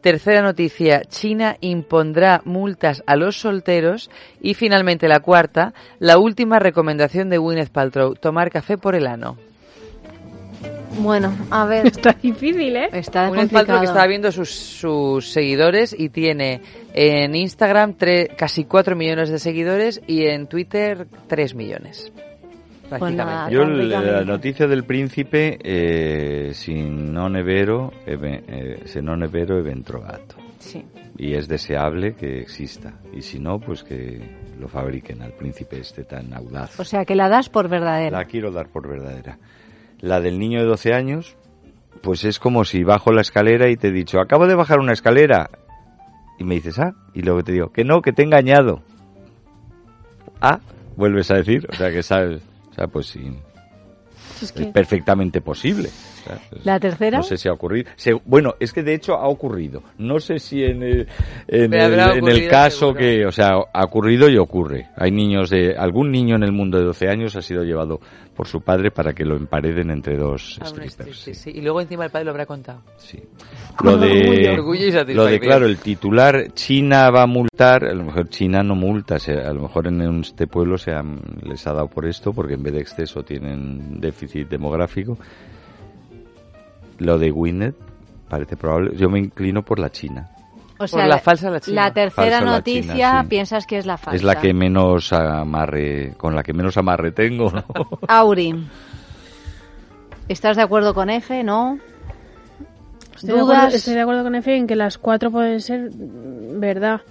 Tercera 0.00 0.40
noticia. 0.40 1.02
China 1.02 1.58
impondrá 1.60 2.40
multas 2.46 3.02
a 3.06 3.16
los 3.16 3.38
solteros. 3.38 4.10
Y 4.40 4.54
finalmente 4.54 5.06
la 5.06 5.20
cuarta. 5.20 5.74
La 5.98 6.16
última 6.16 6.58
recomendación 6.58 7.28
de 7.28 7.36
Gwyneth 7.36 7.70
Paltrow. 7.70 8.14
Tomar 8.14 8.50
café 8.50 8.78
por 8.78 8.94
el 8.94 9.06
ano. 9.06 9.36
Bueno, 10.98 11.32
a 11.50 11.64
ver, 11.66 11.86
Está 11.86 12.12
difícil, 12.20 12.76
¿eh? 12.76 12.88
está 12.92 13.28
Paltrow 13.28 13.36
complicado. 13.48 13.78
que 13.80 13.86
estaba 13.86 14.06
viendo 14.06 14.32
sus, 14.32 14.50
sus 14.50 15.30
seguidores 15.30 15.94
y 15.98 16.08
tiene 16.08 16.60
en 16.92 17.34
Instagram 17.34 17.96
tre- 17.96 18.34
casi 18.36 18.64
4 18.64 18.96
millones 18.96 19.30
de 19.30 19.38
seguidores 19.38 20.02
y 20.06 20.26
en 20.26 20.46
Twitter 20.48 21.06
3 21.28 21.54
millones. 21.54 22.12
Prácticamente. 22.88 23.24
nada. 23.24 23.50
Yo 23.50 23.64
la 23.64 24.24
noticia 24.24 24.66
del 24.66 24.82
príncipe, 24.84 25.56
eh, 25.62 26.50
si 26.54 26.74
non 26.82 27.36
è 27.36 27.44
vero, 27.44 27.92
è 28.04 28.16
ve- 28.16 28.42
eh, 28.48 28.80
se 28.86 29.00
non 29.00 29.22
è 29.22 29.28
vero 29.28 29.58
è 29.58 29.62
ben 29.62 29.84
trovato. 29.84 30.34
Sí. 30.58 30.84
Y 31.16 31.34
es 31.34 31.46
deseable 31.46 32.14
que 32.14 32.40
exista. 32.40 32.94
Y 33.12 33.22
si 33.22 33.38
no, 33.38 33.60
pues 33.60 33.84
que 33.84 34.20
lo 34.58 34.66
fabriquen 34.68 35.22
al 35.22 35.32
príncipe 35.34 35.78
este 35.78 36.02
tan 36.04 36.34
audaz. 36.34 36.80
O 36.80 36.84
sea, 36.84 37.04
que 37.04 37.14
la 37.14 37.28
das 37.28 37.48
por 37.48 37.68
verdadera. 37.68 38.18
La 38.18 38.24
quiero 38.24 38.50
dar 38.50 38.68
por 38.70 38.88
verdadera. 38.88 39.38
La 40.00 40.20
del 40.20 40.38
niño 40.38 40.60
de 40.60 40.66
12 40.66 40.94
años, 40.94 41.36
pues 42.00 42.24
es 42.24 42.38
como 42.38 42.64
si 42.64 42.84
bajo 42.84 43.12
la 43.12 43.20
escalera 43.20 43.68
y 43.68 43.76
te 43.76 43.88
he 43.88 43.92
dicho, 43.92 44.20
acabo 44.20 44.46
de 44.46 44.54
bajar 44.54 44.78
una 44.78 44.92
escalera. 44.92 45.50
Y 46.38 46.44
me 46.44 46.54
dices, 46.54 46.78
ah, 46.78 46.94
y 47.12 47.22
luego 47.22 47.44
te 47.44 47.52
digo, 47.52 47.70
que 47.70 47.84
no, 47.84 48.00
que 48.00 48.12
te 48.12 48.22
he 48.22 48.24
engañado. 48.24 48.82
Ah, 50.40 50.60
vuelves 50.96 51.30
a 51.30 51.34
decir, 51.34 51.66
o 51.70 51.74
sea, 51.74 51.90
que 51.90 52.02
sabes, 52.02 52.42
o 52.70 52.74
sea, 52.74 52.86
pues 52.86 53.06
sí, 53.08 53.36
Es 54.36 54.44
es 54.44 54.52
que 54.52 54.66
perfectamente 54.66 55.40
posible. 55.40 55.90
¿La 56.64 56.78
tercera? 56.80 57.18
No 57.18 57.22
sé 57.24 57.36
si 57.36 57.48
ha 57.48 57.52
ocurrido. 57.52 57.90
Se- 57.96 58.14
bueno, 58.24 58.54
es 58.60 58.72
que 58.72 58.82
de 58.82 58.94
hecho 58.94 59.14
ha 59.14 59.28
ocurrido. 59.28 59.82
No 59.98 60.18
sé 60.20 60.38
si 60.38 60.62
en 60.62 60.82
el, 60.82 61.08
en 61.48 61.74
el, 61.74 61.98
en 62.00 62.28
el 62.28 62.48
caso 62.48 62.78
seguro. 62.92 62.98
que, 62.98 63.26
o 63.26 63.32
sea, 63.32 63.50
ha 63.72 63.84
ocurrido 63.84 64.28
y 64.28 64.36
ocurre. 64.38 64.88
Hay 64.96 65.10
niños 65.10 65.50
de, 65.50 65.74
algún 65.76 66.10
niño 66.10 66.36
en 66.36 66.42
el 66.42 66.52
mundo 66.52 66.78
de 66.78 66.84
12 66.84 67.08
años 67.08 67.36
ha 67.36 67.42
sido 67.42 67.62
llevado 67.64 68.00
por 68.34 68.46
su 68.46 68.62
padre 68.62 68.90
para 68.90 69.12
que 69.12 69.24
lo 69.24 69.36
empareden 69.36 69.90
entre 69.90 70.16
dos 70.16 70.58
Ah, 70.62 70.66
strippers. 70.66 70.92
strip, 70.94 71.14
sí, 71.14 71.34
sí. 71.34 71.50
sí. 71.52 71.58
Y 71.58 71.60
luego 71.60 71.80
encima 71.80 72.04
el 72.06 72.10
padre 72.10 72.24
lo 72.24 72.30
habrá 72.30 72.46
contado. 72.46 72.82
Sí. 72.96 73.18
Lo 73.84 73.92
Con 73.92 74.00
de, 74.00 74.06
orgullo. 74.20 74.52
Orgullo 74.52 74.86
y 74.86 75.14
lo 75.14 75.24
de, 75.24 75.40
claro, 75.40 75.64
el 75.66 75.78
titular, 75.78 76.52
China 76.54 77.10
va 77.10 77.22
a 77.22 77.26
multar, 77.26 77.84
a 77.84 77.94
lo 77.94 78.04
mejor 78.04 78.28
China 78.28 78.62
no 78.62 78.74
multa, 78.74 79.16
a 79.16 79.52
lo 79.54 79.62
mejor 79.62 79.86
en 79.86 80.00
este 80.20 80.46
pueblo 80.46 80.76
se 80.76 80.92
han- 80.92 81.20
les 81.42 81.66
ha 81.66 81.72
dado 81.72 81.88
por 81.88 82.06
esto, 82.06 82.32
porque 82.34 82.54
en 82.54 82.62
vez 82.62 82.74
de 82.74 82.80
exceso 82.80 83.22
tienen 83.22 84.00
déficit 84.00 84.48
demográfico. 84.48 85.16
Lo 87.00 87.18
de 87.18 87.30
Gwyneth 87.30 87.76
parece 88.28 88.56
probable, 88.56 88.96
yo 88.96 89.10
me 89.10 89.18
inclino 89.18 89.62
por 89.62 89.78
la 89.78 89.90
China. 89.90 90.30
O 90.78 90.86
sea, 90.86 91.06
la 91.06 91.18
falsa 91.18 91.50
la 91.50 91.60
China. 91.60 91.82
la 91.82 91.92
tercera 91.92 92.38
Falsa 92.38 92.44
la 92.44 92.50
noticia 92.52 92.94
China, 92.94 93.22
sí. 93.22 93.28
piensas 93.28 93.66
que 93.66 93.76
es 93.76 93.84
la 93.84 93.98
falsa. 93.98 94.16
Es 94.16 94.22
la 94.22 94.40
que 94.40 94.54
menos 94.54 95.12
amarre, 95.12 96.14
con 96.16 96.34
la 96.34 96.42
que 96.42 96.54
menos 96.54 96.78
amarre 96.78 97.12
tengo, 97.12 97.50
¿no? 97.50 97.64
Auri. 98.08 98.66
¿Estás 100.28 100.56
de 100.56 100.62
acuerdo 100.62 100.94
con 100.94 101.10
F? 101.10 101.42
¿No? 101.42 101.78
Estoy 103.14 103.34
de, 103.34 103.40
acuerdo, 103.40 103.60
¿Dudas? 103.60 103.74
estoy 103.74 103.94
de 103.94 104.00
acuerdo 104.00 104.22
con 104.22 104.34
Efe 104.34 104.56
en 104.56 104.66
que 104.66 104.76
las 104.76 104.96
cuatro 104.96 105.30
pueden 105.30 105.60
ser 105.60 105.90
mm, 105.90 106.60
verdad. 106.60 107.02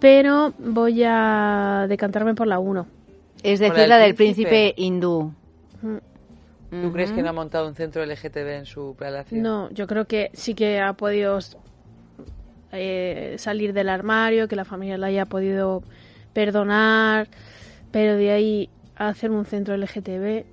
Pero 0.00 0.54
voy 0.58 1.02
a 1.04 1.84
decantarme 1.88 2.34
por 2.34 2.46
la 2.46 2.58
uno. 2.58 2.86
Es 3.42 3.60
decir, 3.60 3.86
la 3.86 3.98
del 3.98 4.14
príncipe. 4.14 4.48
príncipe 4.48 4.82
hindú. 4.82 5.32
¿Tú 6.82 6.92
crees 6.92 7.12
que 7.12 7.22
no 7.22 7.30
ha 7.30 7.32
montado 7.32 7.66
un 7.68 7.74
centro 7.74 8.04
LGTB 8.04 8.48
en 8.58 8.66
su 8.66 8.94
palacio? 8.98 9.40
No, 9.40 9.70
yo 9.70 9.86
creo 9.86 10.06
que 10.06 10.30
sí 10.32 10.54
que 10.54 10.80
ha 10.80 10.92
podido 10.94 11.38
eh, 12.72 13.36
salir 13.38 13.72
del 13.72 13.88
armario, 13.88 14.48
que 14.48 14.56
la 14.56 14.64
familia 14.64 14.98
la 14.98 15.06
haya 15.08 15.26
podido 15.26 15.82
perdonar, 16.32 17.28
pero 17.92 18.16
de 18.16 18.32
ahí 18.32 18.68
a 18.96 19.08
hacer 19.08 19.30
un 19.30 19.44
centro 19.44 19.76
LGTB. 19.76 20.44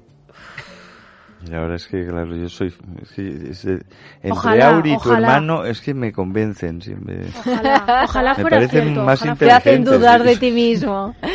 Y 1.49 1.55
ahora 1.55 1.76
es 1.76 1.88
que, 1.88 2.05
claro, 2.05 2.36
yo 2.36 2.47
soy... 2.49 2.72
es 3.01 3.11
que 3.13 3.49
es 3.49 3.65
entre 3.65 4.30
Ojalá, 4.32 4.76
Auri 4.76 4.91
y 4.91 4.93
tu 4.93 5.09
ojalá. 5.09 5.28
hermano 5.28 5.65
es 5.65 5.82
que 5.82 5.93
me 5.95 6.11
convencen 6.13 6.82
siempre. 6.82 7.22
Ojalá, 7.39 8.03
ojalá 8.05 8.36
Me 8.36 8.41
fuera 8.41 8.57
parecen 8.57 8.84
cierto. 8.84 9.03
más 9.03 9.22
ojalá 9.22 9.36
Te 9.36 9.51
hacen 9.51 9.84
dudar 9.84 10.24
de 10.24 10.36
ti 10.38 10.51
mismo. 10.51 11.15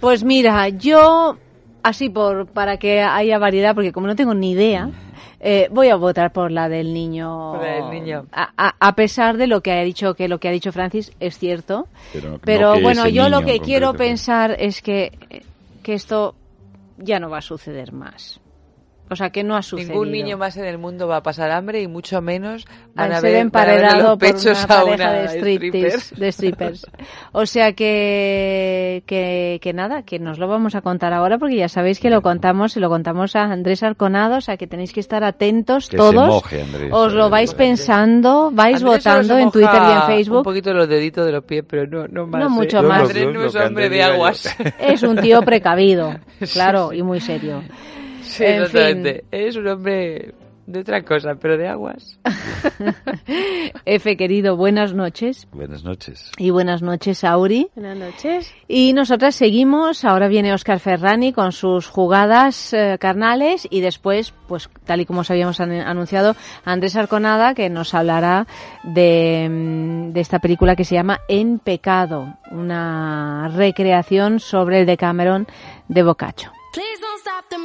Pues 0.00 0.24
mira, 0.24 0.68
yo, 0.68 1.38
así 1.82 2.08
por 2.08 2.46
para 2.48 2.76
que 2.76 3.00
haya 3.02 3.38
variedad, 3.38 3.74
porque 3.74 3.92
como 3.92 4.06
no 4.06 4.16
tengo 4.16 4.34
ni 4.34 4.52
idea, 4.52 4.90
eh, 5.40 5.68
voy 5.70 5.88
a 5.88 5.96
votar 5.96 6.32
por 6.32 6.50
la 6.50 6.68
del 6.68 6.92
niño. 6.94 7.52
Por 7.52 7.60
la 7.62 7.74
del 7.74 7.90
niño. 7.90 8.26
A, 8.32 8.50
a- 8.56 8.74
a 8.78 8.94
pesar 8.94 9.36
de 9.36 9.46
lo 9.46 9.60
que 9.60 9.72
ha 9.72 9.82
dicho 9.82 10.14
que 10.14 10.28
lo 10.28 10.38
que 10.38 10.48
ha 10.48 10.52
dicho 10.52 10.72
Francis 10.72 11.12
es 11.20 11.38
cierto, 11.38 11.86
Pero, 12.12 12.30
no 12.30 12.38
pero 12.44 12.74
que 12.74 12.82
bueno, 12.82 13.08
yo 13.08 13.28
lo 13.28 13.42
que 13.44 13.60
quiero 13.60 13.88
concreto, 13.88 14.04
pensar 14.04 14.56
es 14.58 14.82
que 14.82 15.12
que 15.82 15.94
esto 15.94 16.34
ya 16.98 17.18
no 17.18 17.28
va 17.28 17.38
a 17.38 17.42
suceder 17.42 17.92
más. 17.92 18.38
O 19.12 19.16
sea, 19.16 19.30
que 19.30 19.44
no 19.44 19.56
ha 19.56 19.62
sucedido. 19.62 19.92
Ningún 19.92 20.10
niño 20.12 20.36
más 20.38 20.56
en 20.56 20.64
el 20.64 20.78
mundo 20.78 21.06
va 21.06 21.18
a 21.18 21.22
pasar 21.22 21.50
hambre 21.50 21.80
y 21.82 21.86
mucho 21.88 22.20
menos 22.20 22.64
van 22.94 23.12
a 23.12 23.20
ser 23.20 23.32
ver, 23.32 23.50
van 23.50 23.62
a 23.62 23.66
verle 23.66 23.78
emparedado 23.80 24.08
los 24.10 24.18
por 24.18 24.18
pechos 24.18 24.44
una 24.44 24.62
a 24.62 24.66
pareja 24.66 24.94
una 24.94 25.12
de, 25.12 25.40
striptease- 25.40 26.16
de 26.16 26.32
strippers. 26.32 26.86
O 27.32 27.46
sea 27.46 27.72
que, 27.72 29.02
que, 29.06 29.58
que 29.62 29.72
nada, 29.72 30.02
que 30.02 30.18
nos 30.18 30.38
lo 30.38 30.48
vamos 30.48 30.74
a 30.74 30.80
contar 30.82 31.12
ahora 31.12 31.38
porque 31.38 31.56
ya 31.56 31.68
sabéis 31.68 31.98
que 32.00 32.10
lo 32.10 32.20
contamos, 32.22 32.72
se 32.72 32.80
lo 32.80 32.88
contamos 32.88 33.36
a 33.36 33.44
Andrés 33.44 33.82
Arconado, 33.82 34.36
o 34.36 34.40
sea 34.40 34.56
que 34.56 34.66
tenéis 34.66 34.92
que 34.92 35.00
estar 35.00 35.24
atentos 35.24 35.88
Que 35.88 35.96
se 35.96 36.02
todos. 36.02 36.26
moje, 36.26 36.62
Andrés. 36.62 36.90
Os 36.92 37.12
lo 37.12 37.30
vais 37.30 37.54
pensando, 37.54 38.50
vais 38.52 38.76
Andrés 38.82 38.98
votando 39.04 39.38
en 39.38 39.50
Twitter 39.50 39.70
y 39.72 39.76
en 39.76 39.82
moja 39.82 40.00
Un 40.06 40.06
Facebook. 40.14 40.42
poquito 40.44 40.72
los 40.74 40.88
deditos 40.88 41.24
de 41.26 41.32
los 41.32 41.44
pies, 41.44 41.64
pero 41.68 41.86
no, 41.86 42.06
no 42.08 42.26
más. 42.26 42.40
No 42.40 42.46
¿eh? 42.46 42.50
mucho 42.50 42.82
más. 42.82 43.02
Andrés 43.02 43.28
no 43.32 43.44
es 43.44 43.54
hombre 43.54 43.88
de 43.88 44.02
aguas. 44.02 44.56
Es 44.78 45.02
un 45.02 45.16
tío 45.16 45.42
precavido, 45.42 46.14
Sí, 46.40 46.46
claro, 46.52 46.90
sí. 46.90 46.98
y 46.98 47.02
muy 47.02 47.20
serio. 47.20 47.62
Sí, 48.32 48.44
En 48.44 48.62
exactamente. 48.62 49.24
Es 49.30 49.56
un 49.56 49.66
hombre 49.68 50.34
de 50.66 50.80
otra 50.80 51.02
cosa, 51.02 51.34
pero 51.34 51.58
de 51.58 51.68
aguas. 51.68 52.18
F, 53.84 54.16
querido, 54.16 54.56
buenas 54.56 54.94
noches. 54.94 55.46
Buenas 55.52 55.84
noches. 55.84 56.30
Y 56.38 56.50
buenas 56.50 56.82
noches, 56.82 57.24
Auri. 57.24 57.68
Buenas 57.74 57.98
noches. 57.98 58.54
Y 58.68 58.92
nosotras 58.92 59.34
seguimos, 59.34 60.04
ahora 60.04 60.28
viene 60.28 60.52
Oscar 60.52 60.78
Ferrani 60.80 61.32
con 61.32 61.52
sus 61.52 61.86
jugadas 61.88 62.72
eh, 62.72 62.96
carnales 63.00 63.66
y 63.70 63.80
después, 63.80 64.32
pues 64.46 64.70
tal 64.84 65.00
y 65.00 65.06
como 65.06 65.20
os 65.20 65.30
habíamos 65.30 65.60
an- 65.60 65.72
anunciado, 65.72 66.36
Andrés 66.64 66.96
Arconada 66.96 67.54
que 67.54 67.68
nos 67.68 67.92
hablará 67.94 68.46
de, 68.84 69.48
mm, 69.50 70.12
de 70.12 70.20
esta 70.20 70.38
película 70.38 70.76
que 70.76 70.84
se 70.84 70.94
llama 70.94 71.20
En 71.28 71.58
Pecado, 71.58 72.38
una 72.50 73.50
recreación 73.54 74.38
sobre 74.40 74.80
el 74.80 74.86
Decameron 74.86 75.46
de 75.88 76.02
Boccaccio. 76.02 76.50
Please 76.72 77.00
don't 77.02 77.20
stop 77.20 77.48
the 77.50 77.58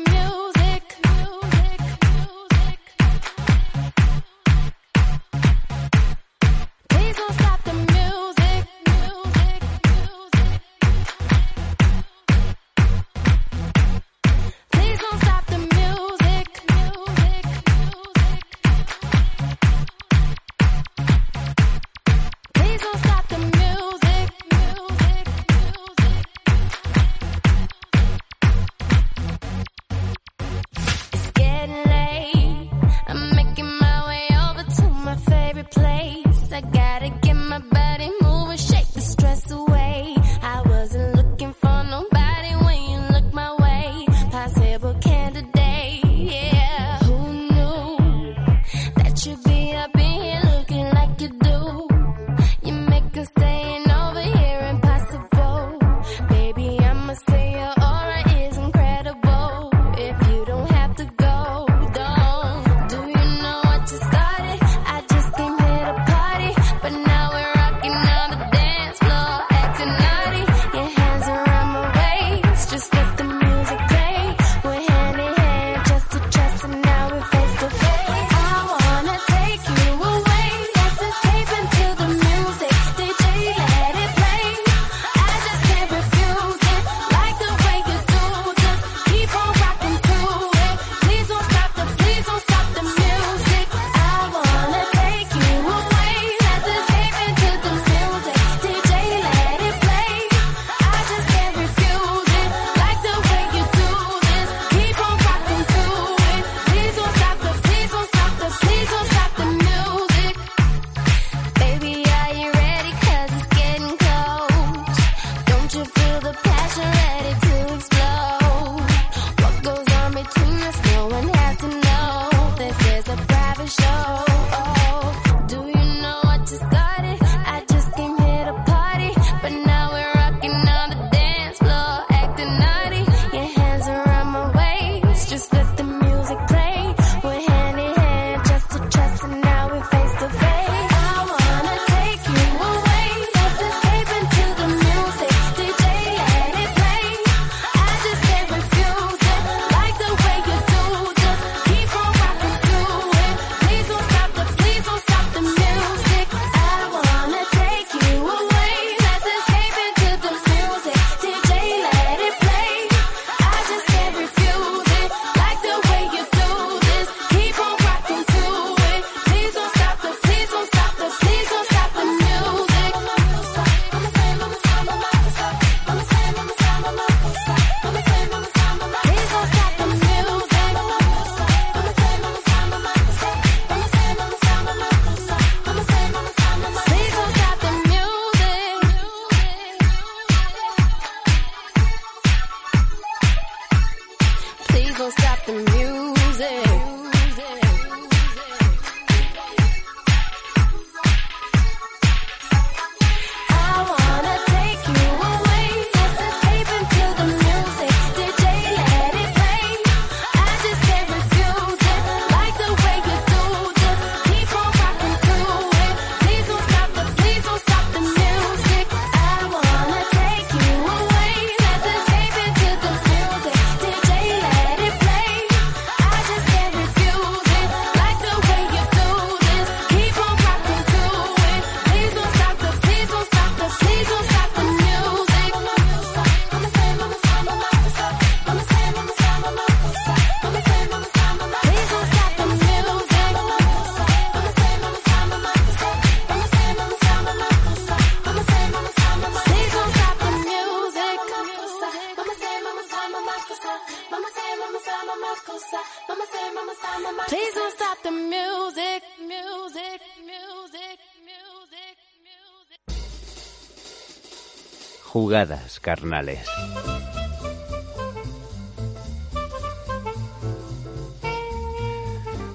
jugadas 265.20 265.80
carnales. 265.80 266.48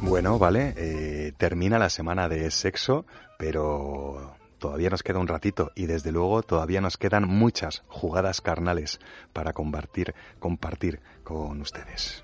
Bueno, 0.01 0.39
vale, 0.39 0.75
eh, 0.77 1.33
termina 1.37 1.81
la 1.81 1.91
semana 1.91 2.29
de 2.29 2.53
sexo, 2.53 3.05
pero 3.37 4.37
todavía 4.59 4.91
nos 4.91 5.03
queda 5.03 5.19
un 5.19 5.27
ratito 5.27 5.73
y 5.75 5.87
desde 5.87 6.13
luego 6.13 6.45
todavía 6.45 6.81
nos 6.81 6.97
quedan 6.99 7.27
muchas 7.27 7.83
jugadas 7.89 8.41
carnales 8.41 9.01
para 9.33 9.53
compartir, 9.53 10.15
compartir 10.39 11.01
con 11.25 11.61
ustedes. 11.63 12.23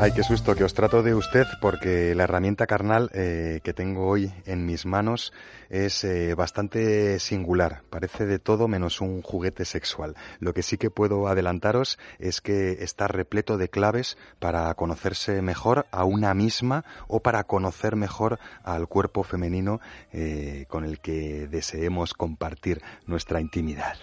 Ay, 0.00 0.12
qué 0.12 0.22
susto 0.22 0.54
que 0.54 0.62
os 0.62 0.74
trato 0.74 1.02
de 1.02 1.12
usted 1.12 1.44
porque 1.60 2.14
la 2.14 2.22
herramienta 2.22 2.68
carnal 2.68 3.10
eh, 3.14 3.58
que 3.64 3.74
tengo 3.74 4.06
hoy 4.06 4.32
en 4.46 4.64
mis 4.64 4.86
manos 4.86 5.32
es 5.70 6.04
eh, 6.04 6.34
bastante 6.34 7.18
singular. 7.18 7.82
Parece 7.90 8.24
de 8.24 8.38
todo 8.38 8.68
menos 8.68 9.00
un 9.00 9.22
juguete 9.22 9.64
sexual. 9.64 10.14
Lo 10.38 10.54
que 10.54 10.62
sí 10.62 10.78
que 10.78 10.90
puedo 10.90 11.26
adelantaros 11.26 11.98
es 12.20 12.40
que 12.40 12.84
está 12.84 13.08
repleto 13.08 13.58
de 13.58 13.70
claves 13.70 14.16
para 14.38 14.72
conocerse 14.74 15.42
mejor 15.42 15.86
a 15.90 16.04
una 16.04 16.32
misma 16.32 16.84
o 17.08 17.18
para 17.20 17.42
conocer 17.42 17.96
mejor 17.96 18.38
al 18.62 18.86
cuerpo 18.86 19.24
femenino 19.24 19.80
eh, 20.12 20.66
con 20.68 20.84
el 20.84 21.00
que 21.00 21.48
deseemos 21.48 22.14
compartir 22.14 22.82
nuestra 23.04 23.40
intimidad. 23.40 23.96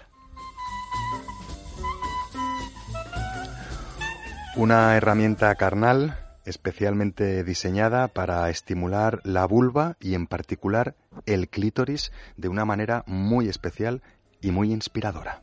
Una 4.56 4.96
herramienta 4.96 5.54
carnal 5.54 6.18
especialmente 6.46 7.44
diseñada 7.44 8.08
para 8.08 8.48
estimular 8.48 9.20
la 9.22 9.44
vulva 9.46 9.96
y 10.00 10.14
en 10.14 10.26
particular 10.26 10.94
el 11.26 11.50
clítoris 11.50 12.10
de 12.38 12.48
una 12.48 12.64
manera 12.64 13.04
muy 13.06 13.50
especial 13.50 14.00
y 14.40 14.52
muy 14.52 14.72
inspiradora. 14.72 15.42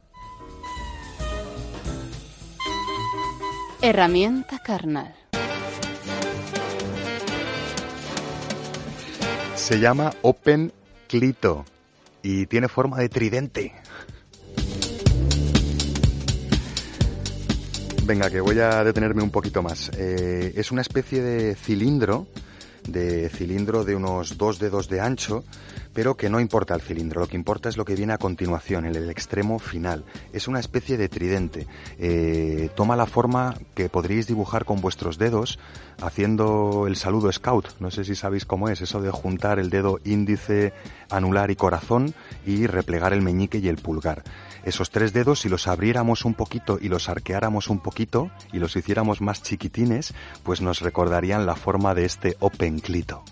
Herramienta 3.84 4.58
carnal. 4.58 5.14
Se 9.54 9.80
llama 9.80 10.12
Open 10.24 10.74
Clito 11.08 11.66
y 12.24 12.48
tiene 12.48 12.68
forma 12.68 12.98
de 12.98 13.10
tridente. 13.10 13.74
Venga, 18.06 18.30
que 18.30 18.42
voy 18.42 18.60
a 18.60 18.84
detenerme 18.84 19.24
un 19.24 19.30
poquito 19.30 19.64
más. 19.64 19.90
Eh, 19.98 20.54
es 20.58 20.74
una 20.74 20.82
especie 20.82 21.22
de 21.22 21.56
cilindro, 21.56 22.28
de 22.86 23.30
cilindro 23.30 23.86
de 23.86 23.96
unos 23.96 24.38
dos 24.38 24.60
dedos 24.60 24.90
de 24.90 25.00
ancho, 25.00 25.46
pero 25.94 26.18
que 26.18 26.30
no 26.30 26.42
importa 26.42 26.76
el 26.76 26.82
cilindro, 26.82 27.22
lo 27.22 27.28
que 27.28 27.38
importa 27.38 27.70
es 27.70 27.78
lo 27.78 27.86
que 27.86 27.96
viene 27.96 28.12
a 28.12 28.18
continuación, 28.18 28.86
en 28.86 28.96
el 28.96 29.10
extremo 29.10 29.58
final. 29.58 30.04
Es 30.34 30.50
una 30.50 30.60
especie 30.60 30.98
de 30.98 31.08
tridente. 31.08 31.66
Eh, 31.98 32.70
toma 32.76 32.98
la 32.98 33.06
forma 33.06 33.56
que 33.74 33.88
podríais 33.88 34.28
dibujar 34.28 34.66
con 34.66 34.82
vuestros 34.82 35.18
dedos 35.18 35.58
haciendo 36.02 36.88
el 36.88 36.98
saludo 36.98 37.32
scout. 37.32 37.70
No 37.80 37.90
sé 37.90 38.04
si 38.04 38.16
sabéis 38.16 38.46
cómo 38.46 38.68
es, 38.68 38.82
eso 38.82 39.02
de 39.02 39.12
juntar 39.12 39.60
el 39.60 39.70
dedo 39.70 40.02
índice, 40.04 40.74
anular 41.10 41.52
y 41.52 41.56
corazón 41.56 42.14
y 42.46 42.68
replegar 42.68 43.14
el 43.14 43.22
meñique 43.22 43.60
y 43.60 43.70
el 43.70 43.78
pulgar. 43.78 44.24
Esos 44.64 44.92
tres 44.92 45.12
dedos, 45.12 45.42
si 45.42 45.50
los 45.50 45.68
abriéramos 45.68 46.24
un 46.24 46.34
poquito 46.34 46.78
y 46.82 46.88
los 46.88 47.10
arqueáramos 47.10 47.68
un 47.70 47.80
poquito 47.80 48.32
y 48.52 48.60
los 48.60 48.76
hiciéramos 48.76 49.20
más 49.22 49.44
chiquitines, 49.44 50.14
pues 50.44 50.62
nos 50.62 50.80
recordarían 50.80 51.46
la 51.46 51.56
forma 51.56 51.94
de 51.94 52.06
este 52.06 52.38
open 52.40 52.80
clito. 52.80 53.24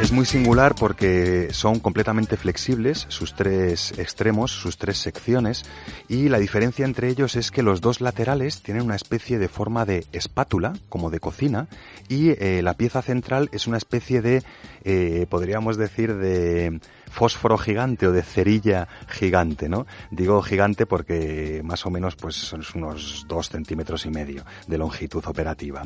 Es 0.00 0.10
muy 0.10 0.26
singular 0.26 0.74
porque 0.74 1.48
son 1.52 1.78
completamente 1.78 2.36
flexibles 2.36 3.06
sus 3.08 3.32
tres 3.32 3.96
extremos, 3.96 4.50
sus 4.50 4.76
tres 4.76 4.98
secciones, 4.98 5.64
y 6.08 6.28
la 6.28 6.38
diferencia 6.38 6.84
entre 6.84 7.08
ellos 7.08 7.36
es 7.36 7.50
que 7.50 7.62
los 7.62 7.80
dos 7.80 8.00
laterales 8.00 8.60
tienen 8.60 8.82
una 8.82 8.96
especie 8.96 9.38
de 9.38 9.48
forma 9.48 9.86
de 9.86 10.04
espátula, 10.12 10.74
como 10.88 11.10
de 11.10 11.20
cocina, 11.20 11.68
y 12.08 12.30
eh, 12.30 12.60
la 12.62 12.74
pieza 12.74 13.02
central 13.02 13.48
es 13.52 13.68
una 13.68 13.78
especie 13.78 14.20
de, 14.20 14.42
eh, 14.82 15.26
podríamos 15.30 15.76
decir, 15.76 16.16
de 16.16 16.80
fósforo 17.14 17.56
gigante 17.56 18.08
o 18.08 18.12
de 18.12 18.22
cerilla 18.22 18.88
gigante, 19.08 19.68
¿no? 19.68 19.86
Digo 20.10 20.42
gigante 20.42 20.84
porque 20.84 21.62
más 21.64 21.86
o 21.86 21.90
menos 21.90 22.16
pues 22.16 22.34
son 22.34 22.62
unos 22.74 23.24
dos 23.28 23.48
centímetros 23.48 24.04
y 24.04 24.10
medio 24.10 24.44
de 24.66 24.78
longitud 24.78 25.24
operativa. 25.26 25.84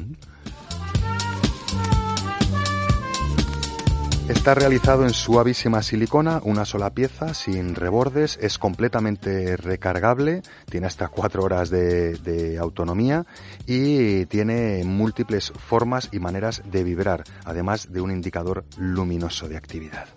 Está 4.29 4.55
realizado 4.55 5.05
en 5.05 5.15
suavísima 5.15 5.83
silicona, 5.83 6.41
una 6.45 6.67
sola 6.67 6.91
pieza, 6.91 7.33
sin 7.33 7.75
rebordes, 7.75 8.39
es 8.43 8.59
completamente 8.59 9.57
recargable, 9.57 10.43
tiene 10.71 10.87
hasta 10.87 11.09
cuatro 11.09 11.45
horas 11.45 11.71
de, 11.71 12.59
autonomía 12.61 13.25
y 13.67 14.27
tiene 14.27 14.85
múltiples 14.85 15.51
formas 15.57 16.11
y 16.13 16.19
maneras 16.19 16.63
de 16.71 16.85
vibrar, 16.85 17.25
además 17.45 17.91
de 17.91 18.03
un 18.03 18.11
indicador 18.11 18.65
luminoso 18.77 19.49
de 19.49 19.57
actividad. 19.57 20.09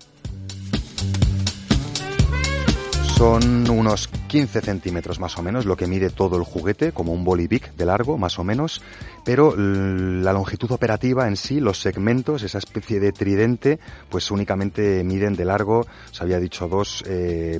Son 3.22 3.70
unos 3.70 4.08
15 4.08 4.62
centímetros 4.62 5.20
más 5.20 5.38
o 5.38 5.44
menos 5.44 5.66
lo 5.66 5.78
que 5.78 5.86
mide 5.86 6.10
todo 6.10 6.38
el 6.38 6.44
juguete, 6.44 6.92
como 6.92 7.14
un 7.14 7.24
bolivic 7.24 7.76
de 7.76 7.86
largo 7.86 8.18
más 8.18 8.40
o 8.40 8.44
menos, 8.44 8.82
pero 9.24 9.56
la 9.56 10.34
longitud 10.34 10.72
operativa 10.72 11.28
en 11.28 11.38
sí, 11.38 11.60
los 11.60 11.80
segmentos, 11.80 12.42
esa 12.42 12.58
especie 12.58 13.00
de 13.00 13.12
tridente, 13.12 13.80
pues 14.10 14.32
únicamente 14.32 15.04
miden 15.04 15.36
de 15.36 15.46
largo, 15.46 15.86
se 16.12 16.24
había 16.24 16.40
dicho 16.40 16.68
dos, 16.68 17.04
eh, 17.06 17.60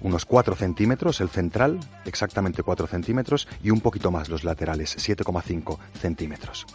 unos 0.00 0.24
4 0.24 0.56
centímetros 0.56 1.20
el 1.20 1.28
central, 1.28 1.78
exactamente 2.04 2.64
4 2.64 2.88
centímetros, 2.88 3.46
y 3.62 3.70
un 3.70 3.80
poquito 3.80 4.10
más 4.10 4.28
los 4.28 4.42
laterales, 4.42 4.96
7,5 4.96 5.78
centímetros. 6.00 6.66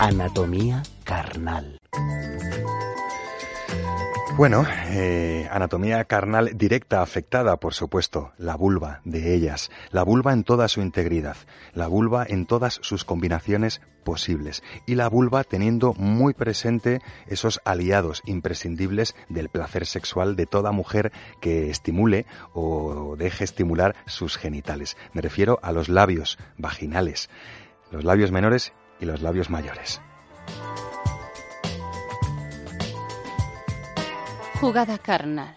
Anatomía 0.00 0.82
carnal. 1.04 1.78
Bueno, 4.36 4.66
eh, 4.88 5.48
anatomía 5.52 6.04
carnal 6.04 6.50
directa 6.58 7.00
afectada, 7.00 7.56
por 7.58 7.74
supuesto, 7.74 8.32
la 8.36 8.56
vulva 8.56 9.00
de 9.04 9.34
ellas, 9.36 9.70
la 9.92 10.02
vulva 10.02 10.32
en 10.32 10.42
toda 10.42 10.66
su 10.66 10.80
integridad, 10.80 11.36
la 11.74 11.86
vulva 11.86 12.26
en 12.28 12.44
todas 12.44 12.80
sus 12.82 13.04
combinaciones 13.04 13.80
posibles 14.02 14.64
y 14.84 14.96
la 14.96 15.08
vulva 15.08 15.44
teniendo 15.44 15.94
muy 15.94 16.34
presente 16.34 17.00
esos 17.28 17.60
aliados 17.64 18.20
imprescindibles 18.26 19.14
del 19.28 19.48
placer 19.48 19.86
sexual 19.86 20.34
de 20.34 20.46
toda 20.46 20.72
mujer 20.72 21.12
que 21.40 21.70
estimule 21.70 22.26
o 22.52 23.14
deje 23.16 23.44
estimular 23.44 23.94
sus 24.06 24.36
genitales. 24.36 24.96
Me 25.12 25.22
refiero 25.22 25.60
a 25.62 25.70
los 25.70 25.88
labios 25.88 26.36
vaginales, 26.58 27.30
los 27.92 28.02
labios 28.02 28.32
menores 28.32 28.72
y 29.00 29.06
los 29.06 29.22
labios 29.22 29.50
mayores. 29.50 30.00
Jugada 34.60 34.98
carnal. 34.98 35.56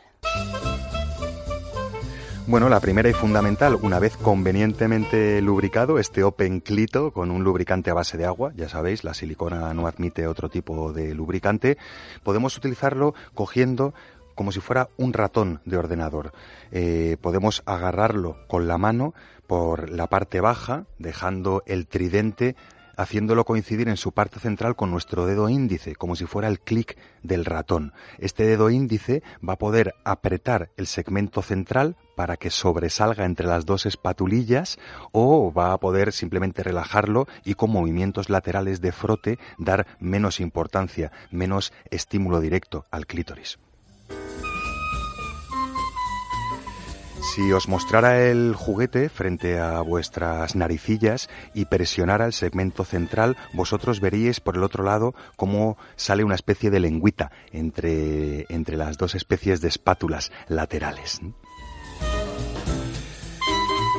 Bueno, 2.50 2.70
la 2.70 2.80
primera 2.80 3.10
y 3.10 3.14
fundamental, 3.14 3.76
una 3.82 4.00
vez 4.00 4.16
convenientemente 4.16 5.42
lubricado, 5.42 6.00
este 6.00 6.24
Open 6.24 6.62
Clito 6.62 7.12
con 7.12 7.30
un 7.30 7.44
lubricante 7.44 7.92
a 7.92 7.94
base 7.94 8.18
de 8.18 8.24
agua, 8.24 8.54
ya 8.56 8.70
sabéis, 8.70 9.04
la 9.04 9.14
silicona 9.14 9.74
no 9.74 9.86
admite 9.86 10.28
otro 10.28 10.48
tipo 10.48 10.94
de 10.94 11.14
lubricante, 11.14 11.78
podemos 12.24 12.56
utilizarlo 12.56 13.14
cogiendo 13.34 13.94
como 14.34 14.54
si 14.54 14.62
fuera 14.62 14.88
un 14.96 15.12
ratón 15.12 15.60
de 15.66 15.78
ordenador. 15.78 16.32
Eh, 16.72 17.18
podemos 17.20 17.64
agarrarlo 17.66 18.38
con 18.48 18.66
la 18.66 18.78
mano 18.78 19.14
por 19.46 19.90
la 19.90 20.08
parte 20.08 20.40
baja, 20.40 20.86
dejando 21.00 21.64
el 21.66 21.86
tridente 21.88 22.56
haciéndolo 22.98 23.46
coincidir 23.46 23.88
en 23.88 23.96
su 23.96 24.12
parte 24.12 24.40
central 24.40 24.76
con 24.76 24.92
nuestro 24.92 25.26
dedo 25.26 25.48
índice, 25.48 25.96
como 25.96 26.16
si 26.16 26.26
fuera 26.26 26.50
el 26.50 26.60
clic 26.60 26.98
del 27.24 27.46
ratón. 27.46 27.94
Este 28.18 28.46
dedo 28.46 28.70
índice 28.70 29.24
va 29.48 29.54
a 29.54 29.58
poder 29.58 29.94
apretar 30.04 30.70
el 30.76 30.88
segmento 30.88 31.42
central 31.42 31.96
para 32.16 32.36
que 32.36 32.50
sobresalga 32.50 33.26
entre 33.26 33.48
las 33.48 33.66
dos 33.66 33.86
espatulillas 33.86 34.80
o 35.12 35.54
va 35.54 35.72
a 35.72 35.78
poder 35.78 36.12
simplemente 36.12 36.64
relajarlo 36.64 37.28
y 37.46 37.54
con 37.54 37.70
movimientos 37.70 38.30
laterales 38.30 38.82
de 38.82 38.92
frote 38.92 39.40
dar 39.60 39.86
menos 40.00 40.40
importancia, 40.40 41.12
menos 41.32 41.72
estímulo 41.92 42.42
directo 42.42 42.86
al 42.92 43.06
clítoris. 43.06 43.60
Si 47.34 47.52
os 47.52 47.68
mostrara 47.68 48.24
el 48.30 48.56
juguete 48.56 49.10
frente 49.10 49.60
a 49.60 49.82
vuestras 49.82 50.56
naricillas 50.56 51.30
y 51.54 51.66
presionara 51.66 52.26
el 52.26 52.34
segmento 52.34 52.84
central, 52.84 53.38
vosotros 53.54 54.00
veríais 54.00 54.40
por 54.40 54.56
el 54.56 54.64
otro 54.64 54.84
lado 54.84 55.14
cómo 55.36 55.78
sale 55.96 56.24
una 56.24 56.36
especie 56.36 56.72
de 56.72 56.80
lengüita 56.80 57.32
entre, 57.52 58.46
entre 58.50 58.78
las 58.78 58.98
dos 58.98 59.14
especies 59.14 59.62
de 59.62 59.68
espátulas 59.68 60.32
laterales. 60.48 61.20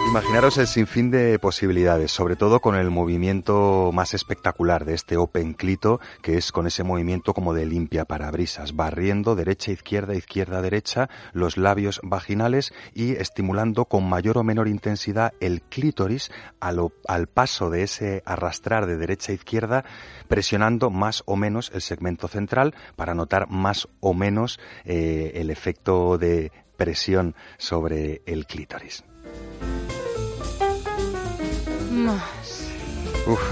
Imaginaros 0.09 0.57
el 0.57 0.67
sinfín 0.67 1.11
de 1.11 1.39
posibilidades, 1.39 2.11
sobre 2.13 2.35
todo 2.35 2.61
con 2.61 2.77
el 2.77 2.91
movimiento 2.91 3.91
más 3.93 4.15
espectacular 4.15 4.87
de 4.87 4.95
este 4.95 5.19
Open 5.19 5.53
Clito, 5.53 6.01
que 6.23 6.39
es 6.39 6.51
con 6.51 6.67
ese 6.67 6.83
movimiento 6.83 7.35
como 7.35 7.53
de 7.53 7.67
limpia 7.67 8.07
parabrisas, 8.07 8.75
barriendo 8.75 9.35
derecha, 9.35 9.71
izquierda, 9.71 10.15
izquierda, 10.15 10.63
derecha 10.63 11.11
los 11.35 11.59
labios 11.59 12.01
vaginales 12.03 12.73
y 12.95 13.17
estimulando 13.17 13.85
con 13.85 14.09
mayor 14.09 14.39
o 14.39 14.45
menor 14.45 14.67
intensidad 14.67 15.35
el 15.41 15.61
clítoris 15.61 16.31
al, 16.59 17.27
paso 17.27 17.69
de 17.69 17.83
ese 17.83 18.23
arrastrar 18.25 18.87
de 18.87 18.97
derecha 18.97 19.33
a 19.33 19.35
izquierda, 19.35 19.85
presionando 20.27 20.89
más 20.89 21.23
o 21.27 21.37
menos 21.37 21.71
el 21.75 21.83
segmento 21.83 22.29
central 22.29 22.75
para 22.97 23.15
notar 23.15 23.51
más 23.51 23.89
o 24.01 24.15
menos 24.15 24.59
eh, 24.87 25.33
el 25.35 25.51
efecto 25.51 26.17
de 26.17 26.51
presión 26.79 27.35
sobre 27.59 28.23
el 28.25 28.47
clítoris. 28.47 29.05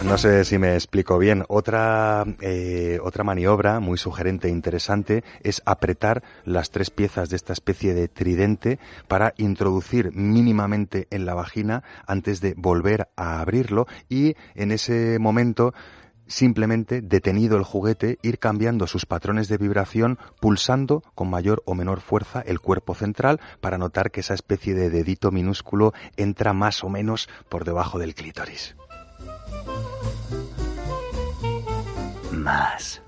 No 0.05 0.17
sé 0.19 0.45
si 0.45 0.57
me 0.57 0.75
explico 0.75 1.19
bien. 1.19 1.45
Otra, 1.49 2.25
eh, 2.41 2.99
otra 3.03 3.25
maniobra 3.25 3.81
muy 3.81 3.99
sugerente 3.99 4.49
e 4.49 4.51
interesante 4.51 5.25
es 5.43 5.63
apretar 5.67 6.23
las 6.45 6.71
tres 6.71 6.91
piezas 6.91 7.29
de 7.29 7.37
esta 7.37 7.53
especie 7.53 7.93
de 7.93 8.09
tridente 8.09 8.79
para 9.09 9.35
introducir 9.37 10.13
mínimamente 10.13 11.09
en 11.11 11.27
la 11.27 11.35
vagina 11.35 11.83
antes 12.07 12.41
de 12.41 12.55
volver 12.57 13.09
a 13.17 13.41
abrirlo 13.41 13.87
y 14.09 14.37
en 14.55 14.73
ese 14.73 15.19
momento 15.19 15.75
simplemente 16.27 17.01
detenido 17.01 17.57
el 17.57 17.65
juguete, 17.65 18.19
ir 18.23 18.39
cambiando 18.39 18.87
sus 18.87 19.07
patrones 19.07 19.49
de 19.49 19.59
vibración, 19.59 20.19
pulsando 20.41 21.03
con 21.15 21.31
mayor 21.31 21.63
o 21.67 21.75
menor 21.75 22.01
fuerza 22.01 22.41
el 22.41 22.61
cuerpo 22.61 22.95
central 22.95 23.41
para 23.61 23.79
notar 23.79 24.11
que 24.11 24.21
esa 24.21 24.35
especie 24.35 24.75
de 24.75 24.91
dedito 24.91 25.31
minúsculo 25.31 25.93
entra 26.17 26.53
más 26.53 26.85
o 26.85 26.89
menos 26.89 27.29
por 27.49 27.65
debajo 27.65 27.99
del 27.99 28.15
clítoris. 28.15 28.77
Más. 32.33 33.06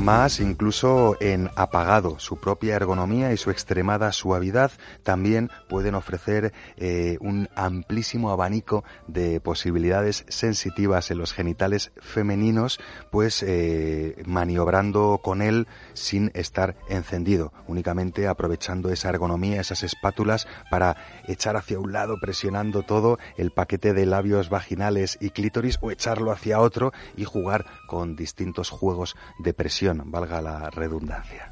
Más 0.00 0.40
incluso 0.40 1.16
en 1.20 1.50
apagado. 1.56 2.18
Su 2.18 2.38
propia 2.38 2.74
ergonomía 2.74 3.32
y 3.32 3.36
su 3.36 3.50
extremada 3.50 4.12
suavidad 4.12 4.72
también 5.02 5.50
pueden 5.68 5.94
ofrecer 5.94 6.52
eh, 6.76 7.18
un 7.20 7.48
amplísimo 7.54 8.30
abanico 8.30 8.82
de 9.06 9.40
posibilidades 9.40 10.24
sensitivas 10.28 11.10
en 11.10 11.18
los 11.18 11.32
genitales 11.32 11.92
femeninos, 12.00 12.80
pues 13.10 13.42
eh, 13.42 14.22
maniobrando 14.24 15.20
con 15.22 15.42
él 15.42 15.66
sin 15.92 16.30
estar 16.34 16.76
encendido, 16.88 17.52
únicamente 17.66 18.26
aprovechando 18.26 18.90
esa 18.90 19.10
ergonomía, 19.10 19.60
esas 19.60 19.82
espátulas 19.82 20.46
para 20.70 20.96
echar 21.28 21.56
hacia 21.56 21.78
un 21.78 21.92
lado, 21.92 22.16
presionando 22.20 22.82
todo 22.82 23.18
el 23.36 23.50
paquete 23.50 23.92
de 23.92 24.06
labios 24.06 24.48
vaginales 24.48 25.18
y 25.20 25.30
clítoris 25.30 25.78
o 25.82 25.90
echarlo 25.90 26.32
hacia 26.32 26.60
otro 26.60 26.92
y 27.16 27.24
jugar 27.24 27.66
con 27.86 28.16
distintos 28.16 28.70
juegos 28.70 29.16
de 29.38 29.52
presión, 29.52 29.89
valga 30.04 30.40
la 30.40 30.70
redundancia. 30.70 31.48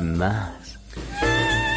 Más. 0.00 0.78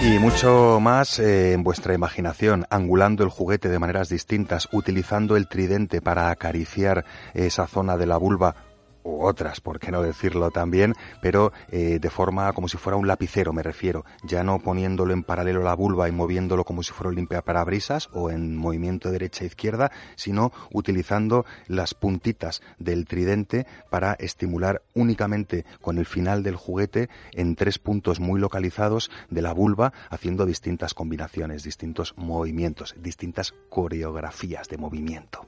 Y 0.02 0.18
mucho 0.20 0.80
más 0.80 1.20
eh, 1.20 1.52
en 1.52 1.64
vuestra 1.64 1.94
imaginación, 1.94 2.66
angulando 2.70 3.24
el 3.24 3.30
juguete 3.30 3.68
de 3.68 3.80
maneras 3.80 4.08
distintas, 4.08 4.70
utilizando 4.72 5.36
el 5.36 5.48
tridente 5.48 6.02
para 6.02 6.30
acariciar 6.30 7.04
esa 7.34 7.68
zona 7.68 7.98
de 7.98 8.06
la 8.06 8.18
vulva 8.18 8.56
u 9.04 9.24
otras, 9.24 9.62
por 9.62 9.80
qué 9.80 9.92
no 9.92 10.02
decirlo 10.02 10.52
también, 10.52 10.94
pero 11.22 11.52
eh, 11.72 12.00
de 12.00 12.10
forma 12.10 12.52
como 12.54 12.68
si 12.68 12.78
fuera 12.78 12.98
un 12.98 13.08
lapicero, 13.08 13.54
me 13.54 13.64
refiero, 13.64 14.06
ya 14.24 14.44
no 14.44 14.60
poniéndolo 14.60 15.14
en 15.14 15.24
paralelo 15.24 15.62
a 15.62 15.66
la 15.66 15.74
vulva 15.74 16.08
y 16.10 16.12
moviéndolo 16.12 16.64
como 16.64 16.84
si 16.84 16.92
fuera 16.94 17.10
un 17.10 17.16
limpiaparabrisas 17.16 18.10
o 18.14 18.30
en 18.30 18.56
movimiento 18.56 19.12
derecha-izquierda, 19.12 19.92
sino 20.16 20.52
utilizando 20.72 21.46
las 21.68 21.94
puntitas 21.94 22.62
del 22.78 23.06
tridente 23.06 23.66
para 23.90 24.14
estimular 24.14 24.82
únicamente 24.94 25.66
con 25.82 25.98
el 25.98 26.06
final 26.06 26.44
del 26.44 26.56
juguete 26.56 27.10
en 27.34 27.56
tres 27.56 27.80
puntos 27.80 28.20
muy 28.20 28.40
localizados 28.40 29.12
de 29.30 29.42
la 29.42 29.54
vulva, 29.54 29.94
haciendo 30.10 30.46
distintas 30.46 30.94
combinaciones, 30.94 31.64
distintos 31.64 32.14
movimientos, 32.18 32.96
distintas 32.98 33.54
coreografías 33.70 34.68
de 34.68 34.78
movimiento. 34.78 35.46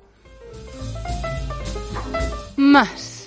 Más. 2.57 3.20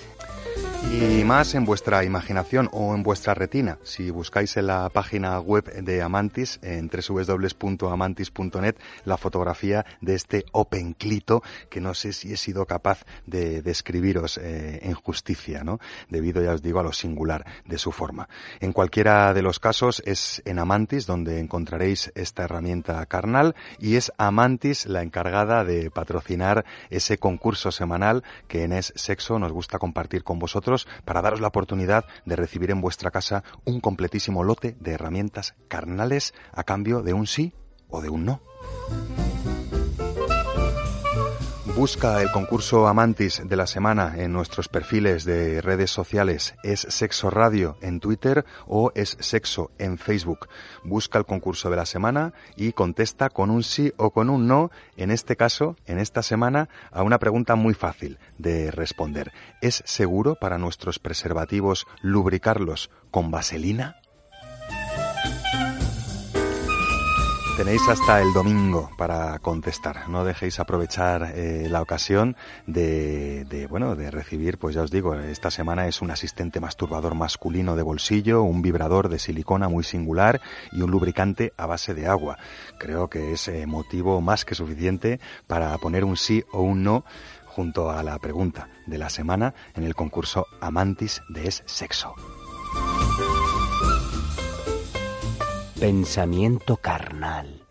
Y 0.91 1.23
más 1.25 1.55
en 1.55 1.65
vuestra 1.65 2.03
imaginación 2.03 2.69
o 2.71 2.93
en 2.93 3.03
vuestra 3.03 3.33
retina. 3.33 3.79
Si 3.83 4.11
buscáis 4.11 4.55
en 4.55 4.67
la 4.67 4.89
página 4.89 5.39
web 5.39 5.65
de 5.83 6.01
Amantis, 6.01 6.59
en 6.61 6.89
www.amantis.net, 6.89 8.75
la 9.03 9.17
fotografía 9.17 9.85
de 9.99 10.15
este 10.15 10.45
Open 10.51 10.93
Clito, 10.93 11.41
que 11.69 11.81
no 11.81 11.93
sé 11.93 12.13
si 12.13 12.31
he 12.31 12.37
sido 12.37 12.65
capaz 12.65 13.05
de 13.25 13.61
describiros 13.61 14.37
eh, 14.37 14.79
en 14.83 14.93
justicia, 14.93 15.63
¿no? 15.63 15.79
Debido, 16.09 16.41
ya 16.43 16.53
os 16.53 16.61
digo, 16.61 16.79
a 16.79 16.83
lo 16.83 16.93
singular 16.93 17.45
de 17.65 17.77
su 17.77 17.91
forma. 17.91 18.29
En 18.59 18.71
cualquiera 18.71 19.33
de 19.33 19.41
los 19.41 19.59
casos 19.59 20.01
es 20.05 20.41
en 20.45 20.59
Amantis 20.59 21.07
donde 21.07 21.39
encontraréis 21.39 22.11
esta 22.15 22.43
herramienta 22.43 23.05
carnal 23.07 23.55
y 23.79 23.95
es 23.95 24.11
Amantis 24.17 24.85
la 24.85 25.01
encargada 25.01 25.63
de 25.63 25.89
patrocinar 25.91 26.65
ese 26.89 27.17
concurso 27.17 27.71
semanal 27.71 28.23
que 28.47 28.63
en 28.63 28.71
Es 28.71 28.93
Sexo 28.95 29.39
nos 29.39 29.51
gusta 29.51 29.79
compartir 29.79 30.23
con 30.23 30.39
vosotros 30.39 30.74
para 31.05 31.21
daros 31.21 31.41
la 31.41 31.47
oportunidad 31.47 32.05
de 32.25 32.35
recibir 32.35 32.71
en 32.71 32.81
vuestra 32.81 33.11
casa 33.11 33.43
un 33.63 33.79
completísimo 33.79 34.43
lote 34.43 34.75
de 34.79 34.91
herramientas 34.91 35.55
carnales 35.67 36.33
a 36.51 36.63
cambio 36.63 37.01
de 37.01 37.13
un 37.13 37.27
sí 37.27 37.53
o 37.89 38.01
de 38.01 38.09
un 38.09 38.25
no. 38.25 38.41
Busca 41.75 42.21
el 42.21 42.31
concurso 42.31 42.87
Amantis 42.87 43.41
de 43.43 43.55
la 43.57 43.67
semana 43.67 44.13
en 44.15 44.31
nuestros 44.31 44.69
perfiles 44.69 45.25
de 45.25 45.59
redes 45.59 45.91
sociales. 45.91 46.55
Es 46.63 46.79
Sexo 46.79 47.29
Radio 47.29 47.75
en 47.81 47.99
Twitter 47.99 48.45
o 48.65 48.93
es 48.95 49.17
Sexo 49.19 49.71
en 49.77 49.97
Facebook. 49.97 50.47
Busca 50.85 51.19
el 51.19 51.25
concurso 51.25 51.69
de 51.69 51.75
la 51.75 51.85
semana 51.85 52.33
y 52.55 52.71
contesta 52.71 53.29
con 53.29 53.51
un 53.51 53.61
sí 53.61 53.91
o 53.97 54.11
con 54.11 54.29
un 54.29 54.47
no, 54.47 54.71
en 54.95 55.11
este 55.11 55.35
caso, 55.35 55.75
en 55.85 55.99
esta 55.99 56.23
semana, 56.23 56.69
a 56.91 57.03
una 57.03 57.19
pregunta 57.19 57.55
muy 57.55 57.73
fácil 57.73 58.19
de 58.37 58.71
responder. 58.71 59.33
¿Es 59.61 59.83
seguro 59.85 60.35
para 60.35 60.57
nuestros 60.57 60.97
preservativos 60.97 61.87
lubricarlos 62.01 62.89
con 63.11 63.31
vaselina? 63.31 63.97
Tenéis 67.57 67.87
hasta 67.87 68.21
el 68.21 68.33
domingo 68.33 68.91
para 68.97 69.39
contestar. 69.39 70.09
No 70.09 70.25
dejéis 70.25 70.59
aprovechar 70.59 71.31
eh, 71.35 71.67
la 71.69 71.81
ocasión 71.81 72.35
de, 72.67 73.45
de, 73.45 73.65
bueno, 73.67 73.95
de 73.95 74.11
recibir, 74.11 74.57
pues 74.57 74.75
ya 74.75 74.81
os 74.81 74.91
digo, 74.91 75.15
esta 75.15 75.49
semana 75.49 75.87
es 75.87 76.01
un 76.01 76.11
asistente 76.11 76.59
masturbador 76.59 77.15
masculino 77.15 77.77
de 77.77 77.83
bolsillo, 77.83 78.43
un 78.43 78.61
vibrador 78.61 79.07
de 79.07 79.19
silicona 79.19 79.69
muy 79.69 79.85
singular 79.85 80.41
y 80.73 80.81
un 80.81 80.91
lubricante 80.91 81.53
a 81.55 81.65
base 81.65 81.93
de 81.93 82.07
agua. 82.07 82.37
Creo 82.77 83.09
que 83.09 83.31
es 83.31 83.47
eh, 83.47 83.65
motivo 83.65 84.19
más 84.19 84.43
que 84.43 84.53
suficiente 84.53 85.21
para 85.47 85.77
poner 85.77 86.03
un 86.03 86.17
sí 86.17 86.43
o 86.51 86.61
un 86.61 86.83
no 86.83 87.05
junto 87.45 87.89
a 87.89 88.03
la 88.03 88.19
pregunta 88.19 88.67
de 88.85 88.97
la 88.97 89.09
semana 89.09 89.53
en 89.75 89.85
el 89.85 89.95
concurso 89.95 90.45
Amantis 90.59 91.21
de 91.29 91.47
Es 91.47 91.63
Sexo. 91.65 92.15
Pensamiento 95.85 96.77
carnal. 96.77 97.61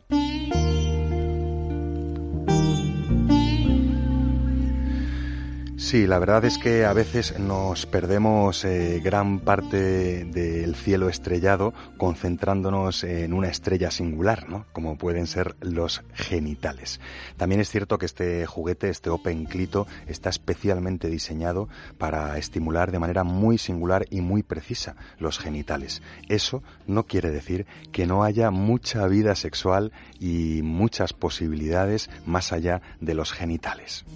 Sí, 5.84 6.06
la 6.06 6.18
verdad 6.18 6.46
es 6.46 6.56
que 6.56 6.86
a 6.86 6.94
veces 6.94 7.38
nos 7.38 7.84
perdemos 7.84 8.64
eh, 8.64 9.02
gran 9.04 9.40
parte 9.40 10.24
del 10.24 10.74
cielo 10.76 11.10
estrellado 11.10 11.74
concentrándonos 11.98 13.04
en 13.04 13.34
una 13.34 13.48
estrella 13.48 13.90
singular, 13.90 14.48
¿no? 14.48 14.64
Como 14.72 14.96
pueden 14.96 15.26
ser 15.26 15.56
los 15.60 16.02
genitales. 16.14 17.00
También 17.36 17.60
es 17.60 17.68
cierto 17.68 17.98
que 17.98 18.06
este 18.06 18.46
juguete, 18.46 18.88
este 18.88 19.10
Open 19.10 19.44
Clito, 19.44 19.86
está 20.06 20.30
especialmente 20.30 21.10
diseñado 21.10 21.68
para 21.98 22.38
estimular 22.38 22.90
de 22.90 22.98
manera 22.98 23.22
muy 23.22 23.58
singular 23.58 24.06
y 24.08 24.22
muy 24.22 24.42
precisa 24.42 24.96
los 25.18 25.38
genitales. 25.38 26.00
Eso 26.30 26.62
no 26.86 27.04
quiere 27.04 27.30
decir 27.30 27.66
que 27.92 28.06
no 28.06 28.24
haya 28.24 28.50
mucha 28.50 29.06
vida 29.06 29.34
sexual 29.34 29.92
y 30.18 30.62
muchas 30.62 31.12
posibilidades 31.12 32.08
más 32.24 32.54
allá 32.54 32.80
de 33.02 33.12
los 33.12 33.34
genitales. 33.34 34.06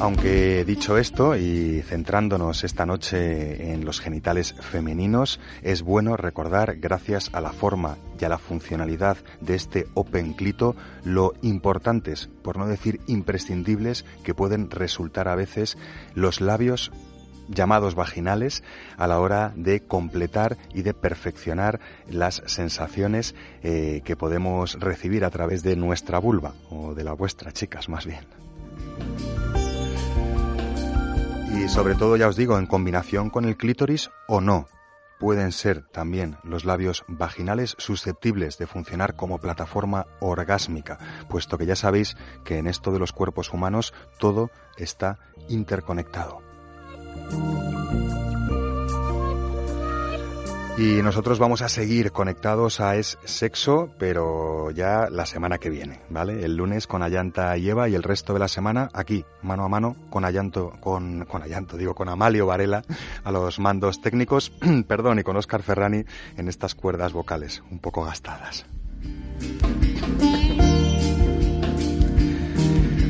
Aunque 0.00 0.64
dicho 0.64 0.96
esto 0.96 1.36
y 1.36 1.82
centrándonos 1.82 2.62
esta 2.62 2.86
noche 2.86 3.72
en 3.72 3.84
los 3.84 4.00
genitales 4.00 4.54
femeninos, 4.60 5.40
es 5.62 5.82
bueno 5.82 6.16
recordar, 6.16 6.76
gracias 6.76 7.30
a 7.32 7.40
la 7.40 7.50
forma 7.50 7.98
y 8.20 8.24
a 8.24 8.28
la 8.28 8.38
funcionalidad 8.38 9.16
de 9.40 9.56
este 9.56 9.88
Open 9.94 10.34
Clito, 10.34 10.76
lo 11.02 11.32
importantes, 11.42 12.30
por 12.44 12.58
no 12.58 12.68
decir 12.68 13.00
imprescindibles, 13.08 14.04
que 14.22 14.34
pueden 14.34 14.70
resultar 14.70 15.26
a 15.26 15.34
veces 15.34 15.76
los 16.14 16.40
labios 16.40 16.92
llamados 17.48 17.96
vaginales 17.96 18.62
a 18.98 19.08
la 19.08 19.18
hora 19.18 19.52
de 19.56 19.80
completar 19.80 20.58
y 20.74 20.82
de 20.82 20.94
perfeccionar 20.94 21.80
las 22.08 22.44
sensaciones 22.46 23.34
eh, 23.64 24.02
que 24.04 24.14
podemos 24.14 24.78
recibir 24.78 25.24
a 25.24 25.30
través 25.30 25.64
de 25.64 25.74
nuestra 25.74 26.20
vulva 26.20 26.54
o 26.70 26.94
de 26.94 27.02
la 27.02 27.14
vuestra, 27.14 27.50
chicas, 27.50 27.88
más 27.88 28.06
bien. 28.06 28.20
Y 31.54 31.68
sobre 31.68 31.94
todo, 31.94 32.16
ya 32.16 32.28
os 32.28 32.36
digo, 32.36 32.58
en 32.58 32.66
combinación 32.66 33.30
con 33.30 33.44
el 33.44 33.56
clítoris 33.56 34.10
o 34.26 34.40
no. 34.40 34.68
Pueden 35.18 35.50
ser 35.50 35.82
también 35.88 36.36
los 36.44 36.64
labios 36.64 37.04
vaginales 37.08 37.74
susceptibles 37.78 38.56
de 38.58 38.68
funcionar 38.68 39.16
como 39.16 39.38
plataforma 39.38 40.06
orgásmica, 40.20 40.98
puesto 41.28 41.58
que 41.58 41.66
ya 41.66 41.74
sabéis 41.74 42.16
que 42.44 42.58
en 42.58 42.68
esto 42.68 42.92
de 42.92 43.00
los 43.00 43.12
cuerpos 43.12 43.52
humanos 43.52 43.92
todo 44.18 44.50
está 44.76 45.18
interconectado. 45.48 46.40
Y 50.78 51.02
nosotros 51.02 51.40
vamos 51.40 51.60
a 51.62 51.68
seguir 51.68 52.12
conectados 52.12 52.78
a 52.78 52.94
Es 52.94 53.18
Sexo, 53.24 53.90
pero 53.98 54.70
ya 54.70 55.08
la 55.10 55.26
semana 55.26 55.58
que 55.58 55.70
viene, 55.70 56.02
¿vale? 56.08 56.44
El 56.44 56.54
lunes 56.54 56.86
con 56.86 57.02
Ayanta 57.02 57.56
y 57.58 57.68
Eva 57.68 57.88
y 57.88 57.96
el 57.96 58.04
resto 58.04 58.32
de 58.32 58.38
la 58.38 58.46
semana 58.46 58.88
aquí, 58.92 59.24
mano 59.42 59.64
a 59.64 59.68
mano, 59.68 59.96
con 60.08 60.24
Ayanto, 60.24 60.74
con, 60.78 61.24
con 61.24 61.42
Ayanto, 61.42 61.76
digo, 61.76 61.96
con 61.96 62.08
Amalio 62.08 62.46
Varela 62.46 62.84
a 63.24 63.32
los 63.32 63.58
mandos 63.58 64.00
técnicos, 64.00 64.52
perdón, 64.86 65.18
y 65.18 65.24
con 65.24 65.36
Oscar 65.36 65.64
Ferrani 65.64 66.04
en 66.36 66.46
estas 66.46 66.76
cuerdas 66.76 67.12
vocales, 67.12 67.60
un 67.72 67.80
poco 67.80 68.04
gastadas. 68.04 68.64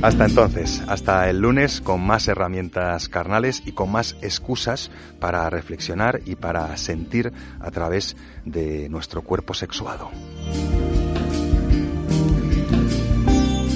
Hasta 0.01 0.27
entonces, 0.27 0.81
hasta 0.87 1.29
el 1.29 1.41
lunes 1.41 1.81
con 1.81 2.01
más 2.01 2.29
herramientas 2.29 3.09
carnales 3.09 3.63
y 3.67 3.73
con 3.73 3.91
más 3.91 4.15
excusas 4.23 4.93
para 5.19 5.51
reflexionar 5.51 6.21
y 6.25 6.37
para 6.37 6.77
sentir 6.77 7.33
a 7.59 7.71
través 7.73 8.17
de 8.45 8.89
nuestro 8.89 9.23
cuerpo 9.23 9.55
sexuado. 9.55 10.11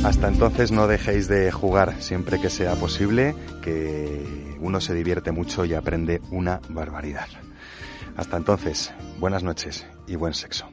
Hasta 0.04 0.28
entonces 0.28 0.70
no 0.70 0.86
dejéis 0.86 1.26
de 1.26 1.50
jugar 1.50 2.00
siempre 2.00 2.40
que 2.40 2.50
sea 2.50 2.76
posible, 2.76 3.34
que 3.60 4.56
uno 4.60 4.80
se 4.80 4.94
divierte 4.94 5.32
mucho 5.32 5.64
y 5.64 5.74
aprende 5.74 6.22
una 6.30 6.60
barbaridad. 6.68 7.26
Hasta 8.16 8.36
entonces, 8.36 8.92
buenas 9.18 9.42
noches 9.42 9.86
y 10.06 10.14
buen 10.14 10.34
sexo. 10.34 10.71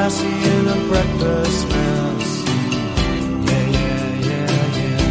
classy 0.00 0.36
in 0.54 0.64
a 0.66 0.78
breakfast 0.88 1.68
mess. 1.68 2.28
Yeah, 3.48 3.66
yeah, 3.78 4.28
yeah, 4.28 4.78
yeah. 4.78 5.02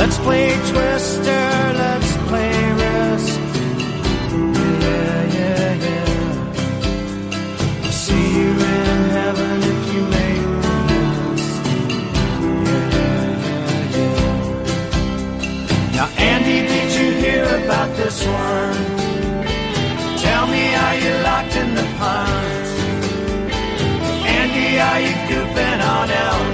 Let's 0.00 0.18
play 0.26 0.46
Twister, 0.70 1.44
let's 1.82 2.12
play 2.28 2.54
Risk. 2.82 3.38
Yeah, 4.82 5.20
yeah, 5.38 5.86
yeah. 5.86 6.12
I'll 7.84 7.98
see 8.04 8.26
you 8.38 8.50
in 8.74 9.00
heaven 9.18 9.56
if 9.72 9.80
you 9.92 10.02
make 10.16 10.46
the 10.64 10.76
list. 10.90 11.62
Yeah, 12.66 12.86
yeah, 12.96 13.46
yeah, 13.46 13.96
yeah. 13.96 14.28
Now, 15.96 16.08
Andy, 16.32 16.58
did 16.72 16.88
you 16.98 17.08
hear 17.22 17.44
about 17.62 17.90
this 18.00 18.18
one? 18.26 18.80
Tell 20.24 20.44
me, 20.54 20.62
are 20.84 20.96
you 21.04 21.12
locked 21.28 21.54
in 21.62 21.68
the 21.76 21.86
pond? 22.00 22.27
are 24.80 25.00
you 25.00 25.14
goofing 25.28 25.80
on 25.82 26.08
Elvis? 26.08 26.47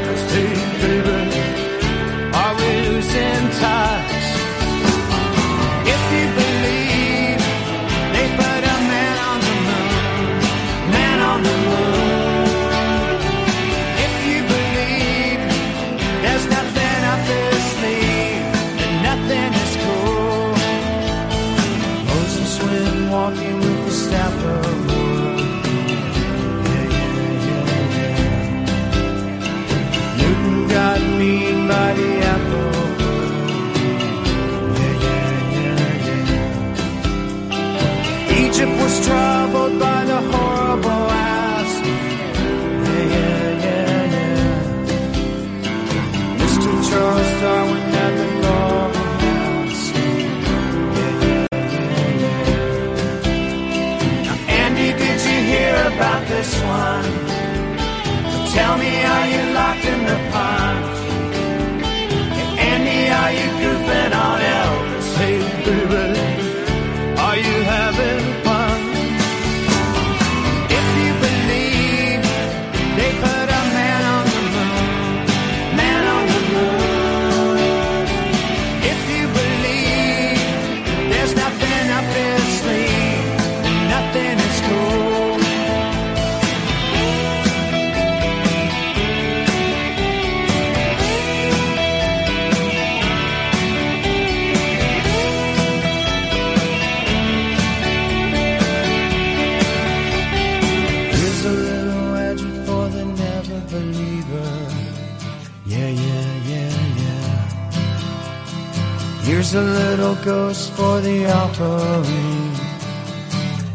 A 109.54 109.60
little 109.60 110.16
ghost 110.16 110.72
for 110.72 111.00
the 111.00 111.30
offering. 111.30 112.54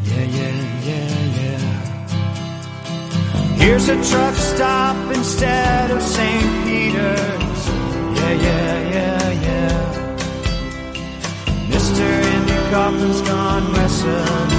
Yeah, 0.04 0.26
yeah, 0.36 0.56
yeah, 0.88 1.38
yeah. 1.40 1.64
Here's 3.56 3.88
a 3.88 3.96
truck 4.10 4.34
stop 4.34 4.96
instead 5.14 5.90
of 5.90 6.02
St. 6.02 6.64
Peter's. 6.66 7.68
Yeah, 8.18 8.32
yeah, 8.46 8.90
yeah, 8.94 9.30
yeah. 9.46 9.76
Mister 11.70 12.04
Andy 12.04 12.58
Kaufman's 12.70 13.22
gone 13.22 13.72
wrestling. 13.72 14.50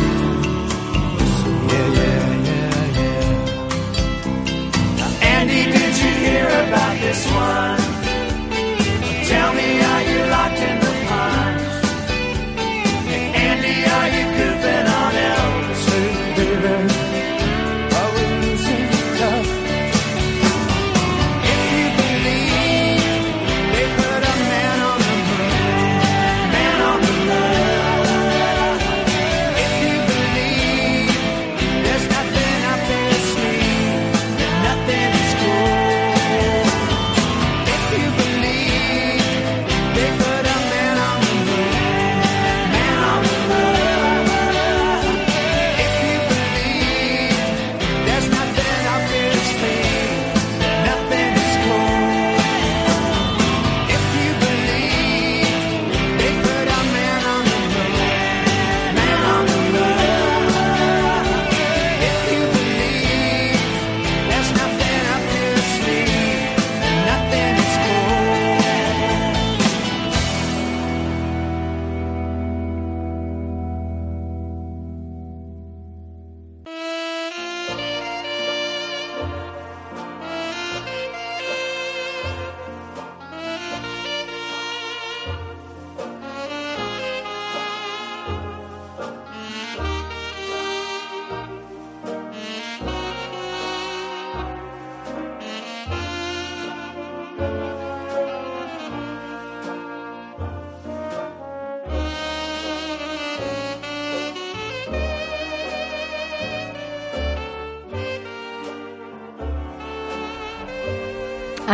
Yeah, 1.70 1.88
yeah, 2.00 2.22
yeah, 2.50 3.00
yeah. 3.00 3.26
Now, 4.98 5.12
Andy, 5.38 5.64
did 5.66 5.94
you 6.02 6.14
hear 6.26 6.48
about 6.66 6.96
this 7.00 7.22
one? 7.28 7.71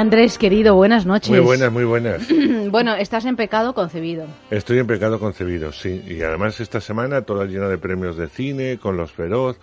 Andrés, 0.02 0.38
querido, 0.38 0.76
buenas 0.76 1.08
noches. 1.08 1.32
Muy 1.32 1.40
buenas, 1.40 1.72
muy 1.72 1.84
buenas. 1.84 2.22
bueno, 2.70 2.94
estás 2.94 3.26
en 3.26 3.36
pecado 3.36 3.74
concebido. 3.74 4.28
Estoy 4.52 4.78
en 4.78 4.86
pecado 4.86 5.20
concebido, 5.20 5.72
sí. 5.72 6.04
Y 6.08 6.22
además 6.22 6.60
esta 6.60 6.80
semana 6.80 7.24
toda 7.24 7.46
llena 7.46 7.68
de 7.68 7.80
premios 7.80 8.16
de 8.16 8.28
cine, 8.30 8.78
con 8.78 8.96
los 8.96 9.12
feroz, 9.12 9.58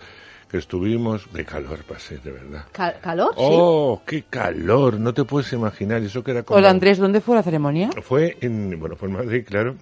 que 0.51 0.57
estuvimos. 0.57 1.31
De 1.31 1.45
calor 1.45 1.85
pasé, 1.87 2.17
de 2.17 2.33
verdad. 2.33 2.65
Ca- 2.73 2.95
¿Calor? 2.99 3.31
¡Oh, 3.37 4.01
qué 4.05 4.23
calor! 4.29 4.99
No 4.99 5.13
te 5.13 5.23
puedes 5.23 5.53
imaginar. 5.53 6.01
Eso 6.03 6.21
que 6.21 6.31
era 6.31 6.43
como... 6.43 6.57
Hola 6.57 6.69
Andrés, 6.69 6.97
¿dónde 6.97 7.21
fue 7.21 7.35
la 7.37 7.41
ceremonia? 7.43 7.89
Fue 8.01 8.35
en, 8.41 8.77
bueno, 8.77 8.97
fue 8.97 9.07
en 9.07 9.15
Madrid, 9.15 9.45
claro, 9.47 9.75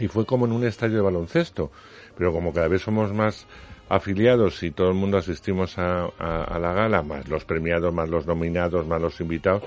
y 0.00 0.08
fue 0.08 0.26
como 0.26 0.46
en 0.46 0.52
un 0.54 0.64
estadio 0.66 0.96
de 0.96 1.02
baloncesto, 1.02 1.70
pero 2.16 2.32
como 2.32 2.52
cada 2.52 2.66
vez 2.66 2.82
somos 2.82 3.12
más 3.14 3.46
afiliados 3.88 4.62
y 4.62 4.70
todo 4.70 4.88
el 4.88 4.94
mundo 4.94 5.18
asistimos 5.18 5.78
a, 5.78 6.04
a- 6.18 6.44
a 6.44 6.58
la 6.58 6.72
gala, 6.72 7.02
más 7.02 7.28
los 7.28 7.44
premiados, 7.44 7.92
más 7.92 8.08
los 8.08 8.26
nominados, 8.26 8.86
más 8.86 9.00
los 9.00 9.20
invitados, 9.20 9.62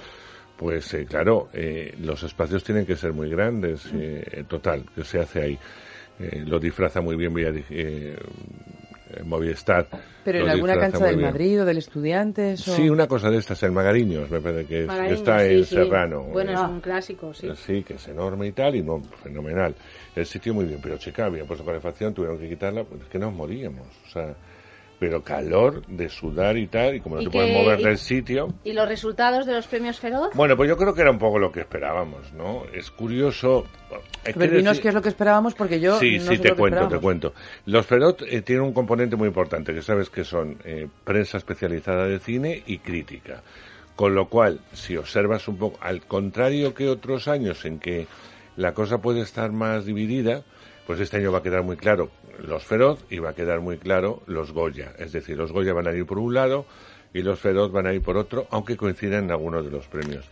pues 0.57 0.93
eh, 0.93 1.05
claro, 1.05 1.49
eh, 1.53 1.95
los 1.99 2.21
espacios 2.23 2.63
tienen 2.63 2.85
que 2.85 2.95
ser 2.95 3.13
muy 3.13 3.29
grandes, 3.29 3.89
eh, 3.93 4.43
total, 4.47 4.85
que 4.93 5.03
se 5.03 5.19
hace 5.19 5.41
ahí. 5.41 5.59
Eh, 6.19 6.43
lo 6.45 6.59
disfraza 6.59 7.01
muy 7.01 7.15
bien 7.15 7.33
Villa- 7.33 7.51
eh, 9.11 9.19
eh, 9.19 9.23
Movistar. 9.23 9.87
¿Pero 10.23 10.39
en 10.39 10.49
alguna 10.49 10.77
cancha 10.79 11.05
del 11.05 11.17
bien. 11.17 11.31
Madrid 11.31 11.61
o 11.61 11.65
del 11.65 11.77
Estudiantes? 11.77 12.67
O... 12.67 12.75
Sí, 12.75 12.89
una 12.89 13.07
cosa 13.07 13.29
de 13.29 13.37
estas, 13.37 13.61
el 13.63 13.71
Magariños, 13.71 14.29
me 14.29 14.39
parece 14.39 14.65
que, 14.67 14.81
es, 14.81 14.87
Magariños, 14.87 15.19
está 15.19 15.39
sí, 15.39 15.45
en 15.45 15.65
sí. 15.65 15.75
Serrano. 15.75 16.23
Bueno, 16.23 16.51
Eh, 16.51 16.55
es 16.55 16.61
un 16.61 16.81
clásico, 16.81 17.33
sí. 17.33 17.49
Sí, 17.55 17.83
que 17.83 17.95
es 17.95 18.07
enorme 18.07 18.47
y 18.47 18.51
tal, 18.51 18.75
y 18.75 18.83
no, 18.83 19.01
fenomenal. 19.23 19.75
El 20.15 20.25
sitio 20.25 20.53
muy 20.53 20.65
bien, 20.65 20.79
pero 20.81 20.97
chica, 20.97 21.25
había 21.25 21.45
puesto 21.45 21.65
calefacción, 21.65 22.13
tuvieron 22.13 22.37
que 22.37 22.49
quitarla, 22.49 22.83
pues 22.83 23.01
es 23.01 23.07
que 23.07 23.17
nos 23.19 23.33
moríamos, 23.33 23.87
o 24.07 24.09
sea, 24.09 24.35
pero 25.01 25.23
calor 25.23 25.83
de 25.87 26.09
sudar 26.09 26.57
y 26.57 26.67
tal, 26.67 26.93
y 26.93 26.99
como 26.99 27.15
no 27.15 27.21
¿Y 27.23 27.25
te 27.25 27.31
qué- 27.31 27.37
puedes 27.39 27.51
mover 27.55 27.79
y- 27.79 27.83
del 27.85 27.97
sitio. 27.97 28.53
¿Y 28.63 28.73
los 28.73 28.87
resultados 28.87 29.47
de 29.47 29.53
los 29.53 29.65
premios 29.65 29.99
Feroz? 29.99 30.29
Bueno, 30.35 30.55
pues 30.55 30.69
yo 30.69 30.77
creo 30.77 30.93
que 30.93 31.01
era 31.01 31.09
un 31.09 31.17
poco 31.17 31.39
lo 31.39 31.51
que 31.51 31.61
esperábamos, 31.61 32.31
¿no? 32.33 32.65
Es 32.71 32.91
curioso. 32.91 33.65
hay 34.23 34.33
que 34.33 34.39
Pero 34.39 34.57
dinos 34.57 34.73
decir- 34.73 34.81
qué 34.83 34.87
es 34.89 34.93
lo 34.93 35.01
que 35.01 35.09
esperábamos 35.09 35.55
porque 35.55 35.79
yo 35.79 35.97
Sí, 35.97 36.19
no 36.19 36.25
sí, 36.25 36.35
sé 36.37 36.43
te 36.43 36.49
lo 36.49 36.55
que 36.55 36.59
cuento, 36.59 36.87
te 36.87 36.99
cuento. 36.99 37.33
Los 37.65 37.87
Perot 37.87 38.21
eh, 38.21 38.43
tienen 38.43 38.63
un 38.63 38.73
componente 38.73 39.15
muy 39.15 39.27
importante, 39.27 39.73
que 39.73 39.81
sabes 39.81 40.11
que 40.11 40.23
son 40.23 40.59
eh, 40.65 40.87
prensa 41.03 41.39
especializada 41.39 42.05
de 42.05 42.19
cine 42.19 42.61
y 42.67 42.77
crítica. 42.77 43.41
Con 43.95 44.13
lo 44.13 44.29
cual, 44.29 44.59
si 44.73 44.97
observas 44.97 45.47
un 45.47 45.57
poco, 45.57 45.79
al 45.81 46.01
contrario 46.05 46.75
que 46.75 46.87
otros 46.89 47.27
años 47.27 47.65
en 47.65 47.79
que 47.79 48.05
la 48.55 48.75
cosa 48.75 48.99
puede 48.99 49.21
estar 49.21 49.51
más 49.51 49.83
dividida, 49.83 50.43
pues 50.85 50.99
este 50.99 51.17
año 51.17 51.31
va 51.31 51.39
a 51.39 51.43
quedar 51.43 51.63
muy 51.63 51.77
claro 51.77 52.09
los 52.39 52.63
Feroz 52.63 53.05
y 53.09 53.19
va 53.19 53.29
a 53.29 53.33
quedar 53.33 53.61
muy 53.61 53.77
claro 53.77 54.21
los 54.25 54.51
Goya. 54.51 54.93
Es 54.97 55.11
decir, 55.11 55.37
los 55.37 55.51
Goya 55.51 55.73
van 55.73 55.87
a 55.87 55.93
ir 55.93 56.05
por 56.05 56.19
un 56.19 56.33
lado 56.33 56.65
y 57.13 57.21
los 57.21 57.39
Feroz 57.39 57.71
van 57.71 57.87
a 57.87 57.93
ir 57.93 58.01
por 58.01 58.17
otro, 58.17 58.47
aunque 58.51 58.77
coincidan 58.77 59.25
en 59.25 59.31
algunos 59.31 59.65
de 59.65 59.71
los 59.71 59.87
premios. 59.87 60.29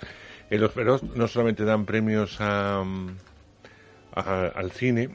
Eh, 0.50 0.58
los 0.58 0.72
Feroz 0.72 1.04
no 1.04 1.28
solamente 1.28 1.64
dan 1.64 1.86
premios 1.86 2.38
a, 2.40 2.84
al 4.14 4.72
cine, 4.72 5.10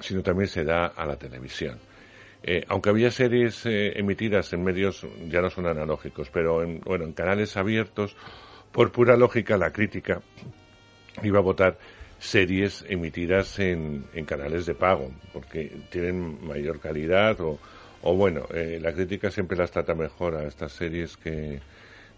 sino 0.00 0.22
también 0.22 0.48
se 0.48 0.64
da 0.64 0.86
a 0.86 1.06
la 1.06 1.16
televisión. 1.16 1.78
Eh, 2.44 2.64
aunque 2.68 2.90
había 2.90 3.10
series 3.10 3.64
eh, 3.66 3.92
emitidas 3.98 4.52
en 4.52 4.64
medios 4.64 5.06
ya 5.28 5.40
no 5.40 5.48
son 5.48 5.66
analógicos, 5.66 6.28
pero 6.30 6.62
en, 6.62 6.80
bueno, 6.80 7.04
en 7.04 7.12
canales 7.12 7.56
abiertos, 7.56 8.16
por 8.72 8.90
pura 8.90 9.16
lógica 9.16 9.56
la 9.56 9.70
crítica 9.70 10.20
iba 11.22 11.38
a 11.38 11.42
votar 11.42 11.78
series 12.22 12.84
emitidas 12.88 13.58
en, 13.58 14.04
en 14.14 14.24
canales 14.24 14.64
de 14.64 14.74
pago, 14.74 15.10
porque 15.32 15.72
tienen 15.90 16.38
mayor 16.46 16.78
calidad 16.78 17.40
o, 17.40 17.58
o 18.02 18.14
bueno, 18.14 18.46
eh, 18.54 18.78
la 18.80 18.92
crítica 18.92 19.28
siempre 19.30 19.58
las 19.58 19.72
trata 19.72 19.94
mejor 19.94 20.36
a 20.36 20.46
estas 20.46 20.72
series 20.72 21.16
que, 21.16 21.58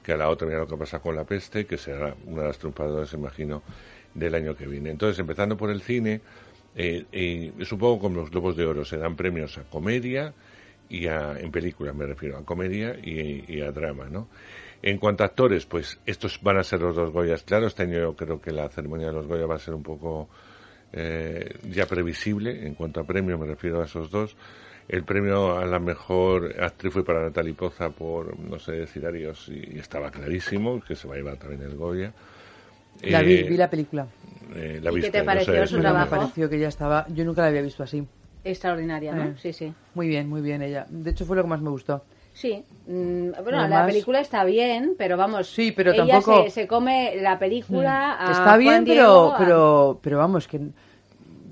que 0.02 0.12
a 0.12 0.16
la 0.18 0.28
otra. 0.28 0.47
Mira 0.47 0.60
lo 0.60 0.66
que 0.66 0.76
pasa 0.76 0.98
con 0.98 1.16
La 1.16 1.24
Peste, 1.24 1.64
que 1.64 1.78
será 1.78 2.14
una 2.26 2.43
de 2.43 2.48
las 2.48 2.59
triunfadoras, 2.59 3.14
imagino, 3.14 3.62
del 4.12 4.35
año 4.35 4.55
que 4.55 4.66
viene. 4.66 4.90
Entonces, 4.90 5.18
empezando 5.18 5.56
por 5.56 5.70
el 5.70 5.81
cine, 5.81 6.20
eh, 6.76 7.05
eh, 7.10 7.52
supongo 7.62 8.01
con 8.01 8.14
los 8.14 8.31
Globos 8.31 8.56
de 8.56 8.66
Oro 8.66 8.85
se 8.85 8.98
dan 8.98 9.16
premios 9.16 9.56
a 9.56 9.62
comedia 9.64 10.35
y 10.90 11.06
a, 11.06 11.39
en 11.40 11.51
películas 11.51 11.94
me 11.94 12.05
refiero, 12.05 12.36
a 12.36 12.44
comedia 12.44 12.94
y, 13.02 13.44
y 13.48 13.62
a 13.62 13.72
drama, 13.72 14.09
¿no? 14.10 14.28
En 14.86 14.98
cuanto 14.98 15.23
a 15.23 15.27
actores, 15.28 15.65
pues 15.65 15.98
estos 16.05 16.39
van 16.43 16.59
a 16.59 16.62
ser 16.62 16.82
los 16.82 16.94
dos 16.94 17.11
Goyas. 17.11 17.43
Claro, 17.43 17.66
este 17.69 17.85
año 17.85 17.98
yo 18.01 18.15
creo 18.15 18.39
que 18.39 18.51
la 18.51 18.69
ceremonia 18.69 19.06
de 19.06 19.15
los 19.15 19.27
Goya 19.27 19.47
va 19.47 19.55
a 19.55 19.59
ser 19.59 19.73
un 19.73 19.82
poco 19.82 20.28
eh, 20.93 21.56
ya 21.70 21.86
previsible. 21.86 22.66
En 22.66 22.74
cuanto 22.74 23.01
a 23.01 23.05
premio, 23.05 23.39
me 23.39 23.47
refiero 23.47 23.81
a 23.81 23.86
esos 23.86 24.11
dos. 24.11 24.36
El 24.86 25.05
premio 25.05 25.56
a 25.56 25.65
la 25.65 25.78
mejor 25.78 26.55
actriz 26.62 26.93
fue 26.93 27.02
para 27.02 27.23
Natalie 27.23 27.55
Poza 27.55 27.89
por, 27.89 28.39
no 28.39 28.59
sé 28.59 28.73
decir 28.73 29.06
Arios, 29.06 29.48
y 29.48 29.78
estaba 29.78 30.11
clarísimo 30.11 30.82
que 30.82 30.94
se 30.94 31.09
va 31.09 31.15
a 31.15 31.16
llevar 31.16 31.39
también 31.39 31.62
el 31.62 31.77
Goya. 31.77 32.12
La 33.05 33.23
vi, 33.23 33.36
Eh, 33.36 33.43
vi 33.48 33.56
la 33.56 33.70
película. 33.70 34.06
eh, 34.55 34.81
la 34.82 34.93
¿Y 34.93 35.01
qué 35.01 35.11
te 35.11 35.20
no 35.20 35.24
pareció 35.24 35.55
sé, 35.55 35.66
su 35.66 35.77
no 35.77 35.82
sé. 35.82 35.89
trabajo? 35.89 36.11
Me 36.15 36.19
pareció 36.20 36.51
que 36.51 36.56
ella 36.56 36.69
estaba... 36.69 37.06
Yo 37.09 37.24
nunca 37.24 37.40
la 37.40 37.48
había 37.48 37.62
visto 37.62 37.82
así. 37.82 38.06
Extraordinaria, 38.44 39.15
¿no? 39.15 39.24
Eh. 39.24 39.35
Sí, 39.40 39.55
sí. 39.55 39.73
Muy 39.94 40.09
bien, 40.09 40.28
muy 40.28 40.43
bien 40.43 40.61
ella. 40.61 40.85
De 40.90 41.11
hecho 41.12 41.24
fue 41.24 41.36
lo 41.36 41.43
que 41.43 41.48
más 41.48 41.62
me 41.62 41.70
gustó. 41.70 42.05
Sí, 42.35 42.65
mm, 42.89 43.31
bueno, 43.44 43.59
la 43.62 43.69
más- 43.69 43.86
película 43.86 44.19
está 44.20 44.44
bien, 44.44 44.97
pero 44.98 45.16
vamos, 45.16 45.48
Sí, 45.48 45.70
pero 45.73 45.93
ella 45.93 46.05
tampoco- 46.20 46.44
se, 46.44 46.51
se 46.51 46.66
come 46.66 47.15
la 47.23 47.39
película 47.39 48.16
a 48.19 48.32
Está 48.32 48.56
bien, 48.56 48.73
Juan 48.73 48.85
pero, 48.85 49.32
a- 49.35 49.39
pero, 49.39 49.98
pero 50.02 50.19
vamos, 50.19 50.48
que 50.48 50.61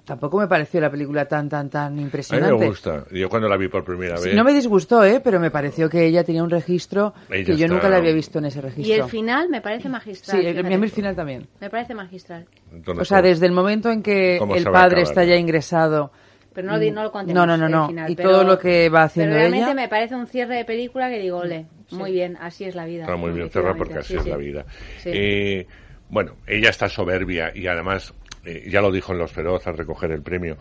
tampoco 0.05 0.39
me 0.39 0.49
pareció 0.49 0.81
la 0.81 0.91
película 0.91 1.27
tan, 1.27 1.49
tan, 1.49 1.71
tan 1.71 1.87
A 1.87 1.91
mí 1.91 2.03
impresionante. 2.03 2.57
me 2.59 2.67
gusta. 2.67 3.05
Yo 3.13 3.29
cuando 3.29 3.49
la 3.49 3.57
vi 3.57 3.69
por 3.69 3.85
primera 3.85 4.17
Sí, 4.17 4.29
vez. 4.31 4.35
no 4.37 4.43
me 4.43 4.53
disgustó, 4.53 5.05
¿eh? 5.05 5.21
pero 5.23 5.39
me 5.39 5.53
pareció 5.53 5.89
que 5.89 6.05
ella 6.05 6.25
tenía 6.25 6.43
un 6.43 6.51
registro 6.51 7.15
Ella 7.31 7.45
que 7.45 7.57
yo 7.57 7.65
está- 7.67 7.75
nunca 7.75 7.89
la 7.89 7.99
había 7.99 8.13
visto 8.13 8.41
en 8.41 8.47
ese 8.47 8.61
registro. 8.61 8.89
Y 8.95 8.99
el 8.99 9.05
final 9.05 9.49
me 9.49 9.61
parece 9.61 9.89
magistral. 9.89 10.41
Sí, 10.41 10.47
el, 10.47 10.55
fíjate. 10.57 10.75
a 10.75 10.79
mí 10.79 10.85
el 10.85 10.91
final 10.91 11.15
también. 11.17 11.47
Me 11.61 11.71
parece 11.71 11.95
magistral. 11.95 12.47
Entonces, 12.73 13.03
O 13.03 13.05
sea, 13.05 13.23
desde 13.23 13.47
el 13.47 13.53
momento 13.53 13.89
en 13.91 14.03
que 14.03 14.37
¿Cómo 14.41 14.57
el 14.57 14.65
padre 14.65 14.79
acabar? 14.79 14.99
está 14.99 15.25
ya 15.25 15.37
ingresado. 15.37 16.11
Pero 16.55 16.67
no, 16.67 16.79
no 16.79 17.03
lo 17.03 17.13
contemos. 17.13 17.35
No, 17.35 17.47
no, 17.47 17.57
no, 17.57 17.69
no. 17.69 17.89
final, 17.89 18.11
y 18.11 18.15
pero- 18.17 18.31
todo 18.31 18.45
lo 18.45 18.59
que 18.59 18.89
va 18.89 19.05
haciendo 19.05 19.31
Pero 19.33 19.41
realmente 19.41 19.67
ella. 19.67 19.75
me 19.75 19.89
parece 19.89 20.15
un 20.15 20.27
cierre 20.27 20.57
de 20.57 20.65
película 20.65 21.09
que 21.09 21.19
digo, 21.19 21.39
ole, 21.39 21.67
muy 21.91 22.13
bien, 22.13 22.37
así 22.41 22.65
es 22.65 22.75
la 22.75 22.85
vida. 22.87 23.03
Está 23.03 23.17
muy 23.17 23.31
bien 23.33 23.51
cerrado 23.51 23.77
porque 23.77 23.99
así 23.99 24.15
Sí, 24.15 24.17
es 24.19 24.23
sí. 24.25 24.31
la 24.31 24.37
vida. 24.37 24.67
Sí. 24.99 25.11
Eh, 25.13 25.67
bueno, 26.09 26.37
ella 26.47 26.71
está 26.71 26.89
soberbia 26.89 27.53
y 27.55 27.67
además, 27.67 28.15
eh, 28.45 28.65
ya 28.69 28.81
lo 28.81 28.91
dijo 28.91 29.13
en 29.13 29.19
Los 29.19 29.33
Feroz 29.33 29.67
al 29.67 29.77
recoger 29.79 30.11
el 30.13 30.23
premio, 30.23 30.57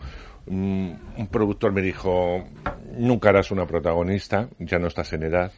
mm, 0.46 0.90
un 1.18 1.26
productor 1.30 1.72
me 1.72 1.82
dijo, 1.82 2.44
nunca 2.96 3.28
harás 3.30 3.50
una 3.50 3.66
protagonista, 3.66 4.48
ya 4.58 4.78
no 4.78 4.86
estás 4.88 5.12
en 5.12 5.24
edad. 5.24 5.52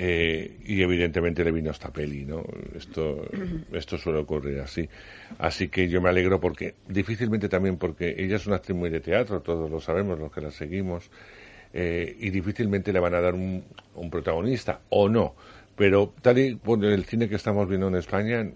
Eh, 0.00 0.58
y 0.64 0.80
evidentemente 0.80 1.42
le 1.42 1.50
vino 1.50 1.72
esta 1.72 1.92
peli, 1.92 2.24
¿no? 2.24 2.44
Esto, 2.76 3.28
esto 3.72 3.98
suele 3.98 4.20
ocurrir 4.20 4.60
así. 4.60 4.88
Así 5.38 5.68
que 5.68 5.88
yo 5.88 6.00
me 6.00 6.08
alegro 6.08 6.40
porque, 6.40 6.76
difícilmente 6.86 7.48
también 7.48 7.78
porque 7.78 8.14
ella 8.16 8.36
es 8.36 8.46
una 8.46 8.56
actriz 8.56 8.76
muy 8.76 8.90
de 8.90 9.00
teatro, 9.00 9.40
todos 9.40 9.68
lo 9.68 9.80
sabemos, 9.80 10.16
los 10.16 10.30
que 10.30 10.40
la 10.40 10.52
seguimos, 10.52 11.10
eh, 11.72 12.16
y 12.20 12.30
difícilmente 12.30 12.92
le 12.92 13.00
van 13.00 13.14
a 13.14 13.20
dar 13.20 13.34
un, 13.34 13.64
un 13.96 14.08
protagonista, 14.08 14.82
o 14.90 15.08
no. 15.08 15.34
Pero 15.74 16.14
tal 16.22 16.38
y 16.38 16.54
por 16.54 16.84
el 16.84 17.04
cine 17.04 17.28
que 17.28 17.34
estamos 17.34 17.68
viendo 17.68 17.88
en 17.88 17.96
España, 17.96 18.48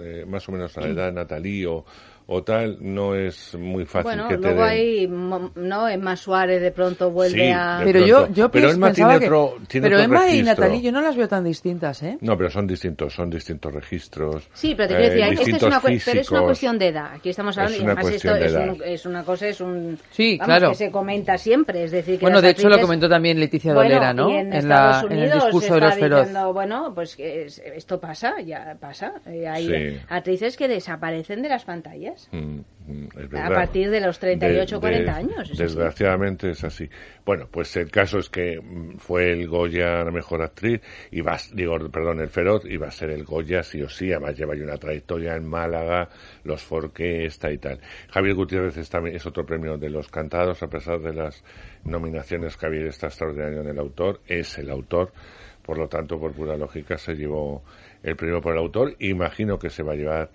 eh, 0.00 0.24
más 0.26 0.48
o 0.48 0.52
menos 0.52 0.76
a 0.78 0.80
la 0.80 0.88
edad 0.88 1.06
de 1.06 1.12
Natalie 1.12 1.66
o, 1.66 1.84
o 2.30 2.42
tal, 2.44 2.76
no 2.80 3.14
es 3.14 3.54
muy 3.54 3.86
fácil 3.86 4.02
Bueno, 4.04 4.28
que 4.28 4.36
te 4.36 4.42
luego 4.42 4.60
den. 4.60 4.68
hay, 4.70 5.08
mo- 5.08 5.50
¿no? 5.54 5.88
Emma 5.88 6.14
Suárez 6.14 6.60
de 6.60 6.70
pronto 6.72 7.10
vuelve 7.10 7.46
Sí, 7.46 7.50
a... 7.50 7.80
Pero 7.82 8.04
yo, 8.04 8.16
pronto. 8.18 8.34
yo 8.34 8.50
Pero 8.50 8.70
Emma 8.70 8.88
pensaba 8.88 9.12
tiene 9.18 9.20
que- 9.30 9.34
otro- 9.34 9.56
tiene 9.66 9.86
pero 9.88 9.96
otro 10.02 10.04
Emma 10.14 10.28
y. 10.28 10.42
Natalie 10.42 10.82
yo 10.82 10.92
no 10.92 11.00
las 11.00 11.16
veo 11.16 11.26
tan 11.26 11.42
distintas, 11.42 12.02
¿eh? 12.02 12.18
No, 12.20 12.36
pero 12.36 12.50
son 12.50 12.66
distintos, 12.66 13.14
son 13.14 13.30
distintos 13.30 13.72
registros. 13.72 14.46
Sí, 14.52 14.74
pero 14.76 14.88
te 14.90 14.96
quiero 14.96 15.06
eh, 15.06 15.30
decir, 15.30 15.54
esta 15.54 15.56
es 15.56 15.62
una, 15.62 15.80
cue- 15.80 15.82
pero 15.82 15.94
es 15.96 16.06
una 16.06 16.12
físicos. 16.20 16.42
cuestión 16.42 16.78
de 16.78 16.88
edad. 16.88 17.12
Aquí 17.14 17.30
estamos 17.30 17.56
hablando 17.56 17.74
Es 17.76 17.80
y 17.80 17.84
una 17.84 17.92
además 17.94 18.14
esto 18.14 18.28
cuestión 18.28 18.40
de 18.40 18.46
es, 18.46 18.52
edad. 18.52 18.74
un- 18.74 18.92
es 18.92 19.06
una 19.06 19.24
cosa, 19.24 19.46
es 19.48 19.60
un... 19.62 19.98
Sí, 20.10 20.36
vamos, 20.38 20.46
claro. 20.54 20.68
que 20.68 20.74
se 20.76 20.90
comenta 20.90 21.38
siempre, 21.38 21.84
es 21.84 21.90
decir, 21.92 22.18
que 22.18 22.24
Bueno, 22.26 22.42
de 22.42 22.50
hecho 22.50 22.68
lo 22.68 22.78
comentó 22.78 23.08
también 23.08 23.40
Leticia 23.40 23.72
Bueno, 23.72 23.88
Dolera, 23.88 24.12
¿no? 24.12 24.28
y 24.28 24.34
en, 24.36 24.52
En 24.52 24.68
la- 24.68 24.90
Estados 24.90 25.10
en 25.12 25.18
el 25.18 25.32
discurso 25.32 25.74
de 25.76 25.80
los 25.80 25.94
feroz. 25.94 26.28
bueno, 26.52 26.92
pues 26.94 27.16
esto 27.18 27.98
pasa, 27.98 28.34
ya 28.44 28.76
pasa. 28.78 29.14
Eh, 29.24 29.48
hay 29.48 29.66
Sí. 29.66 30.00
actrices 30.10 30.58
que 30.58 30.68
desaparecen 30.68 31.40
de 31.40 31.48
las 31.48 31.64
pantallas. 31.64 32.17
Mm, 32.32 32.60
mm, 32.86 33.36
A 33.36 33.48
partir 33.48 33.90
de 33.90 34.00
los 34.00 34.18
38 34.18 34.76
De- 34.76 34.80
40 34.80 35.12
de- 35.12 35.18
años, 35.18 35.50
así. 35.50 35.56
Desgraciadamente 35.56 36.50
es 36.50 36.64
así. 36.64 36.88
Bueno, 37.24 37.46
pues 37.50 37.76
el 37.76 37.90
caso 37.90 38.18
es 38.18 38.28
que 38.28 38.60
mm, 38.60 38.96
fue 38.98 39.30
el 39.32 39.46
Goya 39.48 40.04
la 40.04 40.10
mejor 40.10 40.42
actriz 40.42 40.80
y 41.10 41.20
va, 41.20 41.36
digo, 41.52 41.76
perdón, 41.90 42.20
el 42.20 42.28
Feroz 42.28 42.64
y 42.64 42.76
va 42.76 42.88
a 42.88 42.90
ser 42.90 43.10
el 43.10 43.24
Goya 43.24 43.62
sí 43.62 43.80
o 43.82 43.88
sí. 43.88 44.10
Además 44.12 44.36
lleva 44.38 44.56
ya 44.56 44.64
una 44.64 44.76
trayectoria 44.76 45.36
en 45.36 45.46
Málaga, 45.46 46.08
los 46.44 46.62
Forqué, 46.62 47.24
esta 47.26 47.50
y 47.52 47.58
tal. 47.58 47.80
Javier 48.10 48.34
Gutiérrez 48.34 48.76
es, 48.76 48.88
también, 48.90 49.16
es 49.16 49.24
otro 49.26 49.44
premio 49.46 49.76
de 49.78 49.90
los 49.90 50.08
cantados, 50.08 50.62
a 50.62 50.68
pesar 50.68 51.00
de 51.00 51.12
las 51.14 51.42
nominaciones 51.84 52.56
Javier 52.56 52.86
está 52.86 53.06
extraordinario 53.06 53.60
en 53.60 53.68
el 53.68 53.78
autor, 53.78 54.20
es 54.26 54.58
el 54.58 54.70
autor. 54.70 55.12
Por 55.62 55.76
lo 55.76 55.86
tanto, 55.86 56.18
por 56.18 56.32
pura 56.32 56.56
lógica, 56.56 56.96
se 56.96 57.14
llevó 57.14 57.62
el 58.02 58.16
premio 58.16 58.40
por 58.40 58.54
el 58.54 58.58
autor. 58.58 58.94
Imagino 59.00 59.58
que 59.58 59.68
se 59.68 59.82
va 59.82 59.92
a 59.92 59.96
llevar 59.96 60.30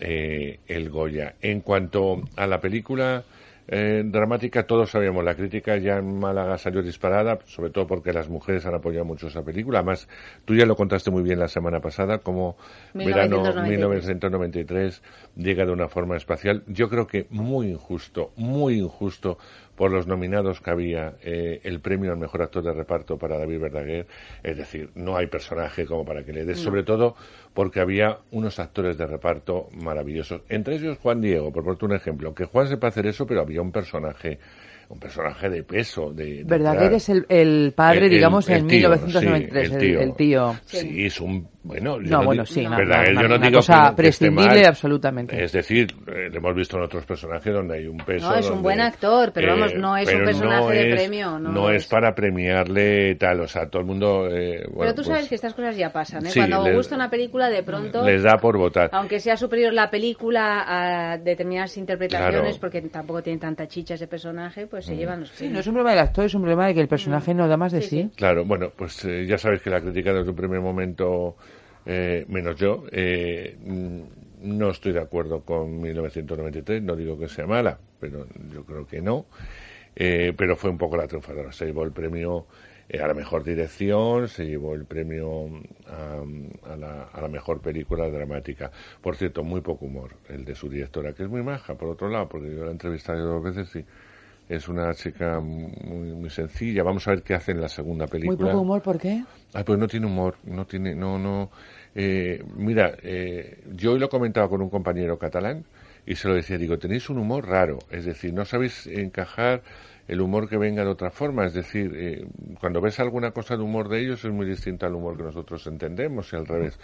eh, 0.00 0.60
el 0.66 0.90
Goya. 0.90 1.34
En 1.40 1.60
cuanto 1.60 2.22
a 2.36 2.46
la 2.46 2.60
película 2.60 3.24
eh, 3.66 4.02
dramática, 4.04 4.66
todos 4.66 4.90
sabíamos, 4.90 5.24
la 5.24 5.34
crítica 5.34 5.78
ya 5.78 5.96
en 5.96 6.18
Málaga 6.18 6.58
salió 6.58 6.82
disparada, 6.82 7.38
sobre 7.46 7.70
todo 7.70 7.86
porque 7.86 8.12
las 8.12 8.28
mujeres 8.28 8.66
han 8.66 8.74
apoyado 8.74 9.06
mucho 9.06 9.28
esa 9.28 9.42
película. 9.42 9.78
Además, 9.78 10.06
tú 10.44 10.54
ya 10.54 10.66
lo 10.66 10.76
contaste 10.76 11.10
muy 11.10 11.22
bien 11.22 11.38
la 11.38 11.48
semana 11.48 11.80
pasada, 11.80 12.18
como 12.18 12.56
verano 12.92 13.38
1993. 13.38 13.68
1993 13.68 15.02
llega 15.36 15.64
de 15.64 15.72
una 15.72 15.88
forma 15.88 16.16
espacial. 16.16 16.62
Yo 16.66 16.90
creo 16.90 17.06
que 17.06 17.26
muy 17.30 17.68
injusto, 17.68 18.32
muy 18.36 18.78
injusto 18.78 19.38
por 19.76 19.90
los 19.90 20.06
nominados 20.06 20.60
que 20.60 20.70
había 20.70 21.14
eh, 21.22 21.60
el 21.64 21.80
premio 21.80 22.12
al 22.12 22.18
mejor 22.18 22.42
actor 22.42 22.62
de 22.62 22.72
reparto 22.72 23.18
para 23.18 23.36
David 23.38 23.60
Verdaguer. 23.60 24.06
Es 24.42 24.56
decir, 24.56 24.90
no 24.94 25.16
hay 25.16 25.26
personaje 25.26 25.84
como 25.86 26.04
para 26.04 26.22
que 26.24 26.32
le 26.32 26.44
des, 26.44 26.58
No. 26.58 26.64
sobre 26.64 26.82
todo 26.84 27.16
porque 27.52 27.80
había 27.80 28.18
unos 28.30 28.58
actores 28.58 28.96
de 28.98 29.06
reparto 29.06 29.68
maravillosos. 29.72 30.42
Entre 30.48 30.76
ellos 30.76 30.98
Juan 30.98 31.20
Diego, 31.20 31.52
por 31.52 31.64
ponerte 31.64 31.84
un 31.86 31.94
ejemplo, 31.94 32.34
que 32.34 32.44
Juan 32.44 32.68
sepa 32.68 32.88
hacer 32.88 33.06
eso, 33.06 33.26
pero 33.26 33.40
había 33.40 33.62
un 33.62 33.72
personaje 33.72 34.38
un 34.90 35.00
personaje 35.00 35.48
de 35.48 35.62
peso. 35.62 36.12
De, 36.12 36.44
de 36.44 36.96
es 36.96 37.08
el, 37.08 37.24
el 37.30 37.72
padre, 37.74 38.04
El- 38.04 38.10
digamos, 38.12 38.46
el 38.50 38.58
en 38.58 38.66
tío, 38.66 38.90
1993, 38.90 39.68
sí, 39.68 39.74
el 39.74 39.80
tío. 39.80 40.00
el 40.00 40.14
tío. 40.14 40.54
Sí, 40.66 41.06
es 41.06 41.20
un. 41.22 41.48
Bueno, 41.66 41.96
yo 42.00 42.10
No, 42.10 42.18
no 42.18 42.24
bueno, 42.26 42.44
sí, 42.44 42.62
no, 42.62 42.76
Verdaguer, 42.76 43.12
una- 43.12 43.22
yo 43.22 43.28
no 43.28 43.36
una 43.36 43.46
digo 43.46 43.58
cosa 43.60 43.88
que- 43.90 43.96
prescindible 43.96 44.48
mal. 44.60 44.66
absolutamente. 44.66 45.42
Es 45.42 45.50
decir, 45.52 45.86
eh, 46.06 46.28
lo 46.30 46.36
hemos 46.38 46.54
visto 46.54 46.76
en 46.76 46.82
otros 46.84 47.06
personajes 47.06 47.52
donde 47.54 47.78
hay 47.78 47.86
un 47.86 47.96
peso. 47.96 48.28
No, 48.28 48.36
es 48.36 48.50
un 48.50 48.62
buen 48.62 48.82
actor, 48.82 49.32
pero 49.32 49.46
eh, 49.46 49.50
vamos, 49.50 49.74
no 49.74 49.96
es 49.96 50.12
un 50.12 50.24
personaje 50.24 50.60
no 50.60 50.68
de 50.68 50.88
es- 50.90 50.94
premio, 50.94 51.38
no 51.38 51.50
No, 51.50 51.70
es 51.70 51.84
es. 51.84 51.88
para 51.88 52.14
premiarle 52.14 53.14
tal, 53.14 53.40
o 53.40 53.46
sea, 53.48 53.66
todo 53.70 53.80
el 53.80 53.86
mundo. 53.86 54.26
eh, 54.30 54.62
bueno, 54.66 54.80
Pero 54.80 54.90
tú 54.90 54.96
pues, 54.96 55.06
sabes 55.08 55.28
que 55.28 55.34
estas 55.36 55.54
cosas 55.54 55.74
ya 55.76 55.90
pasan, 55.90 56.26
¿eh? 56.26 56.30
sí, 56.30 56.38
Cuando 56.40 56.64
les- 56.64 56.76
gusta 56.76 56.94
una 56.96 57.08
película, 57.08 57.48
de 57.48 57.62
pronto, 57.62 58.04
les 58.04 58.22
da 58.22 58.36
por 58.36 58.58
votar. 58.58 58.90
aunque 58.92 59.18
sea 59.18 59.36
superior 59.38 59.72
la 59.72 59.88
película 59.90 60.64
a 60.66 61.16
determinadas 61.18 61.76
interpretaciones, 61.78 62.40
Claro. 62.42 62.56
porque 62.60 62.82
tampoco 62.82 63.22
tiene 63.22 63.38
tanta 63.38 63.66
chicha 63.66 63.94
ese 63.94 64.06
personaje, 64.06 64.66
pues 64.66 64.86
Mm. 64.86 64.88
se 64.90 64.96
llevan 64.96 65.20
los 65.20 65.30
Sí, 65.30 65.36
premios. 65.38 65.54
no 65.54 65.60
es 65.60 65.66
un 65.68 65.72
problema 65.74 65.90
del 65.92 66.00
actor, 66.00 66.24
es 66.26 66.34
un 66.34 66.42
problema 66.42 66.66
de 66.66 66.74
que 66.74 66.80
el 66.80 66.88
personaje 66.88 67.32
no 67.32 67.48
da 67.48 67.56
más 67.56 67.72
de 67.72 67.80
sí. 67.80 68.10
Claro, 68.16 68.44
bueno, 68.44 68.70
pues 68.76 69.02
eh, 69.06 69.24
ya 69.26 69.38
sabéis 69.38 69.62
que 69.62 69.70
la 69.70 69.80
crítica 69.80 70.12
desde 70.12 70.28
un 70.28 70.36
primer 70.36 70.60
momento, 70.60 71.36
eh, 71.86 72.24
menos 72.28 72.56
yo, 72.56 72.84
eh, 72.90 73.56
no 74.40 74.70
estoy 74.70 74.92
de 74.92 75.00
acuerdo 75.00 75.40
con 75.42 75.80
1993, 75.80 76.82
no 76.82 76.96
digo 76.96 77.18
que 77.18 77.28
sea 77.28 77.46
mala, 77.46 77.78
pero 78.00 78.26
yo 78.52 78.64
creo 78.64 78.86
que 78.86 79.00
no. 79.00 79.26
Eh, 79.96 80.32
pero 80.36 80.56
fue 80.56 80.70
un 80.70 80.78
poco 80.78 80.96
la 80.96 81.06
triunfadora. 81.06 81.52
Se 81.52 81.66
llevó 81.66 81.84
el 81.84 81.92
premio 81.92 82.46
eh, 82.88 83.00
a 83.00 83.06
la 83.06 83.14
mejor 83.14 83.44
dirección, 83.44 84.28
se 84.28 84.46
llevó 84.46 84.74
el 84.74 84.84
premio 84.84 85.48
a, 85.86 86.22
a 86.72 86.76
la, 86.76 87.04
a 87.04 87.20
la 87.20 87.28
mejor 87.28 87.60
película 87.60 88.08
dramática. 88.08 88.70
Por 89.00 89.16
cierto, 89.16 89.44
muy 89.44 89.60
poco 89.60 89.86
humor 89.86 90.16
el 90.28 90.44
de 90.44 90.54
su 90.54 90.68
directora, 90.68 91.12
que 91.14 91.22
es 91.22 91.28
muy 91.28 91.42
maja, 91.42 91.76
por 91.76 91.88
otro 91.88 92.08
lado, 92.08 92.28
porque 92.28 92.54
yo 92.54 92.64
la 92.64 92.68
he 92.68 92.72
entrevistado 92.72 93.24
dos 93.24 93.42
veces 93.42 93.74
y 93.76 93.86
es 94.48 94.68
una 94.68 94.92
chica 94.94 95.40
muy, 95.40 96.12
muy 96.12 96.30
sencilla. 96.30 96.82
Vamos 96.82 97.06
a 97.08 97.12
ver 97.12 97.22
qué 97.22 97.34
hace 97.34 97.52
en 97.52 97.60
la 97.60 97.68
segunda 97.68 98.04
Muy 98.04 98.10
película. 98.10 98.50
poco 98.52 98.62
humor, 98.62 98.82
¿por 98.82 98.98
qué? 98.98 99.24
Ah, 99.54 99.64
pues 99.64 99.78
no 99.78 99.86
tiene 99.86 100.06
humor, 100.06 100.36
no 100.44 100.66
tiene, 100.66 100.94
no, 100.94 101.18
no. 101.18 101.50
eh, 101.94 102.42
mira, 102.56 102.92
eh, 103.02 103.62
yo 103.72 103.92
hoy 103.92 103.98
lo 103.98 104.08
comentaba 104.08 104.48
con 104.48 104.60
un 104.60 104.68
compañero 104.70 105.18
catalán 105.18 105.64
y 106.06 106.16
se 106.16 106.28
lo 106.28 106.34
decía, 106.34 106.58
digo, 106.58 106.76
tenéis 106.78 107.08
un 107.08 107.18
humor 107.18 107.46
raro, 107.46 107.78
es 107.90 108.04
decir, 108.04 108.34
no 108.34 108.44
sabéis 108.44 108.86
encajar 108.86 109.62
el 110.06 110.20
humor 110.20 110.48
que 110.50 110.58
venga 110.58 110.82
de 110.84 110.90
otra 110.90 111.10
forma, 111.10 111.46
es 111.46 111.54
decir, 111.54 111.92
eh, 111.96 112.26
cuando 112.60 112.80
ves 112.82 113.00
alguna 113.00 113.30
cosa 113.30 113.56
de 113.56 113.62
humor 113.62 113.88
de 113.88 114.00
ellos 114.00 114.22
es 114.24 114.30
muy 114.32 114.44
distinta 114.46 114.86
al 114.86 114.94
humor 114.94 115.16
que 115.16 115.22
nosotros 115.22 115.66
entendemos 115.66 116.30
y 116.32 116.36
al 116.36 116.46
revés. 116.46 116.78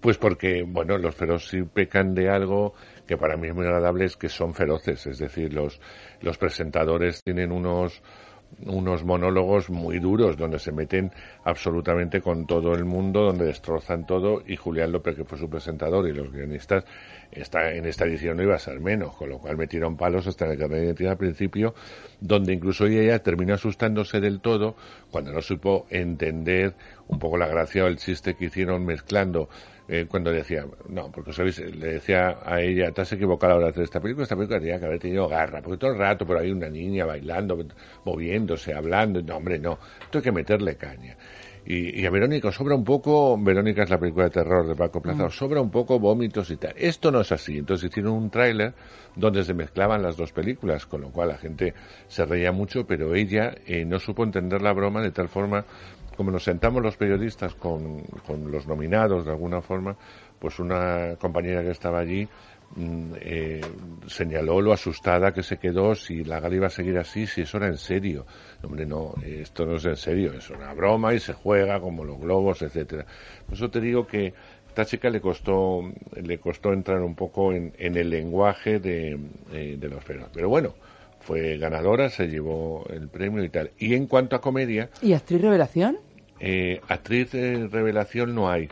Pues 0.00 0.18
porque, 0.18 0.62
bueno, 0.66 0.98
los 0.98 1.14
feroz 1.14 1.46
sí 1.48 1.62
pecan 1.62 2.14
de 2.14 2.28
algo 2.30 2.74
que 3.10 3.18
para 3.18 3.36
mí 3.36 3.48
es 3.48 3.54
muy 3.56 3.66
agradable, 3.66 4.04
es 4.04 4.16
que 4.16 4.28
son 4.28 4.54
feroces, 4.54 5.04
es 5.04 5.18
decir, 5.18 5.52
los, 5.52 5.80
los 6.20 6.38
presentadores 6.38 7.24
tienen 7.24 7.50
unos, 7.50 8.00
unos 8.66 9.02
monólogos 9.02 9.68
muy 9.68 9.98
duros 9.98 10.36
donde 10.36 10.60
se 10.60 10.70
meten 10.70 11.10
absolutamente 11.42 12.20
con 12.20 12.46
todo 12.46 12.72
el 12.72 12.84
mundo, 12.84 13.22
donde 13.24 13.46
destrozan 13.46 14.06
todo 14.06 14.44
y 14.46 14.54
Julián 14.54 14.92
López, 14.92 15.16
que 15.16 15.24
fue 15.24 15.38
su 15.38 15.50
presentador 15.50 16.08
y 16.08 16.12
los 16.12 16.30
guionistas, 16.30 16.84
está, 17.32 17.72
en 17.72 17.84
esta 17.84 18.04
edición 18.04 18.36
no 18.36 18.44
iba 18.44 18.54
a 18.54 18.60
ser 18.60 18.78
menos, 18.78 19.16
con 19.16 19.28
lo 19.28 19.38
cual 19.38 19.56
metieron 19.56 19.96
palos 19.96 20.28
hasta 20.28 20.46
el 20.46 20.56
carnet 20.56 20.96
de 20.96 21.08
al 21.08 21.16
principio, 21.16 21.74
donde 22.20 22.52
incluso 22.52 22.86
ella 22.86 23.18
terminó 23.24 23.54
asustándose 23.54 24.20
del 24.20 24.40
todo 24.40 24.76
cuando 25.10 25.32
no 25.32 25.42
supo 25.42 25.88
entender 25.90 26.76
un 27.08 27.18
poco 27.18 27.36
la 27.36 27.48
gracia 27.48 27.82
o 27.82 27.88
el 27.88 27.96
chiste 27.96 28.34
que 28.34 28.44
hicieron 28.44 28.86
mezclando 28.86 29.48
eh, 29.92 30.06
cuando 30.08 30.30
decía, 30.30 30.64
no, 30.88 31.10
porque 31.10 31.32
sabéis, 31.32 31.58
le 31.58 31.94
decía 31.94 32.38
a 32.44 32.60
ella, 32.60 32.92
te 32.92 33.00
has 33.00 33.12
equivocado 33.12 33.52
a 33.52 33.54
la 33.54 33.58
hora 33.58 33.66
de 33.66 33.70
hacer 33.72 33.82
esta 33.82 34.00
película, 34.00 34.22
esta 34.22 34.36
película 34.36 34.60
tenía 34.60 34.78
que 34.78 34.86
haber 34.86 35.00
tenido 35.00 35.26
garra, 35.26 35.60
porque 35.60 35.78
todo 35.78 35.90
el 35.90 35.98
rato 35.98 36.24
por 36.24 36.38
ahí 36.38 36.52
una 36.52 36.68
niña 36.68 37.04
bailando, 37.06 37.58
moviéndose, 38.04 38.72
hablando, 38.72 39.20
no, 39.20 39.36
hombre, 39.36 39.58
no, 39.58 39.78
esto 40.00 40.18
hay 40.18 40.24
que 40.24 40.32
meterle 40.32 40.76
caña. 40.76 41.16
Y, 41.66 42.00
y 42.00 42.06
a 42.06 42.10
Verónica 42.10 42.50
sobra 42.52 42.74
un 42.74 42.84
poco, 42.84 43.36
Verónica 43.38 43.82
es 43.82 43.90
la 43.90 43.98
película 43.98 44.24
de 44.24 44.30
terror 44.30 44.66
de 44.66 44.74
Paco 44.74 45.02
Plaza, 45.02 45.26
Mm. 45.26 45.30
sobra 45.30 45.60
un 45.60 45.70
poco 45.70 45.98
vómitos 45.98 46.50
y 46.50 46.56
tal. 46.56 46.72
Esto 46.76 47.10
no 47.10 47.20
es 47.20 47.32
así, 47.32 47.58
entonces 47.58 47.90
hicieron 47.90 48.12
un 48.14 48.30
tráiler 48.30 48.72
donde 49.14 49.44
se 49.44 49.52
mezclaban 49.54 50.02
las 50.02 50.16
dos 50.16 50.32
películas, 50.32 50.86
con 50.86 51.02
lo 51.02 51.10
cual 51.10 51.28
la 51.28 51.36
gente 51.36 51.74
se 52.08 52.24
reía 52.24 52.50
mucho, 52.52 52.86
pero 52.86 53.14
ella 53.14 53.54
eh, 53.66 53.84
no 53.84 53.98
supo 53.98 54.24
entender 54.24 54.62
la 54.62 54.72
broma 54.72 55.02
de 55.02 55.10
tal 55.10 55.28
forma 55.28 55.64
como 56.20 56.32
nos 56.32 56.44
sentamos 56.44 56.82
los 56.82 56.98
periodistas 56.98 57.54
con, 57.54 58.02
con 58.26 58.52
los 58.52 58.66
nominados 58.66 59.24
de 59.24 59.30
alguna 59.30 59.62
forma, 59.62 59.96
pues 60.38 60.58
una 60.58 61.16
compañera 61.18 61.62
que 61.62 61.70
estaba 61.70 62.00
allí 62.00 62.28
mm, 62.76 63.12
eh, 63.22 63.60
señaló 64.06 64.60
lo 64.60 64.74
asustada 64.74 65.32
que 65.32 65.42
se 65.42 65.56
quedó 65.56 65.94
si 65.94 66.22
la 66.22 66.38
gala 66.38 66.56
iba 66.56 66.66
a 66.66 66.68
seguir 66.68 66.98
así, 66.98 67.26
si 67.26 67.40
eso 67.40 67.56
era 67.56 67.68
en 67.68 67.78
serio. 67.78 68.26
Hombre, 68.62 68.84
no, 68.84 69.14
esto 69.24 69.64
no 69.64 69.76
es 69.76 69.86
en 69.86 69.96
serio, 69.96 70.34
es 70.34 70.50
una 70.50 70.74
broma 70.74 71.14
y 71.14 71.20
se 71.20 71.32
juega 71.32 71.80
como 71.80 72.04
los 72.04 72.20
globos, 72.20 72.60
etcétera. 72.60 73.06
Por 73.46 73.54
eso 73.54 73.70
te 73.70 73.80
digo 73.80 74.06
que 74.06 74.34
esta 74.68 74.84
chica 74.84 75.08
le 75.08 75.22
costó, 75.22 75.90
le 76.22 76.36
costó 76.36 76.74
entrar 76.74 77.00
un 77.00 77.14
poco 77.14 77.54
en, 77.54 77.72
en 77.78 77.96
el 77.96 78.10
lenguaje 78.10 78.78
de, 78.78 79.18
eh, 79.54 79.76
de 79.80 79.88
los 79.88 80.04
feroz. 80.04 80.28
Pero 80.34 80.50
bueno, 80.50 80.74
fue 81.20 81.56
ganadora, 81.58 82.10
se 82.10 82.26
llevó 82.26 82.84
el 82.90 83.08
premio 83.08 83.44
y 83.44 83.48
tal. 83.48 83.70
Y 83.78 83.94
en 83.94 84.06
cuanto 84.06 84.36
a 84.36 84.40
comedia, 84.40 84.90
¿Y 85.00 85.12
actriz 85.12 85.40
revelación? 85.40 85.98
Eh, 86.40 86.80
actriz 86.88 87.32
de 87.32 87.68
revelación 87.70 88.34
no 88.34 88.50
hay. 88.50 88.68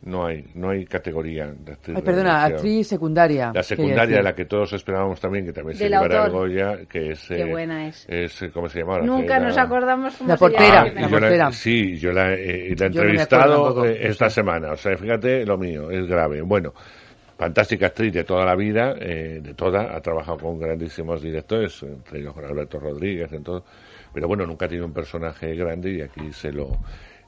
No 0.00 0.26
hay, 0.26 0.44
no 0.54 0.70
hay 0.70 0.84
categoría 0.84 1.46
de 1.48 1.72
actriz 1.72 1.96
Ay, 1.96 2.02
perdona, 2.02 2.30
revelación. 2.30 2.54
actriz 2.56 2.86
secundaria. 2.86 3.50
La 3.52 3.62
secundaria, 3.64 4.06
decir. 4.18 4.22
la 4.24 4.32
que 4.36 4.44
todos 4.44 4.72
esperábamos 4.72 5.20
también, 5.20 5.44
que 5.44 5.52
también 5.52 5.76
se 5.76 5.84
Del 5.84 5.92
llevará 5.94 6.26
el. 6.26 6.30
Goya, 6.30 6.78
que 6.88 7.10
es... 7.10 7.26
Qué 7.26 7.40
eh, 7.40 7.50
buena 7.50 7.88
es. 7.88 8.06
eh, 8.08 8.50
¿Cómo 8.54 8.68
se 8.68 8.78
llama? 8.78 8.92
ahora? 8.94 9.06
Nunca 9.06 9.40
nos 9.40 9.56
la- 9.56 9.62
acordamos 9.62 10.16
cómo 10.16 10.28
La 10.28 10.36
se 10.36 10.38
portera. 10.38 10.82
Ah, 10.82 11.00
la 11.00 11.08
portera. 11.08 11.50
sí, 11.50 11.96
yo 11.96 12.12
la, 12.12 12.32
eh, 12.32 12.76
la 12.78 12.84
he 12.84 12.86
entrevistado 12.86 13.84
eh, 13.84 13.98
esta 14.02 14.28
sí. 14.30 14.36
semana. 14.36 14.70
O 14.70 14.76
sea, 14.76 14.96
fíjate 14.96 15.44
lo 15.44 15.58
mío, 15.58 15.90
es 15.90 16.06
grave. 16.06 16.42
Bueno, 16.42 16.72
fantástica 17.36 17.86
actriz 17.88 18.12
de 18.12 18.22
toda 18.22 18.44
la 18.44 18.54
vida, 18.54 18.94
eh, 19.00 19.40
de 19.42 19.54
toda. 19.54 19.96
Ha 19.96 20.00
trabajado 20.00 20.38
con 20.38 20.60
grandísimos 20.60 21.20
directores, 21.20 21.82
entre 21.82 22.20
ellos 22.20 22.34
con 22.34 22.44
Alberto 22.44 22.78
Rodríguez, 22.78 23.32
en 23.32 23.42
todo. 23.42 23.64
Pero 24.14 24.28
bueno, 24.28 24.46
nunca 24.46 24.66
ha 24.66 24.68
tenido 24.68 24.86
un 24.86 24.92
personaje 24.92 25.56
grande 25.56 25.90
y 25.90 26.00
aquí 26.02 26.32
se 26.32 26.52
lo 26.52 26.68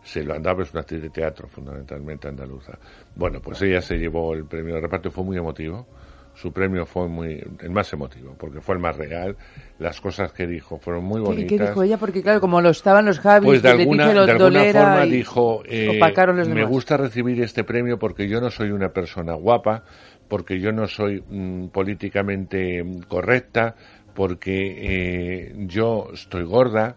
se 0.03 0.23
lo 0.23 0.35
han 0.35 0.43
dado, 0.43 0.63
es 0.63 0.73
una 0.73 0.81
actriz 0.81 1.03
de 1.03 1.11
teatro, 1.11 1.49
fundamentalmente 1.49 2.29
andaluza. 2.29 2.79
Bueno, 3.15 3.41
pues 3.41 3.61
ella 3.63 3.81
se 3.81 3.97
llevó 3.97 4.35
el 4.35 4.45
premio 4.47 4.75
de 4.75 4.81
reparto, 4.81 5.11
fue 5.11 5.25
muy 5.25 5.37
emotivo. 5.37 5.87
Su 6.35 6.53
premio 6.53 6.87
fue 6.87 7.09
muy 7.09 7.43
el 7.61 7.71
más 7.71 7.93
emotivo, 7.93 8.35
porque 8.39 8.61
fue 8.61 8.77
el 8.77 8.81
más 8.81 8.97
real. 8.97 9.37
Las 9.79 10.01
cosas 10.01 10.33
que 10.33 10.47
dijo 10.47 10.79
fueron 10.79 11.05
muy 11.05 11.21
¿Qué, 11.21 11.27
bonitas. 11.27 11.59
qué 11.59 11.65
dijo 11.65 11.83
ella? 11.83 11.99
Porque 11.99 12.23
claro, 12.23 12.41
como 12.41 12.61
lo 12.61 12.71
estaban 12.71 13.05
los 13.05 13.19
Javis, 13.19 13.47
Pues 13.47 13.63
de 13.63 13.71
alguna, 13.71 14.13
de 14.13 14.33
alguna 14.33 14.65
forma 14.73 15.05
dijo, 15.05 15.63
eh, 15.67 15.99
los 16.35 16.49
me 16.49 16.65
gusta 16.65 16.97
recibir 16.97 17.43
este 17.43 17.65
premio 17.65 17.99
porque 17.99 18.29
yo 18.29 18.41
no 18.41 18.49
soy 18.51 18.71
una 18.71 18.91
persona 18.91 19.35
guapa, 19.35 19.83
porque 20.29 20.61
yo 20.61 20.73
no 20.73 20.87
soy 20.87 21.23
mm, 21.29 21.67
políticamente 21.69 22.85
correcta, 23.09 23.75
porque 24.15 24.77
eh, 24.79 25.55
yo 25.67 26.09
estoy 26.15 26.45
gorda, 26.45 26.97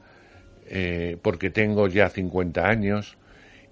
eh, 0.76 1.18
porque 1.22 1.52
tengo 1.52 1.88
ya 1.88 2.10
50 2.10 2.68
años 2.68 3.16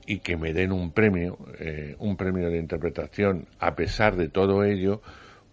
y 0.05 0.19
que 0.19 0.37
me 0.37 0.53
den 0.53 0.71
un 0.71 0.91
premio, 0.91 1.35
eh, 1.57 1.95
un 1.97 2.15
premio 2.15 2.51
de 2.51 2.59
interpretación 2.59 3.47
a 3.59 3.75
pesar 3.75 4.15
de 4.15 4.29
todo 4.29 4.63
ello, 4.63 5.01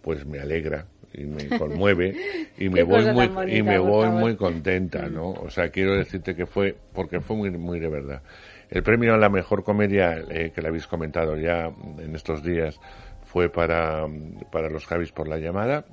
pues 0.02 0.26
me 0.26 0.40
alegra 0.40 0.84
y 1.14 1.24
me 1.24 1.48
conmueve 1.58 2.14
y 2.58 2.68
me 2.68 2.82
voy 2.82 3.06
muy 3.06 3.28
bonita, 3.28 3.56
y 3.58 3.62
me 3.62 3.78
voy 3.78 4.08
favor. 4.08 4.20
muy 4.20 4.36
contenta, 4.36 5.08
¿no? 5.08 5.30
O 5.30 5.48
sea, 5.48 5.70
quiero 5.70 5.94
decirte 5.94 6.36
que 6.36 6.44
fue 6.44 6.76
porque 6.92 7.20
fue 7.20 7.34
muy 7.34 7.50
muy 7.50 7.80
de 7.80 7.88
verdad. 7.88 8.20
El 8.68 8.82
premio 8.82 9.14
a 9.14 9.16
la 9.16 9.30
mejor 9.30 9.64
comedia 9.64 10.22
eh, 10.28 10.52
que 10.54 10.60
le 10.60 10.68
habéis 10.68 10.86
comentado 10.86 11.34
ya 11.38 11.72
en 11.98 12.14
estos 12.14 12.42
días 12.42 12.78
fue 13.24 13.48
para 13.48 14.06
para 14.52 14.68
los 14.68 14.84
Javis 14.84 15.12
por 15.12 15.28
la 15.28 15.38
llamada. 15.38 15.86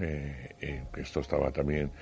Eh, 0.00 0.48
eh, 0.60 0.82
esto 0.96 1.20
estaba 1.20 1.52
también 1.52 1.92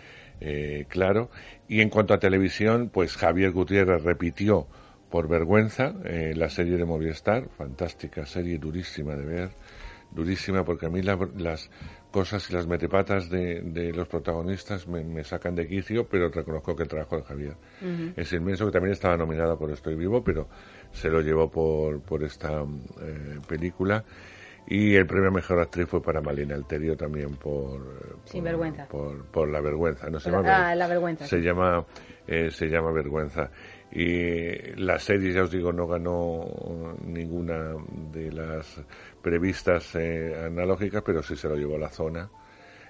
eh, 0.45 0.87
claro. 0.89 1.31
Y 1.69 1.81
en 1.81 1.89
cuanto 1.89 2.15
a 2.15 2.19
televisión, 2.19 2.91
pues 2.93 3.17
Javier 3.17 3.53
Gutiérrez 3.53 4.03
repitió 4.03 4.67
por 5.11 5.29
vergüenza 5.29 5.95
eh, 6.05 6.33
la 6.37 6.49
serie 6.49 6.77
de 6.77 6.85
Movistar, 6.85 7.49
fantástica 7.57 8.27
serie, 8.27 8.59
durísima 8.59 9.15
de 9.15 9.25
ver, 9.25 9.51
durísima 10.11 10.65
porque 10.65 10.87
a 10.87 10.89
mí 10.91 11.03
la- 11.03 11.19
las 11.37 11.71
cosas 12.11 12.49
y 12.51 12.53
las 12.55 12.67
metepatas 12.67 13.31
de, 13.31 13.61
de 13.63 13.93
los 13.93 14.07
protagonistas 14.09 14.87
me, 14.87 15.03
me 15.05 15.25
sacan 15.25 15.55
de 15.55 15.67
quicio, 15.67 16.07
pero 16.07 16.29
reconozco 16.29 16.77
que 16.77 16.83
el 16.83 16.89
trabajo 16.89 17.17
de 17.17 17.23
Javier 17.23 17.55
es 18.17 18.33
inmenso, 18.33 18.67
que 18.67 18.73
también 18.73 18.93
estaba 18.93 19.17
nominada 19.17 19.57
por 19.57 19.71
Estoy 19.71 19.95
Vivo, 19.95 20.23
pero 20.23 20.47
se 20.93 21.09
lo 21.09 21.21
llevó 21.23 21.51
por, 21.51 22.01
por 22.03 22.23
esta 22.25 22.63
eh, 23.01 23.39
película. 23.49 24.05
Y 24.67 24.95
el 24.95 25.07
premio 25.07 25.29
a 25.29 25.33
Mejor 25.33 25.59
Actriz 25.61 25.89
fue 25.89 26.01
para 26.01 26.21
Malena 26.21 26.55
Alterio 26.55 26.97
también 26.97 27.35
por, 27.37 28.17
Sin 28.25 28.45
vergüenza. 28.45 28.87
por, 28.87 29.25
por 29.27 29.49
La 29.49 29.61
Vergüenza. 29.61 30.09
No 30.09 30.21
se 30.21 30.31
Por- 30.31 30.45
llama 30.45 30.71
ah, 30.71 30.75
La 30.75 30.87
Vergüenza, 30.87 31.27
Se 31.27 31.39
sí. 31.39 31.43
llama, 31.45 31.85
eh, 32.27 32.51
se 32.51 32.67
llama 32.69 32.93
Vergüenza. 32.93 33.51
Y 33.91 34.75
la 34.81 34.99
serie, 34.99 35.33
ya 35.33 35.43
os 35.43 35.51
digo, 35.51 35.73
no 35.73 35.87
ganó 35.87 36.97
ninguna 37.05 37.75
de 38.13 38.33
las 38.33 38.81
previstas 39.21 39.95
eh, 39.97 40.45
analógicas, 40.47 41.03
pero 41.05 41.23
sí 41.23 41.37
se 41.37 41.49
lo 41.49 41.57
llevó 41.57 41.77
la 41.77 41.91
zona. 41.91 42.31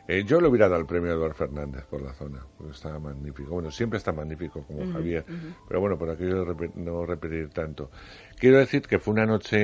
Eh, 0.06 0.24
yo 0.24 0.40
le 0.40 0.48
hubiera 0.48 0.68
dado 0.68 0.80
el 0.80 0.86
premio 0.86 1.10
a 1.10 1.14
Eduardo 1.14 1.34
Fernández 1.34 1.84
por 1.86 2.02
la 2.02 2.12
zona, 2.12 2.44
porque 2.58 2.72
estaba 2.72 2.98
magnífico. 2.98 3.50
Bueno, 3.54 3.70
siempre 3.70 3.98
está 3.98 4.12
magnífico 4.12 4.62
como 4.66 4.92
Javier, 4.92 5.24
pero 5.68 5.80
bueno, 5.80 5.96
por 5.96 6.10
aquello 6.10 6.44
de 6.44 6.70
no 6.74 7.06
repetir 7.06 7.48
tanto. 7.50 7.90
Quiero 8.42 8.58
decir 8.58 8.82
que 8.90 8.98
fue 8.98 9.14
una 9.14 9.26
noche 9.26 9.58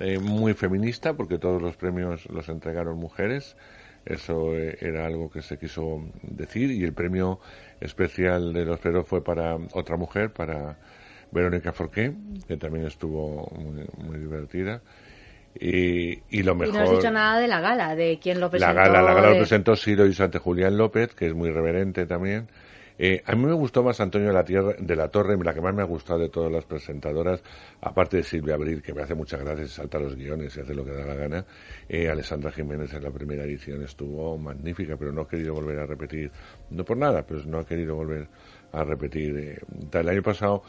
eh, 0.00 0.18
muy 0.18 0.54
feminista, 0.54 1.14
porque 1.14 1.38
todos 1.38 1.62
los 1.62 1.76
premios 1.76 2.26
los 2.36 2.48
entregaron 2.48 2.96
mujeres. 2.98 3.56
Eso 4.04 4.36
eh, 4.56 4.76
era 4.80 5.06
algo 5.06 5.30
que 5.30 5.40
se 5.40 5.58
quiso 5.58 6.02
decir 6.22 6.70
y 6.72 6.82
el 6.84 6.92
premio 6.94 7.38
especial 7.80 8.52
de 8.52 8.64
los 8.64 8.80
Feroz 8.80 9.06
fue 9.06 9.22
para 9.22 9.56
otra 9.72 9.96
mujer, 9.96 10.32
para 10.32 10.76
Verónica 11.30 11.72
Forqué, 11.72 12.12
que 12.48 12.56
también 12.56 12.86
estuvo 12.86 13.46
muy, 13.56 13.86
muy 13.98 14.18
divertida. 14.18 14.82
Y, 15.58 16.22
y 16.28 16.42
lo 16.42 16.54
Y 16.54 16.56
mejor... 16.56 16.74
no 16.74 16.80
has 16.80 16.90
dicho 16.90 17.10
nada 17.12 17.40
de 17.40 17.48
la 17.48 17.60
gala, 17.60 17.94
de 17.94 18.18
quién 18.20 18.40
lo 18.40 18.50
presentó. 18.50 18.74
La 18.74 18.84
gala, 18.84 19.02
la 19.02 19.14
gala 19.14 19.28
lo 19.30 19.34
de- 19.34 19.38
presentó 19.38 19.76
Ciro 19.76 20.06
y 20.06 20.14
ante 20.20 20.38
Julián 20.38 20.76
López, 20.76 21.14
que 21.14 21.26
es 21.26 21.34
muy 21.34 21.50
reverente 21.50 22.06
también. 22.06 22.48
Eh, 22.96 23.22
a 23.26 23.34
mí 23.34 23.44
me 23.44 23.52
gustó 23.54 23.82
más 23.82 24.00
Antonio 24.00 24.28
de 24.28 24.34
la, 24.34 24.44
Tierra, 24.44 24.74
de 24.78 24.96
la 24.96 25.08
Torre, 25.08 25.36
la 25.42 25.52
que 25.52 25.60
más 25.60 25.74
me 25.74 25.82
ha 25.82 25.84
gustado 25.86 26.20
de 26.20 26.28
todas 26.28 26.52
las 26.52 26.64
presentadoras, 26.64 27.42
aparte 27.80 28.18
de 28.18 28.22
Silvia 28.22 28.54
Abril, 28.54 28.82
que 28.82 28.94
me 28.94 29.02
hace 29.02 29.14
muchas 29.14 29.40
gracias, 29.40 29.72
salta 29.72 29.98
los 29.98 30.14
guiones 30.14 30.56
y 30.56 30.60
hace 30.60 30.74
lo 30.74 30.84
que 30.84 30.92
da 30.92 31.04
la 31.04 31.14
gana. 31.14 31.46
Eh, 31.88 32.08
Alessandra 32.08 32.52
Jiménez 32.52 32.92
en 32.94 33.02
la 33.02 33.10
primera 33.10 33.44
edición 33.44 33.82
estuvo 33.82 34.38
magnífica, 34.38 34.96
pero 34.96 35.12
no 35.12 35.22
ha 35.22 35.28
querido 35.28 35.54
volver 35.54 35.78
a 35.80 35.86
repetir, 35.86 36.30
no 36.70 36.84
por 36.84 36.96
nada, 36.96 37.24
pero 37.26 37.42
no 37.46 37.58
ha 37.58 37.66
querido 37.66 37.96
volver 37.96 38.28
a 38.72 38.84
repetir. 38.84 39.36
eh, 39.36 39.58
el 39.92 40.08
año 40.08 40.22
pasado 40.22 40.62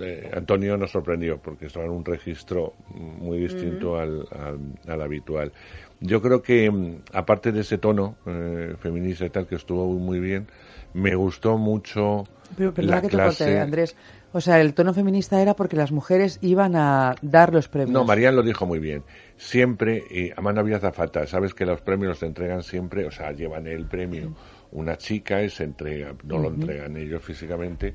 eh, 0.00 0.30
Antonio 0.34 0.76
nos 0.76 0.90
sorprendió 0.90 1.38
porque 1.40 1.66
estaba 1.66 1.84
en 1.86 1.92
un 1.92 2.04
registro 2.04 2.74
muy 2.88 3.38
distinto 3.38 3.98
al, 3.98 4.26
al- 4.30 4.74
al 4.86 5.02
habitual. 5.02 5.52
Yo 6.00 6.20
creo 6.22 6.42
que, 6.42 6.70
mm, 6.70 7.02
aparte 7.12 7.52
de 7.52 7.60
ese 7.60 7.78
tono 7.78 8.16
eh, 8.26 8.74
feminista 8.78 9.26
y 9.26 9.30
tal, 9.30 9.46
que 9.46 9.56
estuvo 9.56 9.86
muy 9.98 10.20
bien, 10.20 10.46
me 10.94 11.14
gustó 11.14 11.58
mucho 11.58 12.24
Pero 12.56 12.72
la 12.76 13.00
que 13.00 13.08
te 13.08 13.10
clase... 13.10 13.44
corte, 13.44 13.60
Andrés. 13.60 13.96
O 14.32 14.40
sea, 14.40 14.60
el 14.60 14.74
tono 14.74 14.94
feminista 14.94 15.42
era 15.42 15.54
porque 15.54 15.76
las 15.76 15.90
mujeres 15.90 16.38
iban 16.40 16.76
a 16.76 17.16
dar 17.20 17.52
los 17.52 17.68
premios. 17.68 17.92
No, 17.92 18.04
Marian 18.04 18.36
lo 18.36 18.42
dijo 18.42 18.64
muy 18.64 18.78
bien. 18.78 19.02
Siempre, 19.36 20.04
y 20.08 20.30
además 20.30 20.54
no 20.54 20.60
había 20.60 20.76
azafata, 20.76 21.26
sabes 21.26 21.52
que 21.52 21.66
los 21.66 21.80
premios 21.80 22.10
los 22.10 22.22
entregan 22.22 22.62
siempre, 22.62 23.06
o 23.06 23.10
sea, 23.10 23.32
llevan 23.32 23.66
el 23.66 23.86
premio 23.86 24.32
una 24.72 24.96
chica 24.96 25.42
y 25.42 25.50
se 25.50 25.64
entrega, 25.64 26.14
no 26.22 26.38
lo 26.38 26.48
entregan 26.48 26.96
ellos 26.96 27.24
físicamente. 27.24 27.92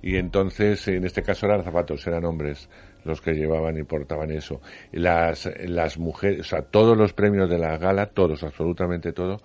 Y 0.00 0.16
entonces, 0.16 0.88
en 0.88 1.04
este 1.04 1.22
caso 1.22 1.46
eran 1.46 1.64
zapatos, 1.64 2.06
eran 2.06 2.24
hombres 2.24 2.68
los 3.04 3.20
que 3.20 3.34
llevaban 3.34 3.76
y 3.76 3.82
portaban 3.82 4.30
eso. 4.30 4.60
Las, 4.92 5.50
las 5.66 5.98
mujeres, 5.98 6.40
o 6.40 6.44
sea, 6.44 6.62
todos 6.62 6.96
los 6.96 7.12
premios 7.12 7.50
de 7.50 7.58
la 7.58 7.76
gala, 7.76 8.06
todos, 8.06 8.42
absolutamente 8.42 9.12
todo, 9.12 9.40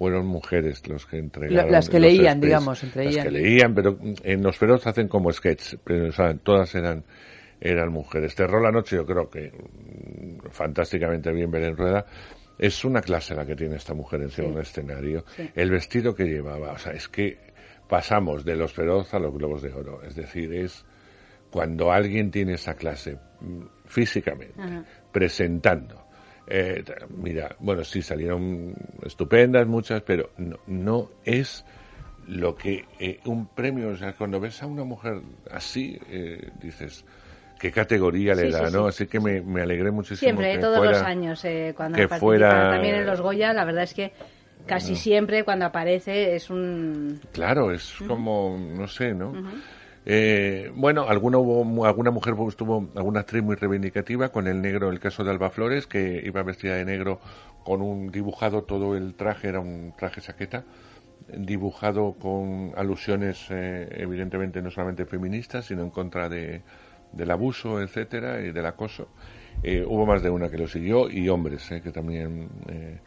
fueron 0.00 0.24
mujeres 0.26 0.88
los 0.88 1.04
que 1.04 1.18
entregaron. 1.18 1.70
las 1.70 1.90
que 1.90 2.00
leían, 2.00 2.40
digamos, 2.40 2.82
entre 2.82 3.04
Las 3.04 3.22
que 3.22 3.30
leían, 3.30 3.74
pero 3.74 3.98
en 4.22 4.42
los 4.42 4.56
feroz 4.56 4.86
hacen 4.86 5.08
como 5.08 5.30
sketch, 5.30 5.74
pero 5.84 6.08
o 6.08 6.12
sea, 6.12 6.32
todas 6.38 6.74
eran 6.74 7.04
eran 7.60 7.92
mujeres. 7.92 8.34
Terror 8.34 8.62
la 8.62 8.70
noche, 8.70 8.96
yo 8.96 9.04
creo 9.04 9.28
que 9.28 9.52
mm, 9.52 10.48
fantásticamente 10.50 11.30
bien 11.32 11.50
Belén 11.50 11.76
Rueda. 11.76 12.06
Es 12.58 12.82
una 12.86 13.02
clase 13.02 13.34
la 13.34 13.44
que 13.44 13.54
tiene 13.54 13.76
esta 13.76 13.92
mujer 13.92 14.22
encima 14.22 14.46
Sí. 14.48 14.50
de 14.52 14.56
un 14.56 14.62
escenario. 14.62 15.24
Sí. 15.36 15.50
El 15.54 15.70
vestido 15.70 16.14
que 16.14 16.24
llevaba, 16.24 16.72
o 16.72 16.78
sea, 16.78 16.92
es 16.92 17.06
que 17.06 17.36
pasamos 17.86 18.42
de 18.46 18.56
los 18.56 18.72
feroz 18.72 19.12
a 19.12 19.18
los 19.18 19.34
globos 19.34 19.60
de 19.60 19.70
oro. 19.74 20.02
Es 20.02 20.14
decir, 20.16 20.54
es 20.54 20.82
cuando 21.50 21.92
alguien 21.92 22.30
tiene 22.30 22.54
esa 22.54 22.72
clase 22.74 23.18
mm, 23.42 23.64
físicamente, 23.84 24.54
Ajá. 24.58 24.82
presentando. 25.12 25.99
Eh, 26.50 26.84
mira, 27.08 27.56
bueno, 27.60 27.84
sí 27.84 28.02
salieron 28.02 28.74
estupendas 29.04 29.66
muchas, 29.66 30.02
pero 30.02 30.30
no, 30.36 30.58
no 30.66 31.10
es 31.24 31.64
lo 32.26 32.54
que 32.56 32.86
eh, 32.98 33.20
un 33.24 33.46
premio, 33.46 33.88
o 33.88 33.96
sea, 33.96 34.12
cuando 34.12 34.38
ves 34.40 34.62
a 34.62 34.66
una 34.66 34.84
mujer 34.84 35.20
así, 35.50 35.98
eh, 36.08 36.50
dices, 36.60 37.04
qué 37.58 37.70
categoría 37.72 38.34
le 38.34 38.46
Sí, 38.46 38.52
da, 38.52 38.68
sí, 38.68 38.76
¿no? 38.76 38.82
sí. 38.82 38.88
Así 38.88 39.06
que 39.06 39.20
me, 39.20 39.40
me 39.40 39.62
alegré 39.62 39.90
muchísimo. 39.90 40.18
Siempre, 40.18 40.52
que 40.52 40.58
todos 40.58 40.76
fuera- 40.78 40.92
los 40.92 41.02
años, 41.02 41.44
eh, 41.44 41.72
cuando 41.76 41.96
que 41.96 42.08
fuera- 42.08 42.70
también 42.70 42.96
en 42.96 43.06
los 43.06 43.20
Goya, 43.20 43.52
la 43.52 43.64
verdad 43.64 43.84
es 43.84 43.94
que 43.94 44.12
casi 44.66 44.92
No. 44.92 44.98
siempre 44.98 45.44
cuando 45.44 45.64
aparece 45.66 46.34
es 46.36 46.50
un... 46.50 47.20
Claro, 47.32 47.72
es 47.72 47.94
como, 48.06 48.56
no 48.58 48.86
sé, 48.86 49.14
¿no? 49.14 49.32
Eh, 50.06 50.70
bueno, 50.74 51.06
alguna 51.08 51.38
hubo, 51.38 51.84
alguna 51.84 52.10
mujer 52.10 52.34
pues, 52.34 52.56
tuvo 52.56 52.88
alguna 52.94 53.20
actriz 53.20 53.42
muy 53.42 53.56
reivindicativa 53.56 54.30
con 54.30 54.46
el 54.46 54.62
negro, 54.62 54.90
el 54.90 54.98
caso 54.98 55.24
de 55.24 55.30
Alba 55.30 55.50
Flores, 55.50 55.86
que 55.86 56.22
iba 56.24 56.42
vestida 56.42 56.76
de 56.76 56.84
negro 56.84 57.20
con 57.64 57.82
un 57.82 58.10
dibujado 58.10 58.62
todo 58.62 58.96
el 58.96 59.14
traje, 59.14 59.48
era 59.48 59.60
un 59.60 59.92
traje 59.96 60.20
chaqueta, 60.20 60.64
dibujado 61.36 62.14
con 62.14 62.72
alusiones 62.76 63.46
eh, 63.50 63.88
evidentemente 63.92 64.62
no 64.62 64.70
solamente 64.70 65.04
feministas, 65.04 65.66
sino 65.66 65.82
en 65.82 65.90
contra 65.90 66.28
de, 66.28 66.62
del 67.12 67.30
abuso, 67.30 67.80
etcétera, 67.80 68.40
y 68.40 68.52
del 68.52 68.66
acoso. 68.66 69.08
Eh, 69.62 69.84
hubo 69.86 70.06
más 70.06 70.22
de 70.22 70.30
una 70.30 70.50
que 70.50 70.56
lo 70.56 70.66
siguió 70.66 71.10
y 71.10 71.28
hombres 71.28 71.70
eh, 71.70 71.82
que 71.82 71.90
también 71.90 72.48
eh, 72.68 72.98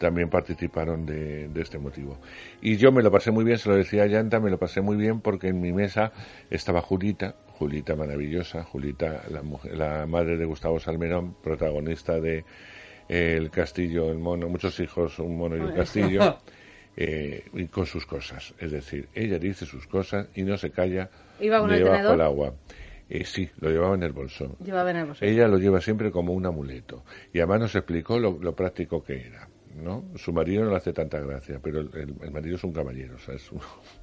también 0.00 0.28
participaron 0.30 1.04
de, 1.06 1.46
de 1.48 1.60
este 1.60 1.78
motivo. 1.78 2.18
Y 2.60 2.76
yo 2.78 2.90
me 2.90 3.02
lo 3.02 3.10
pasé 3.12 3.30
muy 3.30 3.44
bien, 3.44 3.58
se 3.58 3.68
lo 3.68 3.76
decía 3.76 4.02
a 4.04 4.06
Yanta, 4.06 4.40
me 4.40 4.50
lo 4.50 4.58
pasé 4.58 4.80
muy 4.80 4.96
bien 4.96 5.20
porque 5.20 5.48
en 5.48 5.60
mi 5.60 5.72
mesa 5.72 6.10
estaba 6.50 6.80
Julita, 6.80 7.36
Julita 7.58 7.94
maravillosa, 7.94 8.64
Julita, 8.64 9.22
la, 9.30 9.42
mujer- 9.42 9.76
la 9.76 10.06
madre 10.06 10.36
de 10.38 10.44
Gustavo 10.46 10.80
Salmerón, 10.80 11.36
protagonista 11.42 12.18
de 12.18 12.44
eh, 13.08 13.34
El 13.36 13.50
Castillo, 13.50 14.10
el 14.10 14.18
mono, 14.18 14.48
muchos 14.48 14.80
hijos, 14.80 15.18
un 15.18 15.36
mono 15.36 15.56
y 15.56 15.60
un 15.60 15.72
castillo, 15.74 16.38
eh, 16.96 17.44
y 17.52 17.66
con 17.66 17.84
sus 17.86 18.06
cosas. 18.06 18.54
Es 18.58 18.72
decir, 18.72 19.08
ella 19.14 19.38
dice 19.38 19.66
sus 19.66 19.86
cosas 19.86 20.28
y 20.34 20.42
no 20.42 20.56
se 20.56 20.70
calla 20.70 21.10
¿Iba 21.38 21.60
con 21.60 21.68
debajo 21.70 22.10
del 22.12 22.20
agua. 22.22 22.54
Eh, 23.08 23.24
sí, 23.24 23.50
lo 23.60 23.68
llevaba 23.70 23.94
en 23.96 24.04
el 24.04 24.12
bolso. 24.12 24.56
Llevaba 24.64 24.90
en 24.92 24.96
el 24.98 25.06
bolsillo. 25.06 25.30
Ella 25.30 25.48
lo 25.48 25.58
lleva 25.58 25.80
siempre 25.80 26.10
como 26.10 26.32
un 26.32 26.46
amuleto. 26.46 27.02
Y 27.32 27.38
además 27.40 27.60
nos 27.60 27.74
explicó 27.74 28.18
lo, 28.18 28.38
lo 28.40 28.54
práctico 28.54 29.02
que 29.02 29.26
era. 29.26 29.48
¿No? 29.76 30.04
Su 30.16 30.32
marido 30.32 30.64
no 30.64 30.70
le 30.70 30.76
hace 30.76 30.92
tanta 30.92 31.20
gracia, 31.20 31.58
pero 31.62 31.80
el, 31.80 31.90
el- 31.94 32.14
el 32.22 32.30
marido 32.30 32.56
es 32.56 32.64
un 32.64 32.72
caballero, 32.72 33.14
o 33.16 33.18
sea, 33.18 33.34
es 33.34 33.50
un, 33.52 33.60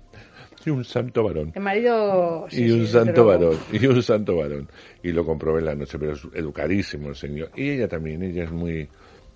y 0.65 0.69
un 0.69 0.83
santo 0.85 1.23
varón. 1.23 1.51
El 1.55 1.61
marido... 1.61 2.47
sí, 2.49 2.65
y 2.65 2.71
un 2.71 2.87
santo 2.87 3.25
varón, 3.25 3.57
y 3.71 3.85
un 3.85 4.01
santo 4.03 4.37
varón. 4.37 4.67
Y 5.03 5.11
lo 5.11 5.25
comprobé 5.25 5.59
en 5.59 5.65
la 5.65 5.75
noche, 5.75 5.97
pero 5.99 6.13
es 6.13 6.21
educadísimo 6.33 7.09
el 7.09 7.15
señor. 7.15 7.51
Y 7.55 7.69
ella 7.69 7.87
también, 7.87 8.23
ella 8.23 8.43
es 8.45 8.51
muy, 8.51 8.87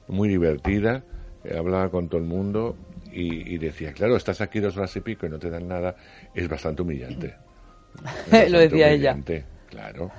muy 0.08 0.30
divertida, 0.30 1.04
eh, 1.44 1.56
hablaba 1.58 1.90
con 1.90 2.08
todo 2.08 2.20
el 2.22 2.28
mundo 2.28 2.76
y, 3.12 3.54
y 3.54 3.58
decía, 3.58 3.92
claro, 3.94 4.16
estás 4.16 4.42
aquí 4.42 4.60
dos 4.60 4.78
horas 4.78 4.96
y 4.96 5.02
pico 5.02 5.26
y 5.26 5.30
no 5.30 5.40
te 5.40 5.50
dan 5.50 5.68
nada, 5.68 5.96
es 6.34 6.48
bastante 6.48 6.82
humillante. 6.82 7.34
Es 7.94 8.32
bastante 8.32 8.50
Lo 8.52 8.60
decía 8.60 8.90
ella. 8.90 9.12
humillante, 9.12 9.46
Claro. 9.70 10.12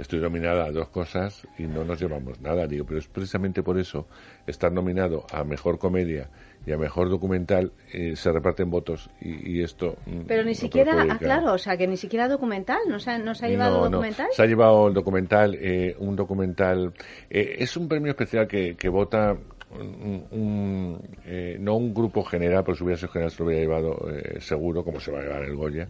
Estoy 0.00 0.20
nominada 0.20 0.64
a 0.64 0.70
dos 0.70 0.88
cosas 0.88 1.46
y 1.58 1.64
no 1.64 1.84
nos 1.84 2.00
llevamos 2.00 2.40
nada, 2.40 2.66
digo, 2.66 2.86
pero 2.86 2.98
es 2.98 3.06
precisamente 3.06 3.62
por 3.62 3.78
eso 3.78 4.06
estar 4.46 4.72
nominado 4.72 5.24
a 5.32 5.44
mejor 5.44 5.78
comedia 5.78 6.30
y 6.66 6.72
a 6.72 6.78
mejor 6.78 7.10
documental 7.10 7.72
eh, 7.92 8.16
se 8.16 8.32
reparten 8.32 8.70
votos 8.70 9.10
y, 9.20 9.58
y 9.58 9.62
esto. 9.62 9.96
mm, 10.06 10.20
Pero 10.26 10.42
ni 10.42 10.50
no 10.52 10.54
siquiera, 10.54 11.06
ah, 11.08 11.18
claro, 11.18 11.52
o 11.52 11.58
sea, 11.58 11.76
que 11.76 11.86
ni 11.86 11.96
siquiera 11.96 12.28
documental, 12.28 12.78
¿no 12.88 12.98
se 12.98 13.10
ha, 13.10 13.18
no 13.18 13.34
se 13.34 13.46
ha 13.46 13.48
llevado 13.48 13.76
No, 13.76 13.84
no. 13.84 13.90
documental? 13.90 14.28
Se 14.32 14.42
ha 14.42 14.46
llevado 14.46 14.88
el 14.88 14.94
documental, 14.94 15.54
eh, 15.60 15.94
un 15.98 16.16
documental. 16.16 16.92
eh, 17.28 17.56
es 17.58 17.76
un 17.76 17.86
premio 17.86 18.10
especial 18.10 18.46
que, 18.48 18.76
que 18.76 18.88
vota 18.88 19.36
un, 19.72 20.24
un, 20.32 20.98
eh, 21.26 21.56
no 21.60 21.76
un 21.76 21.94
grupo 21.94 22.24
general, 22.24 22.64
porque 22.64 22.78
si 22.78 22.84
hubiera 22.84 22.98
sido 22.98 23.12
general 23.12 23.30
se 23.30 23.38
lo 23.42 23.46
hubiera 23.48 23.62
llevado 23.62 24.08
eh, 24.10 24.40
seguro, 24.40 24.82
como 24.82 24.98
se 24.98 25.12
va 25.12 25.20
a 25.20 25.22
llevar 25.22 25.44
el 25.44 25.54
Goya. 25.56 25.88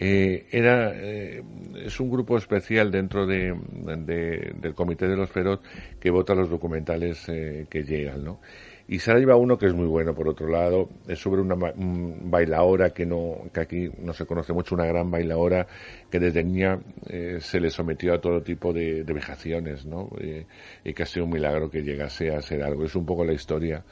Eh, 0.00 0.46
era 0.52 0.92
eh, 0.94 1.42
es 1.84 1.98
un 1.98 2.08
grupo 2.10 2.36
especial 2.38 2.90
dentro 2.92 3.26
de, 3.26 3.52
de- 4.06 4.52
del 4.60 4.74
comité 4.74 5.08
de 5.08 5.16
los 5.16 5.28
Feroz 5.30 5.58
que 5.98 6.10
vota 6.10 6.34
los 6.36 6.48
documentales 6.48 7.28
eh, 7.28 7.66
que 7.68 7.82
llegan, 7.82 8.22
¿no? 8.24 8.40
Y 8.86 9.00
se 9.00 9.12
lleva 9.14 9.36
uno 9.36 9.58
que 9.58 9.66
es 9.66 9.74
muy 9.74 9.86
bueno, 9.86 10.14
por 10.14 10.28
otro 10.28 10.48
lado. 10.48 10.88
Es 11.06 11.18
sobre 11.18 11.42
una 11.42 11.54
un 11.54 12.30
bailaora 12.30 12.90
que 12.90 13.04
no 13.04 13.36
que 13.52 13.60
aquí 13.60 13.90
no 13.98 14.12
se 14.14 14.24
conoce 14.24 14.52
mucho, 14.52 14.74
una 14.74 14.86
gran 14.86 15.10
bailaora 15.10 15.66
que 16.10 16.18
desde 16.20 16.42
niña 16.44 16.78
eh, 17.08 17.38
se 17.40 17.60
le 17.60 17.68
sometió 17.70 18.14
a 18.14 18.20
todo 18.20 18.40
tipo 18.42 18.72
de, 18.72 19.04
de 19.04 19.12
vejaciones, 19.12 19.84
¿no? 19.84 20.08
Eh, 20.20 20.46
y 20.84 20.94
que 20.94 21.02
ha 21.02 21.06
sido 21.06 21.26
un 21.26 21.32
milagro 21.32 21.70
que 21.70 21.82
llegase 21.82 22.34
a 22.34 22.40
ser 22.40 22.62
algo. 22.62 22.84
Es 22.84 22.94
un 22.94 23.04
poco 23.04 23.24
la 23.24 23.32
historia 23.34 23.84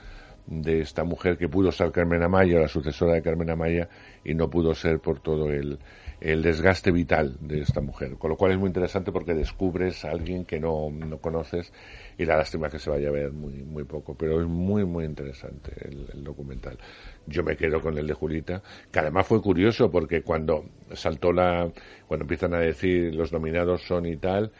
de 0.46 0.80
esta 0.80 1.04
mujer 1.04 1.36
que 1.36 1.48
pudo 1.48 1.72
ser 1.72 1.90
Carmen 1.90 2.22
Amaya, 2.22 2.60
la 2.60 2.68
sucesora 2.68 3.14
de 3.14 3.22
Carmen 3.22 3.50
Amaya, 3.50 3.88
y 4.24 4.34
no 4.34 4.48
pudo 4.48 4.74
ser 4.74 5.00
por 5.00 5.20
todo 5.20 5.50
el, 5.50 5.78
el 6.20 6.42
desgaste 6.42 6.90
vital 6.90 7.36
de 7.40 7.60
esta 7.60 7.80
mujer. 7.80 8.16
Con 8.16 8.30
lo 8.30 8.36
cual 8.36 8.52
es 8.52 8.58
muy 8.58 8.68
interesante 8.68 9.12
porque 9.12 9.34
descubres 9.34 10.04
a 10.04 10.10
alguien 10.10 10.44
que 10.44 10.58
no, 10.58 10.90
no 10.90 11.18
conoces 11.18 11.72
y 12.16 12.24
la 12.24 12.36
lástima 12.36 12.70
que 12.70 12.78
se 12.78 12.90
vaya 12.90 13.08
a 13.08 13.12
ver 13.12 13.32
muy, 13.32 13.64
muy 13.64 13.84
poco. 13.84 14.14
Pero 14.14 14.40
es 14.40 14.46
muy, 14.46 14.84
muy 14.84 15.04
interesante 15.04 15.72
el, 15.88 16.24
documental. 16.24 16.78
Yo 17.26 17.42
me 17.42 17.56
quedo 17.56 17.80
con 17.80 17.98
el 17.98 18.06
de 18.06 18.14
Julita, 18.14 18.62
que 18.90 18.98
además 18.98 19.26
fue 19.26 19.42
curioso 19.42 19.90
porque 19.90 20.22
cuando 20.22 20.64
saltó 20.92 21.32
la, 21.32 21.70
cuando 22.06 22.24
empiezan 22.24 22.54
a 22.54 22.58
decir 22.58 23.14
los 23.14 23.32
nominados 23.32 23.82
son 23.82 24.06
y 24.06 24.16
tal, 24.16 24.52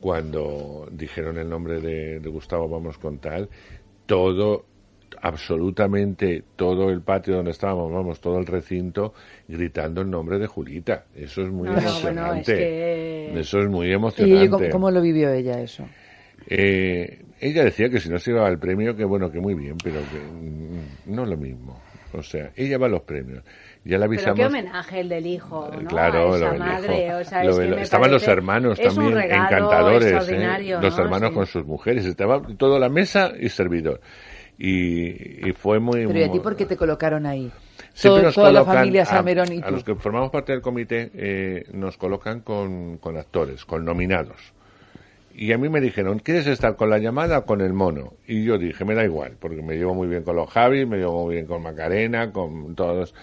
cuando 0.00 0.88
dijeron 0.92 1.38
el 1.38 1.48
nombre 1.48 1.80
de, 1.80 2.20
de 2.20 2.28
Gustavo 2.28 2.68
Vamos 2.68 2.98
con 2.98 3.18
tal, 3.18 3.48
todo 4.06 4.64
absolutamente 5.20 6.42
todo 6.56 6.90
el 6.90 7.00
patio 7.02 7.36
donde 7.36 7.50
estábamos, 7.52 7.92
vamos, 7.92 8.20
todo 8.20 8.38
el 8.38 8.46
recinto 8.46 9.14
gritando 9.48 10.02
el 10.02 10.10
nombre 10.10 10.38
de 10.38 10.46
Julita. 10.46 11.04
Eso 11.14 11.42
es 11.42 11.48
muy 11.50 11.68
No, 11.68 11.78
emocionante. 11.78 12.22
bueno, 12.22 12.40
es 12.40 12.46
que- 12.46 13.40
Eso 13.40 13.58
es 13.60 13.68
muy 13.68 13.88
¿Y 13.88 13.92
emocionante. 13.92 14.40
ella, 14.42 14.50
¿cómo, 14.50 14.68
cómo 14.70 14.90
lo 14.90 15.00
vivió 15.00 15.30
ella 15.32 15.60
eso? 15.60 15.84
Eh, 16.50 17.22
ella 17.40 17.64
decía 17.64 17.88
que 17.90 18.00
si 18.00 18.08
no 18.08 18.18
se 18.18 18.30
iba 18.30 18.46
al 18.46 18.58
premio, 18.58 18.96
que 18.96 19.04
bueno, 19.04 19.30
que 19.30 19.40
muy 19.40 19.54
bien, 19.54 19.76
pero 19.82 20.00
que 20.00 20.18
mm, 20.18 21.14
no 21.14 21.22
es 21.24 21.28
lo 21.28 21.36
mismo. 21.36 21.80
O 22.14 22.22
sea, 22.22 22.50
ella 22.56 22.78
va 22.78 22.86
a 22.86 22.88
los 22.88 23.02
premios. 23.02 23.44
Ya 23.84 23.98
la 23.98 24.06
Pero 24.08 24.12
avisamos. 24.18 24.38
qué 24.40 24.46
homenaje 24.46 25.00
el 25.00 25.08
del 25.10 25.26
hijo, 25.26 25.70
¿no? 25.82 25.88
Claro, 25.88 26.32
a 26.32 26.36
esa 26.36 26.44
lo 26.46 26.50
del 26.52 26.58
madre, 26.60 27.06
hijo. 27.06 27.16
o 27.18 27.24
sea, 27.24 27.44
Lo 27.44 27.50
es 27.50 27.56
de 27.58 27.62
que 27.64 27.70
lo- 27.70 27.76
me 27.76 27.82
estaban 27.82 28.10
los 28.10 28.26
hermanos 28.28 28.78
es 28.80 28.88
un 28.88 28.94
también 28.94 29.14
regalo 29.14 29.44
encantadores, 29.44 30.06
¿eh? 30.28 30.76
los 30.80 30.96
¿no? 30.96 31.04
hermanos 31.04 31.28
Sí. 31.28 31.34
con 31.34 31.46
sus 31.46 31.66
mujeres, 31.66 32.06
estaba 32.06 32.40
toda 32.56 32.78
la 32.78 32.88
mesa 32.88 33.32
y 33.38 33.48
servidor. 33.50 34.00
Y, 34.58 35.48
y 35.48 35.52
fue 35.52 35.78
muy... 35.78 36.06
Pero 36.06 36.18
¿y 36.18 36.22
a 36.24 36.32
ti 36.32 36.40
por 36.40 36.56
qué 36.56 36.66
te 36.66 36.76
colocaron 36.76 37.26
ahí? 37.26 37.50
Siempre 37.94 38.24
nos 38.24 38.34
toda 38.34 38.50
la 38.52 38.60
colocan 38.60 38.76
familia 38.76 39.02
a- 39.02 39.06
Salmerón 39.06 39.52
y 39.52 39.58
a, 39.58 39.66
tú. 39.66 39.72
los 39.72 39.84
que 39.84 39.94
formamos 39.94 40.30
parte 40.30 40.52
del 40.52 40.60
comité 40.62 41.10
eh, 41.14 41.64
nos 41.72 41.96
colocan 41.96 42.40
con, 42.40 42.98
con 42.98 43.16
actores, 43.16 43.64
con 43.64 43.84
nominados. 43.84 44.52
Y 45.34 45.52
a 45.52 45.58
mí 45.58 45.68
me 45.68 45.80
dijeron, 45.80 46.18
¿quieres 46.18 46.48
estar 46.48 46.74
con 46.74 46.90
la 46.90 46.98
llamada 46.98 47.38
o 47.38 47.44
con 47.44 47.60
el 47.60 47.72
mono? 47.72 48.14
Y 48.26 48.42
yo 48.42 48.58
dije, 48.58 48.84
me 48.84 48.96
da 48.96 49.04
igual, 49.04 49.36
porque 49.38 49.62
me 49.62 49.76
llevo 49.76 49.94
muy 49.94 50.08
bien 50.08 50.24
con 50.24 50.34
los 50.34 50.50
Javi, 50.50 50.84
me 50.84 50.96
llevo 50.96 51.24
muy 51.26 51.36
bien 51.36 51.46
con 51.46 51.62
Macarena, 51.62 52.32
con 52.32 52.74
todos. 52.74 53.14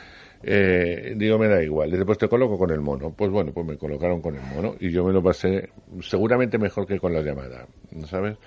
Eh, 0.42 1.14
digo, 1.18 1.38
me 1.38 1.50
da 1.50 1.62
igual. 1.62 1.92
Dice, 1.92 2.06
pues 2.06 2.18
te 2.18 2.30
coloco 2.30 2.58
con 2.58 2.72
el 2.72 2.80
mono. 2.80 3.12
Pues 3.12 3.30
bueno, 3.32 3.52
pues 3.52 3.66
me 3.66 3.78
colocaron 3.78 4.22
con 4.22 4.36
el 4.36 4.42
mono 4.44 4.76
y 4.80 4.92
yo 4.92 5.04
me 5.04 5.12
lo 5.12 5.22
pasé 5.22 5.70
seguramente 6.02 6.58
mejor 6.58 6.88
que 6.88 7.00
con 7.00 7.12
la 7.14 7.22
llamada, 7.22 7.66
¿sabes? 8.08 8.38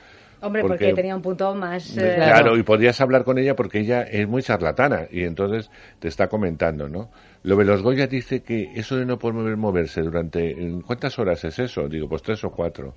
Hombre, 0.40 0.62
porque, 0.62 0.92
tenía 0.92 1.16
un 1.16 1.22
punto 1.22 1.54
más... 1.54 1.96
eh, 1.96 2.14
Claro, 2.16 2.56
y 2.56 2.62
podías 2.62 3.00
hablar 3.00 3.24
con 3.24 3.38
ella 3.38 3.56
porque 3.56 3.80
ella 3.80 4.02
es 4.02 4.28
muy 4.28 4.42
charlatana 4.42 5.06
y 5.10 5.24
entonces 5.24 5.70
te 5.98 6.08
está 6.08 6.28
comentando, 6.28 6.88
¿no? 6.88 7.10
Lo 7.42 7.56
de 7.56 7.64
los 7.64 7.82
Goya 7.82 8.06
dice 8.06 8.42
que 8.42 8.70
eso 8.74 8.96
de 8.96 9.06
no 9.06 9.18
poder 9.18 9.56
moverse 9.56 10.02
durante... 10.02 10.56
¿Cuántas 10.86 11.18
horas 11.18 11.44
es 11.44 11.58
eso? 11.58 11.88
Digo, 11.88 12.08
pues 12.08 12.22
tres 12.22 12.42
o 12.44 12.50
cuatro. 12.50 12.94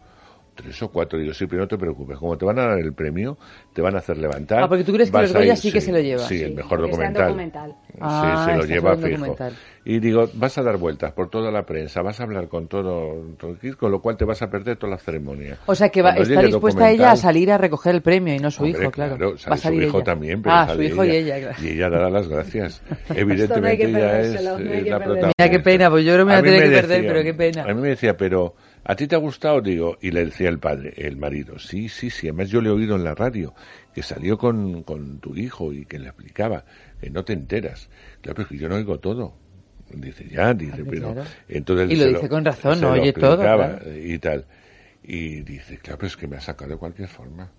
Tres 0.53 0.81
o 0.83 0.89
cuatro. 0.89 1.17
Digo, 1.17 1.33
sí, 1.33 1.47
pero 1.47 1.61
no 1.61 1.67
te 1.67 1.77
preocupes. 1.77 2.17
Como 2.17 2.37
te 2.37 2.43
van 2.45 2.59
a 2.59 2.67
dar 2.67 2.79
el 2.79 2.93
premio, 2.93 3.37
te 3.73 3.81
van 3.81 3.95
a 3.95 3.99
hacer 3.99 4.17
levantar. 4.17 4.61
Ah, 4.63 4.67
porque 4.67 4.83
tú 4.83 4.91
crees 4.93 5.09
que 5.09 5.13
vas 5.15 5.23
los 5.27 5.35
a 5.35 5.39
Goya 5.39 5.53
ir- 5.53 5.57
sí 5.57 5.71
que 5.71 5.79
se 5.81 5.91
lo 5.93 5.99
lleva. 5.99 6.23
Sí, 6.23 6.39
Sí, 6.39 6.43
el 6.43 6.53
mejor 6.55 6.81
documental. 6.81 7.27
documental. 7.27 7.75
Ah, 8.01 8.43
sí, 8.45 8.51
se 8.51 8.57
lo 8.57 8.63
está 8.63 8.73
lleva 8.73 8.95
fijo. 8.97 9.07
documental. 9.09 9.53
Y 9.85 9.99
digo, 9.99 10.29
vas 10.35 10.57
a 10.57 10.61
dar 10.63 10.77
vueltas 10.77 11.13
por 11.13 11.29
toda 11.29 11.51
la 11.51 11.63
prensa, 11.65 12.01
vas 12.01 12.19
a 12.19 12.23
hablar 12.23 12.47
con 12.49 12.67
todo, 12.67 13.23
con 13.79 13.91
lo 13.91 14.01
cual 14.01 14.17
te 14.17 14.25
vas 14.25 14.41
a 14.41 14.49
perder 14.49 14.75
toda 14.77 14.91
la 14.91 14.97
ceremonia. 14.99 15.57
O 15.65 15.73
sea 15.73 15.89
que 15.89 16.01
va, 16.03 16.11
está 16.11 16.41
dispuesta 16.41 16.89
ella 16.91 17.11
a 17.11 17.15
salir 17.15 17.49
a 17.51 17.57
recoger 17.57 17.95
el 17.95 18.01
premio 18.01 18.35
y 18.35 18.39
no 18.39 18.51
su 18.51 18.63
Hombre, 18.63 18.81
hijo, 18.81 18.91
claro. 18.91 19.37
sale 19.37 19.49
Va 19.51 19.55
a 19.55 19.57
salir 19.57 19.81
su 19.83 19.87
hijo 19.87 19.97
ella. 19.99 20.05
también, 20.05 20.41
pero 20.41 20.53
Ah, 20.55 20.67
sale 20.67 20.75
su 20.87 20.93
hijo 20.93 21.05
y 21.05 21.09
ella, 21.11 21.39
claro. 21.39 21.57
Y 21.63 21.67
ella 21.69 21.89
dará 21.89 22.09
las 22.09 22.27
gracias. 22.27 22.81
No 23.09 23.15
Evidentemente 23.15 23.77
que 23.77 23.85
ella 23.89 24.19
es, 24.21 24.33
no 24.43 24.59
la 24.59 24.99
protagonista. 24.99 25.31
Mira 25.39 25.49
qué 25.49 25.59
pena, 25.59 25.89
pues 25.89 26.05
yo 26.05 26.17
que 26.17 26.25
me 26.25 26.33
A 26.33 26.35
la 26.35 26.41
tendré 26.43 26.61
que 26.63 26.69
perder, 26.75 26.87
decía- 27.01 27.09
pero 27.13 27.23
qué 27.23 27.33
pena. 27.33 27.63
A 27.63 27.73
mí 27.73 27.81
me 27.81 27.87
decía, 27.89 28.17
pero 28.17 28.53
¿a 28.83 28.95
ti 28.95 29.07
te 29.07 29.15
ha 29.15 29.19
gustado? 29.19 29.61
Digo, 29.61 29.97
y 30.01 30.11
le 30.11 30.25
decía 30.25 30.49
el 30.49 30.59
padre, 30.59 30.93
el 30.97 31.17
marido, 31.17 31.59
sí, 31.59 31.89
sí, 31.89 32.09
sí. 32.09 32.27
Además 32.27 32.49
yo 32.49 32.61
le 32.61 32.69
he 32.69 32.71
oído 32.71 32.95
en 32.95 33.03
la 33.03 33.15
radio 33.15 33.53
que 33.93 34.03
salió 34.03 34.37
con, 34.37 34.83
con 34.83 35.19
tu 35.19 35.35
hijo 35.35 35.73
y 35.73 35.85
que 35.85 35.99
le 35.99 36.07
explicaba 36.07 36.65
que 36.99 37.09
no 37.09 37.23
te 37.23 37.33
enteras. 37.33 37.89
Claro, 38.21 38.35
pero 38.35 38.41
es 38.43 38.47
que 38.47 38.57
yo 38.57 38.69
no 38.69 38.75
oigo 38.75 38.99
todo. 38.99 39.33
Dice, 39.93 40.27
ya, 40.29 40.53
dice, 40.53 40.83
pero... 40.85 41.13
claro. 41.13 41.29
Entonces 41.49 41.91
Y 41.91 41.95
lo 41.97 42.07
dice 42.07 42.29
con 42.29 42.45
razón, 42.45 42.79
no 42.79 42.91
oye 42.91 43.13
todo, 43.13 43.37
claro. 43.37 43.79
Y 43.93 44.17
tal. 44.19 44.45
Y 45.03 45.41
dice, 45.41 45.77
claro, 45.77 45.97
pero 45.97 46.07
es 46.07 46.17
que 46.17 46.27
me 46.27 46.37
ha 46.37 46.41
sacado 46.41 46.71
de 46.71 46.77
cualquier 46.77 47.07
forma. 47.07 47.51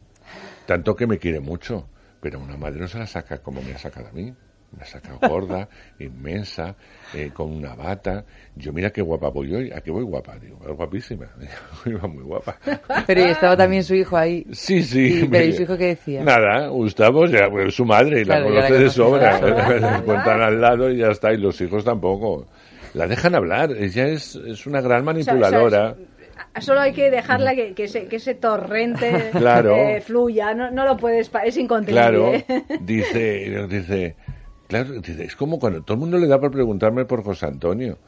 Tanto 0.66 0.94
que 0.94 1.06
me 1.06 1.18
quiere 1.18 1.40
mucho, 1.40 1.88
pero 2.20 2.38
una 2.38 2.56
madre 2.56 2.80
no 2.80 2.88
se 2.88 2.98
la 2.98 3.06
saca 3.06 3.38
como 3.38 3.60
me 3.62 3.72
ha 3.74 3.78
sacado 3.78 4.08
a 4.08 4.12
mí. 4.12 4.32
Me 4.76 4.82
ha 4.82 4.86
sacado 4.86 5.18
gorda, 5.28 5.68
inmensa, 5.98 6.74
eh, 7.14 7.30
con 7.34 7.50
una 7.52 7.74
bata. 7.74 8.24
Yo 8.56 8.72
mira 8.72 8.90
qué 8.90 9.02
guapa 9.02 9.28
voy 9.28 9.54
hoy. 9.54 9.70
¿A 9.70 9.80
qué 9.82 9.90
voy 9.90 10.02
guapa? 10.02 10.38
Digo, 10.38 10.56
"Voy 10.56 10.72
guapísima. 10.74 11.26
Iba 11.84 12.06
muy 12.08 12.22
guapa. 12.24 12.56
Pero 13.06 13.20
y 13.20 13.24
estaba 13.30 13.54
también 13.56 13.84
su 13.84 13.94
hijo 13.94 14.16
ahí. 14.16 14.46
Sí, 14.52 14.82
sí. 14.82 15.20
Y- 15.24 15.28
pero 15.28 15.44
¿y 15.44 15.52
su 15.52 15.62
hijo 15.62 15.76
qué 15.76 15.88
decía? 15.88 16.24
Nada, 16.24 16.68
Gustavo, 16.68 17.26
ya, 17.26 17.48
pues, 17.50 17.68
es 17.68 17.74
su 17.74 17.84
madre 17.84 18.22
y 18.22 18.24
Claro, 18.24 18.48
la 18.50 18.62
conoce 18.66 18.82
de 18.84 18.90
sobra. 18.90 19.40
cuentan 20.04 20.40
al 20.40 20.60
lado 20.60 20.90
y 20.90 20.98
ya 20.98 21.08
está. 21.08 21.32
Y 21.32 21.36
los 21.38 21.60
hijos 21.60 21.84
tampoco. 21.84 22.46
La 22.94 23.06
dejan 23.06 23.34
hablar. 23.34 23.72
Ella 23.72 24.06
es, 24.08 24.36
es 24.36 24.66
una 24.66 24.80
gran 24.80 25.04
manipuladora. 25.04 25.96
Solo 26.60 26.80
hay 26.80 26.92
que 26.92 27.10
dejarla 27.10 27.54
que, 27.54 27.72
que, 27.72 27.84
ese, 27.84 28.06
que 28.08 28.16
ese 28.16 28.34
torrente 28.34 29.30
Claro. 29.32 29.74
eh, 29.76 30.00
fluya, 30.00 30.52
no, 30.54 30.70
no 30.70 30.84
lo 30.84 30.96
puedes, 30.96 31.30
es 31.44 31.56
incontenible. 31.56 32.44
Claro, 32.44 32.66
dice, 32.80 33.66
dice, 33.68 34.16
claro, 34.80 34.94
es 35.24 35.36
como 35.36 35.58
cuando 35.58 35.82
todo 35.82 35.94
el 35.94 36.00
mundo 36.00 36.18
le 36.18 36.26
da 36.26 36.40
por 36.40 36.50
preguntarme 36.50 37.04
por 37.04 37.22
José 37.22 37.46
Antonio. 37.46 37.98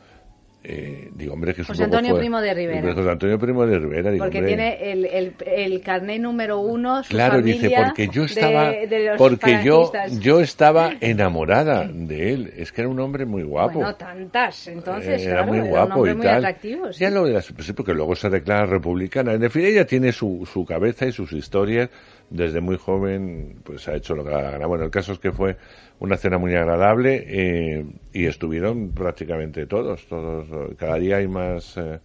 Eh, 0.67 1.11
digo, 1.15 1.35
hombre, 1.35 1.53
que 1.53 1.61
es 1.61 1.69
un 1.69 1.75
José 1.75 1.85
poco 1.85 1.99
Antonio 1.99 2.17
Primo 2.19 2.41
de 2.41 2.55
Rivera. 2.55 2.95
José 2.95 3.11
Antonio 3.11 3.39
Primo 3.39 3.67
de 3.67 3.79
Rivera, 3.79 4.11
digo, 4.11 4.25
Porque 4.25 4.39
hombre. 4.39 4.55
tiene 4.57 4.93
el, 4.93 5.05
el, 5.05 5.35
el 5.47 5.81
carnet 5.83 6.23
número 6.23 6.59
uno, 6.61 7.03
su 7.03 7.11
Claro, 7.11 7.43
dice, 7.43 7.71
porque 7.77 8.09
yo 8.11 8.25
estaba, 8.25 8.71
de 8.71 9.13
porque 9.19 9.61
yo, 9.63 9.93
yo 10.21 10.41
estaba 10.41 10.93
enamorada 11.03 11.87
de 11.87 12.33
él. 12.33 12.53
Es 12.57 12.73
que 12.73 12.81
era 12.81 12.89
un 12.89 12.99
hombre 12.99 13.27
muy 13.27 13.43
guapo. 13.43 13.75
Bueno, 13.75 13.95
tantas, 13.97 14.67
entonces, 14.69 15.27
Eh, 15.27 15.29
era 15.33 15.45
muy 15.45 15.59
era 15.59 15.65
un 15.67 15.71
guapo 15.71 16.07
y 16.07 16.15
muy 16.15 16.25
tal. 16.25 16.37
atractivo. 16.37 16.91
sí. 16.95 17.01
Ya 17.01 17.11
lo 17.11 17.27
de 17.27 17.35
las- 17.35 17.53
pues 17.53 17.67
sí, 17.67 17.75
porque 17.75 17.93
luego 17.93 18.15
se 18.17 18.31
declara 18.31 18.65
republicana. 18.65 19.35
En 19.35 19.51
fin, 19.51 19.67
ella 19.67 19.85
tiene 19.85 20.13
su, 20.13 20.49
su 20.51 20.65
cabeza 20.65 21.05
y 21.05 21.13
sus 21.13 21.31
historias. 21.35 21.91
Desde 22.31 22.61
muy 22.61 22.77
joven, 22.77 23.61
pues 23.65 23.87
ha 23.89 23.95
hecho 23.95 24.15
lo 24.15 24.25
que 24.25 24.31
gana. 24.31 24.67
Bueno, 24.67 24.85
el 24.85 24.91
caso 24.91 25.13
es 25.13 25.19
que 25.19 25.31
fue 25.31 25.57
una 26.01 26.17
cena 26.17 26.39
muy 26.39 26.55
agradable 26.55 27.25
eh, 27.27 27.85
y 28.13 28.27
estuvieron 28.27 28.91
prácticamente 28.91 29.67
todos, 29.67 30.07
todos. 30.07 30.47
Cada 30.77 30.97
día 30.97 31.19
hay 31.19 31.29
más, 31.29 31.77
eh, 31.77 32.01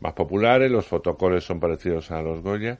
más 0.00 0.14
populares, 0.14 0.70
los 0.70 0.86
fotocoles 0.86 1.44
son 1.44 1.60
parecidos 1.60 2.10
a 2.10 2.22
los 2.22 2.42
Goya. 2.42 2.78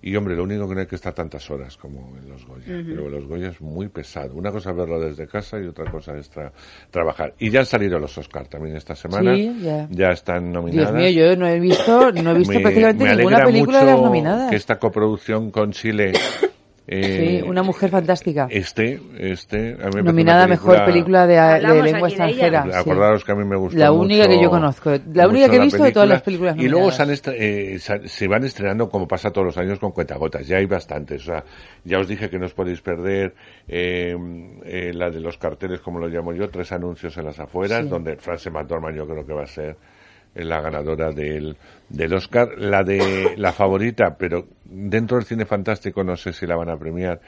Y 0.00 0.14
hombre, 0.14 0.36
lo 0.36 0.44
único 0.44 0.68
que 0.68 0.74
no 0.76 0.80
hay 0.80 0.86
que 0.86 0.94
estar 0.94 1.12
tantas 1.12 1.50
horas 1.50 1.76
como 1.76 2.16
en 2.18 2.28
los 2.28 2.46
Goya. 2.46 2.64
Ujú. 2.72 2.88
Pero 2.88 3.08
los 3.10 3.26
Goya 3.26 3.48
es 3.48 3.60
muy 3.60 3.88
pesado. 3.88 4.34
Una 4.36 4.52
cosa 4.52 4.70
es 4.70 4.76
verlo 4.76 5.00
desde 5.00 5.26
casa 5.26 5.58
y 5.58 5.66
otra 5.66 5.90
cosa 5.90 6.16
es 6.16 6.32
tra- 6.32 6.52
trabajar. 6.90 7.34
Y 7.38 7.50
ya 7.50 7.60
han 7.60 7.66
salido 7.66 7.98
los 7.98 8.16
Oscar 8.16 8.46
también 8.46 8.76
esta 8.76 8.94
semana. 8.94 9.34
Sí, 9.34 9.58
ya. 9.90 10.10
están 10.10 10.44
Dios 10.52 10.54
nominadas. 10.54 10.94
mío, 10.94 11.10
yo 11.10 11.36
no 11.36 11.48
he 11.48 11.58
visto, 11.58 12.12
no 12.12 12.30
he 12.30 12.38
visto 12.38 12.54
Me- 12.54 12.60
prácticamente 12.60 13.04
me 13.04 13.16
ninguna 13.16 13.44
película 13.44 13.78
de 13.80 13.84
las 13.86 13.94
mucho 13.96 14.04
nominadas. 14.06 14.50
Que 14.50 14.56
esta 14.56 14.78
coproducción 14.78 15.50
con 15.50 15.72
Chile 15.72 16.12
eh, 16.90 17.38
Sí, 17.42 17.46
una 17.48 17.62
mujer 17.62 17.90
fantástica. 17.90 18.48
esté, 18.50 18.98
esté, 19.18 19.76
a 19.80 19.88
mí 19.88 19.96
me 19.96 20.02
Nominada 20.04 20.40
una 20.46 20.48
mejor 20.48 20.84
película 20.86 21.26
de, 21.26 21.34
de 21.34 21.82
lengua 21.82 22.08
de 22.08 22.14
extranjera. 22.14 22.62
sí. 22.64 22.70
Acordaros 22.74 23.24
que 23.24 23.32
a 23.32 23.34
mí 23.34 23.44
me 23.44 23.56
gustó 23.56 23.78
La 23.78 23.92
única 23.92 24.24
mucho- 24.26 24.36
que 24.38 24.42
yo 24.42 24.50
conozco. 24.50 24.90
La 25.12 25.28
única 25.28 25.50
que 25.50 25.56
he 25.56 25.60
visto 25.60 25.82
de 25.84 25.92
todas 25.92 26.08
las 26.08 26.22
película. 26.22 26.52
películas 26.54 26.64
Y 26.64 26.68
luego 26.70 26.86
nominadas. 26.90 27.20
se, 27.20 27.30
han 27.92 28.00
eh, 28.02 28.08
se- 28.08 28.26
van 28.26 28.44
estrenando 28.44 28.88
como 28.88 29.06
pasa 29.06 29.30
todos 29.30 29.46
los 29.48 29.58
años 29.58 29.78
con 29.78 29.92
cuentagotas. 29.92 30.46
Ya 30.48 30.56
hay 30.56 30.66
bastantes. 30.66 31.22
O 31.22 31.26
sea, 31.26 31.44
ya 31.84 31.98
os 31.98 32.08
dije 32.08 32.30
que 32.30 32.38
no 32.38 32.46
os 32.46 32.54
podéis 32.54 32.80
perder 32.80 33.34
eh, 33.68 34.16
eh, 34.64 34.92
la 34.94 35.10
de 35.10 35.20
los 35.20 35.36
carteles, 35.36 35.80
como 35.80 35.98
lo 35.98 36.08
llamo 36.08 36.32
yo, 36.32 36.48
tres 36.48 36.72
anuncios 36.72 37.16
en 37.18 37.24
las 37.26 37.38
afueras, 37.38 37.82
Sí. 37.82 37.88
donde 37.90 38.16
Frances 38.16 38.50
McDormand 38.52 38.96
yo 38.96 39.06
creo 39.06 39.26
que 39.26 39.34
va 39.34 39.42
a 39.42 39.46
ser 39.46 39.76
la 40.34 40.60
ganadora 40.60 41.10
del, 41.10 41.56
del 41.88 42.14
Oscar. 42.14 42.58
La 42.58 42.82
de 42.82 43.34
la 43.36 43.52
favorita, 43.52 44.16
pero 44.16 44.46
dentro 44.64 45.16
del 45.16 45.26
cine 45.26 45.46
fantástico 45.46 46.04
no 46.04 46.16
sé 46.16 46.32
si 46.32 46.46
la 46.46 46.56
van 46.56 46.70
a 46.70 46.78
premiar, 46.78 47.20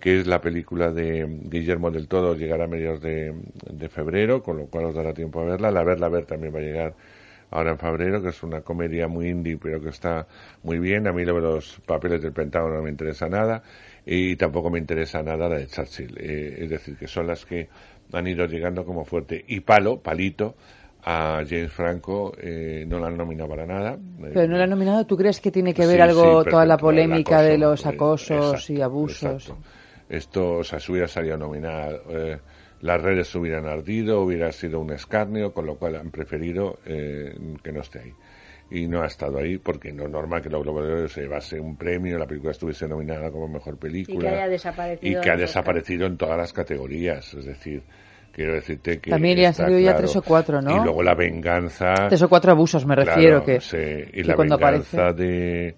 que 0.00 0.18
es 0.18 0.26
la 0.26 0.40
película 0.40 0.90
de 0.90 1.26
Guillermo 1.26 1.90
del 1.90 2.08
Todo, 2.08 2.34
llegará 2.34 2.64
a 2.64 2.68
mediados 2.68 3.00
de, 3.00 3.34
de 3.70 3.88
febrero, 3.88 4.42
con 4.42 4.58
lo 4.58 4.66
cual 4.66 4.86
os 4.86 4.94
dará 4.94 5.12
tiempo 5.12 5.40
a 5.40 5.44
verla. 5.44 5.70
La 5.70 5.84
verla 5.84 6.08
ver 6.08 6.26
también 6.26 6.54
va 6.54 6.58
a 6.58 6.62
llegar 6.62 6.94
ahora 7.50 7.72
en 7.72 7.78
febrero, 7.78 8.22
que 8.22 8.28
es 8.28 8.42
una 8.42 8.60
comedia 8.60 9.08
muy 9.08 9.28
indie, 9.28 9.56
pero 9.56 9.80
que 9.80 9.88
está 9.88 10.26
muy 10.62 10.78
bien. 10.78 11.06
A 11.08 11.12
mí 11.12 11.24
lo 11.24 11.34
de 11.34 11.40
los 11.40 11.80
papeles 11.86 12.22
del 12.22 12.32
Pentágono 12.32 12.76
no 12.76 12.82
me 12.82 12.90
interesa 12.90 13.28
nada 13.28 13.62
y 14.04 14.36
tampoco 14.36 14.70
me 14.70 14.78
interesa 14.78 15.22
nada 15.22 15.48
la 15.48 15.58
de 15.58 15.66
Churchill. 15.66 16.16
Eh, 16.18 16.58
es 16.60 16.70
decir, 16.70 16.96
que 16.96 17.06
son 17.06 17.26
las 17.26 17.44
que 17.44 17.68
han 18.12 18.26
ido 18.26 18.46
llegando 18.46 18.84
como 18.84 19.04
fuerte. 19.04 19.44
Y 19.48 19.60
palo, 19.60 20.00
palito, 20.00 20.54
a 21.10 21.42
James 21.48 21.72
Franco 21.72 22.32
eh, 22.38 22.84
no 22.86 22.98
la 22.98 23.06
han 23.06 23.16
nominado 23.16 23.48
para 23.48 23.64
nada. 23.64 23.94
Eh, 23.94 24.30
Pero 24.34 24.46
no 24.46 24.58
la 24.58 24.64
han 24.64 24.70
nominado, 24.70 25.06
¿tú 25.06 25.16
crees 25.16 25.40
que 25.40 25.50
tiene 25.50 25.72
que 25.72 25.86
ver 25.86 25.96
Sí, 25.96 26.00
algo 26.02 26.44
sí, 26.44 26.50
toda 26.50 26.66
la 26.66 26.76
polémica 26.76 27.40
el 27.40 27.46
de 27.46 27.54
acoso, 27.54 27.70
los 27.70 27.86
eh, 27.86 27.88
acosos 27.88 28.54
exacto, 28.54 28.72
y 28.74 28.80
abusos? 28.82 29.42
exacto. 29.48 29.62
Esto, 30.10 30.56
o 30.58 30.64
sea, 30.64 30.78
si 30.78 30.92
hubiera 30.92 31.08
salido 31.08 31.38
nominada, 31.38 31.98
eh, 32.10 32.38
las 32.82 33.00
redes 33.00 33.34
hubieran 33.34 33.66
ardido, 33.66 34.20
hubiera 34.20 34.52
sido 34.52 34.80
un 34.80 34.92
escarnio, 34.92 35.54
con 35.54 35.64
lo 35.64 35.76
cual 35.76 35.96
han 35.96 36.10
preferido 36.10 36.78
eh, 36.84 37.34
que 37.62 37.72
no 37.72 37.80
esté 37.80 38.00
ahí. 38.00 38.12
Y 38.70 38.86
no 38.86 39.00
ha 39.00 39.06
estado 39.06 39.38
ahí 39.38 39.56
porque 39.56 39.90
no 39.94 40.04
es 40.04 40.10
normal 40.10 40.42
que 40.42 40.50
los 40.50 40.62
Globos 40.62 40.86
de 40.86 40.92
Oro 40.92 41.08
se 41.08 41.22
llevase 41.22 41.58
un 41.58 41.76
premio, 41.78 42.18
la 42.18 42.26
película 42.26 42.50
estuviese 42.52 42.86
nominada 42.86 43.30
como 43.30 43.48
mejor 43.48 43.78
película. 43.78 44.18
Y 44.18 44.20
que 44.20 44.28
haya 44.28 44.48
desaparecido 44.48 45.18
y 45.20 45.22
que 45.22 45.30
ha 45.30 45.36
desaparecido 45.36 46.06
en 46.06 46.18
todas 46.18 46.36
las 46.36 46.52
categorías. 46.52 47.32
Es 47.32 47.46
decir, 47.46 47.82
quiero 48.32 48.54
decirte 48.54 48.98
que. 48.98 49.10
También 49.10 49.36
le 49.38 49.46
han 49.46 49.50
está 49.50 49.64
salido 49.64 49.80
ya 49.80 49.96
tres 49.96 50.14
o 50.16 50.22
cuatro, 50.22 50.60
¿no? 50.62 50.76
Y 50.76 50.80
luego 50.84 51.02
la 51.02 51.14
venganza. 51.14 51.92
Tres 52.08 52.22
o 52.22 52.28
cuatro 52.28 52.52
abusos, 52.52 52.84
me 52.86 52.94
refiero, 52.96 53.42
Claro, 53.42 53.44
que, 53.44 53.60
sí, 53.60 53.76
y 54.12 54.22
que 54.22 54.24
la 54.24 54.34
cuando 54.36 54.56
venganza 54.58 55.08
aparece... 55.08 55.22
de, 55.24 55.74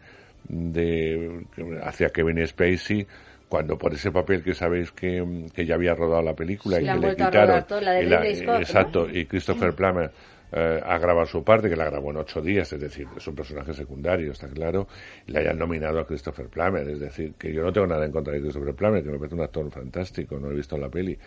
de 0.48 1.44
hacia 1.82 2.09
Kevin 2.10 2.47
Spacey 2.47 3.06
cuando 3.48 3.77
por 3.77 3.93
ese 3.93 4.12
papel 4.12 4.43
que 4.44 4.55
sabéis 4.55 4.93
que, 4.93 5.48
que 5.52 5.66
ya 5.66 5.74
había 5.74 5.94
rodado 5.94 6.22
la 6.22 6.35
película 6.35 6.77
Sí, 6.77 6.82
y 6.82 6.86
la 6.86 6.94
que 6.94 7.01
le 7.01 7.16
quitaron 7.16 7.64
todo, 7.66 7.81
la 7.81 7.93
de 7.93 8.02
y 8.05 8.06
la- 8.06 8.59
exacto 8.59 9.09
y 9.10 9.27
Christopher 9.27 9.74
Plummer 9.74 10.10
eh, 10.52 10.81
ha 10.85 10.98
grabado 10.98 11.27
su 11.27 11.43
parte 11.43 11.68
que 11.68 11.74
la 11.77 11.85
grabó 11.86 12.10
en 12.12 12.18
ocho 12.18 12.40
días 12.40 12.72
es 12.72 12.81
decir 12.81 13.09
es 13.16 13.27
un 13.27 13.35
personaje 13.35 13.72
secundario 13.74 14.31
está 14.32 14.48
claro 14.48 14.86
y 15.27 15.32
le 15.32 15.40
hayan 15.40 15.59
nominado 15.59 15.98
a 15.98 16.06
Christopher 16.06 16.47
Plummer 16.47 16.89
es 16.89 17.01
decir 17.01 17.35
que 17.39 17.52
yo 17.52 17.62
no 17.62 17.72
tengo 17.72 17.89
nada 17.89 18.05
en 18.06 18.12
contra 18.12 18.32
de 18.35 18.40
Christopher 18.40 18.74
Plummer 18.74 19.02
que 19.02 19.10
me 19.10 19.18
parece 19.18 19.35
un 19.35 19.43
actor 19.43 19.68
fantástico 19.70 20.39
no 20.39 20.51
he 20.51 20.55
visto 20.55 20.77
la 20.78 20.89
peli 20.89 21.18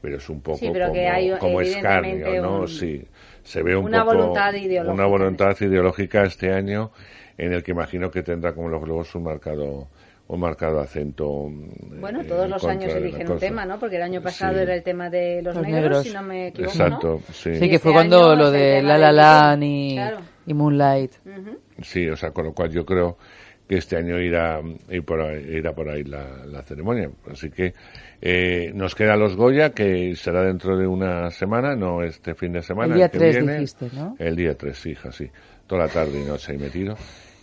pero 0.00 0.16
es 0.16 0.28
un 0.28 0.40
poco 0.40 0.58
Sí, 0.58 0.70
pero 0.72 0.86
como, 0.86 0.94
que 0.94 1.08
hay 1.08 1.30
como 1.38 1.60
evidentemente 1.60 2.16
escarnio, 2.18 2.42
¿no? 2.42 2.60
un- 2.60 2.68
Sí, 2.68 3.04
se 3.42 3.62
ve 3.62 3.76
un 3.76 3.84
una 3.86 4.04
poco 4.04 4.16
voluntad 4.16 4.54
ideológica. 4.54 4.92
una 4.94 5.06
voluntad 5.06 5.56
ideológica 5.60 6.24
este 6.24 6.52
año 6.52 6.90
en 7.38 7.52
el 7.52 7.62
que 7.62 7.72
imagino 7.72 8.10
que 8.10 8.22
tendrá 8.22 8.52
como 8.54 8.68
los 8.68 8.82
globos 8.82 9.14
un 9.14 9.24
marcado 9.24 9.88
un 10.28 10.40
marcado 10.40 10.80
acento 10.80 11.48
mm, 11.48 12.00
Bueno, 12.00 12.20
eh, 12.20 12.24
todos 12.24 12.48
los 12.48 12.64
años 12.64 12.92
eligen 12.92 13.30
un 13.30 13.38
tema, 13.38 13.64
¿no? 13.64 13.78
Porque 13.78 13.94
el 13.94 14.02
año 14.02 14.20
pasado 14.20 14.54
Sí. 14.54 14.60
era 14.62 14.74
el 14.74 14.82
tema 14.82 15.08
de 15.08 15.40
los, 15.40 15.54
Los 15.54 15.62
negros, 15.64 15.82
negros. 15.82 16.02
si 16.02 16.12
no 16.12 16.22
me 16.24 16.48
equivoco, 16.48 16.72
Exacto, 16.72 17.08
¿no? 17.28 17.32
sí. 17.32 17.54
Sí, 17.54 17.70
que 17.70 17.78
fue 17.78 17.92
este 17.92 17.92
cuando 17.92 18.30
año 18.32 18.34
lo 18.34 18.50
de 18.50 18.82
La 18.82 18.98
La. 18.98 19.12
Land 19.12 19.62
y, 19.62 19.94
Claro. 19.94 20.18
y 20.46 20.52
Moonlight. 20.54 21.12
Sí, 21.82 22.08
o 22.08 22.16
sea, 22.16 22.32
con 22.32 22.46
lo 22.46 22.52
cual 22.52 22.70
yo 22.70 22.84
creo 22.84 23.16
que 23.68 23.76
este 23.76 23.96
año 23.96 24.18
irá, 24.18 24.60
ir 24.90 25.04
por 25.04 25.20
ahí, 25.20 25.44
irá 25.58 25.72
por 25.72 25.88
ahí 25.88 26.02
la, 26.02 26.44
la 26.44 26.62
ceremonia. 26.62 27.08
Así 27.30 27.48
que 27.50 27.72
eh, 28.20 28.72
nos 28.74 28.94
queda 28.94 29.16
los 29.16 29.36
Goya, 29.36 29.70
que 29.70 30.14
será 30.16 30.42
dentro 30.42 30.76
de 30.76 30.86
una 30.86 31.30
semana, 31.30 31.76
no 31.76 32.02
este 32.02 32.34
fin 32.34 32.52
de 32.52 32.62
semana. 32.62 32.94
El 32.94 32.98
día 32.98 33.08
que 33.08 33.18
3 33.18 33.36
viene. 33.36 33.52
dijiste, 33.54 33.90
¿no? 33.94 34.16
El 34.18 34.36
día 34.36 34.54
3, 34.56 34.86
hija, 34.86 35.12
sí. 35.12 35.30
Toda 35.66 35.86
la 35.86 35.88
tarde 35.88 36.20
y 36.20 36.24
noche 36.24 36.52
ahí 36.52 36.58
metido. 36.58 36.96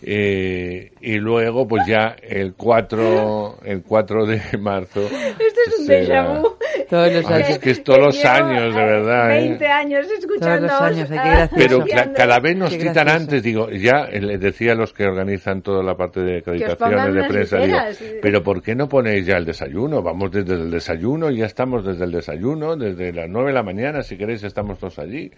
Eh, 0.06 0.92
y 1.00 1.14
luego, 1.16 1.66
pues 1.66 1.86
ya 1.86 2.14
el 2.22 2.52
4, 2.54 3.58
el 3.64 3.82
4 3.82 4.26
de 4.26 4.40
marzo. 4.60 5.00
Este 5.02 5.60
es 5.66 5.78
un 5.80 5.86
será- 5.86 6.26
déjà 6.26 6.42
vu. 6.42 6.48
Todos 6.90 7.12
los 7.12 7.26
Ay, 7.26 7.34
años. 7.36 7.48
es 7.50 7.58
que 7.58 7.70
es 7.70 7.82
todos 7.82 7.98
los 8.00 8.24
años, 8.24 8.74
de 8.74 8.80
eh, 8.82 8.84
verdad. 8.84 9.30
¿eh? 9.38 9.48
20 9.48 9.66
años 9.66 10.06
escuchando. 10.18 10.68
Todos 10.68 10.96
los 10.98 11.10
años. 11.10 11.48
Pero 11.56 11.84
cada 12.14 12.38
vez 12.40 12.56
nos 12.56 12.70
citan 12.76 13.08
antes, 13.08 13.42
digo, 13.42 13.70
ya 13.70 14.04
eh, 14.12 14.20
les 14.20 14.38
decía 14.40 14.72
a 14.72 14.74
los 14.74 14.92
que 14.92 15.04
organizan 15.04 15.62
toda 15.62 15.82
la 15.82 15.94
parte 15.96 16.20
de 16.20 16.38
acreditaciones 16.38 17.14
de 17.14 17.24
prensa, 17.24 17.58
digo, 17.58 17.78
pero 18.20 18.42
¿por 18.42 18.62
qué 18.62 18.74
no 18.74 18.88
ponéis 18.88 19.24
ya 19.24 19.36
el 19.38 19.46
desayuno? 19.46 20.02
Vamos 20.02 20.30
desde 20.32 20.54
el 20.54 20.70
desayuno 20.70 21.30
y 21.30 21.38
ya 21.38 21.46
estamos 21.46 21.84
desde 21.84 22.04
el 22.04 22.12
desayuno, 22.12 22.76
desde 22.76 23.12
las 23.12 23.28
9 23.30 23.48
de 23.48 23.54
la 23.54 23.62
mañana, 23.62 24.02
si 24.02 24.18
queréis 24.18 24.44
estamos 24.44 24.78
todos 24.78 24.98
allí. 24.98 25.30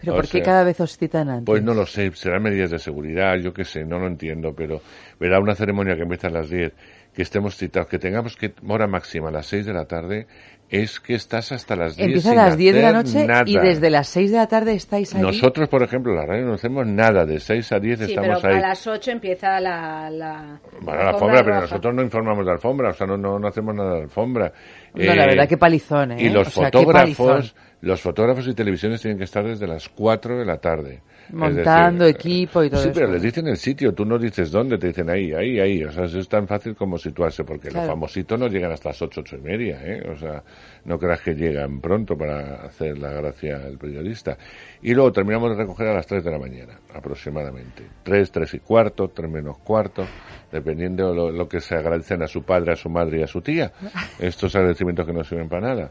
Pero 0.00 0.12
O 0.12 0.16
¿por 0.16 0.24
qué 0.24 0.38
sea, 0.38 0.42
cada 0.42 0.64
vez 0.64 0.80
os 0.80 0.96
citan 0.96 1.28
antes? 1.28 1.46
Pues 1.46 1.62
no 1.62 1.74
lo 1.74 1.86
sé, 1.86 2.10
serán 2.14 2.42
medidas 2.42 2.70
de 2.70 2.78
seguridad, 2.78 3.36
yo 3.36 3.52
qué 3.52 3.64
sé, 3.64 3.84
no 3.84 3.98
lo 3.98 4.06
entiendo, 4.06 4.52
pero 4.56 4.80
verá 5.20 5.38
una 5.40 5.54
ceremonia 5.54 5.94
que 5.96 6.02
empieza 6.02 6.28
a 6.28 6.30
las 6.30 6.48
10, 6.50 6.72
que 7.14 7.22
estemos 7.22 7.56
citados, 7.56 7.88
que 7.88 7.98
tengamos 7.98 8.36
que 8.36 8.52
hora 8.68 8.86
máxima 8.86 9.28
a 9.28 9.32
las 9.32 9.46
6 9.46 9.66
de 9.66 9.72
la 9.72 9.84
tarde, 9.86 10.26
es 10.70 10.98
que 10.98 11.14
estás 11.14 11.52
hasta 11.52 11.76
las 11.76 11.94
10 11.94 12.06
Empieza 12.06 12.32
a 12.32 12.34
las 12.34 12.56
10 12.56 12.74
de 12.74 12.82
la 12.82 12.92
noche 12.92 13.22
y 13.22 13.26
nada. 13.26 13.44
desde 13.44 13.90
las 13.90 14.08
6 14.08 14.30
de 14.32 14.36
la 14.38 14.46
tarde 14.48 14.72
estáis 14.74 15.14
allí. 15.14 15.22
Nosotros, 15.22 15.68
por 15.68 15.82
ejemplo, 15.82 16.12
la 16.14 16.24
radio 16.26 16.46
no 16.46 16.54
hacemos 16.54 16.86
nada, 16.86 17.24
de 17.26 17.38
6 17.38 17.70
a 17.72 17.78
10 17.78 17.98
Sí, 17.98 18.04
estamos 18.06 18.40
pero 18.42 18.54
ahí. 18.54 18.58
a 18.58 18.68
las 18.68 18.86
8 18.86 19.10
empieza 19.12 19.60
la... 19.60 20.10
la 20.10 20.58
Bueno, 20.80 21.02
la 21.04 21.10
alfombra, 21.10 21.42
pero 21.44 21.60
nosotros 21.60 21.94
no 21.94 22.02
informamos 22.02 22.44
de 22.46 22.52
alfombra, 22.52 22.88
o 22.90 22.92
sea, 22.94 23.06
no, 23.06 23.16
no, 23.16 23.38
no 23.38 23.46
hacemos 23.46 23.74
nada 23.74 23.94
de 23.96 24.02
alfombra. 24.02 24.52
No, 24.94 25.14
la 25.14 25.26
verdad, 25.26 25.48
qué 25.48 25.58
palizón, 25.58 26.12
¿eh? 26.12 26.16
Y 26.18 26.28
los 26.30 26.48
O 26.48 26.50
sea, 26.50 26.64
fotógrafos, 26.64 27.54
los 27.84 28.00
fotógrafos 28.00 28.46
y 28.48 28.54
televisiones 28.54 29.00
tienen 29.00 29.18
que 29.18 29.24
estar 29.24 29.44
desde 29.44 29.66
las 29.66 29.88
4 29.88 30.38
de 30.38 30.44
la 30.44 30.58
tarde. 30.58 31.02
Montando 31.32 32.04
decir, 32.04 32.20
equipo 32.20 32.62
y 32.62 32.68
todo 32.70 32.82
Sí, 32.82 32.90
pero 32.92 33.10
les 33.10 33.22
dicen 33.22 33.46
el 33.48 33.56
sitio, 33.56 33.92
tú 33.94 34.04
no 34.04 34.18
dices 34.18 34.50
dónde, 34.50 34.76
te 34.76 34.88
dicen 34.88 35.08
ahí, 35.08 35.32
ahí, 35.32 35.58
ahí. 35.58 35.84
O 35.84 35.90
sea, 35.90 36.04
eso 36.04 36.18
es 36.18 36.28
tan 36.28 36.46
fácil 36.46 36.74
como 36.74 36.98
situarse, 36.98 37.44
porque 37.44 37.68
Claro. 37.68 37.86
los 37.86 37.94
famositos 37.94 38.38
no 38.38 38.46
llegan 38.48 38.72
hasta 38.72 38.90
las 38.90 39.00
8, 39.00 39.20
8 39.22 39.36
y 39.36 39.40
media, 39.40 39.80
¿eh? 39.82 40.02
O 40.10 40.16
sea, 40.16 40.42
no 40.84 40.98
creas 40.98 41.22
que 41.22 41.34
llegan 41.34 41.80
pronto 41.80 42.16
para 42.16 42.66
hacer 42.66 42.98
la 42.98 43.10
gracia 43.12 43.56
al 43.56 43.78
periodista. 43.78 44.36
Y 44.82 44.92
luego 44.94 45.12
terminamos 45.12 45.50
de 45.50 45.62
recoger 45.62 45.88
a 45.88 45.94
las 45.94 46.06
3 46.06 46.24
de 46.24 46.30
la 46.30 46.38
mañana, 46.38 46.78
aproximadamente. 46.94 47.84
3, 48.02 48.30
3 48.30 48.54
y 48.54 48.58
cuarto, 48.58 49.08
3 49.08 49.30
menos 49.30 49.58
cuarto, 49.58 50.04
dependiendo 50.52 51.08
de 51.08 51.14
lo, 51.14 51.30
lo 51.30 51.48
que 51.48 51.60
se 51.60 51.74
agradecen 51.74 52.22
a 52.22 52.26
su 52.26 52.42
padre, 52.42 52.72
a 52.72 52.76
su 52.76 52.90
madre 52.90 53.20
y 53.20 53.22
a 53.22 53.26
su 53.26 53.40
tía. 53.40 53.72
Estos 54.18 54.54
agradecimientos 54.56 55.06
que 55.06 55.12
no 55.12 55.24
sirven 55.24 55.48
para 55.48 55.68
nada. 55.68 55.90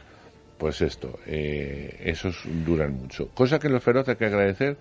Pues 0.57 0.81
esto, 0.81 1.19
eh, 1.25 1.99
esos 2.03 2.43
duran 2.45 2.93
mucho. 2.93 3.29
Cosa 3.33 3.59
que 3.59 3.69
los 3.69 3.83
feroces 3.83 4.09
hay 4.09 4.15
que 4.15 4.25
agradecer 4.25 4.77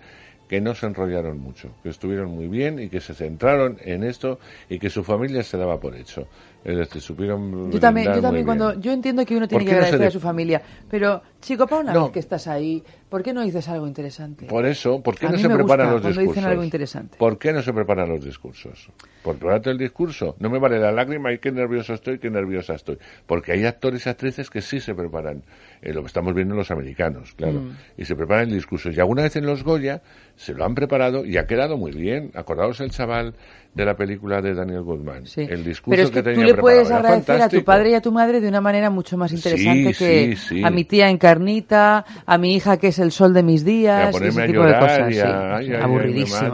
que 0.47 0.61
no 0.61 0.75
se 0.75 0.85
enrollaron 0.85 1.39
mucho, 1.39 1.69
que 1.81 1.89
estuvieron 1.89 2.29
muy 2.31 2.47
bien 2.47 2.79
y 2.79 2.89
que 2.89 3.01
se 3.01 3.13
centraron 3.13 3.77
en 3.81 4.03
esto 4.03 4.39
y 4.69 4.79
que 4.79 4.89
su 4.89 5.03
familia 5.03 5.43
se 5.43 5.57
daba 5.57 5.79
por 5.79 5.95
hecho. 5.95 6.27
Es 6.63 6.77
decir, 6.77 7.01
supieron. 7.01 7.71
Yo 7.71 7.79
también, 7.79 8.13
yo 8.13 8.21
también 8.21 8.45
cuando 8.45 8.69
bien. 8.69 8.81
yo 8.81 8.91
entiendo 8.93 9.25
que 9.25 9.35
uno 9.35 9.47
¿Por 9.47 9.49
tiene 9.49 9.65
que 9.65 9.69
qué 9.69 9.73
no 9.73 9.77
agradecer 9.79 9.99
de- 9.99 10.07
a 10.07 10.11
su 10.11 10.19
familia, 10.21 10.61
pero 10.89 11.21
chico, 11.41 11.67
para 11.67 11.81
una 11.81 11.93
No. 11.93 12.03
vez 12.03 12.11
que 12.13 12.19
estás 12.19 12.47
ahí, 12.47 12.81
¿por 13.09 13.21
qué 13.21 13.33
no 13.33 13.41
dices 13.43 13.67
algo 13.67 13.85
interesante? 13.85 14.45
Por 14.45 14.65
eso, 14.65 15.01
¿por 15.03 15.15
qué 15.17 15.25
A 15.27 15.31
no 15.31 15.37
se 15.37 15.49
preparan 15.49 15.91
los 15.91 16.01
discursos? 16.01 16.33
dicen 16.35 16.45
algo 16.49 16.63
interesante. 16.63 17.17
¿Por 17.17 17.37
qué 17.37 17.51
no 17.51 17.61
se 17.61 17.73
preparan 17.73 18.07
los 18.07 18.23
discursos? 18.23 18.89
Por 19.23 19.35
prepararte 19.35 19.71
el 19.71 19.77
discurso. 19.77 20.35
No 20.39 20.49
me 20.49 20.57
vale 20.59 20.79
la 20.79 20.91
lágrima 20.93 21.33
y 21.33 21.39
qué 21.39 21.51
nervioso 21.51 21.93
estoy, 21.93 22.17
qué 22.19 22.29
nerviosa 22.29 22.75
estoy. 22.75 22.97
Porque 23.25 23.51
hay 23.51 23.65
actores 23.65 24.05
y 24.05 24.09
actrices 24.09 24.49
que 24.49 24.61
sí 24.61 24.79
se 24.79 24.95
preparan. 24.95 25.43
Eh, 25.81 25.91
lo 25.93 25.99
que 26.01 26.07
estamos 26.07 26.33
viendo 26.33 26.53
en 26.53 26.59
los 26.59 26.71
americanos, 26.71 27.33
claro. 27.35 27.59
Mm. 27.59 27.71
Y 27.97 28.05
se 28.05 28.15
preparan 28.15 28.47
el 28.47 28.53
discurso. 28.55 28.89
Y 28.89 28.97
alguna 29.01 29.23
vez 29.23 29.35
en 29.35 29.45
los 29.45 29.65
Goya 29.65 30.01
se 30.37 30.53
lo 30.53 30.63
han 30.63 30.75
preparado 30.75 31.25
y 31.25 31.35
ha 31.37 31.45
quedado 31.45 31.77
muy 31.77 31.91
bien. 31.91 32.31
Acordaos 32.35 32.79
el 32.79 32.89
chaval 32.91 33.35
de 33.73 33.85
la 33.85 33.95
película 33.95 34.41
de 34.41 34.53
Daniel 34.53 34.83
Goodman. 34.83 35.25
Sí. 35.25 35.41
El 35.41 35.63
discurso 35.65 35.89
Pero 35.97 36.03
es 36.03 36.11
que, 36.11 36.23
tenía 36.23 36.47
tú 36.47 36.52
le 36.55 36.61
puedes 36.61 36.91
agradecer 36.91 37.41
a 37.41 37.49
tu 37.49 37.63
padre 37.63 37.91
y 37.91 37.93
a 37.95 38.01
tu 38.01 38.11
madre 38.11 38.39
de 38.41 38.47
una 38.47 38.61
manera 38.61 38.89
mucho 38.89 39.17
más 39.17 39.31
interesante 39.31 39.93
Sí, 39.93 40.05
que 40.05 40.35
sí, 40.35 40.55
sí. 40.55 40.63
a 40.63 40.69
mi 40.69 40.85
tía 40.85 41.09
encarnita, 41.09 42.05
a 42.25 42.37
mi 42.37 42.55
hija 42.55 42.77
que 42.77 42.87
es 42.87 42.99
el 42.99 43.11
sol 43.11 43.33
de 43.33 43.43
mis 43.43 43.61
Y 43.61 43.65
días, 43.65 44.07
a 44.09 44.11
ponerme 44.11 44.29
ese 44.29 44.41
a 44.41 44.45
tipo 44.47 44.59
llorar 44.63 44.81
de 44.81 44.87
cosas. 44.87 45.11
y 45.11 45.13
sí. 45.13 45.73
a- 45.73 45.83
aburridísimo, 45.83 46.53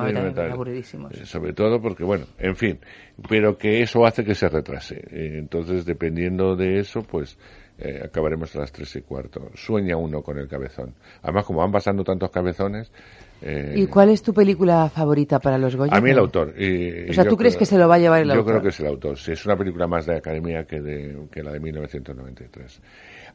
aburridísimo. 0.52 1.10
Eh, 1.12 1.26
Sobre 1.26 1.54
todo 1.54 1.82
porque, 1.82 2.04
bueno, 2.04 2.26
en 2.38 2.56
fin, 2.56 2.80
pero 3.28 3.58
que 3.58 3.82
eso 3.82 4.06
hace 4.06 4.24
que 4.24 4.36
se 4.36 4.50
retrase. 4.50 4.96
Eh, 5.12 5.36
entonces, 5.38 5.86
dependiendo 5.86 6.56
de 6.56 6.80
eso, 6.80 7.02
pues 7.04 7.38
eh, 7.78 8.02
acabaremos 8.04 8.56
a 8.56 8.60
las 8.60 8.72
tres 8.72 8.96
y 8.98 9.02
cuarto. 9.02 9.50
Sueña 9.56 9.96
uno 9.98 10.22
con 10.22 10.38
el 10.38 10.48
cabezón. 10.48 10.94
Además, 11.22 11.46
como 11.46 11.60
van 11.60 11.72
pasando 11.72 12.04
tantos 12.04 12.30
cabezones... 12.32 12.92
eh, 13.42 13.74
¿Y 13.78 13.88
cuál 13.88 14.10
es 14.10 14.22
tu 14.22 14.34
película 14.34 14.90
favorita 14.90 15.40
para 15.40 15.58
los 15.58 15.76
Goya? 15.76 15.96
a 15.96 16.02
mí 16.02 16.10
el 16.12 16.20
autor. 16.20 16.54
y- 16.58 17.10
O 17.10 17.14
sea, 17.14 17.24
yo 17.24 17.30
¿tú 17.30 17.38
crees 17.38 17.54
creo- 17.56 17.60
que 17.60 17.66
se 17.66 17.78
lo 17.78 17.88
va 17.88 17.96
a 17.96 18.00
llevar 18.00 18.22
el 18.22 18.28
yo 18.28 18.34
autor? 18.36 18.54
creo 18.54 18.62
que 18.64 18.70
es 18.70 18.80
el 18.80 18.88
autor. 18.88 19.18
Sí, 19.18 19.32
es 19.32 19.46
una 19.46 19.56
película 19.56 19.88
más 19.88 20.06
de 20.06 20.18
academia 20.18 20.66
que, 20.66 20.82
de, 20.82 21.18
que 21.32 21.42
la 21.44 21.52
de 21.54 21.60
1993. 21.60 22.82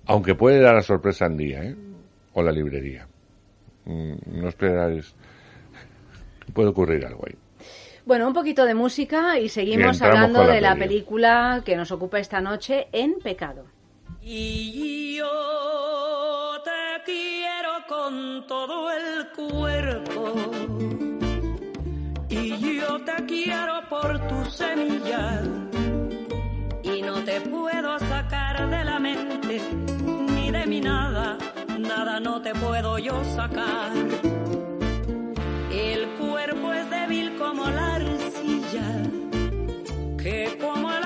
Aunque 0.06 0.35
puede 0.35 0.60
dar 0.60 0.74
la 0.74 0.82
sorpresa 0.82 1.26
en 1.26 1.36
día, 1.36 1.64
¿eh? 1.64 1.74
O 2.35 2.43
la 2.43 2.52
librería. 2.52 3.06
Mm, 3.86 4.14
no 4.26 4.48
esperáis. 4.48 5.14
Puede 6.52 6.68
ocurrir 6.68 7.06
algo 7.06 7.24
ahí. 7.26 7.35
Bueno, 8.05 8.26
un 8.28 8.35
poquito 8.35 8.66
de 8.66 8.74
música 8.74 9.39
y 9.39 9.48
seguimos 9.48 10.02
hablando 10.02 10.44
la 10.44 10.52
de 10.55 10.60
la 10.60 10.76
película 10.76 11.62
que 11.64 11.74
nos 11.76 11.90
ocupa 11.90 12.18
esta 12.18 12.40
noche, 12.43 12.89
En 12.93 13.14
Pecado. 13.22 13.64
Y 14.22 15.16
yo 15.16 15.26
te 16.62 16.70
quiero 17.05 17.73
con 17.89 18.47
todo 18.47 18.91
el 18.91 19.29
cuerpo. 19.31 20.51
Y 22.29 22.77
yo 22.77 23.01
te 23.05 23.25
quiero 23.27 23.89
por 23.89 24.19
tu 24.29 24.45
semilla. 24.51 25.43
Y 26.83 27.03
no 27.03 27.25
te 27.25 27.41
puedo 27.41 27.99
sacar 27.99 28.69
de 28.69 28.85
la 28.85 28.99
mente 28.99 29.61
ni 30.29 30.51
de 30.51 30.66
mi 30.66 30.81
nada. 30.81 31.39
Nada 31.79 32.21
no 32.21 32.41
te 32.41 32.55
puedo 32.55 32.99
yo 32.99 33.25
sacar. 33.25 33.93
El 35.71 36.15
como 37.39 37.69
la 37.69 37.95
arcilla, 37.95 39.03
que 40.23 40.59
como 40.61 40.93
el 40.93 41.05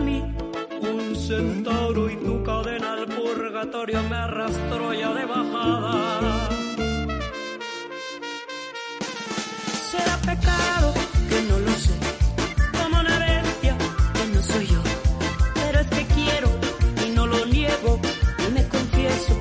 un 0.00 1.14
centauro 1.14 2.10
y 2.10 2.16
tu 2.16 2.42
cadena 2.42 2.94
al 2.94 3.06
purgatorio 3.06 4.02
me 4.04 4.16
arrastró 4.16 4.92
ya 4.92 5.14
de 5.14 5.24
bajada. 5.24 6.48
Será 9.90 10.16
pecado 10.18 10.94
que 11.28 11.42
no 11.48 11.58
lo 11.60 11.72
sé, 11.72 11.94
como 12.72 13.00
una 13.00 13.18
bestia 13.18 13.76
que 14.14 14.34
no 14.34 14.42
soy 14.42 14.66
yo, 14.66 14.82
pero 15.54 15.78
es 15.80 15.86
que 15.86 16.06
quiero 16.06 16.48
y 17.06 17.10
no 17.10 17.26
lo 17.26 17.46
niego. 17.46 18.00
Y 18.48 18.52
me 18.52 18.66
confieso 18.66 19.34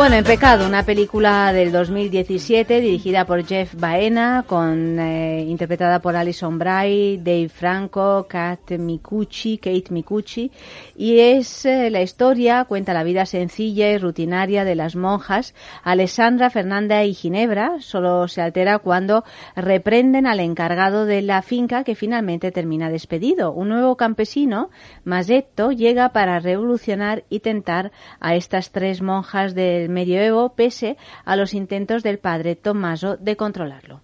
Bueno, 0.00 0.16
En 0.16 0.24
Pecado, 0.24 0.66
una 0.66 0.82
película 0.82 1.52
del 1.52 1.72
2017 1.72 2.80
dirigida 2.80 3.26
por 3.26 3.44
Jeff 3.44 3.74
Baena, 3.74 4.44
con, 4.46 4.98
eh, 4.98 5.44
interpretada 5.46 6.00
por 6.00 6.16
Alison 6.16 6.58
Bray, 6.58 7.18
Dave 7.18 7.50
Franco, 7.50 8.26
Kate 8.26 8.78
Mikuchi, 8.78 9.58
Kate 9.58 9.90
Mikuchi, 9.90 10.50
y 10.96 11.18
es 11.18 11.66
eh, 11.66 11.90
la 11.90 12.00
historia, 12.00 12.64
cuenta 12.64 12.94
la 12.94 13.04
vida 13.04 13.26
sencilla 13.26 13.90
y 13.90 13.98
rutinaria 13.98 14.64
de 14.64 14.74
las 14.74 14.96
monjas 14.96 15.54
Alessandra, 15.84 16.48
Fernanda 16.48 17.04
y 17.04 17.12
Ginebra, 17.12 17.76
solo 17.80 18.26
se 18.26 18.40
altera 18.40 18.78
cuando 18.78 19.24
reprenden 19.54 20.26
al 20.26 20.40
encargado 20.40 21.04
de 21.04 21.20
la 21.20 21.42
finca 21.42 21.84
que 21.84 21.94
finalmente 21.94 22.52
termina 22.52 22.88
despedido. 22.88 23.52
Un 23.52 23.68
nuevo 23.68 23.98
campesino, 23.98 24.70
Masetto, 25.04 25.72
llega 25.72 26.08
para 26.08 26.40
revolucionar 26.40 27.24
y 27.28 27.40
tentar 27.40 27.92
a 28.18 28.34
estas 28.34 28.70
tres 28.72 29.02
monjas 29.02 29.54
del 29.54 29.89
medioevo 29.90 30.54
pese 30.54 30.96
a 31.24 31.36
los 31.36 31.52
intentos 31.54 32.02
del 32.02 32.18
padre 32.18 32.56
Tommaso 32.56 33.16
de 33.16 33.36
controlarlo. 33.36 34.00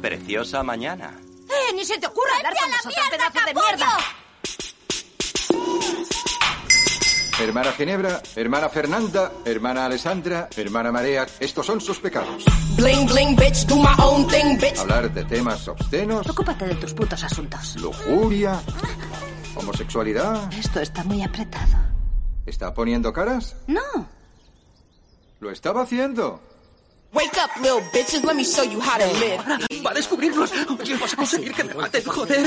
Preciosa 0.00 0.62
mañana. 0.62 1.12
¡Eh! 1.48 1.72
¡Ni 1.74 1.84
se 1.84 1.98
te 1.98 2.06
ocurra 2.06 2.36
hablar 2.36 2.54
con 2.60 2.70
nosotros, 2.70 3.08
pedazo 3.10 3.46
de 3.46 3.54
mierda! 3.54 3.98
Hermana 7.38 7.72
Ginebra, 7.72 8.22
hermana 8.34 8.68
Fernanda, 8.70 9.30
hermana 9.44 9.84
Alessandra, 9.84 10.48
hermana 10.56 10.90
Marea, 10.90 11.26
estos 11.38 11.66
son 11.66 11.82
sus 11.82 11.98
pecados. 11.98 12.44
Bling, 12.76 13.06
bling, 13.06 13.36
bitch, 13.36 13.66
do 13.66 13.76
my 13.76 13.90
own 13.98 14.26
thing, 14.26 14.56
bitch. 14.58 14.78
Hablar 14.78 15.12
de 15.12 15.22
temas 15.24 15.68
obscenos, 15.68 16.26
Ocúpate 16.28 16.66
de 16.66 16.74
tus 16.76 16.94
putos 16.94 17.22
asuntos. 17.24 17.76
lujuria, 17.76 18.58
homosexualidad. 19.54 20.50
Esto 20.54 20.80
está 20.80 21.04
muy 21.04 21.22
apretado. 21.22 21.76
¿Está 22.46 22.72
poniendo 22.72 23.12
caras? 23.12 23.56
No. 23.66 24.08
Lo 25.40 25.50
estaba 25.50 25.82
haciendo. 25.82 26.40
Wake 27.16 27.38
up, 27.42 27.50
little 27.62 27.80
bitches. 27.92 28.22
Let 28.24 28.34
me 28.36 28.44
show 28.44 28.62
you 28.64 28.78
how 28.80 28.98
to 28.98 29.06
live. 29.06 29.40
Va 29.84 29.90
a 29.90 29.94
descubrirnos. 29.94 30.52
Oye, 30.80 30.96
vas 31.00 31.14
a 31.14 31.16
conseguir 31.16 31.52
que 31.54 31.64
me 31.64 31.72
maten, 31.74 32.02
joder. 32.04 32.40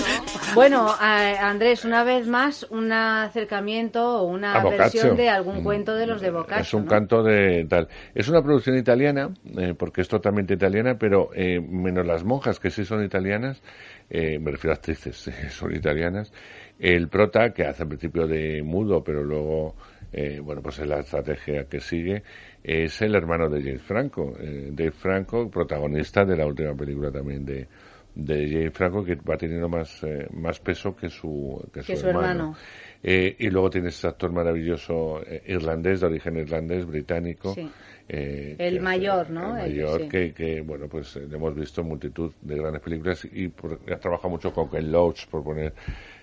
Bueno, 0.54 0.88
a- 1.00 1.50
Andrés, 1.50 1.86
una 1.86 2.04
vez 2.04 2.28
más, 2.28 2.68
un 2.70 2.92
acercamiento 2.92 4.20
o 4.20 4.24
una 4.26 4.64
versión 4.64 5.16
de 5.18 5.30
algún 5.30 5.62
Mm. 5.62 5.64
cuento 5.64 5.96
de 5.96 6.06
los 6.06 6.22
de 6.22 6.30
Boccaccio. 6.32 6.62
Es 6.62 6.74
un 6.76 6.84
¿no? 6.86 6.90
canto 6.92 7.24
de 7.24 7.66
tal. 7.68 7.88
Es 8.14 8.28
una 8.28 8.44
producción 8.44 8.78
italiana, 8.78 9.30
eh, 9.58 9.74
porque 9.78 10.02
es 10.02 10.08
totalmente 10.08 10.54
italiana, 10.54 10.98
pero 11.00 11.30
eh, 11.34 11.60
menos 11.60 12.06
las 12.06 12.24
monjas, 12.24 12.60
que 12.60 12.70
sí 12.70 12.86
son 12.86 13.04
italianas, 13.04 13.62
eh, 14.10 14.38
me 14.40 14.52
refiero 14.52 14.74
a 14.74 14.76
actrices, 14.76 15.28
eh, 15.30 15.50
son 15.50 15.76
italianas. 15.76 16.32
El 16.78 17.10
prota, 17.10 17.54
que 17.54 17.66
hace 17.66 17.84
en 17.84 17.90
principio 17.90 18.28
de 18.28 18.62
mudo, 18.64 19.04
pero 19.04 19.24
luego, 19.24 19.76
eh, 20.12 20.40
bueno, 20.42 20.62
pues 20.62 20.80
es 20.80 20.88
la 20.88 21.00
estrategia 21.00 21.66
que 21.66 21.80
sigue, 21.80 22.24
es 22.64 23.02
el 23.02 23.16
hermano 23.16 23.50
de 23.50 23.62
James 23.62 23.82
Franco. 23.84 24.34
Eh, 24.40 24.70
Dave 24.72 24.92
Franco, 24.92 25.50
protagonista 25.50 26.26
de 26.26 26.36
la 26.38 26.46
última 26.46 26.74
película 26.76 27.12
también 27.12 27.46
de, 27.46 27.68
de 28.16 28.50
James 28.50 28.74
Franco, 28.74 29.04
que 29.04 29.16
va 29.16 29.38
teniendo 29.38 29.70
más, 29.70 30.04
eh, 30.04 30.28
más 30.34 30.60
peso 30.60 30.96
que 30.96 31.10
su, 31.10 31.64
que 31.74 31.82
Que 31.82 31.96
su 31.96 32.02
su 32.02 32.08
hermano. 32.08 32.28
hermano. 32.30 32.56
Eh, 33.02 33.36
y 33.40 33.50
luego 33.50 33.70
tienes 33.70 33.96
ese 33.98 34.08
actor 34.08 34.32
maravilloso 34.34 35.22
eh, 35.26 35.42
irlandés, 35.48 36.02
de 36.02 36.08
origen 36.08 36.36
irlandés, 36.38 36.86
británico. 36.86 37.54
Sí. 37.54 37.70
eh, 38.10 38.56
El 38.60 38.82
mayor, 38.82 39.30
¿no? 39.30 39.56
El 39.58 39.72
mayor, 39.72 40.02
sí. 40.02 40.10
que, 40.10 40.34
que, 40.34 40.60
bueno, 40.62 40.88
pues 40.90 41.16
eh, 41.16 41.26
le 41.30 41.38
hemos 41.38 41.56
visto 41.56 41.80
en 41.80 41.88
multitud 41.88 42.34
de 42.42 42.56
grandes 42.58 42.82
películas 42.82 43.26
y 43.32 43.48
por- 43.48 43.80
ha 43.90 43.98
trabajado 43.98 44.30
mucho 44.30 44.52
con 44.52 44.70
Ken 44.70 44.92
Loach, 44.92 45.28
por 45.28 45.44
poner 45.46 45.74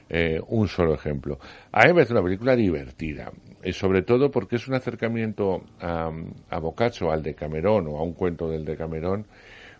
eh, 0.09 0.41
un 0.49 0.69
solo 0.69 0.95
ejemplo. 0.95 1.39
A 1.73 1.87
mí 1.87 1.93
me 1.93 2.03
una 2.11 2.23
película 2.23 2.55
divertida, 2.55 3.33
y 3.63 3.73
sobre 3.73 4.03
todo 4.03 4.31
porque 4.31 4.57
es 4.57 4.69
un 4.69 4.75
acercamiento 4.75 5.63
a, 5.81 6.11
a 6.51 6.59
Boccaccio, 6.59 7.11
al 7.11 7.23
de 7.23 7.35
Camerón 7.35 7.89
o 7.89 7.99
a 7.99 8.03
un 8.03 8.13
cuento 8.13 8.49
del 8.49 8.65
de 8.65 8.77
Camerón, 8.77 9.27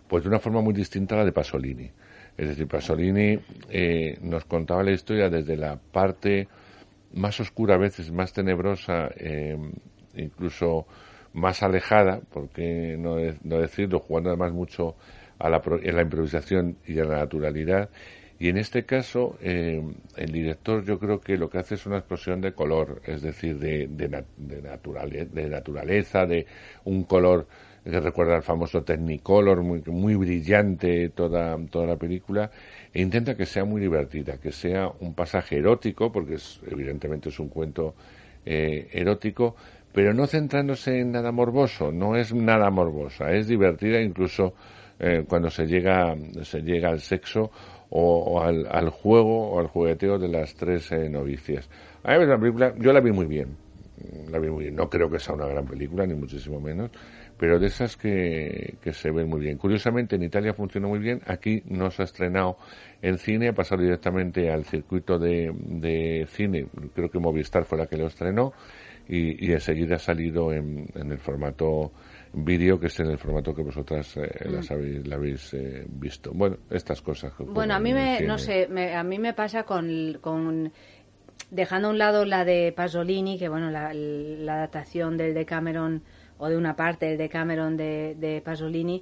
pues 0.07 0.23
de 0.23 0.29
una 0.29 0.39
forma 0.39 0.61
muy 0.61 0.73
distinta 0.73 1.15
a 1.15 1.19
la 1.19 1.25
de 1.25 1.31
Pasolini. 1.31 1.89
Es 2.37 2.49
decir, 2.49 2.67
Pasolini 2.67 3.39
eh, 3.69 4.17
nos 4.21 4.45
contaba 4.45 4.83
la 4.83 4.91
historia 4.91 5.29
desde 5.29 5.57
la 5.57 5.75
parte 5.75 6.47
más 7.13 7.39
oscura, 7.39 7.75
a 7.75 7.79
veces 7.79 8.11
más 8.11 8.31
tenebrosa, 8.31 9.09
eh, 9.15 9.57
incluso 10.15 10.85
más 11.33 11.63
alejada, 11.63 12.19
porque 12.31 12.95
no, 12.97 13.15
no 13.43 13.59
decirlo, 13.59 13.99
jugando 13.99 14.29
además 14.29 14.53
mucho 14.53 14.95
a 15.39 15.49
la, 15.49 15.61
en 15.81 15.95
la 15.95 16.01
improvisación 16.01 16.77
y 16.85 16.99
a 16.99 17.05
la 17.05 17.17
naturalidad. 17.17 17.89
Y 18.39 18.49
en 18.49 18.57
este 18.57 18.85
caso, 18.85 19.37
eh, 19.41 19.81
el 20.15 20.31
director 20.31 20.83
yo 20.85 20.99
creo 20.99 21.19
que 21.19 21.37
lo 21.37 21.49
que 21.49 21.57
hace 21.57 21.75
es 21.75 21.85
una 21.87 21.97
explosión 21.97 22.39
de 22.41 22.53
color, 22.53 23.01
es 23.05 23.21
decir, 23.23 23.57
de, 23.57 23.87
de, 23.87 24.09
na- 24.09 24.25
de 24.37 24.61
naturale- 24.61 25.25
de 25.25 25.49
naturaleza, 25.49 26.25
de 26.27 26.45
un 26.85 27.03
color 27.03 27.47
que 27.83 27.99
recuerda 27.99 28.35
al 28.35 28.43
famoso 28.43 28.83
Technicolor, 28.83 29.63
muy, 29.63 29.81
muy 29.87 30.15
brillante 30.15 31.09
toda, 31.09 31.57
toda 31.71 31.87
la 31.87 31.95
película, 31.95 32.51
e 32.93 33.01
intenta 33.01 33.35
que 33.35 33.45
sea 33.45 33.63
muy 33.65 33.81
divertida, 33.81 34.37
que 34.37 34.51
sea 34.51 34.89
un 34.99 35.13
pasaje 35.15 35.57
erótico, 35.57 36.11
porque 36.11 36.35
es, 36.35 36.59
evidentemente 36.69 37.29
es 37.29 37.39
un 37.39 37.47
cuento 37.49 37.95
eh, 38.45 38.87
erótico, 38.91 39.55
pero 39.93 40.13
no 40.13 40.27
centrándose 40.27 40.99
en 40.99 41.11
nada 41.11 41.31
morboso, 41.31 41.91
no 41.91 42.15
es 42.15 42.33
nada 42.33 42.69
morbosa, 42.69 43.31
es 43.31 43.47
divertida 43.47 44.01
incluso 44.01 44.53
eh, 44.99 45.23
cuando 45.27 45.49
se 45.49 45.65
llega, 45.65 46.15
se 46.43 46.61
llega 46.61 46.89
al 46.89 46.99
sexo 46.99 47.51
o, 47.89 48.41
al, 48.41 48.67
al 48.69 48.89
juego 48.89 49.51
o 49.51 49.59
al 49.59 49.67
jugueteo 49.67 50.17
de 50.19 50.27
las 50.27 50.55
tres 50.55 50.91
eh, 50.91 51.09
novicias. 51.09 51.69
A 52.03 52.07
parece 52.07 52.25
una 52.25 52.39
película, 52.39 52.73
yo 52.77 52.93
la 52.93 53.01
vi 53.01 53.11
muy 53.11 53.25
bien, 53.25 53.55
la 54.29 54.39
vi 54.39 54.49
muy 54.49 54.65
bien. 54.65 54.75
No 54.75 54.89
creo 54.89 55.09
que 55.09 55.19
sea 55.19 55.35
una 55.35 55.47
gran 55.47 55.65
película, 55.65 56.05
ni 56.05 56.13
muchísimo 56.13 56.59
menos, 56.59 56.91
pero 57.37 57.59
de 57.59 57.67
esas 57.67 57.97
que, 57.97 58.75
que 58.81 58.93
se 58.93 59.11
ven 59.11 59.27
muy 59.27 59.41
bien. 59.41 59.57
Curiosamente, 59.57 60.15
en 60.15 60.23
Italia 60.23 60.53
funcionó 60.53 60.89
muy 60.89 60.99
bien, 60.99 61.21
aquí 61.27 61.61
no 61.65 61.91
se 61.91 62.01
ha 62.01 62.05
estrenado 62.05 62.57
en 63.01 63.17
cine, 63.17 63.49
ha 63.49 63.53
pasado 63.53 63.81
directamente 63.83 64.49
al 64.51 64.65
circuito 64.65 65.19
de, 65.19 65.53
de 65.53 66.25
cine, 66.29 66.65
creo 66.95 67.09
que 67.09 67.19
Movistar 67.19 67.65
fue 67.65 67.77
la 67.77 67.87
que 67.87 67.97
lo 67.97 68.07
estrenó, 68.07 68.53
y, 69.07 69.45
y 69.45 69.51
enseguida 69.51 69.95
ha 69.95 69.99
salido 69.99 70.51
en, 70.51 70.87
en 70.95 71.11
el 71.11 71.19
formato 71.19 71.91
vídeo, 72.33 72.79
que 72.79 72.87
es 72.87 72.99
en 72.99 73.07
el 73.11 73.17
formato 73.17 73.53
que 73.53 73.61
vosotras 73.63 74.15
eh, 74.17 74.29
Mm. 74.45 74.53
las 74.53 74.71
habéis, 74.71 75.07
la 75.07 75.15
habéis 75.15 75.53
eh, 75.53 75.85
visto. 75.87 76.31
Bueno, 76.33 76.57
estas 76.69 77.01
cosas. 77.01 77.33
que 77.35 77.43
Bueno, 77.43 77.73
a 77.75 77.79
mí 77.79 77.93
me, 77.93 78.21
no 78.21 78.37
sé, 78.37 78.67
me- 78.69 78.95
a 78.95 79.03
mí 79.03 79.19
me 79.19 79.33
pasa 79.33 79.63
con, 79.63 80.17
con 80.21 80.71
dejando 81.49 81.87
a 81.87 81.91
un 81.91 81.97
lado 81.97 82.25
la 82.25 82.43
de 82.45 82.73
Pasolini, 82.75 83.37
que 83.39 83.49
bueno, 83.49 83.69
la, 83.69 83.93
la 83.93 84.55
adaptación 84.55 85.17
del 85.17 85.33
Decameron 85.33 86.03
o 86.37 86.49
de 86.49 86.57
una 86.57 86.75
parte 86.75 87.17
del 87.17 87.77
de, 87.77 88.15
de 88.19 88.41
Pasolini, 88.41 89.01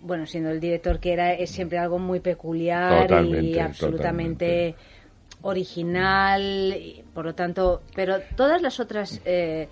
bueno, 0.00 0.26
siendo 0.26 0.50
el 0.50 0.60
director 0.60 1.00
que 1.00 1.12
era, 1.12 1.32
es 1.32 1.50
siempre 1.50 1.78
algo 1.78 1.98
muy 1.98 2.20
peculiar 2.20 3.02
y 3.02 3.08
Totalmente, 3.08 3.60
absolutamente 3.60 4.74
original, 5.42 6.74
y, 6.76 7.02
por 7.14 7.24
lo 7.24 7.34
tanto, 7.34 7.82
pero 7.94 8.20
todas 8.36 8.60
las 8.62 8.80
otras, 8.80 9.20
eh, 9.24 9.68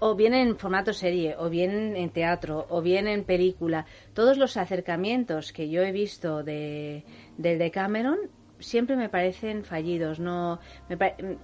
o 0.00 0.14
bien 0.14 0.34
en 0.34 0.56
formato 0.56 0.92
serie, 0.92 1.36
o 1.38 1.48
bien 1.48 1.96
en 1.96 2.10
teatro, 2.10 2.66
o 2.68 2.82
bien 2.82 3.06
en 3.06 3.24
película, 3.24 3.86
todos 4.14 4.36
los 4.36 4.56
acercamientos 4.56 5.52
que 5.52 5.68
yo 5.68 5.82
he 5.82 5.92
visto 5.92 6.42
de, 6.42 7.04
del 7.36 7.58
de 7.58 7.70
Cameron 7.70 8.18
siempre 8.60 8.96
me 8.96 9.08
parecen 9.08 9.64
fallidos. 9.64 10.18
No, 10.18 10.58
me 10.88 10.96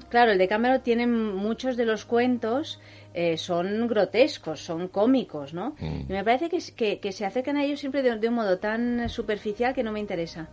claro, 0.09 0.32
el 0.32 0.39
de 0.39 0.48
Cameron 0.48 0.82
tiene 0.82 1.06
muchos 1.06 1.77
de 1.77 1.85
los 1.85 2.05
cuentos 2.05 2.81
eh, 3.15 3.36
son 3.36 3.86
grotescos, 3.86 4.61
son 4.61 4.89
cómicos, 4.89 5.55
¿no? 5.55 5.77
Y 5.81 6.12
me 6.12 6.24
parece 6.24 6.48
que, 6.48 6.59
que, 6.74 6.98
que 6.98 7.12
se 7.12 7.24
acercan 7.24 7.56
a 7.56 7.65
ellos 7.65 7.81
siempre 7.81 8.02
de, 8.02 8.19
de 8.19 8.28
un 8.28 8.35
modo 8.35 8.59
tan 8.59 9.09
superficial 9.09 9.74
que 9.74 9.85
no 9.85 9.93
me 9.93 10.01
interesa. 10.01 10.48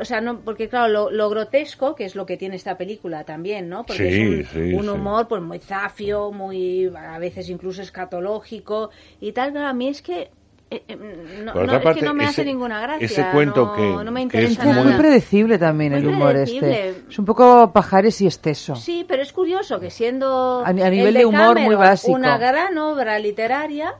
O 0.00 0.04
sea, 0.04 0.20
no, 0.20 0.40
porque 0.40 0.68
claro, 0.68 0.88
lo, 0.88 1.10
lo 1.10 1.28
grotesco, 1.30 1.94
que 1.94 2.04
es 2.04 2.14
lo 2.14 2.26
que 2.26 2.36
tiene 2.36 2.56
esta 2.56 2.76
película 2.76 3.24
también, 3.24 3.68
¿no? 3.68 3.84
Porque 3.84 4.10
Sí, 4.10 4.22
es 4.42 4.54
un, 4.56 4.62
sí, 4.68 4.74
un 4.74 4.82
sí. 4.84 4.88
humor 4.90 5.28
pues 5.28 5.42
muy 5.42 5.58
zafio, 5.58 6.30
muy 6.32 6.90
a 6.96 7.18
veces 7.18 7.48
incluso 7.48 7.82
escatológico 7.82 8.90
y 9.20 9.32
tal, 9.32 9.52
pero 9.52 9.66
a 9.66 9.72
mí 9.72 9.88
es 9.88 10.02
que 10.02 10.30
eh, 10.70 10.84
eh, 10.88 10.96
no, 11.44 11.52
Por 11.52 11.66
no, 11.66 11.76
es 11.76 11.96
que 11.96 12.02
no 12.02 12.14
me 12.14 12.24
ese- 12.24 12.30
hace 12.30 12.44
ninguna 12.46 12.80
gracia. 12.80 13.04
ese 13.04 13.26
cuento 13.30 13.66
no, 13.66 13.72
que- 13.74 14.04
no 14.04 14.10
me 14.10 14.26
que 14.28 14.38
es 14.44 14.50
interesa 14.52 14.62
Es 14.62 14.68
nada. 14.76 14.82
muy 14.84 14.92
predecible 14.94 15.58
también 15.58 15.92
Muy 15.92 16.00
el 16.00 16.08
humor 16.08 16.30
predecible. 16.32 16.88
este. 16.88 17.02
Es 17.10 17.18
un 17.18 17.24
poco 17.26 17.72
pajares 17.74 18.18
y 18.22 18.26
esteso. 18.26 18.74
Sí, 18.76 19.04
pero 19.06 19.20
es 19.22 19.32
curioso 19.34 19.78
que 19.78 19.90
siendo 19.90 20.62
A 20.64 20.72
ni- 20.72 20.80
a 20.80 20.88
nivel 20.88 21.08
el 21.08 21.14
de 21.14 21.26
humor 21.26 21.60
muy 21.60 21.74
básico. 21.74 22.12
una 22.14 22.38
gran 22.38 22.78
obra 22.78 23.18
literaria, 23.18 23.92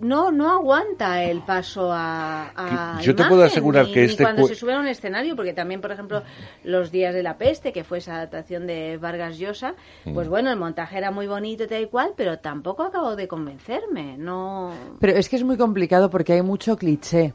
no 0.00 0.30
no 0.32 0.50
aguanta 0.52 1.22
el 1.24 1.42
paso 1.42 1.90
a, 1.92 2.52
a 2.54 3.00
Yo 3.00 3.14
te 3.14 3.22
imagen, 3.22 3.28
puedo 3.28 3.44
asegurar 3.44 3.86
ni- 3.86 3.92
que 3.92 4.00
ni 4.00 4.06
este 4.12 4.22
cuando 4.24 4.42
cu- 4.42 4.48
se 4.48 4.54
sube 4.54 4.72
a 4.74 4.78
un 4.80 4.86
escenario, 4.86 5.34
porque 5.36 5.52
también, 5.52 5.80
por 5.80 5.90
ejemplo, 5.92 6.22
Los 6.64 6.90
días 6.90 7.14
de 7.14 7.22
la 7.22 7.36
peste, 7.38 7.72
que 7.72 7.84
fue 7.84 7.98
esa 7.98 8.16
adaptación 8.16 8.66
de 8.66 8.96
Vargas 8.98 9.38
Llosa, 9.38 9.74
pues 10.12 10.26
Mm. 10.26 10.30
bueno, 10.30 10.50
el 10.50 10.58
montaje 10.58 10.98
era 10.98 11.10
muy 11.10 11.26
bonito 11.26 11.64
y 11.64 11.66
tal 11.66 11.82
y 11.82 11.86
cual, 11.86 12.12
pero 12.16 12.38
tampoco 12.38 12.82
acabó 12.84 13.16
de 13.16 13.26
convencerme, 13.28 14.16
no... 14.18 14.72
Pero 15.00 15.14
es 15.16 15.28
que 15.28 15.36
es 15.36 15.44
muy 15.44 15.56
complicado 15.56 16.10
porque 16.10 16.34
hay 16.34 16.42
mucho 16.42 16.76
cliché. 16.76 17.32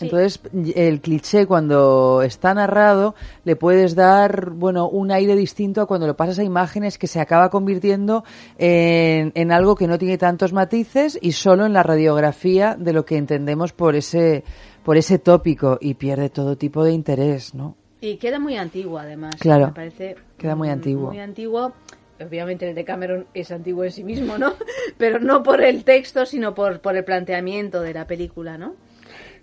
Entonces, 0.00 0.40
el 0.74 1.00
cliché 1.00 1.46
cuando 1.46 2.22
está 2.22 2.54
narrado 2.54 3.14
le 3.44 3.56
puedes 3.56 3.94
dar, 3.94 4.50
bueno, 4.50 4.88
un 4.88 5.10
aire 5.10 5.36
distinto 5.36 5.80
a 5.80 5.86
cuando 5.86 6.06
lo 6.06 6.16
pasas 6.16 6.38
a 6.38 6.44
imágenes 6.44 6.98
que 6.98 7.06
se 7.06 7.20
acaba 7.20 7.50
convirtiendo 7.50 8.24
en, 8.58 9.32
en 9.34 9.52
algo 9.52 9.74
que 9.74 9.86
no 9.86 9.98
tiene 9.98 10.18
tantos 10.18 10.52
matices 10.52 11.18
y 11.20 11.32
solo 11.32 11.66
en 11.66 11.72
la 11.72 11.82
radiografía 11.82 12.76
de 12.78 12.92
lo 12.92 13.04
que 13.04 13.16
entendemos 13.16 13.72
por 13.72 13.96
ese, 13.96 14.44
por 14.84 14.96
ese 14.96 15.18
tópico 15.18 15.78
y 15.80 15.94
pierde 15.94 16.30
todo 16.30 16.56
tipo 16.56 16.84
de 16.84 16.92
interés, 16.92 17.54
¿no? 17.54 17.76
Y 18.00 18.16
queda 18.16 18.38
muy 18.38 18.56
antiguo, 18.56 18.98
además. 18.98 19.36
Claro, 19.38 19.66
Me 19.68 19.72
parece 19.72 20.16
queda 20.38 20.56
muy 20.56 20.70
antiguo. 20.70 21.08
Muy 21.08 21.20
antiguo. 21.20 21.72
Obviamente 22.18 22.68
el 22.68 22.74
de 22.74 22.84
Cameron 22.84 23.26
es 23.32 23.50
antiguo 23.50 23.84
en 23.84 23.92
sí 23.92 24.04
mismo, 24.04 24.38
¿no? 24.38 24.54
Pero 24.98 25.20
no 25.20 25.42
por 25.42 25.62
el 25.62 25.84
texto, 25.84 26.26
sino 26.26 26.54
por, 26.54 26.80
por 26.80 26.96
el 26.96 27.04
planteamiento 27.04 27.80
de 27.80 27.94
la 27.94 28.06
película, 28.06 28.58
¿no? 28.58 28.74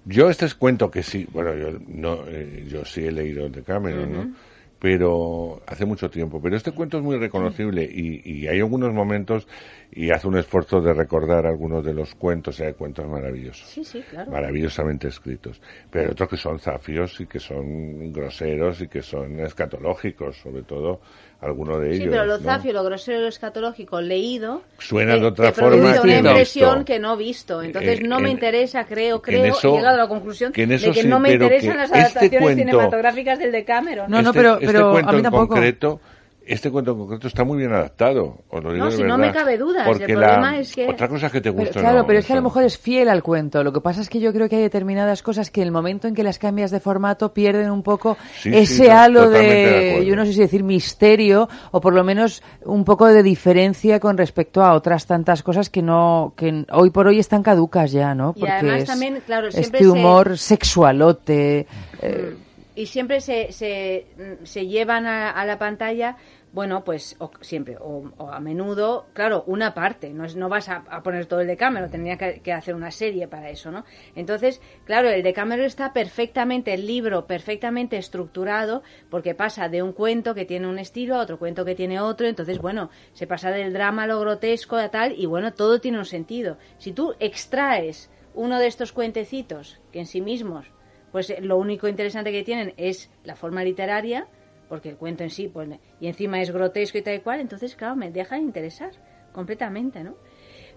Yo 0.08 0.30
este 0.30 0.46
es 0.46 0.56
cuento 0.56 0.90
que 0.90 1.04
sí, 1.04 1.28
bueno, 1.32 1.54
yo, 1.56 1.78
no, 1.88 2.26
eh, 2.28 2.66
yo 2.68 2.86
sí 2.86 3.06
he 3.06 3.12
leído 3.12 3.46
el 3.46 3.52
de 3.52 3.64
Cameron. 3.64 4.14
¿no? 4.14 4.34
Pero 4.80 5.64
hace 5.66 5.86
mucho 5.86 6.10
tiempo. 6.10 6.40
Pero 6.42 6.56
este 6.56 6.72
cuento 6.72 6.98
es 6.98 7.04
muy 7.04 7.18
reconocible 7.18 7.84
y, 7.84 8.22
y 8.24 8.48
hay 8.48 8.60
algunos 8.60 8.94
momentos 8.94 9.48
y 9.92 10.12
hace 10.12 10.28
un 10.28 10.38
esfuerzo 10.38 10.82
de 10.82 10.94
recordar 10.94 11.48
algunos 11.48 11.84
de 11.84 11.94
los 11.94 12.14
cuentos, 12.14 12.60
y 12.60 12.64
hay 12.64 12.74
cuentos 12.74 13.08
maravillosos. 13.08 13.68
Sí, 13.68 13.84
sí, 13.84 14.04
claro. 14.10 14.32
maravillosamente 14.32 15.08
escritos. 15.08 15.60
Pero 15.90 16.06
hay 16.06 16.12
otros 16.12 16.30
que 16.30 16.38
son 16.38 16.60
zafios 16.60 17.20
y 17.20 17.26
que 17.26 17.40
son 17.40 18.14
groseros 18.14 18.82
y 18.82 18.88
que 18.88 19.02
son 19.02 19.40
escatológicos, 19.40 20.38
sobre 20.38 20.64
todo 20.64 21.02
alguno 21.42 21.78
de 21.80 21.90
ellos. 21.90 22.04
Sí, 22.06 22.10
pero 22.10 22.26
lo 22.26 22.38
¿no? 22.40 22.44
zafio, 22.44 22.74
lo 22.74 22.84
grosero 22.84 23.20
y 23.20 23.22
lo 23.22 23.28
escatológico 23.28 24.02
leído 24.02 24.64
Suena 24.80 25.16
de 25.18 25.26
otra 25.26 25.52
te 25.52 25.62
produce 25.62 25.80
forma 25.82 25.94
que 25.94 26.00
una 26.08 26.22
no 26.22 26.30
impresión 26.30 26.84
que 26.84 27.00
no 27.00 27.14
he 27.14 27.18
visto. 27.18 27.62
Entonces 27.62 28.00
Eh, 28.00 28.04
no 28.04 28.20
me 28.20 28.30
interesa, 28.32 28.86
creo, 28.86 29.22
creo, 29.22 29.46
eso- 29.46 29.70
he 29.74 29.78
llegado 29.78 29.96
a 29.96 30.04
la 30.04 30.08
conclusión 30.08 30.52
que 30.52 30.64
en 30.64 30.70
de 30.70 30.92
que 30.92 31.02
sí, 31.04 31.08
no 31.08 31.20
me 31.20 31.30
pero 31.30 31.44
interesan 31.46 31.72
que 31.74 31.78
las 31.78 31.86
este 31.92 32.00
adaptaciones 32.00 32.40
cuento- 32.42 32.60
cinematográficas 32.72 33.40
del 33.40 33.52
Decameron. 33.52 34.10
este, 34.14 34.66
este 34.66 34.82
cuento 34.82 35.18
en 35.18 35.24
concreto, 35.26 36.00
este 36.48 36.72
cuento 36.72 36.92
en 36.92 36.98
concreto 37.00 37.28
está 37.28 37.44
muy 37.44 37.58
bien 37.58 37.74
adaptado. 37.74 38.38
Os 38.50 38.64
lo 38.64 38.72
digo 38.74 38.86
No, 38.86 38.92
de 38.92 38.98
si 38.98 39.04
no 39.04 39.18
me 39.18 39.32
cabe 39.32 39.58
dudas, 39.58 39.86
el 39.86 39.92
Porque 39.94 40.06
problema 40.14 40.52
la- 40.54 40.60
es 40.60 40.74
que- 40.74 40.88
otra 40.88 41.08
cosa 41.08 41.26
es 41.28 41.32
que 41.32 41.42
te 41.42 41.52
Pero, 41.52 41.64
gusta. 41.66 41.80
claro, 41.82 42.00
no, 42.00 42.08
pero 42.08 42.20
es 42.20 42.26
que 42.26 42.34
a 42.34 42.38
lo 42.38 42.42
mejor 42.42 42.64
es 42.64 42.78
fiel 42.78 43.10
al 43.10 43.22
cuento. 43.24 43.64
Lo 43.64 43.74
que 43.74 43.82
pasa 43.82 44.02
es 44.02 44.10
que 44.10 44.20
yo 44.20 44.32
creo 44.34 44.48
que 44.50 44.56
hay 44.56 44.62
determinadas 44.62 45.22
cosas 45.24 45.52
que 45.52 45.62
en 45.62 45.68
el 45.68 45.72
momento 45.74 46.08
en 46.08 46.16
que 46.16 46.24
las 46.24 46.40
cambias 46.40 46.72
de 46.72 46.80
formato 46.80 47.34
pierden 47.34 47.70
un 47.72 47.84
poco 47.84 48.18
Sí, 48.40 48.50
ese 48.54 48.86
sí, 48.86 48.88
halo 48.88 49.30
de 49.30 49.42
de, 49.42 50.06
yo 50.06 50.16
no 50.16 50.26
sé 50.26 50.34
si 50.34 50.40
decir 50.40 50.64
misterio 50.64 51.50
o 51.72 51.82
por 51.82 51.94
lo 51.94 52.04
menos 52.04 52.42
un 52.66 52.84
poco 52.86 53.06
de 53.08 53.24
diferencia 53.24 54.00
con 54.00 54.18
respecto 54.18 54.64
a 54.64 54.74
otras 54.74 55.06
tantas 55.06 55.44
cosas 55.44 55.70
que 55.70 55.82
no, 55.82 56.34
que 56.38 56.66
hoy 56.72 56.90
por 56.92 57.08
hoy 57.08 57.20
están 57.20 57.44
caducas 57.44 57.92
ya, 57.92 58.16
¿no? 58.16 58.34
Y 58.36 58.40
Porque 58.40 58.52
además 58.54 58.82
es 58.84 58.86
también, 58.88 59.22
claro, 59.26 59.52
siempre 59.52 59.80
este 59.80 59.84
se- 59.84 59.90
humor 59.92 60.38
sexualote. 60.38 61.68
eh, 62.02 62.36
y 62.78 62.86
siempre 62.86 63.22
se, 63.22 63.52
se, 63.52 64.68
llevan 64.68 65.08
a, 65.08 65.32
a 65.32 65.46
la 65.46 65.58
pantalla 65.58 66.16
bueno 66.54 66.84
pues 66.84 67.16
o, 67.18 67.32
siempre 67.42 67.76
o, 67.80 68.12
o 68.18 68.32
a 68.32 68.40
menudo 68.40 69.08
claro 69.14 69.44
una 69.48 69.74
parte 69.74 70.12
no 70.14 70.26
es 70.26 70.36
no 70.36 70.48
vas 70.48 70.70
a, 70.70 70.84
poner 71.02 71.26
todo 71.26 71.42
el 71.42 71.48
de 71.48 71.58
Cameron 71.58 71.90
tendría 71.90 72.18
que, 72.18 72.54
hacer 72.54 72.76
una 72.76 72.92
serie 72.92 73.28
para 73.28 73.50
eso 73.50 73.72
no 73.72 73.84
entonces 74.16 74.62
claro 74.86 75.10
el 75.10 75.24
de 75.24 75.34
Cameron 75.34 75.66
está 75.66 75.92
perfectamente 75.92 76.72
el 76.72 76.86
libro 76.86 77.26
perfectamente 77.26 77.98
estructurado 77.98 78.84
porque 79.10 79.34
pasa 79.34 79.70
de 79.70 79.82
un 79.82 79.92
cuento 79.92 80.36
que 80.36 80.46
tiene 80.46 80.68
un 80.68 80.78
estilo 80.78 81.16
a 81.16 81.22
otro 81.22 81.40
cuento 81.40 81.66
que 81.66 81.74
tiene 81.74 82.00
otro 82.00 82.28
entonces 82.28 82.60
bueno 82.60 82.92
se 83.14 83.26
pasa 83.26 83.50
del 83.50 83.74
drama 83.74 84.04
a 84.04 84.08
lo 84.08 84.20
grotesco 84.20 84.76
a 84.76 84.90
tal 84.90 85.14
y 85.18 85.26
bueno 85.26 85.52
todo 85.54 85.82
tiene 85.82 85.98
un 85.98 86.06
sentido. 86.06 86.58
Si 86.78 86.92
tú 86.92 87.16
extraes 87.20 88.12
uno 88.36 88.60
de 88.60 88.68
estos 88.68 88.94
cuentecitos 88.94 89.80
que 89.92 90.00
en 90.00 90.06
sí 90.06 90.22
mismos 90.22 90.72
pues 91.18 91.32
eh, 91.32 91.40
lo 91.42 91.58
único 91.58 91.88
interesante 91.88 92.32
que 92.32 92.44
tienen 92.44 92.76
es 92.78 93.10
la 93.24 93.36
forma 93.36 93.64
literaria, 93.64 94.28
porque 94.70 94.90
el 94.90 94.98
cuento 94.98 95.24
en 95.24 95.32
sí, 95.32 95.48
pues, 95.48 95.68
y 96.00 96.06
encima 96.06 96.40
es 96.40 96.52
grotesco 96.52 97.00
y 97.00 97.02
tal 97.02 97.16
y 97.16 97.20
cual, 97.22 97.40
entonces, 97.40 97.76
claro, 97.76 97.96
me 97.96 98.12
deja 98.12 98.36
de 98.36 98.44
interesar 98.44 98.92
completamente, 99.32 100.04
¿no? 100.04 100.14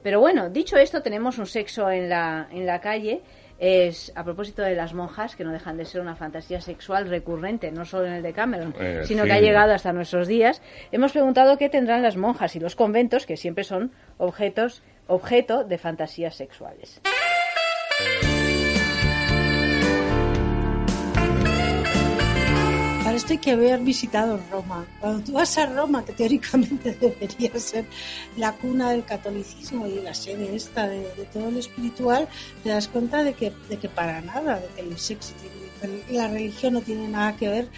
Pero 0.02 0.18
bueno, 0.18 0.48
dicho 0.48 0.78
esto, 0.78 1.02
tenemos 1.02 1.36
un 1.36 1.44
sexo 1.44 1.90
en 1.90 2.08
la, 2.08 2.48
en 2.50 2.64
la 2.64 2.80
calle. 2.80 3.20
Es 3.58 4.10
a 4.16 4.24
propósito 4.24 4.62
de 4.62 4.74
las 4.74 4.94
monjas, 4.94 5.36
que 5.36 5.44
no 5.44 5.52
dejan 5.52 5.76
de 5.76 5.84
ser 5.84 6.00
una 6.00 6.16
fantasía 6.16 6.62
sexual 6.62 7.06
recurrente, 7.10 7.70
no 7.70 7.84
solo 7.84 8.06
en 8.06 8.14
el 8.14 8.22
de 8.22 8.32
Cameron, 8.32 8.74
Eh, 8.80 9.02
sino 9.04 9.24
sí. 9.24 9.28
que 9.28 9.34
ha 9.34 9.40
llegado 9.42 9.74
hasta 9.74 9.92
nuestros 9.92 10.26
días. 10.26 10.62
Hemos 10.90 11.12
preguntado 11.12 11.58
qué 11.58 11.68
tendrán 11.68 12.00
las 12.02 12.16
monjas 12.16 12.56
y 12.56 12.60
los 12.60 12.76
conventos, 12.76 13.26
que 13.26 13.36
siempre 13.36 13.64
son 13.64 13.92
objetos, 14.16 14.82
objeto 15.06 15.64
de 15.64 15.76
fantasías 15.76 16.34
sexuales. 16.34 17.02
Esto 23.20 23.32
hay 23.34 23.38
que 23.38 23.52
haber 23.52 23.80
visitado 23.80 24.40
Roma. 24.50 24.86
Cuando 25.00 25.22
tú 25.24 25.32
vas 25.32 25.56
a 25.58 25.66
Roma, 25.66 26.04
que 26.04 26.12
teóricamente 26.12 26.92
debería 27.00 27.58
ser 27.58 27.84
la 28.36 28.52
cuna 28.52 28.90
del 28.90 29.04
catolicismo 29.04 29.86
y 29.86 30.00
la 30.00 30.14
sede 30.14 30.54
esta 30.56 30.88
de, 30.88 31.00
de 31.00 31.24
todo 31.32 31.50
lo 31.50 31.58
espiritual, 31.58 32.28
te 32.62 32.70
das 32.70 32.88
cuenta 32.88 33.22
de 33.22 33.34
que, 33.34 33.52
de 33.68 33.76
que 33.78 33.88
para 33.88 34.20
nada, 34.22 34.58
de 34.60 34.66
que 34.74 34.80
el 34.80 34.98
sexo, 34.98 35.34
la 36.10 36.28
religión 36.28 36.74
no 36.74 36.80
tiene 36.80 37.08
nada 37.08 37.36
que 37.36 37.48
ver 37.48 37.68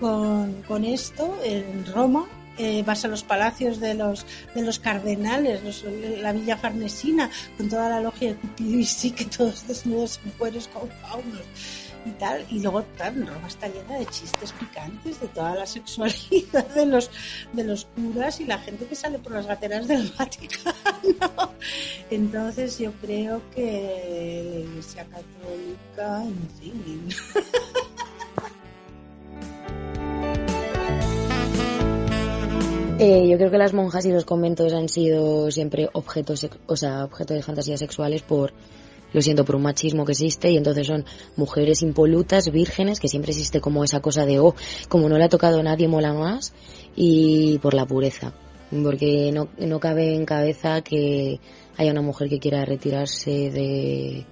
con, 0.00 0.62
con 0.62 0.84
esto. 0.84 1.38
En 1.44 1.86
Roma 1.86 2.26
eh, 2.58 2.82
vas 2.84 3.04
a 3.04 3.08
los 3.08 3.22
palacios 3.22 3.78
de 3.80 3.94
los 3.94 4.26
de 4.54 4.62
los 4.62 4.78
cardenales, 4.80 5.62
los- 5.62 5.84
la 6.20 6.32
villa 6.32 6.56
farnesina, 6.56 7.30
con 7.56 7.68
toda 7.68 7.88
la 7.88 8.00
logia 8.00 8.30
de 8.30 8.34
Cupido 8.36 8.78
y 8.80 8.84
sí, 8.84 9.10
que 9.12 9.24
todos 9.26 9.66
desnudos 9.68 10.18
en 10.24 10.30
cueros 10.32 10.66
con 10.68 10.88
faunos 11.02 11.42
y 12.04 12.10
tal. 12.12 12.44
Y 12.50 12.60
luego, 12.60 12.82
tal, 12.96 13.26
Roma 13.26 13.48
está 13.48 13.68
llena 13.68 13.98
de 13.98 14.06
chistes 14.06 14.52
picantes 14.52 15.20
de 15.20 15.28
toda 15.28 15.54
la 15.54 15.66
sexualidad 15.66 16.66
de 16.74 16.86
los, 16.86 17.10
de 17.52 17.64
los 17.64 17.86
curas 17.86 18.40
y 18.40 18.44
la 18.44 18.58
gente 18.58 18.86
que 18.86 18.94
sale 18.94 19.18
por 19.18 19.32
las 19.32 19.46
gateras 19.46 19.88
del 19.88 20.12
Vaticano. 20.18 21.52
Entonces 22.10 22.78
yo 22.78 22.92
creo 23.00 23.42
que 23.54 24.50
la 24.50 24.58
Iglesia 24.60 25.06
Católica, 25.06 26.22
en 26.24 26.48
fin. 26.60 27.08
Eh, 33.00 33.28
yo 33.28 33.36
creo 33.36 33.48
que 33.48 33.58
las 33.58 33.74
monjas 33.74 34.04
y 34.06 34.10
los 34.10 34.24
conventos 34.24 34.72
han 34.72 34.88
sido 34.88 35.52
siempre 35.52 35.88
objetos, 35.92 36.48
o 36.66 36.74
sea, 36.74 37.04
objeto 37.04 37.32
de 37.32 37.44
fantasías 37.44 37.78
sexuales 37.78 38.22
por, 38.22 38.52
lo 39.12 39.22
siento, 39.22 39.44
por 39.44 39.56
un 39.56 39.62
machismo 39.62 40.04
que 40.04 40.12
existe 40.12 40.50
y 40.50 40.56
entonces 40.56 40.86
son 40.86 41.04
mujeres 41.36 41.82
impolutas, 41.82 42.50
vírgenes, 42.50 43.00
que 43.00 43.08
siempre 43.08 43.32
existe 43.32 43.60
como 43.60 43.84
esa 43.84 44.00
cosa 44.00 44.26
de, 44.26 44.38
oh, 44.38 44.54
como 44.88 45.08
no 45.08 45.18
le 45.18 45.24
ha 45.24 45.28
tocado 45.28 45.60
a 45.60 45.62
nadie, 45.62 45.88
mola 45.88 46.12
más, 46.12 46.52
y 46.94 47.58
por 47.58 47.74
la 47.74 47.86
pureza, 47.86 48.34
porque 48.70 49.30
no, 49.32 49.48
no 49.58 49.80
cabe 49.80 50.14
en 50.14 50.24
cabeza 50.24 50.82
que 50.82 51.40
haya 51.76 51.92
una 51.92 52.02
mujer 52.02 52.28
que 52.28 52.38
quiera 52.38 52.64
retirarse 52.64 53.50
de, 53.50 54.26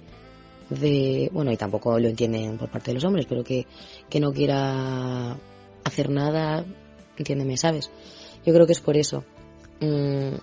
de, 0.69 1.29
bueno, 1.31 1.51
y 1.51 1.57
tampoco 1.57 1.99
lo 1.99 2.07
entienden 2.07 2.57
por 2.57 2.69
parte 2.69 2.91
de 2.91 2.95
los 2.95 3.05
hombres, 3.05 3.25
pero 3.27 3.43
que, 3.43 3.65
que 4.09 4.19
no 4.19 4.31
quiera 4.31 5.37
hacer 5.83 6.09
nada, 6.09 6.65
entiéndeme, 7.17 7.57
¿sabes? 7.57 7.89
Yo 8.45 8.53
creo 8.53 8.65
que 8.65 8.73
es 8.73 8.81
por 8.81 8.97
eso. 8.97 9.23
Mm, 9.79 10.35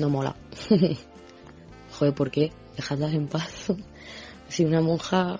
no 0.00 0.08
mola. 0.08 0.34
Joder, 1.98 2.14
¿por 2.14 2.30
qué? 2.30 2.50
Dejadlas 2.76 3.12
en 3.14 3.28
paz. 3.28 3.72
si 4.48 4.64
una 4.64 4.80
monja 4.80 5.38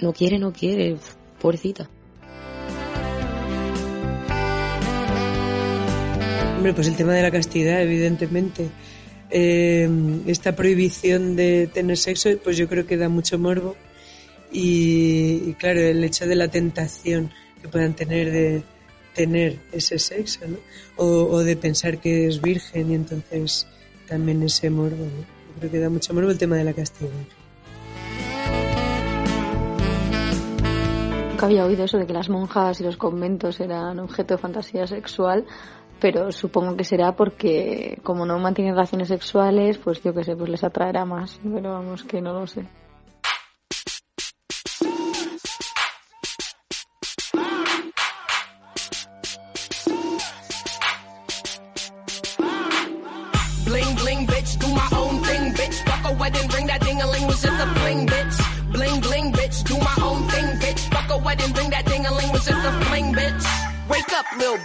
no 0.00 0.12
quiere, 0.12 0.38
no 0.38 0.52
quiere. 0.52 0.96
Pobrecita. 1.40 1.88
Hombre, 6.56 6.74
pues 6.74 6.86
el 6.86 6.96
tema 6.96 7.12
de 7.12 7.22
la 7.22 7.30
castidad, 7.30 7.82
evidentemente. 7.82 8.68
Eh, 9.30 9.88
esta 10.26 10.54
prohibición 10.54 11.34
de 11.34 11.66
tener 11.66 11.96
sexo, 11.96 12.30
pues 12.44 12.56
yo 12.56 12.68
creo 12.68 12.86
que 12.86 12.96
da 12.96 13.08
mucho 13.08 13.38
morbo. 13.38 13.76
Y, 14.52 15.54
claro, 15.54 15.80
el 15.80 16.04
hecho 16.04 16.26
de 16.26 16.36
la 16.36 16.48
tentación 16.48 17.30
que 17.60 17.68
puedan 17.68 17.94
tener 17.94 18.30
de 18.30 18.62
tener 19.14 19.58
ese 19.72 19.98
sexo, 19.98 20.40
¿no? 20.46 20.58
O, 20.96 21.06
o 21.06 21.38
de 21.40 21.56
pensar 21.56 22.00
que 22.00 22.26
es 22.26 22.40
virgen 22.40 22.92
y 22.92 22.94
entonces 22.94 23.66
también 24.06 24.42
ese 24.42 24.70
morbo, 24.70 25.04
¿no? 25.04 25.31
Creo 25.58 25.70
que 25.70 25.78
da 25.78 25.90
mucho 25.90 26.14
morbo 26.14 26.30
el 26.30 26.38
tema 26.38 26.56
de 26.56 26.64
la 26.64 26.72
castidad. 26.72 27.10
Nunca 31.30 31.46
había 31.46 31.64
oído 31.64 31.84
eso 31.84 31.98
de 31.98 32.06
que 32.06 32.12
las 32.12 32.28
monjas 32.28 32.80
y 32.80 32.84
los 32.84 32.96
conventos 32.96 33.60
eran 33.60 33.98
objeto 33.98 34.34
de 34.34 34.38
fantasía 34.38 34.86
sexual, 34.86 35.44
pero 36.00 36.32
supongo 36.32 36.76
que 36.76 36.84
será 36.84 37.14
porque 37.14 37.98
como 38.02 38.26
no 38.26 38.38
mantienen 38.38 38.74
relaciones 38.74 39.08
sexuales, 39.08 39.78
pues 39.78 40.02
yo 40.02 40.12
qué 40.12 40.24
sé, 40.24 40.36
pues 40.36 40.50
les 40.50 40.64
atraerá 40.64 41.04
más, 41.04 41.40
pero 41.42 41.72
vamos 41.72 42.02
que 42.04 42.20
no 42.20 42.32
lo 42.32 42.46
sé. 42.46 42.66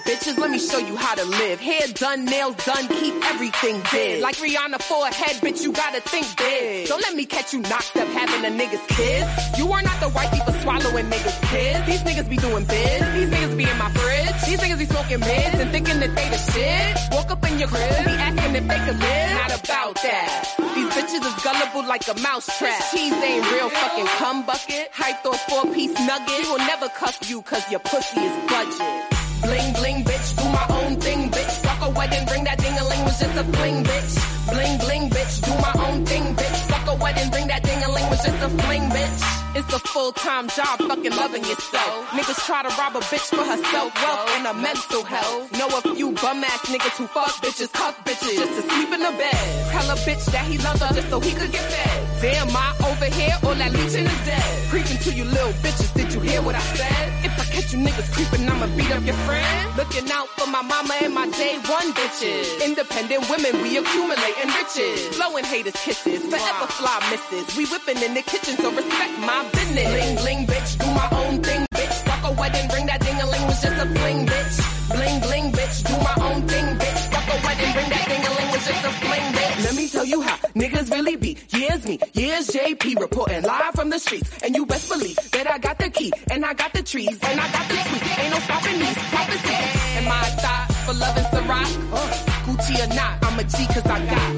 Bitches, 0.05 0.37
let 0.37 0.51
me 0.51 0.59
show 0.59 0.79
you 0.79 0.95
how 0.95 1.15
to 1.15 1.23
live. 1.23 1.59
Hair 1.59 1.87
done, 1.93 2.25
nails 2.25 2.55
done, 2.65 2.87
keep 2.87 3.13
everything 3.31 3.81
dead. 3.91 4.21
Like 4.21 4.35
Rihanna 4.35 4.81
for 4.81 5.07
a 5.07 5.13
head, 5.13 5.41
bitch, 5.41 5.63
you 5.63 5.71
gotta 5.71 6.01
think 6.01 6.25
big. 6.37 6.87
Don't 6.87 7.01
let 7.01 7.15
me 7.15 7.25
catch 7.25 7.53
you 7.53 7.59
knocked 7.61 7.95
up 7.95 8.07
having 8.09 8.43
a 8.45 8.51
nigga's 8.57 8.85
kids. 8.87 9.57
You 9.57 9.71
are 9.71 9.81
not 9.81 9.99
the 10.01 10.09
wifey 10.09 10.37
people 10.37 10.53
swallowing 10.61 11.05
niggas' 11.05 11.41
kids. 11.49 11.85
These 11.85 12.01
niggas 12.03 12.29
be 12.29 12.37
doing 12.37 12.65
biz, 12.65 12.99
these 13.13 13.29
niggas 13.29 13.57
be 13.57 13.63
in 13.63 13.77
my 13.77 13.89
fridge. 13.91 14.41
These 14.47 14.59
niggas 14.59 14.79
be 14.79 14.85
smoking 14.85 15.19
mids 15.19 15.59
and 15.59 15.71
thinking 15.71 15.99
that 15.99 16.13
they 16.15 16.29
the 16.29 16.37
shit. 16.51 17.15
Woke 17.15 17.31
up 17.31 17.49
in 17.49 17.59
your 17.59 17.67
crib 17.69 17.81
and 17.81 18.05
be 18.05 18.11
asking 18.11 18.55
if 18.55 18.67
they 18.67 18.79
could 18.85 18.99
live. 18.99 19.31
Not 19.39 19.63
about 19.63 19.95
that. 20.03 20.55
These 20.75 20.89
bitches 20.91 21.23
is 21.25 21.43
gullible 21.43 21.87
like 21.87 22.07
a 22.07 22.19
mouse 22.21 22.45
trap. 22.57 22.83
Cheese 22.91 23.13
ain't 23.13 23.51
real 23.51 23.69
fucking 23.69 24.07
cum 24.19 24.45
bucket. 24.45 24.91
Hyped 24.93 25.25
on 25.25 25.37
four 25.47 25.73
piece 25.73 25.93
nugget. 26.05 26.29
She 26.29 26.51
will 26.51 26.59
never 26.59 26.89
cuff 26.89 27.17
you 27.29 27.41
cause 27.41 27.63
your 27.71 27.79
pussy 27.79 28.19
is 28.19 28.49
budget. 28.49 29.16
Bling 29.41 29.73
bling 29.73 30.03
bitch, 30.03 30.27
do 30.37 30.43
my 30.49 30.65
own 30.69 30.95
thing 30.99 31.29
bitch. 31.29 31.53
Fuck 31.65 31.81
a 31.87 31.89
wedding 31.91 32.25
ring, 32.31 32.43
that 32.45 32.57
ding 32.57 32.77
a 32.77 32.83
ling 32.83 33.03
was 33.05 33.19
just 33.19 33.37
a 33.37 33.43
fling 33.43 33.83
bitch. 33.83 34.13
Bling 34.51 34.77
bling 34.79 35.09
bitch, 35.09 35.35
do 35.45 35.51
my 35.61 35.73
own 35.87 36.05
thing 36.05 36.35
bitch. 36.35 36.59
Fuck 36.71 36.87
a 36.87 36.95
wedding 36.95 37.29
ring, 37.31 37.47
that 37.47 37.63
ding 37.63 37.81
a 37.83 37.91
ling 37.91 38.09
was 38.09 38.23
just 38.23 38.41
a 38.43 38.49
fling 38.63 38.89
bitch. 38.89 39.37
It's 39.57 39.73
a 39.73 39.79
full 39.79 40.11
time 40.11 40.49
job, 40.49 40.79
fucking 40.79 41.15
loving 41.15 41.43
yourself. 41.43 42.09
Niggas 42.09 42.45
try 42.45 42.61
to 42.63 42.69
rob 42.77 42.95
a 42.95 42.99
bitch 42.99 43.27
for 43.29 43.43
her 43.43 43.57
self 43.71 43.93
wealth 43.95 44.29
and 44.35 44.45
her 44.47 44.53
mental 44.53 45.03
health. 45.03 45.51
Know 45.53 45.67
a 45.67 45.81
few 45.95 46.11
bum 46.11 46.43
ass 46.43 46.65
niggas 46.69 46.97
who 46.97 47.07
fuck 47.07 47.33
bitches, 47.41 47.71
cuck 47.73 47.95
bitches, 48.05 48.35
just 48.37 48.53
to 48.53 48.61
sleep 48.69 48.91
in 48.93 48.99
the 48.99 49.13
bed. 49.17 49.71
Tell 49.71 49.89
a 49.89 49.95
bitch 50.05 50.25
that 50.31 50.45
he 50.45 50.57
loves 50.59 50.81
her 50.81 50.93
just 50.93 51.09
so 51.09 51.19
he 51.19 51.33
could 51.33 51.51
get 51.51 51.61
fed. 51.61 52.16
Damn, 52.21 52.49
I 52.49 52.73
over 52.81 53.05
here, 53.13 53.37
all 53.45 53.53
that 53.53 53.71
leeching 53.71 54.09
is 54.09 54.21
dead. 54.25 54.69
Preaching 54.69 54.97
to 55.05 55.11
you 55.13 55.23
little 55.25 55.53
bitches, 55.61 55.93
did 55.93 56.11
you 56.13 56.19
hear 56.19 56.41
what 56.41 56.55
I 56.55 56.65
said? 56.73 57.05
If 57.23 57.37
I 57.37 57.45
catch 57.45 57.73
you 57.73 57.79
niggas 57.79 58.09
creeping, 58.09 58.49
I'ma 58.49 58.65
beat 58.75 58.89
up 58.89 59.05
your 59.05 59.15
friend. 59.29 59.77
Looking 59.77 60.09
out 60.09 60.27
for 60.33 60.49
my 60.49 60.63
mama 60.63 60.97
and 61.03 61.13
my 61.13 61.29
day 61.29 61.61
one 61.69 61.93
bitches. 61.93 62.57
Independent 62.65 63.29
women, 63.29 63.61
we 63.61 63.77
accumulating 63.77 64.49
riches. 64.49 65.13
Blowing 65.15 65.45
haters 65.45 65.77
kisses, 65.77 66.25
forever 66.25 66.65
fly 66.73 66.97
misses. 67.13 67.45
We 67.55 67.69
whipping 67.69 68.01
in 68.01 68.15
the 68.17 68.23
kitchen, 68.23 68.57
so 68.57 68.73
respect 68.73 69.13
my 69.21 69.45
business. 69.53 69.85
Bling 69.85 70.15
bling, 70.17 70.41
bitch, 70.49 70.73
do 70.81 70.89
my 70.97 71.07
own 71.21 71.43
thing, 71.45 71.67
bitch. 71.69 71.95
Fuck 72.09 72.23
a 72.25 72.33
wedding 72.33 72.67
ring, 72.73 72.87
that 72.87 72.99
ding 73.05 73.21
a 73.21 73.27
ling 73.29 73.45
was 73.45 73.61
just 73.61 73.77
a 73.77 73.85
fling, 73.93 74.25
bitch. 74.25 74.57
Bling 74.89 75.21
bling, 75.21 75.51
bitch, 75.53 75.85
do 75.85 75.93
my 76.01 76.15
own 76.25 76.41
thing, 76.49 76.65
bitch. 76.81 77.01
Fuck 77.13 77.29
a 77.29 77.37
wedding 77.45 77.71
ring, 77.77 77.89
that 77.93 78.05
ding 78.09 78.25
a 78.25 78.31
ling 78.41 78.49
was 78.49 78.65
just 78.65 78.83
a 78.89 78.91
fling, 79.05 79.27
bitch. 79.37 79.63
Let 79.69 79.75
me 79.75 79.85
tell 79.87 80.05
you 80.05 80.21
how 80.21 80.36
niggas 80.67 80.91
really 80.91 81.15
be. 81.15 81.37
Years 81.49 81.85
me, 81.87 81.99
years 82.13 82.47
JP 82.47 82.99
reporting 82.99 83.43
live 83.43 83.73
from 83.73 83.89
the 83.89 83.99
streets, 83.99 84.29
and 84.43 84.55
you 84.55 84.65
best 84.65 84.89
believe 84.89 85.15
that 85.31 85.49
I 85.49 85.57
got 85.57 85.77
the 85.79 85.89
key 85.89 86.11
and 86.31 86.45
I 86.45 86.53
got 86.53 86.73
the 86.73 86.83
trees 86.83 87.17
and 87.23 87.39
I 87.39 87.51
got 87.51 87.67
the 87.69 87.75
tweet. 87.87 88.19
Ain't 88.19 88.33
no 88.33 88.39
stopping 88.39 88.79
these 88.79 88.97
prophecies. 89.13 89.67
Am 89.97 90.07
I 90.07 90.21
a 90.27 90.31
thought 90.41 90.67
for 90.85 90.93
loving 90.93 91.23
Ciroc? 91.31 91.69
Uh, 91.93 92.11
Gucci 92.45 92.75
or 92.83 92.95
not, 92.95 93.13
I'm 93.23 93.39
a 93.39 93.43
G 93.43 93.57
cause 93.67 93.85
I 93.85 93.99
got 94.05 94.31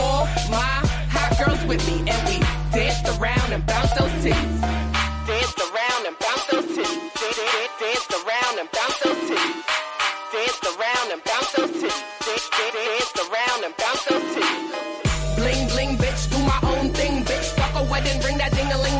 all 0.00 0.24
my 0.50 0.72
hot 1.12 1.30
girls 1.44 1.62
with 1.66 1.82
me, 1.86 2.08
and 2.10 2.20
we 2.28 2.36
danced 2.72 3.06
around 3.18 3.52
and 3.52 3.64
bounced 3.66 3.96
those 3.96 4.16
titties. 4.24 4.60
Danced 5.26 5.60
around 5.60 6.02
and 6.06 6.16
bounced 6.18 6.50
those 6.50 6.64
titties. 6.76 7.02
Dan- 7.20 7.36
dan- 7.36 7.72
Danced 7.80 8.12
around 8.12 8.54
and 8.60 8.68
bounced 8.72 9.00
those 9.04 9.22
titties. 9.28 9.64
Danced 10.32 10.64
around 10.72 11.06
and 11.12 11.20
bounced 11.24 11.56
those 11.56 11.70
titties. 11.70 12.02
Around 13.16 13.64
and 13.64 13.74
those. 14.08 14.75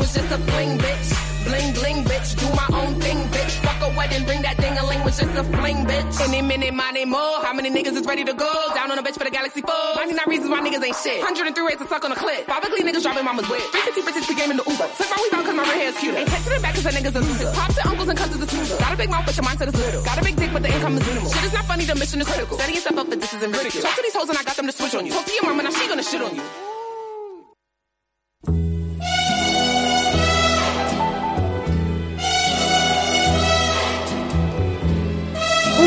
Was 0.07 0.15
just 0.15 0.31
a 0.31 0.39
fling, 0.51 0.77
bitch. 0.77 1.09
Bling 1.47 1.73
bling, 1.73 1.99
bitch, 2.03 2.29
do 2.39 2.47
my 2.55 2.67
own 2.79 2.99
thing, 2.99 3.19
bitch. 3.31 3.53
Fuck 3.63 3.79
a 3.87 3.89
wedding 3.95 4.25
ring, 4.27 4.41
that 4.41 4.57
ding 4.57 4.77
a 4.77 4.85
ling 4.85 5.03
was 5.03 5.17
just 5.17 5.35
a 5.35 5.43
fling, 5.43 5.85
bitch. 5.85 6.19
Any 6.27 6.41
minute, 6.41 6.73
my 6.73 6.91
name 6.91 7.09
more. 7.09 7.39
How 7.43 7.53
many 7.53 7.69
niggas 7.71 7.95
is 7.95 8.05
ready 8.05 8.23
to 8.23 8.33
go? 8.33 8.51
Down 8.75 8.91
on 8.91 8.99
a 8.99 9.03
bitch 9.03 9.17
for 9.17 9.23
the 9.23 9.31
galaxy 9.31 9.61
four. 9.61 9.95
99 9.95 10.19
reasons 10.27 10.49
why 10.49 10.59
niggas 10.59 10.83
ain't 10.83 10.95
shit. 11.03 11.19
103 11.19 11.63
ways 11.63 11.77
to 11.77 11.87
suck 11.87 12.03
on 12.03 12.11
a 12.11 12.15
clip. 12.15 12.47
Publicly 12.47 12.83
niggas 12.83 13.03
dropping 13.03 13.25
mama's 13.25 13.47
whip. 13.49 13.63
350 13.71 14.01
bitches 14.07 14.25
pre-game 14.27 14.51
in 14.51 14.57
the 14.57 14.65
Uber. 14.67 14.87
Took 14.95 15.09
my 15.11 15.19
weave 15.23 15.35
out 15.35 15.43
cause 15.47 15.55
my 15.55 15.63
red 15.63 15.77
hair 15.79 15.89
is 15.91 15.97
cuter. 15.99 16.17
Ain't 16.17 16.29
texting 16.29 16.55
it 16.55 16.61
back 16.61 16.73
cause 16.75 16.83
that 16.83 16.95
nigga's 16.95 17.15
a 17.15 17.23
loser. 17.23 17.51
Pops 17.51 17.77
and 17.79 17.87
uncles 17.87 18.09
and 18.11 18.17
cousins 18.17 18.43
is 18.43 18.49
smoother. 18.51 18.77
Got 18.79 18.91
a 18.93 18.97
big 18.97 19.09
mouth 19.11 19.25
but 19.27 19.35
your 19.35 19.45
mindset 19.47 19.67
is 19.71 19.75
little. 19.75 20.03
Got 20.03 20.17
a 20.19 20.23
big 20.23 20.35
dick 20.35 20.51
but 20.51 20.63
the 20.63 20.71
income 20.71 20.95
is 20.99 21.03
minimal. 21.07 21.31
Shit 21.31 21.43
is 21.47 21.53
not 21.53 21.65
funny, 21.67 21.83
the 21.83 21.95
mission 21.95 22.19
is 22.23 22.27
critical. 22.27 22.55
Setting 22.59 22.75
yourself 22.75 22.95
up 22.95 23.07
for 23.07 23.15
this 23.15 23.31
is 23.33 23.39
ridicule. 23.39 23.83
Talk 23.83 23.95
to 23.95 24.03
these 24.03 24.15
hoes 24.15 24.29
and 24.29 24.37
I 24.39 24.43
got 24.43 24.55
them 24.55 24.67
to 24.67 24.75
switch 24.75 24.95
on 24.95 25.03
you. 25.05 25.11
Talk 25.11 25.25
to 25.27 25.33
your 25.35 25.43
mama, 25.47 25.63
now 25.63 25.71
she 25.71 25.87
gonna 25.87 26.03
shit 26.03 26.21
on 26.21 26.35
you. 26.35 26.66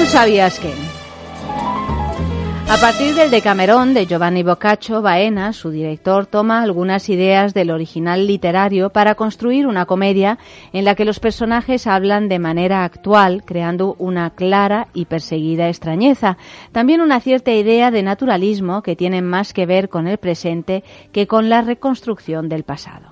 Sabías 0.06 0.58
que. 0.58 0.72
A 2.68 2.76
partir 2.76 3.14
del 3.14 3.30
Decamerón 3.30 3.94
de 3.94 4.06
Giovanni 4.06 4.42
Boccaccio, 4.42 5.02
Baena, 5.02 5.52
su 5.52 5.70
director, 5.70 6.26
toma 6.26 6.62
algunas 6.62 7.08
ideas 7.08 7.52
del 7.52 7.70
original 7.70 8.26
literario 8.26 8.90
para 8.90 9.16
construir 9.16 9.66
una 9.66 9.86
comedia 9.86 10.38
en 10.72 10.84
la 10.84 10.94
que 10.94 11.04
los 11.04 11.18
personajes 11.18 11.86
hablan 11.86 12.28
de 12.28 12.38
manera 12.38 12.84
actual, 12.84 13.42
creando 13.44 13.96
una 13.98 14.30
clara 14.30 14.86
y 14.94 15.06
perseguida 15.06 15.68
extrañeza. 15.68 16.38
También 16.70 17.00
una 17.00 17.20
cierta 17.20 17.52
idea 17.52 17.90
de 17.90 18.02
naturalismo 18.02 18.82
que 18.82 18.94
tiene 18.96 19.20
más 19.20 19.52
que 19.52 19.66
ver 19.66 19.88
con 19.88 20.06
el 20.06 20.18
presente 20.18 20.84
que 21.12 21.26
con 21.26 21.48
la 21.48 21.62
reconstrucción 21.62 22.48
del 22.48 22.62
pasado. 22.62 23.09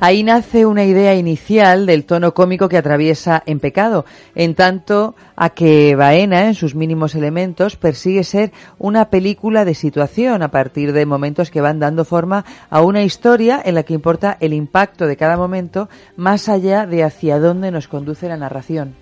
Ahí 0.00 0.22
nace 0.22 0.64
una 0.64 0.84
idea 0.84 1.16
inicial 1.16 1.84
del 1.84 2.04
tono 2.04 2.32
cómico 2.32 2.68
que 2.68 2.76
atraviesa 2.76 3.42
En 3.46 3.58
Pecado, 3.58 4.04
en 4.36 4.54
tanto 4.54 5.16
a 5.34 5.50
que 5.50 5.96
Baena, 5.96 6.46
en 6.46 6.54
sus 6.54 6.76
mínimos 6.76 7.16
elementos, 7.16 7.74
persigue 7.74 8.22
ser 8.22 8.52
una 8.78 9.10
película 9.10 9.64
de 9.64 9.74
situación 9.74 10.42
a 10.42 10.52
partir 10.52 10.92
de 10.92 11.04
momentos 11.04 11.50
que 11.50 11.60
van 11.60 11.80
dando 11.80 12.04
forma 12.04 12.44
a 12.70 12.80
una 12.82 13.02
historia 13.02 13.60
en 13.64 13.74
la 13.74 13.82
que 13.82 13.94
importa 13.94 14.36
el 14.38 14.52
impacto 14.52 15.04
de 15.08 15.16
cada 15.16 15.36
momento 15.36 15.88
más 16.14 16.48
allá 16.48 16.86
de 16.86 17.02
hacia 17.02 17.40
dónde 17.40 17.72
nos 17.72 17.88
conduce 17.88 18.28
la 18.28 18.36
narración. 18.36 18.94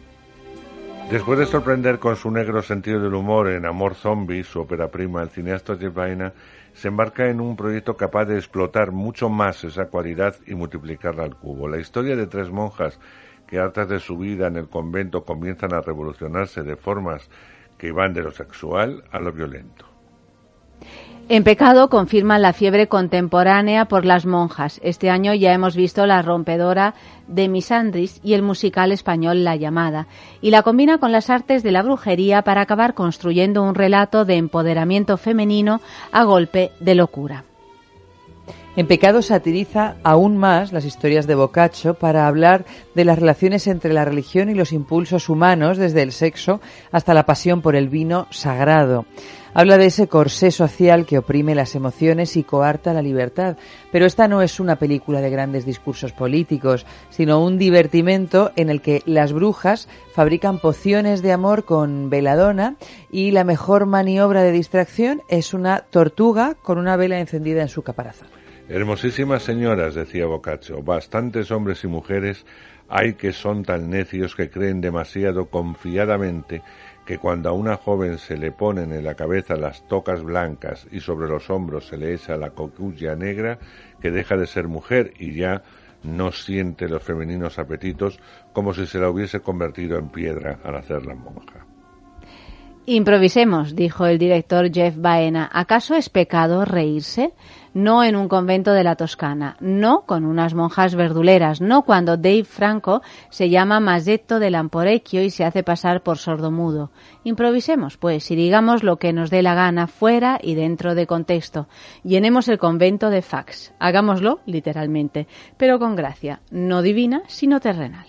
Después 1.10 1.38
de 1.38 1.44
sorprender 1.44 1.98
con 1.98 2.16
su 2.16 2.30
negro 2.30 2.62
sentido 2.62 3.00
del 3.00 3.14
humor 3.14 3.48
en 3.48 3.66
Amor 3.66 3.94
Zombie, 3.96 4.42
su 4.44 4.60
ópera 4.60 4.88
prima, 4.88 5.22
el 5.22 5.28
cineasta 5.28 5.76
Jeff 5.76 5.92
Baena 5.92 6.32
se 6.76 6.88
embarca 6.88 7.30
en 7.30 7.40
un 7.40 7.56
proyecto 7.56 7.96
capaz 7.96 8.26
de 8.26 8.36
explotar 8.36 8.92
mucho 8.92 9.30
más 9.30 9.64
esa 9.64 9.86
cualidad 9.86 10.36
y 10.46 10.54
multiplicarla 10.54 11.24
al 11.24 11.34
cubo. 11.34 11.68
La 11.68 11.78
historia 11.78 12.16
de 12.16 12.26
tres 12.26 12.50
monjas 12.50 13.00
que 13.46 13.58
hartas 13.58 13.88
de 13.88 13.98
su 13.98 14.18
vida 14.18 14.46
en 14.46 14.56
el 14.56 14.68
convento 14.68 15.24
comienzan 15.24 15.72
a 15.72 15.80
revolucionarse 15.80 16.62
de 16.62 16.76
formas 16.76 17.30
que 17.78 17.92
van 17.92 18.12
de 18.12 18.22
lo 18.22 18.30
sexual 18.30 19.04
a 19.10 19.18
lo 19.20 19.32
violento. 19.32 19.95
En 21.28 21.42
pecado 21.42 21.88
confirman 21.88 22.40
la 22.40 22.52
fiebre 22.52 22.86
contemporánea 22.86 23.86
por 23.86 24.04
las 24.04 24.26
monjas. 24.26 24.78
Este 24.84 25.10
año 25.10 25.34
ya 25.34 25.52
hemos 25.52 25.74
visto 25.74 26.06
la 26.06 26.22
rompedora 26.22 26.94
de 27.26 27.48
Misandris 27.48 28.20
y 28.22 28.34
el 28.34 28.42
musical 28.42 28.92
español 28.92 29.42
La 29.42 29.56
llamada, 29.56 30.06
y 30.40 30.52
la 30.52 30.62
combina 30.62 30.98
con 30.98 31.10
las 31.10 31.28
artes 31.28 31.64
de 31.64 31.72
la 31.72 31.82
brujería 31.82 32.42
para 32.42 32.60
acabar 32.60 32.94
construyendo 32.94 33.64
un 33.64 33.74
relato 33.74 34.24
de 34.24 34.36
empoderamiento 34.36 35.16
femenino 35.16 35.80
a 36.12 36.22
golpe 36.22 36.70
de 36.78 36.94
locura. 36.94 37.42
En 38.76 38.86
Pecado 38.86 39.22
satiriza 39.22 39.96
aún 40.02 40.36
más 40.36 40.70
las 40.70 40.84
historias 40.84 41.26
de 41.26 41.34
Boccaccio 41.34 41.94
para 41.94 42.26
hablar 42.26 42.66
de 42.94 43.06
las 43.06 43.18
relaciones 43.18 43.66
entre 43.68 43.94
la 43.94 44.04
religión 44.04 44.50
y 44.50 44.54
los 44.54 44.70
impulsos 44.70 45.30
humanos, 45.30 45.78
desde 45.78 46.02
el 46.02 46.12
sexo 46.12 46.60
hasta 46.92 47.14
la 47.14 47.24
pasión 47.24 47.62
por 47.62 47.74
el 47.74 47.88
vino 47.88 48.26
sagrado. 48.28 49.06
Habla 49.54 49.78
de 49.78 49.86
ese 49.86 50.08
corsé 50.08 50.50
social 50.50 51.06
que 51.06 51.16
oprime 51.16 51.54
las 51.54 51.74
emociones 51.74 52.36
y 52.36 52.44
coarta 52.44 52.92
la 52.92 53.00
libertad. 53.00 53.56
Pero 53.90 54.04
esta 54.04 54.28
no 54.28 54.42
es 54.42 54.60
una 54.60 54.76
película 54.76 55.22
de 55.22 55.30
grandes 55.30 55.64
discursos 55.64 56.12
políticos, 56.12 56.84
sino 57.08 57.42
un 57.42 57.56
divertimento 57.56 58.52
en 58.56 58.68
el 58.68 58.82
que 58.82 59.02
las 59.06 59.32
brujas 59.32 59.88
fabrican 60.12 60.58
pociones 60.58 61.22
de 61.22 61.32
amor 61.32 61.64
con 61.64 62.10
veladona 62.10 62.76
y 63.10 63.30
la 63.30 63.44
mejor 63.44 63.86
maniobra 63.86 64.42
de 64.42 64.52
distracción 64.52 65.22
es 65.30 65.54
una 65.54 65.80
tortuga 65.80 66.56
con 66.62 66.76
una 66.76 66.96
vela 66.96 67.18
encendida 67.18 67.62
en 67.62 67.68
su 67.68 67.80
caparazón. 67.80 68.28
Hermosísimas 68.68 69.44
señoras, 69.44 69.94
decía 69.94 70.26
Boccaccio, 70.26 70.82
bastantes 70.82 71.52
hombres 71.52 71.84
y 71.84 71.86
mujeres 71.86 72.44
hay 72.88 73.14
que 73.14 73.32
son 73.32 73.62
tan 73.62 73.90
necios 73.90 74.34
que 74.34 74.50
creen 74.50 74.80
demasiado 74.80 75.46
confiadamente 75.46 76.62
que 77.04 77.18
cuando 77.18 77.48
a 77.48 77.52
una 77.52 77.76
joven 77.76 78.18
se 78.18 78.36
le 78.36 78.50
ponen 78.50 78.92
en 78.92 79.04
la 79.04 79.14
cabeza 79.14 79.54
las 79.54 79.86
tocas 79.86 80.22
blancas 80.22 80.88
y 80.90 80.98
sobre 80.98 81.28
los 81.28 81.48
hombros 81.48 81.86
se 81.86 81.96
le 81.96 82.12
echa 82.14 82.36
la 82.36 82.50
coculla 82.50 83.14
negra, 83.14 83.60
que 84.00 84.10
deja 84.10 84.36
de 84.36 84.48
ser 84.48 84.66
mujer 84.66 85.12
y 85.16 85.34
ya 85.34 85.62
no 86.02 86.32
siente 86.32 86.88
los 86.88 87.04
femeninos 87.04 87.60
apetitos 87.60 88.18
como 88.52 88.74
si 88.74 88.86
se 88.86 88.98
la 88.98 89.10
hubiese 89.10 89.40
convertido 89.40 89.96
en 89.96 90.08
piedra 90.08 90.58
al 90.64 90.74
hacerla 90.74 91.14
monja. 91.14 91.64
Improvisemos, 92.88 93.74
dijo 93.74 94.06
el 94.06 94.18
director 94.18 94.72
Jeff 94.72 94.96
Baena. 94.96 95.50
¿Acaso 95.52 95.96
es 95.96 96.08
pecado 96.08 96.64
reírse? 96.64 97.32
No 97.76 98.02
en 98.02 98.16
un 98.16 98.26
convento 98.26 98.72
de 98.72 98.82
la 98.82 98.96
Toscana, 98.96 99.58
no 99.60 100.06
con 100.06 100.24
unas 100.24 100.54
monjas 100.54 100.94
verduleras, 100.94 101.60
no 101.60 101.82
cuando 101.82 102.16
Dave 102.16 102.44
Franco 102.44 103.02
se 103.28 103.50
llama 103.50 103.80
Masetto 103.80 104.38
del 104.38 104.54
Amporecchio 104.54 105.22
y 105.22 105.28
se 105.28 105.44
hace 105.44 105.62
pasar 105.62 106.02
por 106.02 106.16
sordomudo. 106.16 106.90
Improvisemos, 107.22 107.98
pues, 107.98 108.30
y 108.30 108.34
digamos 108.34 108.82
lo 108.82 108.96
que 108.96 109.12
nos 109.12 109.28
dé 109.28 109.42
la 109.42 109.54
gana 109.54 109.88
fuera 109.88 110.38
y 110.42 110.54
dentro 110.54 110.94
de 110.94 111.06
contexto. 111.06 111.68
Llenemos 112.02 112.48
el 112.48 112.56
convento 112.56 113.10
de 113.10 113.20
fax. 113.20 113.74
Hagámoslo, 113.78 114.40
literalmente, 114.46 115.26
pero 115.58 115.78
con 115.78 115.96
gracia, 115.96 116.40
no 116.50 116.80
divina, 116.80 117.24
sino 117.26 117.60
terrenal. 117.60 118.06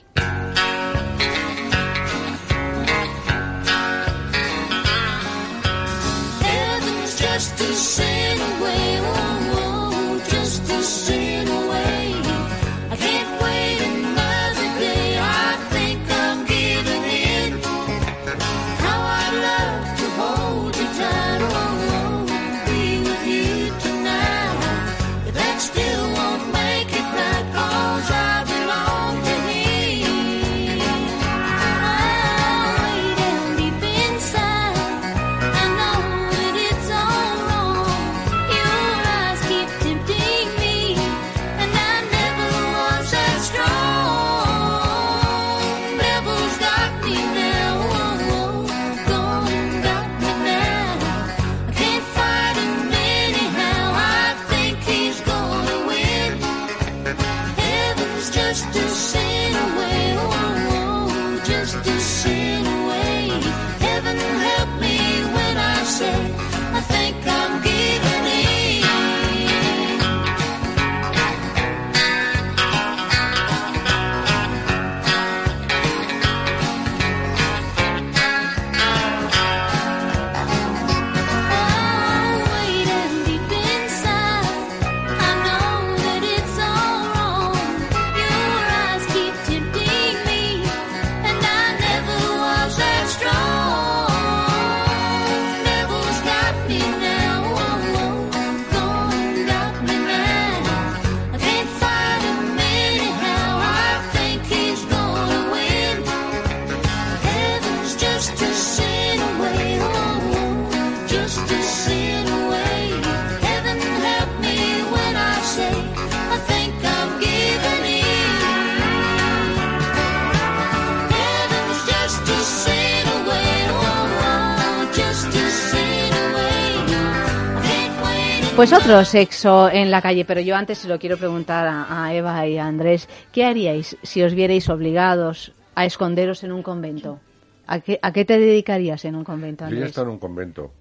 Pues 128.58 128.74
otro 128.74 129.06
sexo 129.06 129.70
en 129.70 129.92
la 129.92 130.02
calle, 130.02 130.26
pero 130.26 130.42
yo 130.42 130.56
antes 130.56 130.80
se 130.80 130.88
lo 130.88 130.98
quiero 130.98 131.16
preguntar 131.18 131.68
a, 131.68 132.06
a 132.06 132.14
Eva 132.14 132.46
y 132.48 132.58
a 132.58 132.66
Andrés, 132.66 133.08
¿qué 133.32 133.46
haríais 133.46 133.96
si 134.02 134.24
os 134.24 134.34
vierais 134.34 134.68
obligados 134.70 135.54
a 135.76 135.86
esconderos 135.86 136.44
en 136.44 136.52
un 136.52 136.64
convento? 136.64 137.20
¿A 137.68 137.80
qué, 137.82 138.00
a 138.02 138.12
qué 138.12 138.26
te 138.26 138.40
dedicarías 138.40 139.06
en 139.06 139.16
un 139.16 139.24
convento, 139.24 139.66
Yo 139.66 139.70
ya 139.70 139.76
Andrés? 139.76 139.90
estado 139.92 140.08
en 140.08 140.14
un 140.14 140.20
convento. 140.20 140.74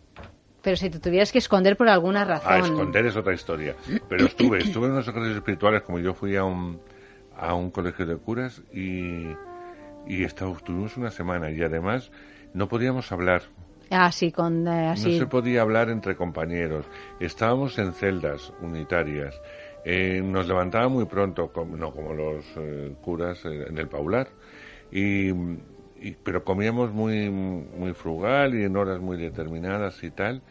Pero 0.62 0.76
si 0.76 0.88
te 0.88 0.98
tuvieras 1.00 1.30
que 1.30 1.38
esconder 1.38 1.76
por 1.76 1.88
alguna 1.90 2.24
razón. 2.24 2.50
A 2.52 2.58
esconder 2.60 3.04
es 3.06 3.14
otra 3.16 3.34
historia. 3.34 3.76
Pero 4.08 4.24
estuve, 4.26 4.58
estuve 4.62 4.86
en 4.86 4.92
unos 4.92 5.06
ejercicios 5.06 5.36
espirituales, 5.36 5.82
como 5.82 5.98
yo 5.98 6.14
fui 6.14 6.34
a 6.36 6.44
un, 6.44 6.80
a 7.38 7.54
un 7.54 7.70
colegio 7.70 8.06
de 8.06 8.16
curas 8.16 8.62
y, 8.72 9.26
y 10.06 10.24
estu- 10.24 10.56
estuvimos 10.56 10.96
una 10.96 11.10
semana 11.10 11.50
y 11.50 11.62
además 11.62 12.10
no 12.54 12.68
podíamos 12.68 13.12
hablar. 13.12 13.42
Ah, 13.90 14.10
sí, 14.12 14.32
con 14.32 14.66
eh, 14.68 14.88
así. 14.88 15.10
No 15.10 15.16
se 15.18 15.26
podía 15.26 15.62
hablar 15.62 15.90
entre 15.90 16.16
compañeros. 16.16 16.86
Estábamos 17.20 17.78
en 17.78 17.92
celdas 17.92 18.52
unitarias. 18.60 19.40
Eh, 19.84 20.20
nos 20.24 20.46
levantaban 20.48 20.90
muy 20.92 21.04
pronto, 21.06 21.52
como, 21.52 21.76
no 21.76 21.92
como 21.92 22.12
los 22.14 22.44
eh, 22.56 22.94
curas 23.00 23.44
eh, 23.44 23.66
en 23.68 23.78
el 23.78 23.88
Paular. 23.88 24.28
Y, 24.90 25.30
y- 26.00 26.16
pero 26.22 26.44
comíamos 26.44 26.92
muy, 26.92 27.30
muy 27.30 27.92
frugal 27.94 28.54
y 28.54 28.64
en 28.64 28.76
horas 28.76 29.00
muy 29.00 29.16
determinadas 29.18 30.02
y 30.02 30.10
tal. 30.10 30.42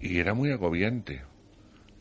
Y 0.00 0.18
era 0.18 0.34
muy 0.34 0.50
agobiante. 0.52 1.22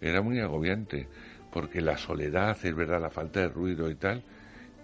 Era 0.02 0.22
muy 0.22 0.40
agobiante. 0.40 1.08
Porque 1.52 1.82
la 1.82 1.98
soledad, 1.98 2.58
es 2.64 2.76
verdad, 2.76 3.02
la 3.02 3.10
falta 3.12 3.42
de 3.42 3.50
ruido 3.50 3.90
y 3.90 3.96
tal, 3.96 4.24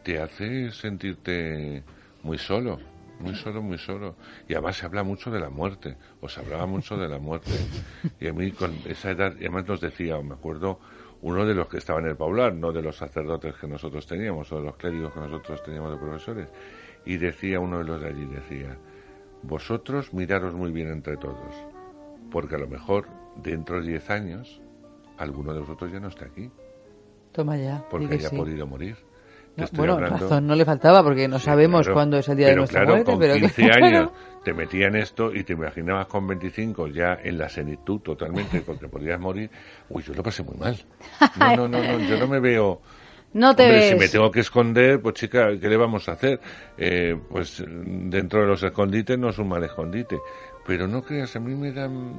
te 0.04 0.20
hace 0.22 0.72
sentirte 0.72 1.84
muy 2.24 2.38
solo. 2.38 2.80
Muy 3.22 3.36
solo, 3.36 3.62
muy 3.62 3.78
solo. 3.78 4.16
Y 4.48 4.54
además 4.54 4.78
se 4.78 4.86
habla 4.86 5.04
mucho 5.04 5.32
de 5.32 5.40
la 5.40 5.50
muerte. 5.50 5.96
O 6.22 6.30
se 6.30 6.40
hablaba 6.42 6.66
mucho 6.66 6.98
de 6.98 7.08
la 7.08 7.20
muerte. 7.20 7.52
Y 8.20 8.28
a 8.28 8.34
mí 8.34 8.52
con 8.52 8.74
esa 8.86 9.12
edad, 9.12 9.34
y 9.36 9.42
además 9.46 9.68
nos 9.68 9.82
decía, 9.82 10.22
me 10.22 10.34
acuerdo, 10.34 10.80
uno 11.22 11.46
de 11.46 11.54
los 11.54 11.68
que 11.68 11.78
estaba 11.78 12.00
en 12.00 12.08
el 12.08 12.16
Paular, 12.16 12.54
no 12.54 12.72
de 12.72 12.82
los 12.82 12.98
sacerdotes 12.98 13.56
que 13.56 13.68
nosotros 13.68 14.06
teníamos, 14.08 14.52
o 14.52 14.58
de 14.58 14.64
los 14.66 14.76
clérigos 14.78 15.14
que 15.14 15.20
nosotros 15.20 15.64
teníamos 15.64 15.92
de 15.92 15.98
profesores. 15.98 16.50
Y 17.06 17.18
decía 17.18 17.60
uno 17.60 17.80
de 17.80 17.84
los 17.86 18.02
de 18.02 18.08
allí, 18.10 18.26
decía, 18.26 18.78
vosotros 19.44 20.14
miraros 20.14 20.54
muy 20.54 20.72
bien 20.72 20.90
entre 20.92 21.18
todos. 21.18 21.56
porque 22.32 22.56
a 22.56 22.60
lo 22.60 22.68
mejor 22.68 23.08
dentro 23.38 23.82
de 23.82 23.88
10 23.90 24.10
años 24.10 24.62
alguno 25.18 25.54
de 25.54 25.60
vosotros 25.60 25.92
ya 25.92 26.00
no 26.00 26.08
está 26.08 26.26
aquí, 26.26 26.50
Toma 27.32 27.58
ya. 27.58 27.84
porque 27.90 28.16
haya 28.16 28.30
sí. 28.30 28.36
podido 28.36 28.66
morir. 28.68 28.96
No, 29.58 29.66
bueno, 29.74 29.94
hablando- 29.94 30.18
razón 30.18 30.48
no 30.48 30.56
le 30.56 30.66
faltaba 30.66 31.04
porque 31.04 31.28
no 31.28 31.38
sabemos 31.40 31.82
Claro, 31.82 31.94
cuándo 31.96 32.18
es 32.18 32.28
el 32.30 32.38
día 32.38 32.48
de 32.48 32.56
nuestra 32.56 32.82
claro, 32.82 32.94
muerte. 32.96 33.12
con 33.12 33.20
pero 33.20 33.34
15 33.36 33.64
claro. 33.64 33.86
años 33.86 34.10
te 34.44 34.54
metían 34.54 34.96
esto 34.96 35.36
y 35.36 35.44
te 35.44 35.54
imaginabas 35.54 36.08
con 36.08 36.26
25 36.26 36.88
ya 36.88 37.18
en 37.22 37.38
la 37.38 37.50
senitud 37.50 38.00
totalmente 38.00 38.62
porque 38.66 38.88
podías 38.88 39.20
morir. 39.20 39.50
Uy, 39.90 40.04
yo 40.04 40.14
lo 40.14 40.24
pasé 40.24 40.42
muy 40.44 40.56
mal. 40.58 40.78
No, 41.38 41.56
no, 41.56 41.68
no, 41.68 41.78
no 41.84 42.00
yo 42.00 42.18
no 42.18 42.28
me 42.28 42.40
veo... 42.40 42.82
No 43.34 43.56
te 43.56 43.64
Hombre, 43.64 43.78
ves. 43.80 43.90
si 43.92 43.96
me 43.96 44.08
tengo 44.10 44.30
que 44.30 44.42
esconder, 44.42 45.02
pues 45.02 45.16
chica, 45.16 45.58
¿qué 45.58 45.70
le 45.70 45.78
vamos 45.78 46.10
a 46.10 46.14
hacer? 46.14 46.40
Eh, 46.78 47.18
pues 47.30 47.64
dentro 47.66 48.42
de 48.42 48.48
los 48.48 48.62
escondites 48.62 49.18
no 49.18 49.30
es 49.30 49.38
un 49.38 49.48
mal 49.48 49.64
escondite. 49.64 50.18
Pero 50.68 50.86
no 50.88 51.02
creas, 51.02 51.34
a 51.38 51.40
mí 51.40 51.56
me 51.56 51.72
dan... 51.72 52.14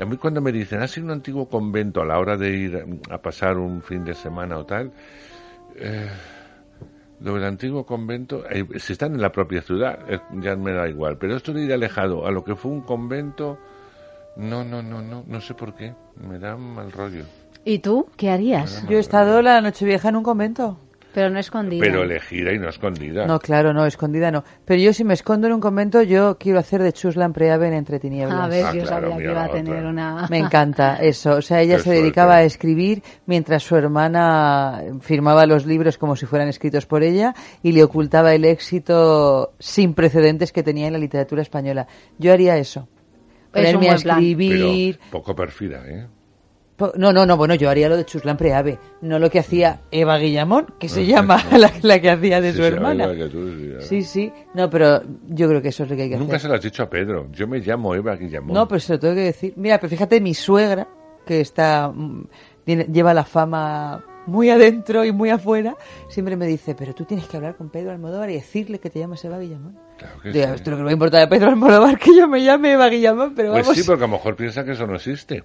A 0.00 0.04
mí 0.04 0.16
cuando 0.16 0.40
me 0.40 0.50
dicen, 0.50 0.82
has 0.82 0.90
sido 0.90 1.06
un 1.06 1.12
antiguo 1.12 1.48
convento 1.48 2.00
a 2.02 2.04
la 2.04 2.18
hora 2.18 2.36
de 2.36 2.50
ir 2.50 2.84
a 3.10 3.18
pasar 3.18 3.58
un 3.58 3.80
fin 3.82 4.04
de 4.04 4.12
semana 4.14 4.58
o 4.58 4.66
tal, 4.66 4.90
eh, 5.76 6.08
lo 7.20 7.34
del 7.34 7.44
antiguo 7.44 7.84
convento, 7.84 8.44
eh, 8.50 8.66
si 8.78 8.92
están 8.92 9.14
en 9.14 9.20
la 9.20 9.30
propia 9.30 9.62
ciudad, 9.62 9.98
eh, 10.08 10.20
ya 10.40 10.56
me 10.56 10.72
da 10.72 10.88
igual. 10.88 11.18
Pero 11.18 11.36
esto 11.36 11.52
de 11.52 11.64
ir 11.64 11.72
alejado 11.72 12.26
a 12.26 12.30
lo 12.30 12.44
que 12.44 12.56
fue 12.56 12.70
un 12.70 12.80
convento, 12.80 13.58
no, 14.36 14.64
no, 14.64 14.82
no, 14.82 15.02
no, 15.02 15.24
no 15.26 15.40
sé 15.40 15.54
por 15.54 15.74
qué. 15.74 15.94
Me 16.16 16.38
da 16.38 16.56
mal 16.56 16.90
rollo. 16.92 17.24
¿Y 17.64 17.80
tú 17.80 18.06
qué 18.16 18.30
harías? 18.30 18.86
Yo 18.88 18.96
he 18.96 19.00
estado 19.00 19.42
la 19.42 19.60
Nochevieja 19.60 20.08
en 20.08 20.16
un 20.16 20.22
convento. 20.22 20.78
Pero 21.12 21.28
no 21.30 21.40
escondida. 21.40 21.80
Pero 21.84 22.04
elegida 22.04 22.52
y 22.52 22.58
no 22.58 22.68
escondida. 22.68 23.26
No, 23.26 23.38
claro, 23.40 23.72
no, 23.74 23.84
escondida 23.84 24.30
no. 24.30 24.44
Pero 24.64 24.80
yo 24.80 24.92
si 24.92 25.02
me 25.02 25.14
escondo 25.14 25.48
en 25.48 25.54
un 25.54 25.60
convento, 25.60 26.02
yo 26.02 26.38
quiero 26.38 26.58
hacer 26.60 26.82
de 26.82 26.92
Chuslan 26.92 27.32
Preaven 27.32 27.72
entre 27.72 27.98
tinieblas. 27.98 28.38
A 28.38 28.46
ver, 28.46 28.64
Ah, 28.66 28.72
yo 28.74 28.82
claro, 28.84 29.10
sabía 29.10 29.16
que 29.26 29.30
iba 29.32 29.44
a 29.44 29.50
tener 29.50 29.84
una... 29.84 30.26
Me 30.30 30.38
encanta 30.38 30.96
eso. 30.96 31.32
O 31.32 31.42
sea, 31.42 31.60
ella 31.62 31.78
Qué 31.78 31.82
se 31.82 31.90
dedicaba 31.94 32.36
a 32.36 32.42
escribir 32.44 33.02
mientras 33.26 33.62
su 33.64 33.74
hermana 33.76 34.82
firmaba 35.00 35.46
los 35.46 35.66
libros 35.66 35.98
como 35.98 36.14
si 36.14 36.26
fueran 36.26 36.46
escritos 36.48 36.86
por 36.86 37.02
ella 37.02 37.34
y 37.62 37.72
le 37.72 37.82
ocultaba 37.82 38.32
el 38.32 38.44
éxito 38.44 39.54
sin 39.58 39.94
precedentes 39.94 40.52
que 40.52 40.62
tenía 40.62 40.86
en 40.86 40.92
la 40.92 40.98
literatura 41.00 41.42
española. 41.42 41.88
Yo 42.18 42.32
haría 42.32 42.56
eso. 42.56 42.88
Es 43.52 43.74
un 43.74 43.80
Ponerme 43.80 43.88
a 43.88 43.90
buen 43.94 44.02
plan. 44.02 44.18
escribir. 44.18 44.98
Pero 45.00 45.10
poco 45.10 45.34
perfida, 45.34 45.82
¿eh? 45.88 46.06
No, 46.96 47.12
no, 47.12 47.26
no, 47.26 47.36
bueno, 47.36 47.54
yo 47.54 47.68
haría 47.70 47.88
lo 47.88 47.96
de 47.96 48.04
Chuslan 48.04 48.36
Preave, 48.36 48.78
no 49.02 49.18
lo 49.18 49.28
que 49.30 49.38
hacía 49.38 49.80
Eva 49.90 50.18
Guillamón, 50.18 50.66
que 50.78 50.88
se 50.88 51.00
Ah, 51.00 51.04
llama 51.04 51.42
la, 51.58 51.70
la 51.82 52.00
que 52.00 52.10
hacía 52.10 52.40
de 52.40 52.52
Sí, 52.52 52.56
su 52.58 52.62
sí, 52.64 52.68
hermana. 52.68 53.12
que 53.14 53.28
tú, 53.28 53.48
sí. 53.48 53.72
Sí, 53.80 54.02
sí. 54.02 54.32
No, 54.54 54.68
pero 54.70 55.02
yo 55.28 55.48
creo 55.48 55.60
que 55.62 55.68
eso 55.68 55.84
es 55.84 55.90
lo 55.90 55.96
que 55.96 56.02
hay 56.02 56.10
que 56.10 56.16
Nunca 56.16 56.36
hacer. 56.36 56.40
se 56.42 56.48
lo 56.48 56.54
has 56.54 56.62
dicho 56.62 56.82
a 56.82 56.90
Pedro. 56.90 57.28
Yo 57.32 57.46
me 57.46 57.58
llamo 57.60 57.94
Eva 57.94 58.16
Guillamón. 58.16 58.54
No, 58.54 58.66
pero 58.68 58.80
se 58.80 58.92
lo 58.94 58.98
tengo 58.98 59.14
que 59.14 59.20
decir. 59.22 59.52
Mira, 59.56 59.78
pero 59.78 59.90
fíjate, 59.90 60.20
mi 60.20 60.34
suegra, 60.34 60.88
que 61.26 61.40
está 61.40 61.88
mm, 61.94 62.24
tiene- 62.64 62.84
lleva 62.84 63.12
la 63.14 63.24
fama 63.24 64.04
muy 64.26 64.50
adentro 64.50 65.04
y 65.04 65.12
muy 65.12 65.30
afuera, 65.30 65.76
siempre 66.08 66.36
me 66.36 66.46
dice, 66.46 66.74
pero 66.74 66.94
tú 66.94 67.04
tienes 67.04 67.26
que 67.26 67.36
hablar 67.36 67.56
con 67.56 67.70
Pedro 67.70 67.90
Almodóvar 67.90 68.30
y 68.30 68.34
decirle 68.34 68.78
que 68.78 68.90
te 68.90 68.98
llamas 69.00 69.24
Eva 69.24 69.38
Guillamón. 69.38 69.76
que 70.22 70.30
Digo, 70.30 70.46
sí. 70.46 70.52
esto 70.54 70.70
lo 70.70 70.76
que 70.76 70.82
me 70.84 70.92
importa 70.92 71.18
de 71.18 71.26
Pedro 71.26 71.48
Almodóvar 71.48 71.98
que 71.98 72.14
yo 72.14 72.28
me 72.28 72.42
llame 72.44 72.72
Eva 72.72 72.88
Guillamón, 72.88 73.34
pero 73.34 73.50
Pues 73.52 73.62
vamos. 73.64 73.76
sí, 73.76 73.82
porque 73.84 74.04
a 74.04 74.06
lo 74.06 74.12
mejor 74.12 74.36
piensa 74.36 74.64
que 74.64 74.72
eso 74.72 74.86
no 74.86 74.94
existe. 74.94 75.42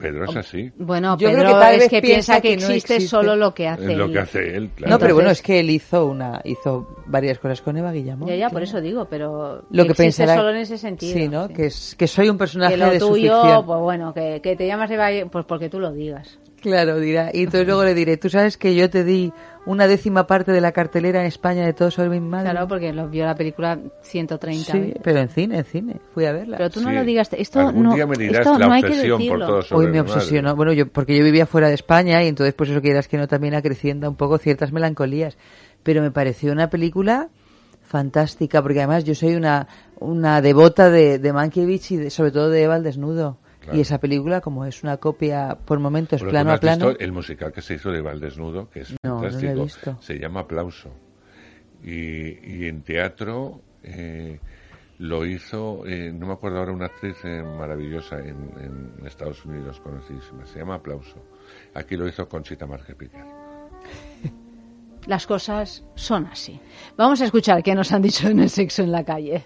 Pedro 0.00 0.24
es 0.24 0.36
así. 0.36 0.72
Bueno, 0.78 1.16
Yo 1.18 1.28
Pedro 1.28 1.42
creo 1.42 1.54
que 1.54 1.60
tal 1.60 1.74
es 1.74 1.78
vez 1.80 1.88
que 1.90 2.00
piensa 2.02 2.40
que 2.40 2.48
que 2.50 2.56
no 2.56 2.66
existe, 2.68 2.94
existe. 2.96 3.08
solo 3.10 3.36
lo 3.36 3.54
que 3.54 3.68
hace 3.68 3.92
Es 3.92 3.98
lo 3.98 4.06
él. 4.06 4.12
que 4.12 4.18
hace 4.18 4.56
él, 4.56 4.70
claro. 4.74 4.90
No, 4.92 4.98
pero 4.98 5.14
bueno, 5.14 5.30
es 5.30 5.42
que 5.42 5.60
él 5.60 5.70
hizo 5.70 6.06
una, 6.06 6.40
hizo 6.44 6.88
varias 7.06 7.38
cosas 7.38 7.60
con 7.62 7.76
Eva 7.76 7.92
Guillamón. 7.92 8.28
Ya, 8.28 8.34
ya, 8.36 8.50
por 8.50 8.62
eso 8.62 8.80
digo, 8.80 9.06
pero 9.10 9.64
Lo 9.70 9.84
que 9.84 9.90
existe 9.92 10.22
pensará- 10.24 10.36
solo 10.36 10.50
en 10.50 10.56
ese 10.56 10.78
sentido. 10.78 11.12
Sí, 11.14 11.28
¿no? 11.28 11.48
Que, 11.48 11.66
es, 11.66 11.94
que 11.98 12.06
soy 12.06 12.28
un 12.28 12.38
personaje 12.38 12.74
Que 12.74 12.78
lo 12.80 12.90
de 12.90 13.00
su 13.00 13.08
tuyo, 13.10 13.40
ficción. 13.42 13.66
pues 13.66 13.80
bueno, 13.80 14.14
que, 14.14 14.40
que 14.42 14.56
te 14.56 14.66
llamas 14.66 14.90
Eva, 14.90 15.08
pues 15.30 15.44
porque 15.44 15.68
tú 15.68 15.78
lo 15.78 15.92
digas. 15.92 16.38
Claro, 16.60 16.98
dirá. 16.98 17.30
Y 17.32 17.40
entonces 17.44 17.66
luego 17.66 17.84
le 17.84 17.94
diré, 17.94 18.16
¿tú 18.18 18.28
sabes 18.28 18.58
que 18.58 18.74
yo 18.74 18.90
te 18.90 19.02
di 19.04 19.32
una 19.66 19.86
décima 19.86 20.26
parte 20.26 20.52
de 20.52 20.60
la 20.60 20.72
cartelera 20.72 21.20
en 21.20 21.26
España 21.26 21.64
de 21.66 21.72
todo 21.72 21.90
sobre 21.90 22.08
mi 22.08 22.20
madre? 22.20 22.50
Claro, 22.50 22.66
porque 22.66 22.92
lo 22.92 23.08
vio 23.08 23.24
la 23.26 23.34
película 23.34 23.78
130 24.02 24.72
Sí, 24.72 24.78
veces. 24.78 24.96
pero 25.02 25.18
en 25.20 25.28
cine, 25.28 25.58
en 25.58 25.64
cine. 25.64 25.96
Fui 26.14 26.24
a 26.24 26.32
verla. 26.32 26.56
Pero 26.56 26.70
tú 26.70 26.80
no 26.80 26.88
Sí. 26.88 26.94
lo 26.94 27.04
digas, 27.04 27.28
esto 27.32 27.60
Algún 27.60 27.82
no, 27.84 27.94
día 27.94 28.06
me 28.06 28.16
dirás 28.16 28.38
esto 28.46 28.58
la 28.58 28.66
no 28.66 28.72
hay 28.72 28.82
que 28.82 28.88
por 28.88 28.96
decirlo. 29.18 29.46
todo 29.46 29.62
sobre 29.62 29.86
Hoy 29.86 29.92
me 29.92 30.00
obsesionó. 30.00 30.56
Bueno, 30.56 30.72
yo 30.72 30.86
porque 30.88 31.16
yo 31.16 31.22
vivía 31.24 31.46
fuera 31.46 31.68
de 31.68 31.74
España 31.74 32.22
y 32.24 32.28
entonces 32.28 32.54
pues 32.54 32.70
eso 32.70 32.80
quieras 32.80 33.06
que 33.06 33.18
no 33.18 33.28
también 33.28 33.54
acrecienda 33.54 34.08
un 34.08 34.16
poco 34.16 34.38
ciertas 34.38 34.72
melancolías. 34.72 35.36
Pero 35.82 36.02
me 36.02 36.10
pareció 36.10 36.52
una 36.52 36.68
película 36.70 37.28
fantástica 37.82 38.62
porque 38.62 38.78
además 38.78 39.04
yo 39.04 39.14
soy 39.14 39.34
una 39.34 39.66
una 39.98 40.40
devota 40.40 40.88
de, 40.90 41.18
de 41.18 41.32
Mankiewicz 41.32 41.90
y 41.90 41.96
de- 41.96 42.10
sobre 42.10 42.30
todo 42.30 42.48
de 42.48 42.62
Eva 42.62 42.76
al 42.76 42.82
desnudo. 42.82 43.36
Claro. 43.60 43.76
Y 43.76 43.82
esa 43.82 43.98
película, 43.98 44.40
como 44.40 44.64
es 44.64 44.82
una 44.82 44.96
copia 44.96 45.56
por 45.66 45.78
momentos 45.80 46.22
plano 46.22 46.50
no 46.50 46.56
a 46.56 46.58
plano, 46.58 46.88
visto 46.88 47.04
el 47.04 47.12
musical 47.12 47.52
que 47.52 47.60
se 47.60 47.74
hizo 47.74 47.90
de 47.90 48.00
Valdesnudo, 48.00 48.70
que 48.70 48.80
es 48.80 48.90
No, 49.02 49.16
no 49.16 49.20
lo 49.20 49.28
he 49.28 49.30
fantástico. 49.30 49.62
visto. 49.64 49.96
Se 50.00 50.18
llama 50.18 50.40
Aplauso. 50.40 50.90
Y, 51.84 52.62
y 52.62 52.66
en 52.68 52.82
teatro 52.82 53.60
eh, 53.82 54.38
lo 54.98 55.24
hizo, 55.26 55.86
eh, 55.86 56.10
no 56.12 56.26
me 56.26 56.32
acuerdo 56.32 56.58
ahora, 56.58 56.72
una 56.72 56.86
actriz 56.86 57.16
eh, 57.24 57.42
maravillosa 57.42 58.18
en, 58.18 58.92
en 58.98 59.06
Estados 59.06 59.44
Unidos, 59.44 59.78
conocidísima. 59.80 60.44
Se 60.46 60.58
llama 60.58 60.76
Aplauso. 60.76 61.16
Aquí 61.74 61.96
lo 61.96 62.06
hizo 62.08 62.28
Conchita 62.28 62.66
Marge 62.66 62.94
Piquer. 62.94 63.24
Las 65.06 65.26
cosas 65.26 65.82
son 65.94 66.26
así. 66.26 66.60
Vamos 66.96 67.20
a 67.22 67.24
escuchar 67.24 67.62
qué 67.62 67.74
nos 67.74 67.90
han 67.92 68.02
dicho 68.02 68.28
en 68.28 68.40
el 68.40 68.50
sexo 68.50 68.82
en 68.82 68.92
la 68.92 69.04
calle. 69.04 69.44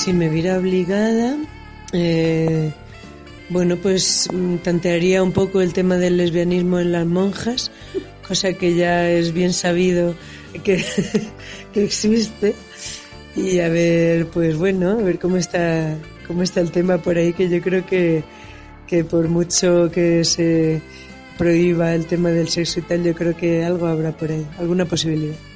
Si 0.00 0.14
me 0.14 0.30
viera 0.30 0.56
obligada, 0.56 1.36
eh, 1.92 2.72
bueno, 3.50 3.76
pues 3.76 4.30
mm, 4.32 4.56
tantearía 4.56 5.22
un 5.22 5.32
poco 5.32 5.60
el 5.60 5.74
tema 5.74 5.98
del 5.98 6.16
lesbianismo 6.16 6.80
en 6.80 6.92
las 6.92 7.04
monjas, 7.04 7.70
cosa 8.26 8.54
que 8.54 8.74
ya 8.74 9.10
es 9.10 9.34
bien 9.34 9.52
sabido 9.52 10.14
que, 10.64 10.82
que 11.74 11.84
existe. 11.84 12.54
Y 13.36 13.60
a 13.60 13.68
ver, 13.68 14.28
pues 14.28 14.56
bueno, 14.56 14.92
a 14.92 15.02
ver 15.02 15.18
cómo 15.18 15.36
está, 15.36 15.98
cómo 16.26 16.44
está 16.44 16.60
el 16.60 16.70
tema 16.70 16.96
por 16.96 17.18
ahí, 17.18 17.34
que 17.34 17.50
yo 17.50 17.60
creo 17.60 17.84
que, 17.84 18.24
que 18.86 19.04
por 19.04 19.28
mucho 19.28 19.90
que 19.90 20.24
se 20.24 20.80
prohíba 21.36 21.94
el 21.94 22.06
tema 22.06 22.30
del 22.30 22.48
sexo 22.48 22.80
y 22.80 22.84
tal, 22.84 23.04
yo 23.04 23.14
creo 23.14 23.36
que 23.36 23.64
algo 23.64 23.86
habrá 23.86 24.12
por 24.12 24.30
ahí, 24.32 24.46
alguna 24.58 24.86
posibilidad. 24.86 25.49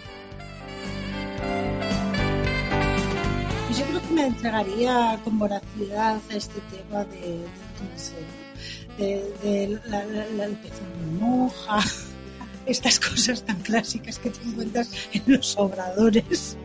Entregaría 4.48 5.18
con 5.24 5.38
voracidad 5.38 6.20
este 6.28 6.60
tema 6.70 7.02
de, 7.04 7.38
no 7.80 7.96
sé, 7.98 8.12
de, 8.98 9.32
de 9.42 9.80
la, 9.88 10.04
la, 10.04 10.26
la- 10.36 10.48
pezón 10.60 10.86
de 11.00 11.18
monja, 11.18 11.78
estas 12.66 13.00
cosas 13.00 13.42
tan 13.42 13.56
clásicas 13.60 14.18
que 14.18 14.28
te 14.28 14.42
encuentras 14.46 14.90
en 15.14 15.22
los 15.28 15.56
obradores. 15.56 16.58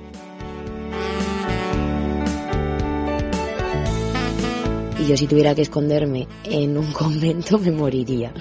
Y 5.00 5.06
yo 5.08 5.16
si 5.16 5.26
tuviera 5.28 5.56
que 5.56 5.62
esconderme 5.62 6.28
en 6.44 6.78
un 6.78 6.92
convento 6.92 7.58
me 7.60 7.72
moriría. 7.72 8.34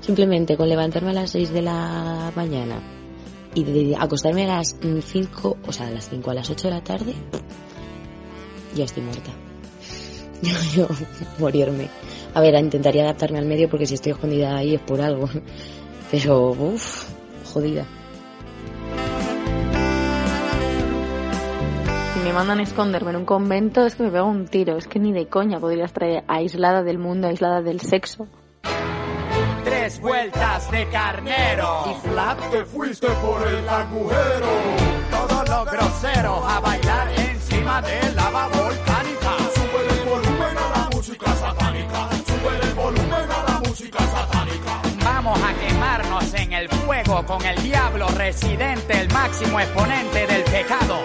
Simplemente 0.00 0.56
con 0.56 0.70
levantarme 0.70 1.10
a 1.10 1.14
las 1.14 1.30
6 1.32 1.50
de 1.52 1.60
la 1.62 2.32
mañana 2.34 2.80
y 3.54 3.64
de 3.64 3.94
acostarme 3.96 4.44
a 4.44 4.56
las 4.58 4.74
5, 4.80 5.58
o 5.66 5.72
sea, 5.72 5.88
a 5.88 5.90
las 5.90 6.08
5 6.08 6.30
a 6.30 6.34
las 6.34 6.48
8 6.48 6.68
de 6.68 6.74
la 6.74 6.82
tarde, 6.82 7.14
ya 8.76 8.84
estoy 8.84 9.02
muerta. 9.02 9.30
Yo, 10.42 10.52
yo, 10.74 10.88
morirme. 11.38 11.88
A 12.34 12.40
ver, 12.40 12.54
intentaría 12.54 13.02
adaptarme 13.02 13.38
al 13.38 13.46
medio 13.46 13.68
porque 13.68 13.86
si 13.86 13.94
estoy 13.94 14.12
escondida 14.12 14.56
ahí 14.56 14.74
es 14.74 14.80
por 14.80 15.00
algo. 15.00 15.28
Pero, 16.10 16.50
uff, 16.50 17.08
jodida. 17.52 17.84
Si 22.12 22.20
me 22.20 22.32
mandan 22.32 22.60
a 22.60 22.62
esconderme 22.62 23.10
en 23.10 23.16
un 23.16 23.24
convento 23.24 23.86
es 23.86 23.96
que 23.96 24.04
me 24.04 24.10
pego 24.10 24.26
un 24.26 24.46
tiro. 24.46 24.76
Es 24.76 24.86
que 24.86 25.00
ni 25.00 25.12
de 25.12 25.26
coña 25.26 25.58
podría 25.58 25.86
estar 25.86 26.24
aislada 26.28 26.82
del 26.82 26.98
mundo, 26.98 27.26
aislada 27.26 27.62
del 27.62 27.80
sexo. 27.80 28.28
Tres 29.64 30.00
vueltas 30.00 30.70
de 30.70 30.86
carnero. 30.90 31.84
Y 31.90 32.08
flap, 32.08 32.50
te 32.50 32.64
fuiste 32.64 33.08
por 33.08 33.48
el 33.48 33.68
agujero. 33.68 34.48
Todos 35.10 35.48
los 35.48 35.72
groseros 35.72 36.40
a 36.44 36.60
bailar 36.60 37.25
de 37.66 38.14
lava 38.14 38.46
volcánica. 38.48 39.32
Sube 39.54 39.80
el 39.90 40.08
volumen 40.08 40.56
a 40.56 40.78
la 40.78 40.88
música 40.92 41.34
satánica. 41.34 42.08
Sube 42.24 42.60
el 42.62 42.74
volumen 42.74 43.30
a 43.30 43.50
la 43.50 43.60
música 43.66 43.98
satánica. 43.98 44.82
Vamos 45.04 45.38
a 45.42 45.52
quemarnos 45.54 46.34
en 46.34 46.52
el 46.52 46.68
fuego 46.68 47.26
con 47.26 47.44
el 47.44 47.60
diablo 47.64 48.06
residente, 48.10 49.00
el 49.00 49.12
máximo 49.12 49.58
exponente 49.58 50.26
del 50.28 50.44
pecado. 50.44 50.96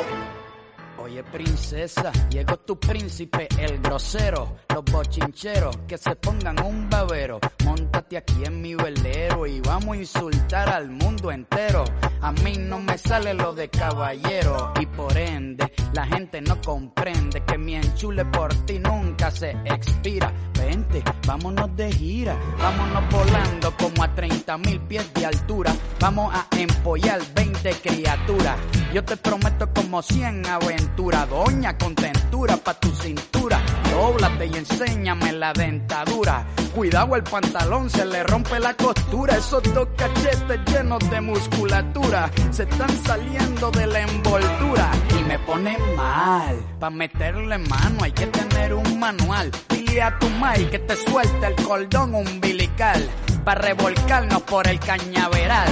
Oye, 1.03 1.23
princesa, 1.23 2.11
llegó 2.30 2.57
tu 2.57 2.80
príncipe, 2.80 3.48
el 3.57 3.80
grosero. 3.80 4.57
Los 4.69 4.86
bochincheros 4.86 5.76
que 5.88 5.98
se 5.98 6.15
pongan 6.15 6.64
un 6.64 6.90
babero. 6.91 7.40
Móntate 7.65 8.18
aquí 8.18 8.44
en 8.45 8.61
mi 8.61 8.76
velero 8.76 9.48
y 9.48 9.60
vamos 9.61 9.95
a 9.95 9.98
insultar 9.98 10.69
al 10.69 10.90
mundo 10.90 11.32
entero. 11.32 11.86
A 12.22 12.32
mí 12.32 12.53
no 12.57 12.80
me 12.80 12.98
sale 12.99 13.34
lo 13.34 13.52
de 13.53 13.68
caballero 13.69 14.73
y 14.80 14.86
por 14.86 15.18
ende 15.18 15.73
la 15.94 16.06
gente 16.06 16.40
no 16.40 16.61
comprende 16.61 17.44
que 17.45 17.57
mi 17.57 17.76
enchule 17.76 18.23
por 18.26 18.53
ti 18.65 18.78
nunca 18.78 19.32
se 19.32 19.52
expira. 19.65 20.32
Vente, 20.53 21.03
vámonos 21.26 21.76
de 21.76 21.91
gira, 21.91 22.38
vámonos 22.60 23.10
volando 23.10 23.76
como 23.76 24.03
a 24.03 24.14
30 24.14 24.57
mil 24.60 24.80
pies 24.82 25.11
de 25.15 25.26
altura. 25.26 25.73
Vamos 25.99 26.32
a 26.34 26.48
empollar 26.56 27.19
20 27.34 27.72
criaturas. 27.82 28.57
Yo 28.94 29.03
te 29.03 29.18
prometo 29.18 29.68
como 29.73 30.02
100 30.02 30.45
aventuras, 30.45 30.90
doña 30.95 31.77
contentura 31.77 32.57
pa' 32.57 32.73
tu 32.73 32.89
cintura. 32.91 33.59
Dóblate 33.91 34.45
y 34.47 34.55
enséñame 34.55 35.31
la 35.34 35.53
dentadura. 35.53 36.45
Cuidado 36.76 37.15
el 37.15 37.23
pantalón, 37.23 37.89
se 37.89 38.05
le 38.05 38.23
rompe 38.23 38.59
la 38.59 38.73
costura. 38.73 39.38
Esos 39.38 39.63
dos 39.73 39.88
cachetes 39.97 40.59
llenos 40.68 40.99
de 41.09 41.22
musculatura 41.22 42.30
se 42.51 42.63
están 42.63 42.89
saliendo 43.03 43.72
de 43.72 43.88
la 43.88 44.01
envoltura 44.01 44.91
y 45.19 45.23
me 45.23 45.39
pone 45.39 45.77
mal. 45.95 46.55
Pa' 46.80 46.89
meterle 46.89 47.57
mano 47.57 48.03
hay 48.03 48.11
que 48.11 48.27
tener 48.27 48.73
un 48.73 48.99
manual. 48.99 49.51
Dile 49.69 50.01
a 50.01 50.18
tu 50.19 50.30
mai 50.30 50.69
que 50.69 50.80
te 50.80 50.95
suelte 50.95 51.47
el 51.47 51.55
cordón 51.55 52.15
umbilical. 52.15 53.09
Pa' 53.43 53.55
revolcarnos 53.55 54.41
por 54.43 54.68
el 54.68 54.80
cañaveral. 54.80 55.69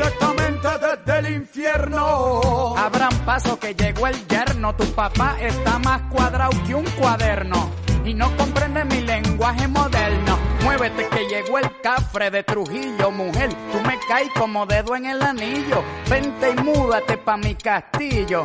Directamente 0.00 0.68
desde 0.80 1.18
el 1.18 1.34
infierno. 1.34 2.74
Abran 2.74 3.14
paso 3.26 3.58
que 3.58 3.74
llegó 3.74 4.06
el 4.06 4.26
yerno. 4.28 4.74
Tu 4.74 4.86
papá 4.94 5.36
está 5.38 5.78
más 5.78 6.00
cuadrado 6.10 6.52
que 6.66 6.74
un 6.74 6.86
cuaderno. 6.98 7.70
Y 8.02 8.14
no 8.14 8.34
comprende 8.38 8.82
mi 8.86 9.02
lenguaje 9.02 9.68
moderno. 9.68 10.38
Muévete 10.62 11.06
que 11.06 11.28
llegó 11.28 11.58
el 11.58 11.70
cafre 11.82 12.30
de 12.30 12.42
Trujillo, 12.42 13.10
mujer. 13.10 13.50
Tú 13.50 13.80
me 13.86 13.98
caes 14.08 14.30
como 14.38 14.64
dedo 14.64 14.96
en 14.96 15.04
el 15.04 15.20
anillo. 15.20 15.84
Vente 16.08 16.50
y 16.50 16.62
múdate 16.62 17.18
pa' 17.18 17.36
mi 17.36 17.54
castillo. 17.54 18.42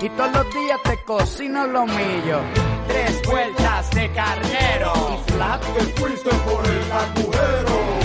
Y 0.00 0.08
todos 0.08 0.32
los 0.32 0.54
días 0.54 0.80
te 0.84 1.04
cocino 1.04 1.66
lo 1.66 1.84
mío. 1.84 2.40
Tres 2.88 3.20
vueltas 3.26 3.90
de 3.90 4.10
carnero. 4.12 4.92
Y 5.26 5.32
flap 5.32 5.60
te 5.60 5.80
fuiste 6.00 6.30
por 6.30 6.66
el 6.66 6.92
agujero. 6.92 8.03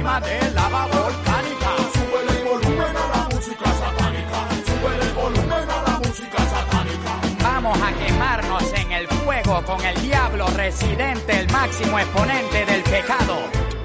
Encima 0.00 0.20
de 0.20 0.50
lava 0.52 0.86
volcánica. 0.86 1.76
Sube 1.92 2.38
el 2.38 2.44
volumen 2.44 2.96
a 2.96 3.08
la 3.16 3.28
música 3.34 3.72
satánica. 3.72 4.48
Sube 4.66 4.92
el 5.00 5.12
volumen 5.14 5.70
a 5.70 5.82
la 5.82 5.98
música 5.98 6.38
satánica. 6.38 7.20
Vamos 7.42 7.78
a 7.82 7.92
quemarnos 7.92 8.72
en 8.74 8.92
el 8.92 9.08
fuego 9.08 9.62
con 9.64 9.84
el 9.84 10.02
diablo 10.02 10.46
residente, 10.56 11.40
el 11.40 11.52
máximo 11.52 11.98
exponente 11.98 12.64
del 12.64 12.82
pecado. 12.82 13.36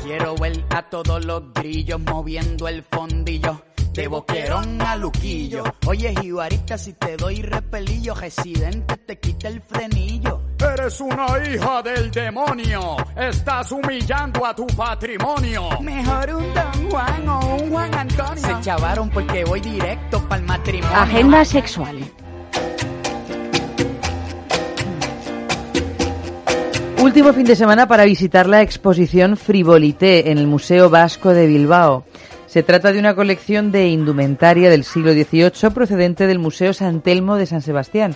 Quiero 0.04 0.36
ver 0.36 0.64
a 0.70 0.84
todos 0.84 1.26
los 1.26 1.54
grillos 1.54 2.00
moviendo 2.00 2.68
el 2.68 2.84
fondillo. 2.84 3.62
De 3.92 4.08
boquerón 4.08 4.82
a 4.82 4.96
luquillo. 4.98 5.64
Oye, 5.88 6.14
jibarita, 6.22 6.78
si 6.78 6.94
te 6.94 7.16
doy 7.16 7.42
repelillo, 7.42 8.14
residente 8.14 8.98
te 8.98 9.20
quita 9.20 9.48
el 9.48 9.62
frenillo. 9.62 10.45
Eres 10.58 11.02
una 11.02 11.26
hija 11.46 11.82
del 11.82 12.10
demonio. 12.12 12.96
Estás 13.16 13.72
humillando 13.72 14.46
a 14.46 14.56
tu 14.56 14.66
patrimonio. 14.68 15.70
Mejor 15.82 16.36
un 16.36 16.54
Don 16.54 16.90
Juan 16.90 17.30
o 17.30 17.56
un 17.56 17.70
Juan 17.70 17.94
Antonio. 17.94 18.38
Se 18.38 18.62
chavaron 18.62 19.10
porque 19.10 19.44
voy 19.44 19.60
directo 19.60 20.22
para 20.30 20.42
el 20.42 20.48
matrimonio. 20.48 20.96
Agenda 20.96 21.44
sexual. 21.44 21.98
Último 27.02 27.34
fin 27.34 27.46
de 27.46 27.56
semana 27.56 27.88
para 27.88 28.06
visitar 28.06 28.48
la 28.48 28.62
exposición 28.62 29.38
Frivolité 29.38 30.32
en 30.32 30.38
el 30.38 30.48
Museo 30.48 30.90
Vasco 30.90 31.34
de 31.34 31.48
Bilbao. 31.48 32.06
Se 32.48 32.64
trata 32.64 32.94
de 32.94 33.00
una 33.00 33.16
colección 33.16 33.72
de 33.72 33.90
indumentaria 33.90 34.70
del 34.70 34.86
siglo 34.86 35.12
XVIII 35.12 35.72
procedente 35.74 36.26
del 36.26 36.40
Museo 36.40 36.74
San 36.74 37.02
Telmo 37.02 37.36
de 37.36 37.46
San 37.46 37.62
Sebastián. 37.62 38.16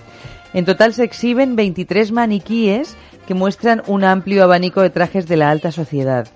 En 0.53 0.65
total 0.65 0.93
se 0.93 1.03
exhiben 1.03 1.55
23 1.55 2.11
maniquíes 2.11 2.95
que 3.27 3.35
muestran 3.35 3.83
un 3.87 4.03
amplio 4.03 4.43
abanico 4.43 4.81
de 4.81 4.89
trajes 4.89 5.27
de 5.27 5.37
la 5.37 5.51
alta 5.51 5.71
sociedad. 5.71 6.27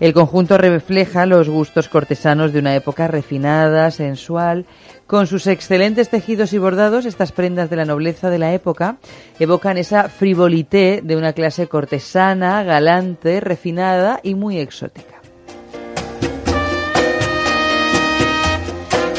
El 0.00 0.14
conjunto 0.14 0.56
refleja 0.56 1.26
los 1.26 1.48
gustos 1.48 1.88
cortesanos 1.88 2.52
de 2.52 2.58
una 2.58 2.74
época 2.74 3.06
refinada, 3.06 3.90
sensual. 3.90 4.64
Con 5.06 5.26
sus 5.26 5.46
excelentes 5.46 6.08
tejidos 6.08 6.54
y 6.54 6.58
bordados, 6.58 7.04
estas 7.04 7.32
prendas 7.32 7.68
de 7.68 7.76
la 7.76 7.84
nobleza 7.84 8.30
de 8.30 8.38
la 8.38 8.54
época 8.54 8.96
evocan 9.38 9.76
esa 9.76 10.08
frivolité 10.08 11.02
de 11.04 11.16
una 11.16 11.34
clase 11.34 11.66
cortesana, 11.66 12.62
galante, 12.62 13.40
refinada 13.40 14.20
y 14.22 14.34
muy 14.34 14.58
exótica. 14.58 15.19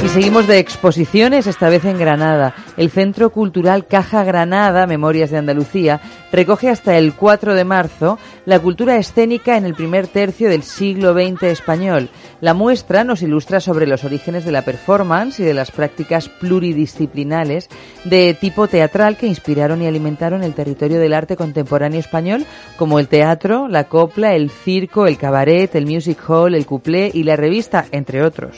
Y 0.03 0.09
seguimos 0.09 0.47
de 0.47 0.57
exposiciones, 0.57 1.45
esta 1.45 1.69
vez 1.69 1.85
en 1.85 1.99
Granada. 1.99 2.55
El 2.75 2.89
Centro 2.89 3.29
Cultural 3.29 3.85
Caja 3.85 4.23
Granada, 4.23 4.87
Memorias 4.87 5.29
de 5.29 5.37
Andalucía, 5.37 6.01
recoge 6.31 6.69
hasta 6.69 6.97
el 6.97 7.13
4 7.13 7.53
de 7.53 7.65
marzo 7.65 8.17
la 8.45 8.59
cultura 8.59 8.97
escénica 8.97 9.57
en 9.57 9.65
el 9.65 9.75
primer 9.75 10.07
tercio 10.07 10.49
del 10.49 10.63
siglo 10.63 11.13
XX 11.13 11.43
español. 11.43 12.09
La 12.41 12.55
muestra 12.55 13.03
nos 13.03 13.21
ilustra 13.21 13.59
sobre 13.59 13.85
los 13.85 14.03
orígenes 14.03 14.43
de 14.43 14.51
la 14.51 14.63
performance 14.63 15.39
y 15.39 15.43
de 15.43 15.53
las 15.53 15.69
prácticas 15.69 16.29
pluridisciplinares 16.29 17.69
de 18.03 18.33
tipo 18.33 18.67
teatral 18.67 19.17
que 19.17 19.27
inspiraron 19.27 19.83
y 19.83 19.87
alimentaron 19.87 20.43
el 20.43 20.55
territorio 20.55 20.99
del 20.99 21.13
arte 21.13 21.35
contemporáneo 21.35 21.99
español, 21.99 22.47
como 22.75 22.97
el 22.97 23.07
teatro, 23.07 23.67
la 23.67 23.83
copla, 23.83 24.33
el 24.33 24.49
circo, 24.49 25.05
el 25.05 25.17
cabaret, 25.17 25.75
el 25.75 25.85
music 25.85 26.17
hall, 26.27 26.55
el 26.55 26.65
cuplé 26.65 27.11
y 27.13 27.21
la 27.21 27.35
revista, 27.35 27.85
entre 27.91 28.23
otros. 28.23 28.55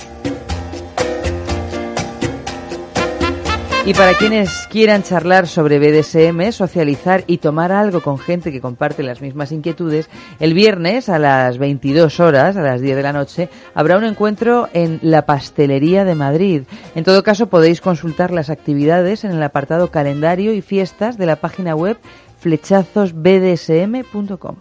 Y 3.86 3.94
para 3.94 4.14
quienes 4.14 4.66
quieran 4.72 5.04
charlar 5.04 5.46
sobre 5.46 5.78
BDSM, 5.78 6.54
socializar 6.54 7.26
y 7.28 7.40
tomar 7.40 7.74
algo 7.74 8.00
con 8.00 8.18
gente 8.18 8.54
que 8.54 8.62
comparte 8.62 9.04
las 9.04 9.20
mismas 9.20 9.52
inquietudes, 9.52 10.10
el 10.40 10.54
viernes 10.54 11.10
a 11.10 11.20
las 11.20 11.58
22 11.58 12.22
horas, 12.22 12.56
a 12.56 12.62
las 12.62 12.80
10 12.80 12.96
de 12.96 13.04
la 13.04 13.12
noche, 13.12 13.50
habrá 13.74 13.98
un 13.98 14.06
encuentro 14.06 14.70
en 14.72 15.00
la 15.02 15.26
Pastelería 15.26 16.06
de 16.06 16.16
Madrid. 16.16 16.62
En 16.96 17.04
todo 17.04 17.24
caso, 17.24 17.48
podéis 17.48 17.82
consultar 17.82 18.32
las 18.32 18.50
actividades 18.50 19.26
en 19.26 19.32
el 19.32 19.44
apartado 19.44 19.92
calendario 19.92 20.54
y 20.54 20.62
fiestas 20.62 21.18
de 21.18 21.26
la 21.26 21.36
página 21.36 21.76
web 21.76 21.98
flechazosbdsm.com. 22.40 24.56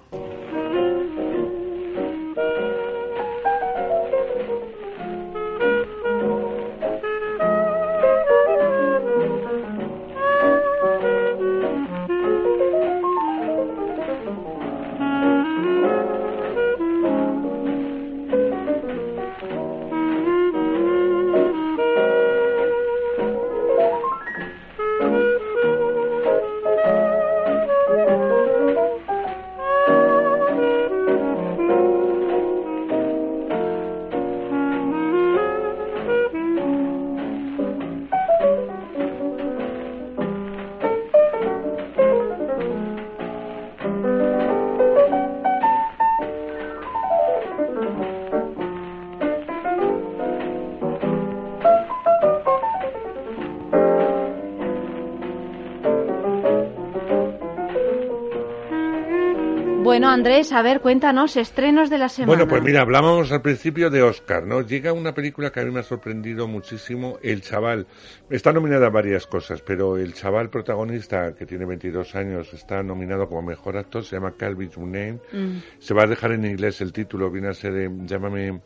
Andrés, 60.23 60.53
a 60.53 60.63
ver, 60.63 60.81
cuéntanos, 60.81 61.37
estrenos 61.37 61.91
de 61.91 61.99
la 61.99 62.09
semana. 62.09 62.29
Bueno, 62.29 62.49
pues 62.49 62.63
mira, 62.63 62.83
hablábamos 62.83 63.33
al 63.33 63.43
principio 63.43 63.91
de 63.91 64.03
Oscar, 64.03 64.47
¿no? 64.47 64.61
Llega 64.61 64.93
una 64.93 65.13
película 65.13 65.51
que 65.51 65.59
a 65.59 65.65
mí 65.65 65.73
me 65.73 65.81
ha 65.81 65.83
sorprendido 65.83 66.47
muchísimo, 66.47 67.19
El 67.25 67.43
Chaval. 67.43 67.89
Está 68.31 68.53
nominada 68.53 68.87
a 68.87 68.91
varias 68.91 69.27
cosas, 69.27 69.63
pero 69.63 69.97
el 69.97 70.15
chaval 70.15 70.49
protagonista, 70.49 71.35
que 71.35 71.45
tiene 71.45 71.65
22 71.65 72.15
años, 72.15 72.55
está 72.55 72.85
nominado 72.85 73.29
como 73.29 73.43
mejor 73.43 73.77
actor, 73.77 74.05
se 74.05 74.15
llama 74.15 74.35
Calvin 74.37 74.71
Name. 74.77 75.19
Mm. 75.33 75.59
Se 75.81 75.93
va 75.93 76.05
a 76.05 76.07
dejar 76.07 76.31
en 76.31 76.45
inglés 76.45 76.81
el 76.83 76.93
título, 76.93 77.29
viene 77.29 77.49
a 77.49 77.55
ser 77.55 77.75
eh, 77.75 77.91
Llámame 78.05 78.61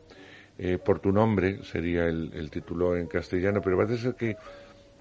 eh, 0.59 0.77
por 0.77 1.01
tu 1.01 1.11
nombre, 1.11 1.65
sería 1.65 2.05
el, 2.05 2.33
el 2.35 2.51
título 2.51 2.95
en 2.99 3.07
castellano, 3.07 3.63
pero 3.63 3.79
parece 3.79 3.97
ser 3.97 4.15
que 4.15 4.37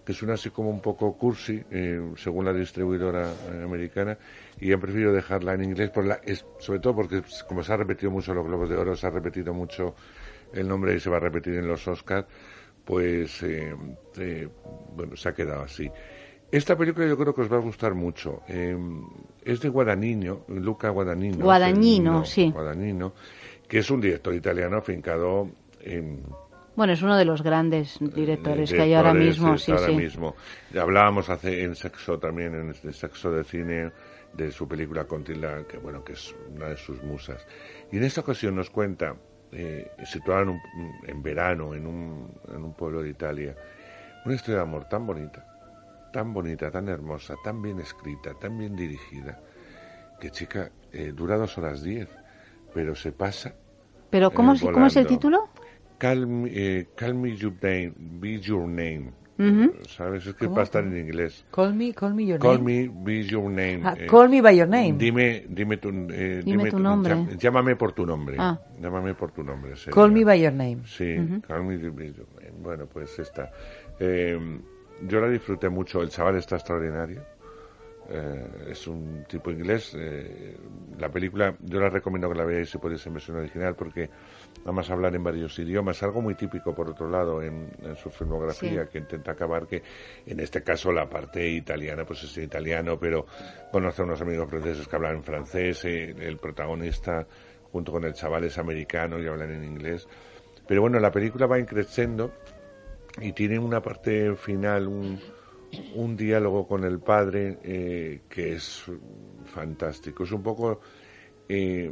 que 0.06 0.14
suena 0.14 0.36
así 0.36 0.52
como 0.52 0.70
un 0.70 0.82
poco 0.82 1.18
cursi, 1.18 1.62
eh, 1.72 2.00
según 2.16 2.46
la 2.46 2.54
distribuidora 2.54 3.28
eh, 3.28 3.64
americana, 3.64 4.18
y 4.60 4.72
han 4.72 4.80
preferido 4.80 5.12
dejarla 5.12 5.54
en 5.56 5.64
inglés, 5.64 5.90
por 5.90 6.06
la, 6.06 6.20
es, 6.24 6.46
sobre 6.60 6.80
todo 6.80 6.96
porque 6.96 7.24
como 7.48 7.64
se 7.64 7.74
ha 7.74 7.78
repetido 7.78 8.12
mucho 8.12 8.32
en 8.32 8.38
los 8.38 8.46
Globos 8.46 8.70
de 8.70 8.78
Oro, 8.78 8.96
se 8.96 9.08
ha 9.08 9.10
repetido 9.10 9.54
mucho 9.54 9.96
el 10.54 10.68
nombre 10.68 10.96
y 10.96 11.00
se 11.00 11.10
va 11.10 11.18
a 11.18 11.22
repetir 11.22 11.56
en 11.56 11.68
los 11.68 11.88
Oscars, 11.88 12.28
pues 12.86 13.42
eh, 13.42 13.76
bueno, 14.96 15.16
se 15.16 15.30
ha 15.30 15.34
quedado 15.34 15.64
así. 15.64 15.90
Esta 16.52 16.78
película 16.78 17.08
yo 17.08 17.18
creo 17.18 17.34
que 17.34 17.42
os 17.42 17.52
va 17.52 17.58
a 17.58 17.62
gustar 17.62 17.96
mucho. 17.96 18.44
Es 18.48 19.60
de 19.60 19.68
Guadagnino, 19.68 20.42
Luca 20.48 20.90
Guadagnino. 20.90 21.44
Guadagnino, 21.44 22.12
no, 22.12 22.26
sí. 22.26 22.52
Guadagnino, 22.52 23.14
que 23.68 23.80
es 23.80 23.90
un 23.90 24.00
director 24.00 24.34
italiano 24.36 24.78
afincado 24.78 25.50
en 25.82 26.22
Bueno, 26.76 26.94
es 26.94 27.02
uno 27.02 27.16
de 27.18 27.26
los 27.26 27.42
grandes 27.42 27.98
directores 28.00 28.72
que 28.74 28.82
hay 28.82 28.94
ahora 28.94 29.14
mismo, 29.14 29.58
sí, 29.58 29.72
ahora 29.72 29.88
sí. 29.88 29.96
mismo. 29.96 30.36
Ya 30.74 30.82
hablábamos 30.82 31.30
hace 31.30 31.64
en 31.64 31.76
Sexo 31.76 32.20
también, 32.20 32.54
en 32.54 32.68
el 32.70 32.94
Sexo 32.94 33.32
de 33.32 33.44
Cine, 33.44 33.92
de 34.34 34.52
su 34.52 34.68
película 34.68 35.06
con 35.06 35.24
Tilda, 35.24 35.64
que 35.68 35.78
bueno, 35.78 36.04
que 36.04 36.14
es 36.14 36.36
una 36.54 36.68
de 36.70 36.78
sus 36.78 37.02
musas. 37.04 37.46
Y 37.92 37.98
en 37.98 38.04
esta 38.04 38.22
ocasión 38.22 38.56
nos 38.56 38.70
cuenta, 38.70 39.16
eh, 39.54 39.90
situada 40.04 40.42
en, 40.42 40.50
un- 40.50 40.62
en 41.08 41.24
verano, 41.24 41.74
en 41.74 41.88
un, 41.88 42.30
en 42.50 42.64
un 42.64 42.74
pueblo 42.74 43.02
de 43.02 43.10
Italia, 43.10 43.56
una 44.26 44.36
historia 44.36 44.58
de 44.58 44.64
amor 44.64 44.86
tan 44.86 45.06
bonita, 45.08 45.40
tan 46.12 46.34
bonita, 46.34 46.72
tan 46.72 46.90
hermosa, 46.90 47.36
tan 47.38 47.62
bien 47.62 47.80
escrita, 47.80 48.34
tan 48.34 48.58
bien 48.58 48.76
dirigida, 48.76 49.38
que 50.20 50.32
chica, 50.32 50.72
eh, 50.94 51.12
dura 51.16 51.38
dos 51.38 51.58
horas 51.58 51.84
diez, 51.84 52.10
pero 52.74 52.96
se 52.96 53.12
pasa. 53.12 53.54
Pero 54.12 54.32
¿cómo, 54.32 54.54
eh, 54.54 54.72
¿cómo 54.74 54.88
es 54.88 54.96
el 54.98 55.08
título? 55.08 55.50
Call 55.98 56.28
me, 56.28 56.50
eh, 56.54 56.88
call 56.98 57.14
me 57.16 57.36
your 57.36 57.54
name, 57.62 57.94
be 57.98 58.40
your 58.40 58.68
name. 58.68 59.12
Ujú. 59.38 59.74
¿Sabes? 59.90 60.26
Es 60.28 60.36
que 60.36 60.48
va 60.48 60.62
a 60.62 60.64
estar 60.64 60.84
en 60.86 60.98
inglés. 60.98 61.46
Call 61.52 61.74
me, 61.74 61.94
call 61.94 62.14
me 62.14 62.26
your 62.26 62.40
Call 62.40 62.64
name. 62.64 62.88
me, 62.88 63.04
be 63.04 63.26
your 63.26 63.50
name. 63.52 63.82
Ah, 63.84 63.96
Eh, 64.00 64.08
call 64.08 64.30
me 64.30 64.42
by 64.42 64.58
your 64.58 64.68
name. 64.68 64.98
Dime, 64.98 65.46
dime 65.50 65.76
tu, 65.78 65.90
eh, 65.90 66.42
Dime 66.44 66.70
tu 66.70 66.80
nombre. 66.80 67.28
Llámame 67.38 67.76
por 67.76 67.92
tu 67.92 68.06
nombre. 68.06 68.38
Ah. 68.40 68.58
Llámame 68.80 69.14
por 69.14 69.32
tu 69.32 69.44
nombre. 69.44 69.76
sería. 69.76 69.94
Call 69.94 70.12
me 70.12 70.24
by 70.24 70.42
your 70.42 70.54
name. 70.54 70.84
Sí, 70.86 71.18
Ujú. 71.20 71.42
Call 71.42 71.64
me 71.66 71.78
by 71.78 72.14
your 72.14 72.28
name. 72.42 72.54
Bueno, 72.62 72.86
pues 72.88 73.20
esta. 73.20 73.52
Eh, 74.00 74.40
yo 75.06 75.20
la 75.20 75.28
disfruté 75.30 75.68
mucho. 75.68 76.02
El 76.02 76.10
chaval 76.10 76.38
está 76.38 76.56
extraordinario. 76.56 77.22
Eh, 78.08 78.68
es 78.72 78.88
un 78.88 79.26
tipo 79.28 79.50
inglés. 79.52 79.94
eh, 79.98 80.56
la 81.00 81.10
película, 81.10 81.56
yo 81.62 81.80
la 81.80 81.90
recomiendo 81.90 82.30
que 82.30 82.36
la 82.38 82.46
veáis 82.46 82.70
si 82.70 82.78
podéis 82.78 83.06
en 83.08 83.14
versión 83.14 83.38
original 83.38 83.76
porque 83.76 84.10
además 84.64 84.90
hablar 84.92 85.16
en 85.16 85.24
varios 85.24 85.58
idiomas, 85.60 86.02
algo 86.04 86.22
muy 86.22 86.36
típico 86.36 86.74
por 86.74 86.90
otro 86.90 87.10
lado 87.10 87.42
en, 87.42 87.70
en 87.84 87.96
su 87.96 88.10
filmografía 88.12 88.84
Sí. 88.86 88.90
que 88.92 88.98
intenta 89.00 89.32
acabar 89.32 89.66
que 89.68 89.82
en 90.26 90.40
este 90.40 90.62
caso 90.64 90.92
la 90.92 91.10
parte 91.10 91.48
italiana 91.50 92.06
pues 92.06 92.24
es 92.24 92.38
italiano, 92.38 92.98
pero 93.00 93.26
conoce 93.72 94.02
a 94.02 94.06
unos 94.06 94.22
amigos 94.22 94.50
franceses 94.50 94.88
que 94.88 94.96
hablan 94.96 95.24
francés, 95.24 95.84
eh, 95.86 96.16
el 96.20 96.38
protagonista 96.38 97.26
junto 97.72 97.92
con 97.92 98.04
el 98.06 98.14
chaval 98.14 98.44
es 98.46 98.58
americano 98.58 99.20
y 99.20 99.28
hablan 99.28 99.52
en 99.52 99.64
inglés. 99.64 100.08
Pero 100.68 100.82
bueno, 100.82 101.00
la 101.00 101.12
película 101.12 101.46
va 101.48 101.60
increciendo 101.60 102.32
y 103.22 103.34
tiene 103.34 103.60
una 103.60 103.82
parte 103.82 104.34
final, 104.36 104.88
un, 104.88 105.20
un 105.96 106.16
diálogo 106.16 106.68
con 106.68 106.84
el 106.84 107.00
padre 107.00 107.58
eh, 107.64 108.22
que 108.30 108.54
es 108.54 108.86
fantástico. 109.46 110.24
Es 110.24 110.32
un 110.32 110.44
poco 110.44 110.82
eh, 111.48 111.92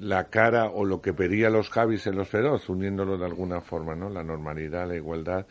la 0.00 0.24
cara 0.24 0.66
o 0.66 0.84
lo 0.84 1.00
que 1.00 1.12
pedía 1.12 1.50
los 1.50 1.70
Javis 1.70 2.06
en 2.06 2.16
los 2.16 2.28
Feroz, 2.28 2.68
uniéndolo 2.68 3.18
de 3.18 3.26
alguna 3.26 3.60
forma, 3.60 3.94
¿no? 3.94 4.08
La 4.08 4.22
normalidad, 4.22 4.88
la 4.88 4.96
igualdad 4.96 5.46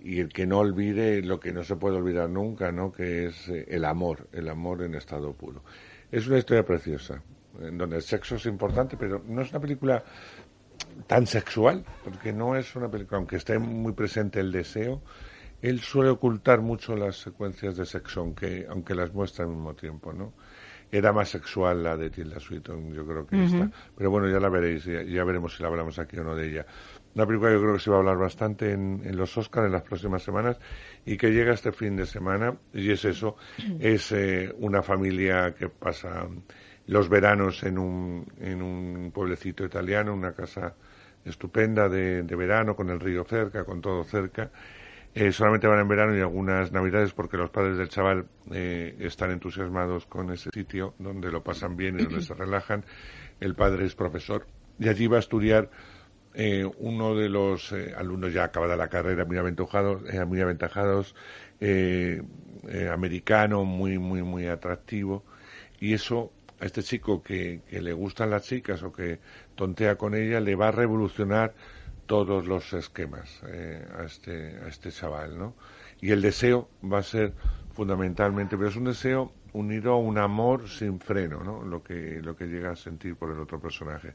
y 0.00 0.20
el 0.20 0.28
que 0.28 0.46
no 0.46 0.58
olvide 0.58 1.22
lo 1.22 1.40
que 1.40 1.52
no 1.52 1.64
se 1.64 1.76
puede 1.76 1.96
olvidar 1.96 2.28
nunca, 2.28 2.70
¿no? 2.70 2.92
Que 2.92 3.26
es 3.26 3.48
eh, 3.48 3.66
el 3.68 3.84
amor, 3.84 4.28
el 4.32 4.48
amor 4.48 4.82
en 4.82 4.94
estado 4.94 5.32
puro. 5.32 5.62
Es 6.10 6.26
una 6.26 6.38
historia 6.38 6.64
preciosa, 6.64 7.22
en 7.60 7.78
donde 7.78 7.96
el 7.96 8.02
sexo 8.02 8.36
es 8.36 8.46
importante, 8.46 8.96
pero 8.96 9.22
no 9.26 9.42
es 9.42 9.50
una 9.50 9.60
película 9.60 10.04
tan 11.06 11.26
sexual, 11.26 11.84
porque 12.04 12.32
no 12.32 12.56
es 12.56 12.74
una 12.76 12.88
película, 12.88 13.18
aunque 13.18 13.36
esté 13.36 13.58
muy 13.58 13.92
presente 13.92 14.40
el 14.40 14.52
deseo, 14.52 15.02
él 15.62 15.80
suele 15.80 16.10
ocultar 16.10 16.60
mucho 16.60 16.96
las 16.96 17.16
secuencias 17.16 17.76
de 17.76 17.86
sexo, 17.86 18.20
aunque, 18.20 18.66
aunque 18.68 18.94
las 18.94 19.12
muestra 19.12 19.44
al 19.44 19.50
mismo 19.50 19.74
tiempo, 19.74 20.12
¿no? 20.12 20.32
Era 20.92 21.12
más 21.12 21.30
sexual 21.30 21.82
la 21.82 21.96
de 21.96 22.10
Tilda 22.10 22.38
Swinton, 22.38 22.92
yo 22.92 23.04
creo 23.04 23.26
que 23.26 23.36
Ujú. 23.36 23.44
esta. 23.44 23.70
Pero 23.96 24.10
bueno, 24.10 24.28
ya 24.28 24.38
la 24.38 24.48
veréis, 24.48 24.84
ya, 24.84 25.02
ya 25.02 25.24
veremos 25.24 25.56
si 25.56 25.62
la 25.62 25.68
hablamos 25.68 25.98
aquí 25.98 26.16
o 26.18 26.24
no 26.24 26.36
de 26.36 26.48
ella. 26.48 26.66
Una 27.14 27.26
película 27.26 27.50
que 27.50 27.56
yo 27.56 27.62
creo 27.62 27.74
que 27.74 27.80
se 27.80 27.90
va 27.90 27.96
a 27.96 27.98
hablar 28.00 28.18
bastante 28.18 28.72
en, 28.72 29.02
en 29.04 29.16
los 29.16 29.36
Oscars 29.36 29.66
en 29.66 29.72
las 29.72 29.82
próximas 29.82 30.22
semanas 30.22 30.58
y 31.04 31.16
que 31.16 31.30
llega 31.30 31.54
este 31.54 31.72
fin 31.72 31.96
de 31.96 32.06
semana, 32.06 32.56
y 32.72 32.90
es 32.92 33.04
eso, 33.04 33.36
es 33.80 34.12
eh, 34.12 34.54
una 34.58 34.82
familia 34.82 35.54
que 35.54 35.68
pasa 35.68 36.28
los 36.86 37.08
veranos 37.08 37.62
en 37.64 37.78
un, 37.78 38.26
en 38.40 38.62
un 38.62 39.10
pueblecito 39.12 39.64
italiano, 39.64 40.14
una 40.14 40.34
casa 40.34 40.74
estupenda 41.24 41.88
de, 41.88 42.22
de 42.22 42.36
verano, 42.36 42.76
con 42.76 42.90
el 42.90 43.00
río 43.00 43.24
cerca, 43.24 43.64
con 43.64 43.80
todo 43.80 44.04
cerca. 44.04 44.50
Eh, 45.18 45.32
solamente 45.32 45.66
van 45.66 45.80
en 45.80 45.88
verano 45.88 46.14
y 46.14 46.20
algunas 46.20 46.72
navidades 46.72 47.14
porque 47.14 47.38
los 47.38 47.48
padres 47.48 47.78
del 47.78 47.88
chaval 47.88 48.26
eh, 48.52 48.94
están 49.00 49.30
entusiasmados 49.30 50.04
con 50.04 50.30
ese 50.30 50.50
sitio 50.52 50.92
donde 50.98 51.32
lo 51.32 51.42
pasan 51.42 51.74
bien 51.74 51.98
y 51.98 52.02
donde 52.04 52.20
se 52.20 52.34
relajan. 52.44 52.84
El 53.40 53.54
padre 53.54 53.86
es 53.86 53.94
profesor 53.94 54.46
y 54.78 54.90
allí 54.90 55.06
va 55.06 55.16
a 55.16 55.20
estudiar 55.20 55.70
eh, 56.34 56.70
uno 56.80 57.14
de 57.14 57.30
los 57.30 57.72
eh, 57.72 57.94
alumnos 57.96 58.30
ya 58.34 58.44
acabada 58.44 58.76
la 58.76 58.88
carrera 58.88 59.24
muy 59.24 59.38
aventajados, 59.38 60.02
eh, 60.12 60.22
muy 60.26 60.38
aventajados 60.42 61.14
americano, 62.92 63.64
muy, 63.64 63.98
muy, 63.98 64.22
muy 64.22 64.46
atractivo. 64.46 65.24
Y 65.80 65.94
eso 65.94 66.30
a 66.60 66.66
este 66.66 66.82
chico 66.82 67.22
que, 67.22 67.62
que 67.70 67.80
le 67.80 67.94
gustan 67.94 68.28
las 68.28 68.42
chicas 68.42 68.82
o 68.82 68.92
que 68.92 69.18
tontea 69.54 69.96
con 69.96 70.14
ella 70.14 70.40
le 70.40 70.56
va 70.56 70.68
a 70.68 70.72
revolucionar 70.72 71.54
todos 72.06 72.46
los 72.46 72.72
esquemas 72.72 73.42
eh, 73.48 73.86
a, 73.98 74.04
este, 74.04 74.58
a 74.64 74.68
este 74.68 74.90
chaval, 74.90 75.38
¿no? 75.38 75.54
Y 76.00 76.12
el 76.12 76.22
deseo 76.22 76.68
va 76.84 76.98
a 76.98 77.02
ser 77.02 77.32
fundamentalmente, 77.72 78.56
pero 78.56 78.68
es 78.68 78.76
un 78.76 78.84
deseo 78.84 79.32
unido 79.52 79.92
a 79.92 79.98
un 79.98 80.18
amor 80.18 80.68
sin 80.68 81.00
freno, 81.00 81.42
¿no? 81.42 81.62
Lo 81.62 81.82
que, 81.82 82.20
lo 82.22 82.36
que 82.36 82.46
llega 82.46 82.70
a 82.70 82.76
sentir 82.76 83.16
por 83.16 83.30
el 83.30 83.38
otro 83.38 83.58
personaje. 83.58 84.12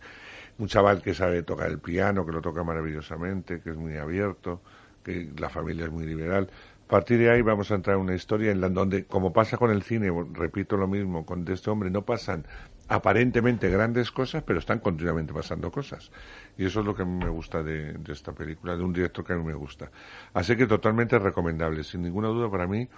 Un 0.59 0.67
chaval 0.67 1.01
que 1.01 1.13
sabe 1.13 1.43
tocar 1.43 1.69
el 1.69 1.79
piano, 1.79 2.25
que 2.25 2.31
lo 2.31 2.41
toca 2.41 2.63
maravillosamente, 2.63 3.61
que 3.61 3.71
es 3.71 3.77
muy 3.77 3.97
abierto, 3.97 4.61
que 5.03 5.31
la 5.37 5.49
familia 5.49 5.85
es 5.85 5.91
muy 5.91 6.05
liberal. 6.05 6.49
A 6.85 6.87
partir 6.91 7.19
de 7.19 7.31
ahí 7.31 7.41
vamos 7.41 7.71
a 7.71 7.75
entrar 7.75 7.95
en 7.95 8.01
una 8.01 8.15
historia 8.15 8.51
en 8.51 8.61
la 8.61 8.69
donde, 8.69 9.05
como 9.05 9.31
pasa 9.31 9.57
con 9.57 9.71
el 9.71 9.81
cine, 9.81 10.11
repito 10.33 10.75
lo 10.75 10.87
mismo, 10.87 11.25
con 11.25 11.47
este 11.47 11.69
hombre 11.69 11.89
no 11.89 12.03
pasan 12.03 12.45
aparentemente 12.91 13.69
grandes 13.69 14.11
cosas, 14.11 14.43
pero 14.43 14.59
están 14.59 14.79
continuamente 14.79 15.33
pasando 15.33 15.71
cosas. 15.71 16.11
Y 16.57 16.65
eso 16.65 16.81
es 16.81 16.85
lo 16.85 16.93
que 16.93 17.03
a 17.03 17.05
mí 17.05 17.23
me 17.23 17.29
gusta 17.29 17.63
de, 17.63 17.93
de 17.93 18.11
esta 18.11 18.33
película, 18.33 18.75
de 18.75 18.83
un 18.83 18.91
director 18.91 19.23
que 19.23 19.31
a 19.31 19.37
mí 19.37 19.45
me 19.45 19.53
gusta. 19.53 19.89
Así 20.33 20.57
que 20.57 20.67
totalmente 20.67 21.17
recomendable, 21.17 21.85
sin 21.85 22.01
ninguna 22.01 22.27
duda 22.27 22.51
para 22.51 22.67
mí 22.67 22.89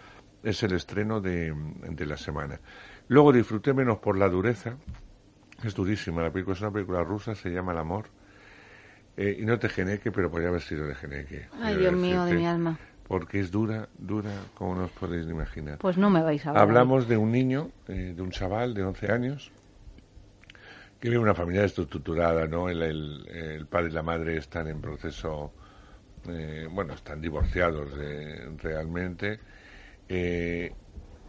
es 0.42 0.64
el 0.64 0.74
estreno 0.74 1.22
de, 1.22 1.54
de 1.90 2.06
la 2.08 2.18
semana. 2.18 2.60
Luego 3.08 3.32
disfruté 3.32 3.72
menos 3.74 4.00
por 4.00 4.18
la 4.18 4.28
dureza, 4.30 4.78
es 5.64 5.76
durísima 5.76 6.24
la 6.24 6.32
película, 6.32 6.56
es 6.56 6.62
una 6.62 6.72
película 6.72 7.04
rusa, 7.04 7.36
se 7.36 7.52
llama 7.52 7.74
El 7.74 7.78
Amor. 7.78 8.06
Eh, 9.16 9.38
y 9.42 9.46
no 9.46 9.60
te 9.60 9.70
geneque, 9.70 10.12
pero 10.12 10.32
podría 10.32 10.50
haber 10.50 10.62
sido 10.62 10.88
de 10.88 10.96
geneque. 10.96 11.46
Ay, 11.62 11.78
Dios 11.78 11.94
mío, 11.94 12.26
de 12.26 12.34
mi 12.34 12.48
alma. 12.48 12.80
Porque 13.08 13.40
es 13.40 13.52
dura, 13.52 13.88
dura, 14.00 14.32
como 14.56 14.74
no 14.74 14.86
os 14.86 14.92
podéis 14.92 15.28
imaginar. 15.28 15.78
Pues 15.78 16.00
no 16.00 16.10
me 16.10 16.24
vais 16.24 16.44
a 16.48 16.50
hablar. 16.50 16.64
Hablamos 16.64 17.08
de 17.08 17.18
un 17.18 17.32
niño, 17.32 17.70
eh, 17.88 18.14
de 18.16 18.22
un 18.24 18.32
chaval 18.32 18.74
de 18.74 18.84
11 18.84 19.12
años, 19.12 19.52
que 21.04 21.10
vive 21.10 21.22
una 21.22 21.36
familia 21.36 21.66
estructurada, 21.66 22.48
¿no? 22.48 22.70
El, 22.70 22.82
el- 22.82 23.68
padre 23.68 23.90
y 23.90 23.94
la 23.94 24.04
madre 24.04 24.38
están 24.38 24.70
en 24.70 24.80
proceso, 24.80 25.54
eh, 26.30 26.68
bueno, 26.72 26.94
están 26.94 27.22
divorciados 27.22 27.98
de- 27.98 28.56
realmente, 28.58 29.42
eh, 30.10 30.78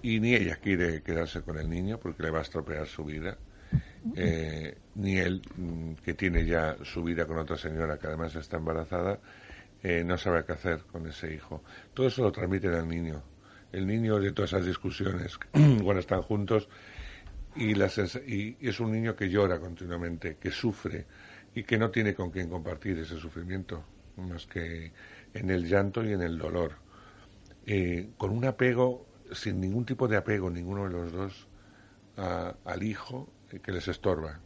y 0.02 0.20
ni 0.20 0.34
ella 0.34 0.56
quiere 0.58 1.02
quedarse 1.02 1.42
con 1.42 1.58
el 1.58 1.68
niño 1.70 1.98
porque 2.00 2.22
le 2.24 2.30
va 2.30 2.40
a 2.40 2.42
estropear 2.42 2.86
su 2.86 3.04
vida, 3.04 3.40
eh, 4.12 4.82
ni 4.94 5.18
él, 5.18 5.42
mm, 5.56 5.94
que 5.96 6.14
tiene 6.14 6.46
ya 6.46 6.76
su 6.84 7.02
vida 7.04 7.26
con 7.26 7.38
otra 7.38 7.56
señora 7.56 7.98
que 7.98 8.06
además 8.08 8.34
está 8.36 8.58
embarazada, 8.58 9.20
eh, 9.82 10.04
no 10.04 10.16
sabe 10.18 10.44
qué 10.44 10.52
hacer 10.52 10.84
con 10.86 11.06
ese 11.06 11.34
hijo. 11.34 11.64
Todo 11.94 12.06
eso 12.08 12.22
lo 12.22 12.32
transmiten 12.32 12.74
al 12.74 12.88
niño. 12.88 13.24
El 13.72 13.86
niño 13.86 14.20
de 14.20 14.32
todas 14.32 14.52
esas 14.52 14.66
discusiones 14.66 15.38
cuando 15.52 15.98
están 16.00 16.22
juntos 16.22 16.68
y, 17.56 17.74
la 17.74 17.90
y 18.26 18.56
es 18.60 18.80
un 18.80 18.92
niño 18.92 19.14
que 19.14 19.28
llora 19.28 19.58
continuamente, 19.60 20.36
que 20.36 20.50
sufre 20.50 21.06
y 21.54 21.62
que 21.62 21.78
no 21.78 21.90
tiene 21.90 22.14
con 22.14 22.30
quién 22.30 22.48
compartir 22.48 22.98
ese 22.98 23.18
sufrimiento, 23.18 23.84
más 24.16 24.46
que 24.46 24.92
en 25.32 25.50
el 25.50 25.68
llanto 25.68 26.04
y 26.04 26.12
en 26.12 26.22
el 26.22 26.38
dolor. 26.38 26.72
Eh, 27.66 28.10
con 28.16 28.30
un 28.30 28.44
apego, 28.44 29.06
sin 29.32 29.60
ningún 29.60 29.84
tipo 29.84 30.08
de 30.08 30.16
apego, 30.16 30.50
ninguno 30.50 30.84
de 30.84 30.90
los 30.90 31.12
dos, 31.12 31.46
al 32.16 32.82
hijo 32.82 33.28
eh, 33.50 33.60
que 33.60 33.72
les 33.72 33.88
estorba. 33.88 34.40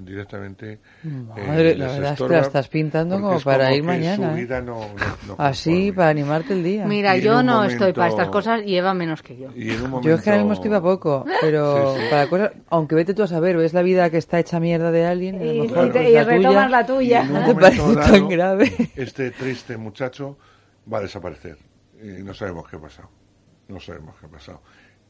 Directamente. 0.00 0.80
Madre, 1.02 1.72
eh, 1.72 1.76
la 1.76 1.86
les 1.86 1.96
verdad 1.96 2.12
es 2.14 2.18
que 2.22 2.28
la 2.28 2.38
estás 2.40 2.68
pintando 2.68 3.20
como 3.20 3.38
para 3.40 3.64
como 3.64 3.74
ir 3.76 3.80
que 3.82 3.86
mañana. 3.86 4.30
Su 4.32 4.36
¿eh? 4.38 4.40
vida 4.40 4.60
no, 4.62 4.80
no- 4.80 5.16
no 5.28 5.34
Así, 5.38 5.92
para 5.92 6.08
animarte 6.08 6.54
el 6.54 6.62
día. 6.64 6.86
Mira, 6.86 7.16
Y 7.16 7.20
yo 7.20 7.42
no 7.42 7.64
estoy 7.64 7.92
para 7.92 8.08
estas 8.08 8.28
cosas 8.30 8.62
y 8.64 8.76
Eva 8.76 8.94
menos 8.94 9.22
que 9.22 9.36
yo. 9.36 9.50
Y 9.54 9.70
en 9.70 9.82
un 9.82 9.90
momento... 9.90 10.08
Yo 10.08 10.14
es 10.14 10.22
que 10.22 10.30
ahora 10.30 10.42
mismo 10.42 10.54
estoy 10.54 10.70
para 10.70 10.80
poco, 10.82 11.24
pero 11.40 11.94
Sí, 11.96 12.00
sí. 12.02 12.06
para 12.10 12.26
cosas, 12.26 12.52
aunque 12.70 12.94
vete 12.94 13.12
tú 13.14 13.22
a 13.22 13.26
saber, 13.26 13.56
ves 13.56 13.74
la 13.74 13.82
vida 13.82 14.08
que 14.10 14.16
está 14.18 14.38
hecha 14.38 14.58
mierda 14.60 14.90
de 14.90 15.04
alguien 15.04 15.36
y, 15.36 15.48
a 15.48 15.52
lo 15.52 15.64
Y- 15.64 15.68
mejor, 15.68 15.86
y 15.88 15.90
te- 15.90 16.10
y 16.10 16.14
la 16.14 16.24
retomas 16.24 16.70
la 16.70 16.86
tuya. 16.86 17.22
Y 17.22 17.26
en 17.26 17.28
un 17.28 17.32
No 17.34 17.38
te 17.46 17.54
momento 17.54 17.60
parece 17.60 17.94
dado, 17.94 18.12
tan 18.12 18.28
grave. 18.28 18.72
Este 18.96 19.30
triste 19.32 19.76
muchacho 19.76 20.38
va 20.92 20.98
a 20.98 21.02
desaparecer. 21.02 21.58
Y 22.02 22.22
no 22.22 22.32
sabemos 22.34 22.66
qué 22.68 22.76
ha 22.76 22.80
pasado. 22.80 23.08
No 23.68 23.78
sabemos 23.78 24.14
qué 24.18 24.26
ha 24.26 24.28
pasado. 24.30 24.60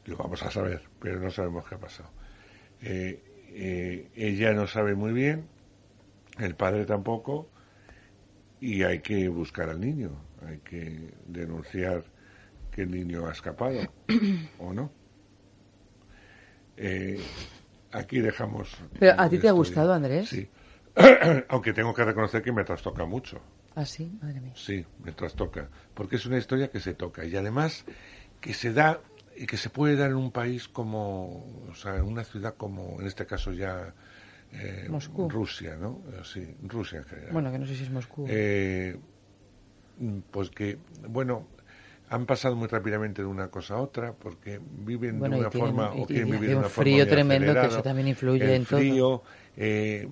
Lo 0.07 0.17
vamos 0.17 0.43
a 0.43 0.51
saber, 0.51 0.83
pero 1.01 1.21
no 1.21 1.31
sabemos 1.31 1.65
qué 1.69 1.77
ha 1.77 1.79
pasado. 1.79 2.11
Eh, 2.83 3.23
eh, 3.55 4.09
ella 4.15 4.53
no 4.53 4.67
sabe 4.67 4.95
muy 4.95 5.13
bien, 5.13 5.45
el 6.39 6.55
padre 6.55 6.85
tampoco, 6.85 7.49
y 8.61 8.83
hay 8.83 9.01
que 9.01 9.29
buscar 9.29 9.69
al 9.69 9.81
niño. 9.81 10.11
Hay 10.47 10.59
que 10.59 11.13
denunciar 11.27 12.05
que 12.71 12.83
el 12.83 12.91
niño 12.91 13.27
ha 13.27 13.33
escapado, 13.33 13.81
¿o 14.59 14.73
no? 14.73 14.91
Eh, 16.77 17.21
aquí 17.93 18.21
dejamos. 18.21 18.77
Pero 18.99 19.21
¿a 19.21 19.29
ti 19.29 19.39
te 19.39 19.49
ha 19.49 19.53
gustado. 19.53 19.93
Andrés? 19.93 20.29
Sí. 20.29 20.49
Aunque 21.49 21.73
tengo 21.73 21.95
que 21.95 22.05
reconocer 22.05 22.43
que 22.43 22.53
me 22.53 22.65
trastoca 22.65 23.05
mucho. 23.05 23.41
¿Ah, 23.75 23.87
sí? 23.87 24.19
Madre 24.21 24.41
mía. 24.41 24.53
Sí, 24.55 24.85
me 25.03 25.13
trastoca. 25.13 25.69
Porque 25.95 26.17
es 26.17 26.27
una 26.27 26.39
historia 26.39 26.69
que 26.69 26.81
se 26.81 26.95
toca. 26.95 27.25
Y 27.25 27.37
además 27.37 27.85
que 28.41 28.53
se 28.53 28.73
da 28.73 29.01
y 29.43 29.47
que 29.47 29.57
se 29.57 29.71
puede 29.71 29.97
dar 29.97 30.11
en 30.11 30.17
un 30.17 30.31
país 30.31 30.69
como, 30.69 31.45
o 31.69 31.75
sea, 31.75 31.97
en 31.97 32.05
una 32.05 32.23
ciudad 32.23 32.55
como, 32.57 33.01
en 33.01 33.09
este 33.09 33.27
caso 33.27 33.53
ya, 33.53 33.93
eh, 34.53 34.87
Moscú. 34.89 35.29
Rusia, 35.29 35.75
¿no? 35.77 36.01
Eh, 36.13 36.21
Sí, 36.23 36.47
Rusia 36.69 36.99
en 36.99 37.05
general. 37.07 37.33
Bueno, 37.33 37.51
que 37.51 37.59
no 37.59 37.67
sé 37.67 37.75
si 37.75 37.83
es 37.83 37.91
Moscú. 37.91 38.25
Eh, 38.29 38.97
pues 40.31 40.51
que, 40.51 40.79
bueno, 41.09 41.49
han 42.09 42.25
pasado 42.25 42.55
muy 42.55 42.69
rápidamente 42.69 43.23
de 43.23 43.27
una 43.29 43.49
cosa 43.49 43.75
a 43.75 43.79
otra 43.79 44.13
porque 44.13 44.61
viven 44.63 45.19
Bueno, 45.19 45.35
de 45.37 45.41
una 45.43 45.51
tienen- 45.51 45.75
forma 45.75 45.93
y- 45.97 46.03
o 46.03 46.07
quieren 46.07 46.29
y 46.29 46.33
vivir 46.33 46.51
de 46.51 46.55
un 46.55 46.61
una 46.61 46.69
forma 46.69 46.85
frío 46.93 47.09
tremendo 47.09 47.53
que 47.53 47.67
eso 47.67 47.83
también 47.83 48.09
influye 48.09 48.45
el 48.45 48.51
en 48.53 48.65
todo. 48.65 48.79
frío, 48.79 49.23
eh, 49.57 50.09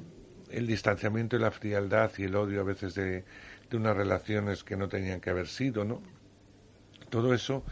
el 0.51 0.67
distanciamiento 0.67 1.37
y 1.37 1.39
la 1.39 1.53
frialdad 1.53 2.11
y 2.19 2.25
el 2.25 2.35
odio 2.35 2.63
a 2.63 2.65
veces 2.65 2.95
de, 2.97 3.25
de 3.71 3.77
unas 3.77 3.97
relaciones 3.97 4.65
que 4.65 4.77
no 4.77 4.89
tenían 4.89 5.21
que 5.21 5.31
haber 5.31 5.47
sido, 5.47 5.85
¿no? 5.85 6.03
Todo 7.11 7.33
eso 7.35 7.65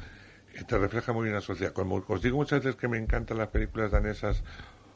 te 0.67 0.78
refleja 0.78 1.12
muy 1.12 1.25
bien 1.25 1.35
la 1.35 1.41
sociedad. 1.41 1.73
Como 1.73 2.05
os 2.07 2.23
digo 2.23 2.36
muchas 2.36 2.60
veces 2.62 2.77
que 2.77 2.89
me 2.89 2.99
encantan 2.99 3.39
las 3.39 3.49
películas 3.49 3.93
danesas 3.93 4.43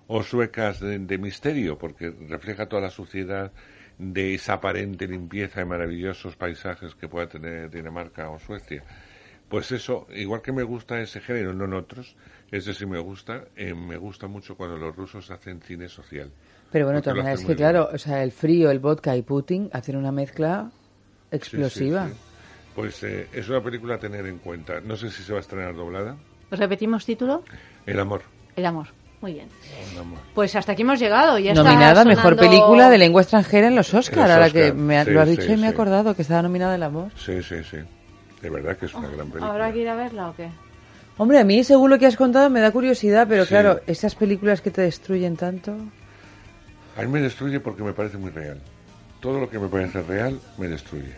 o 0.06 0.22
suecas 0.22 0.80
de, 0.80 0.98
de 0.98 1.18
misterio, 1.18 1.78
porque 1.78 2.10
refleja 2.28 2.68
toda 2.68 2.82
la 2.82 2.90
suciedad 2.90 3.52
de 3.98 4.34
esa 4.34 4.54
aparente 4.54 5.06
limpieza 5.06 5.60
de 5.60 5.66
maravillosos 5.66 6.36
paisajes 6.36 6.94
que 6.94 7.08
pueda 7.08 7.28
tener 7.28 7.70
Dinamarca 7.70 8.30
o 8.30 8.38
Suecia. 8.38 8.82
Pues 9.48 9.70
eso, 9.72 10.06
igual 10.14 10.40
que 10.42 10.52
me 10.52 10.62
gusta 10.62 11.00
ese 11.00 11.20
género, 11.20 11.52
no 11.52 11.66
en 11.66 11.74
otros, 11.74 12.16
ese 12.50 12.72
sí 12.72 12.86
me 12.86 12.98
gusta, 12.98 13.44
eh, 13.54 13.74
me 13.74 13.96
gusta 13.98 14.26
mucho 14.26 14.56
cuando 14.56 14.78
los 14.78 14.96
rusos 14.96 15.30
hacen 15.30 15.60
cine 15.60 15.88
social. 15.88 16.30
Pero 16.70 16.86
bueno, 16.86 17.02
todas 17.02 17.18
es 17.34 17.40
que 17.40 17.46
bien. 17.46 17.56
claro, 17.58 17.90
o 17.92 17.98
sea, 17.98 18.22
el 18.22 18.32
frío, 18.32 18.70
el 18.70 18.78
vodka 18.78 19.14
y 19.16 19.22
Putin 19.22 19.68
hacen 19.72 19.96
una 19.96 20.10
mezcla 20.10 20.70
Sí, 21.30 21.62
sí, 21.68 21.90
explosiva. 21.90 22.06
sí. 22.08 22.31
Pues 22.74 23.02
eh, 23.02 23.28
es 23.32 23.48
una 23.48 23.62
película 23.62 23.96
a 23.96 23.98
tener 23.98 24.24
en 24.26 24.38
cuenta. 24.38 24.80
No 24.80 24.96
sé 24.96 25.10
si 25.10 25.22
se 25.22 25.32
va 25.32 25.38
a 25.38 25.42
estrenar 25.42 25.74
doblada. 25.74 26.16
¿Repetimos 26.50 27.04
título? 27.04 27.44
El 27.86 27.98
amor. 28.00 28.22
El 28.56 28.66
amor. 28.66 28.88
Muy 29.20 29.34
bien. 29.34 29.48
El 29.92 29.98
amor. 29.98 30.18
Pues 30.34 30.56
hasta 30.56 30.72
aquí 30.72 30.82
hemos 30.82 30.98
llegado. 30.98 31.38
Ya 31.38 31.52
está 31.52 31.62
Nominada 31.62 32.04
Mejor 32.04 32.34
sonando- 32.34 32.42
Película 32.42 32.90
de 32.90 32.98
Lengua 32.98 33.22
Extranjera 33.22 33.68
en 33.68 33.76
los 33.76 33.92
Oscar. 33.94 34.18
En 34.18 34.24
los 34.24 34.30
ahora 34.32 34.50
que 34.50 34.72
me 34.72 34.98
ha- 34.98 35.04
sí, 35.04 35.10
lo 35.10 35.20
has 35.20 35.28
sí, 35.28 35.36
dicho 35.36 35.52
y 35.52 35.56
me 35.56 35.66
he 35.66 35.70
sí. 35.70 35.74
acordado 35.74 36.14
que 36.16 36.22
estaba 36.22 36.42
nominada 36.42 36.74
El 36.74 36.82
Amor. 36.82 37.10
Sí, 37.16 37.42
sí, 37.42 37.56
sí. 37.70 37.76
De 38.40 38.50
verdad 38.50 38.76
que 38.76 38.86
es 38.86 38.94
una 38.94 39.08
gran 39.08 39.28
película. 39.28 39.50
¿Habrá 39.52 39.72
que 39.72 39.78
ir 39.78 39.88
a 39.88 39.94
verla 39.94 40.30
o 40.30 40.34
qué? 40.36 40.48
Hombre, 41.18 41.38
a 41.38 41.44
mí, 41.44 41.62
según 41.62 41.90
lo 41.90 41.98
que 41.98 42.06
has 42.06 42.16
contado, 42.16 42.50
me 42.50 42.60
da 42.60 42.70
curiosidad, 42.72 43.26
pero 43.28 43.44
Sí. 43.44 43.50
claro, 43.50 43.80
esas 43.86 44.14
películas 44.16 44.60
que 44.60 44.70
te 44.70 44.80
destruyen 44.82 45.36
tanto. 45.36 45.76
A 46.96 47.02
mí 47.02 47.06
me 47.08 47.20
destruye 47.20 47.60
porque 47.60 47.82
me 47.84 47.92
parece 47.92 48.18
muy 48.18 48.30
real. 48.30 48.58
Todo 49.20 49.38
lo 49.38 49.48
que 49.48 49.58
me 49.58 49.68
parece 49.68 50.02
real 50.02 50.40
me 50.58 50.66
destruye. 50.68 51.12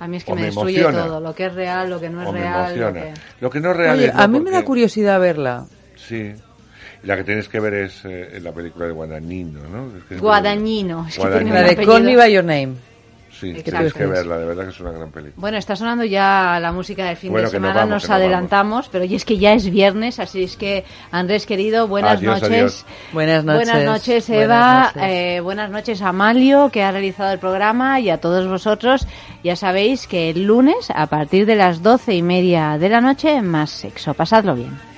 A 0.00 0.08
mí 0.08 0.16
es 0.16 0.24
que 0.24 0.32
O 0.32 0.34
me, 0.34 0.40
me 0.42 0.46
destruye 0.48 0.80
emociona. 0.80 1.06
todo. 1.06 1.20
Lo 1.20 1.34
que 1.34 1.46
es 1.46 1.54
real, 1.54 1.88
lo 1.90 2.00
que 2.00 2.10
no 2.10 2.22
es 2.22 2.28
o 2.28 2.32
me 2.32 2.40
real. 2.40 2.78
Lo 2.78 2.92
que... 2.92 3.14
Lo 3.40 3.50
que 3.50 3.60
no 3.60 3.70
es 3.70 3.76
real 3.76 3.96
Oye, 3.98 4.06
es 4.06 4.14
no 4.14 4.20
a 4.20 4.28
mí 4.28 4.40
me 4.40 4.50
da 4.50 4.64
curiosidad 4.64 5.20
verla. 5.20 5.66
Sí. 5.96 6.32
La 7.04 7.16
que 7.16 7.24
tienes 7.24 7.48
que 7.48 7.60
ver 7.60 7.74
es 7.74 8.00
eh, 8.04 8.40
la 8.42 8.52
película 8.52 8.86
de 8.86 8.92
Guadagnino, 8.92 9.60
¿no? 9.68 9.96
Es 9.96 10.04
que 10.04 10.16
Guadagnino. 10.16 11.06
Es 11.06 11.16
que 11.16 11.20
tiene 11.20 11.50
Guadagnino. 11.50 11.54
La 11.54 11.62
de. 11.74 11.86
Call 11.86 12.02
Me 12.04 12.16
By 12.16 12.32
Your 12.32 12.44
Name. 12.44 12.74
Sí, 13.38 13.52
tienes 13.52 13.92
que 13.92 14.06
verla, 14.06 14.38
de 14.38 14.46
verdad 14.46 14.64
que 14.64 14.70
es 14.70 14.80
una 14.80 14.92
gran 14.92 15.10
película. 15.10 15.34
Bueno, 15.40 15.58
está 15.58 15.74
sonando 15.76 16.04
ya 16.04 16.58
la 16.60 16.72
música 16.72 17.04
del 17.06 17.16
fin 17.16 17.30
Bueno, 17.32 17.42
de 17.42 17.44
nos 17.46 17.52
semana, 17.52 17.74
vamos, 17.74 17.90
nos 18.02 18.10
adelantamos, 18.10 18.88
pero 18.90 19.04
y 19.04 19.14
es 19.16 19.24
que 19.24 19.38
ya 19.38 19.52
es 19.54 19.68
viernes, 19.68 20.18
así 20.20 20.44
es 20.44 20.56
que 20.56 20.84
Andrés 21.10 21.44
querido, 21.46 21.88
buenas 21.88 22.18
Adiós, 22.18 22.40
noches. 22.42 22.50
adiós. 22.56 22.86
Buenas 23.12 23.44
noches. 23.44 23.66
Buenas 23.68 23.84
noches, 23.84 24.28
Buenas 24.28 24.44
Eva. 24.44 24.82
noches. 24.94 25.02
eh, 25.04 25.40
buenas 25.40 25.70
noches, 25.70 26.02
Amalio, 26.02 26.70
que 26.70 26.82
ha 26.82 26.92
realizado 26.92 27.32
el 27.32 27.38
programa, 27.38 28.00
y 28.00 28.10
a 28.10 28.18
todos 28.18 28.46
vosotros. 28.48 29.06
Ya 29.42 29.56
sabéis 29.56 30.06
que 30.06 30.30
el 30.30 30.44
lunes, 30.44 30.90
a 30.94 31.06
partir 31.08 31.44
de 31.46 31.56
las 31.56 31.82
doce 31.82 32.14
y 32.14 32.22
media 32.22 32.78
de 32.78 32.88
la 32.88 33.00
noche, 33.00 33.42
más 33.42 33.70
sexo. 33.70 34.14
Pasadlo 34.14 34.54
bien. 34.54 34.93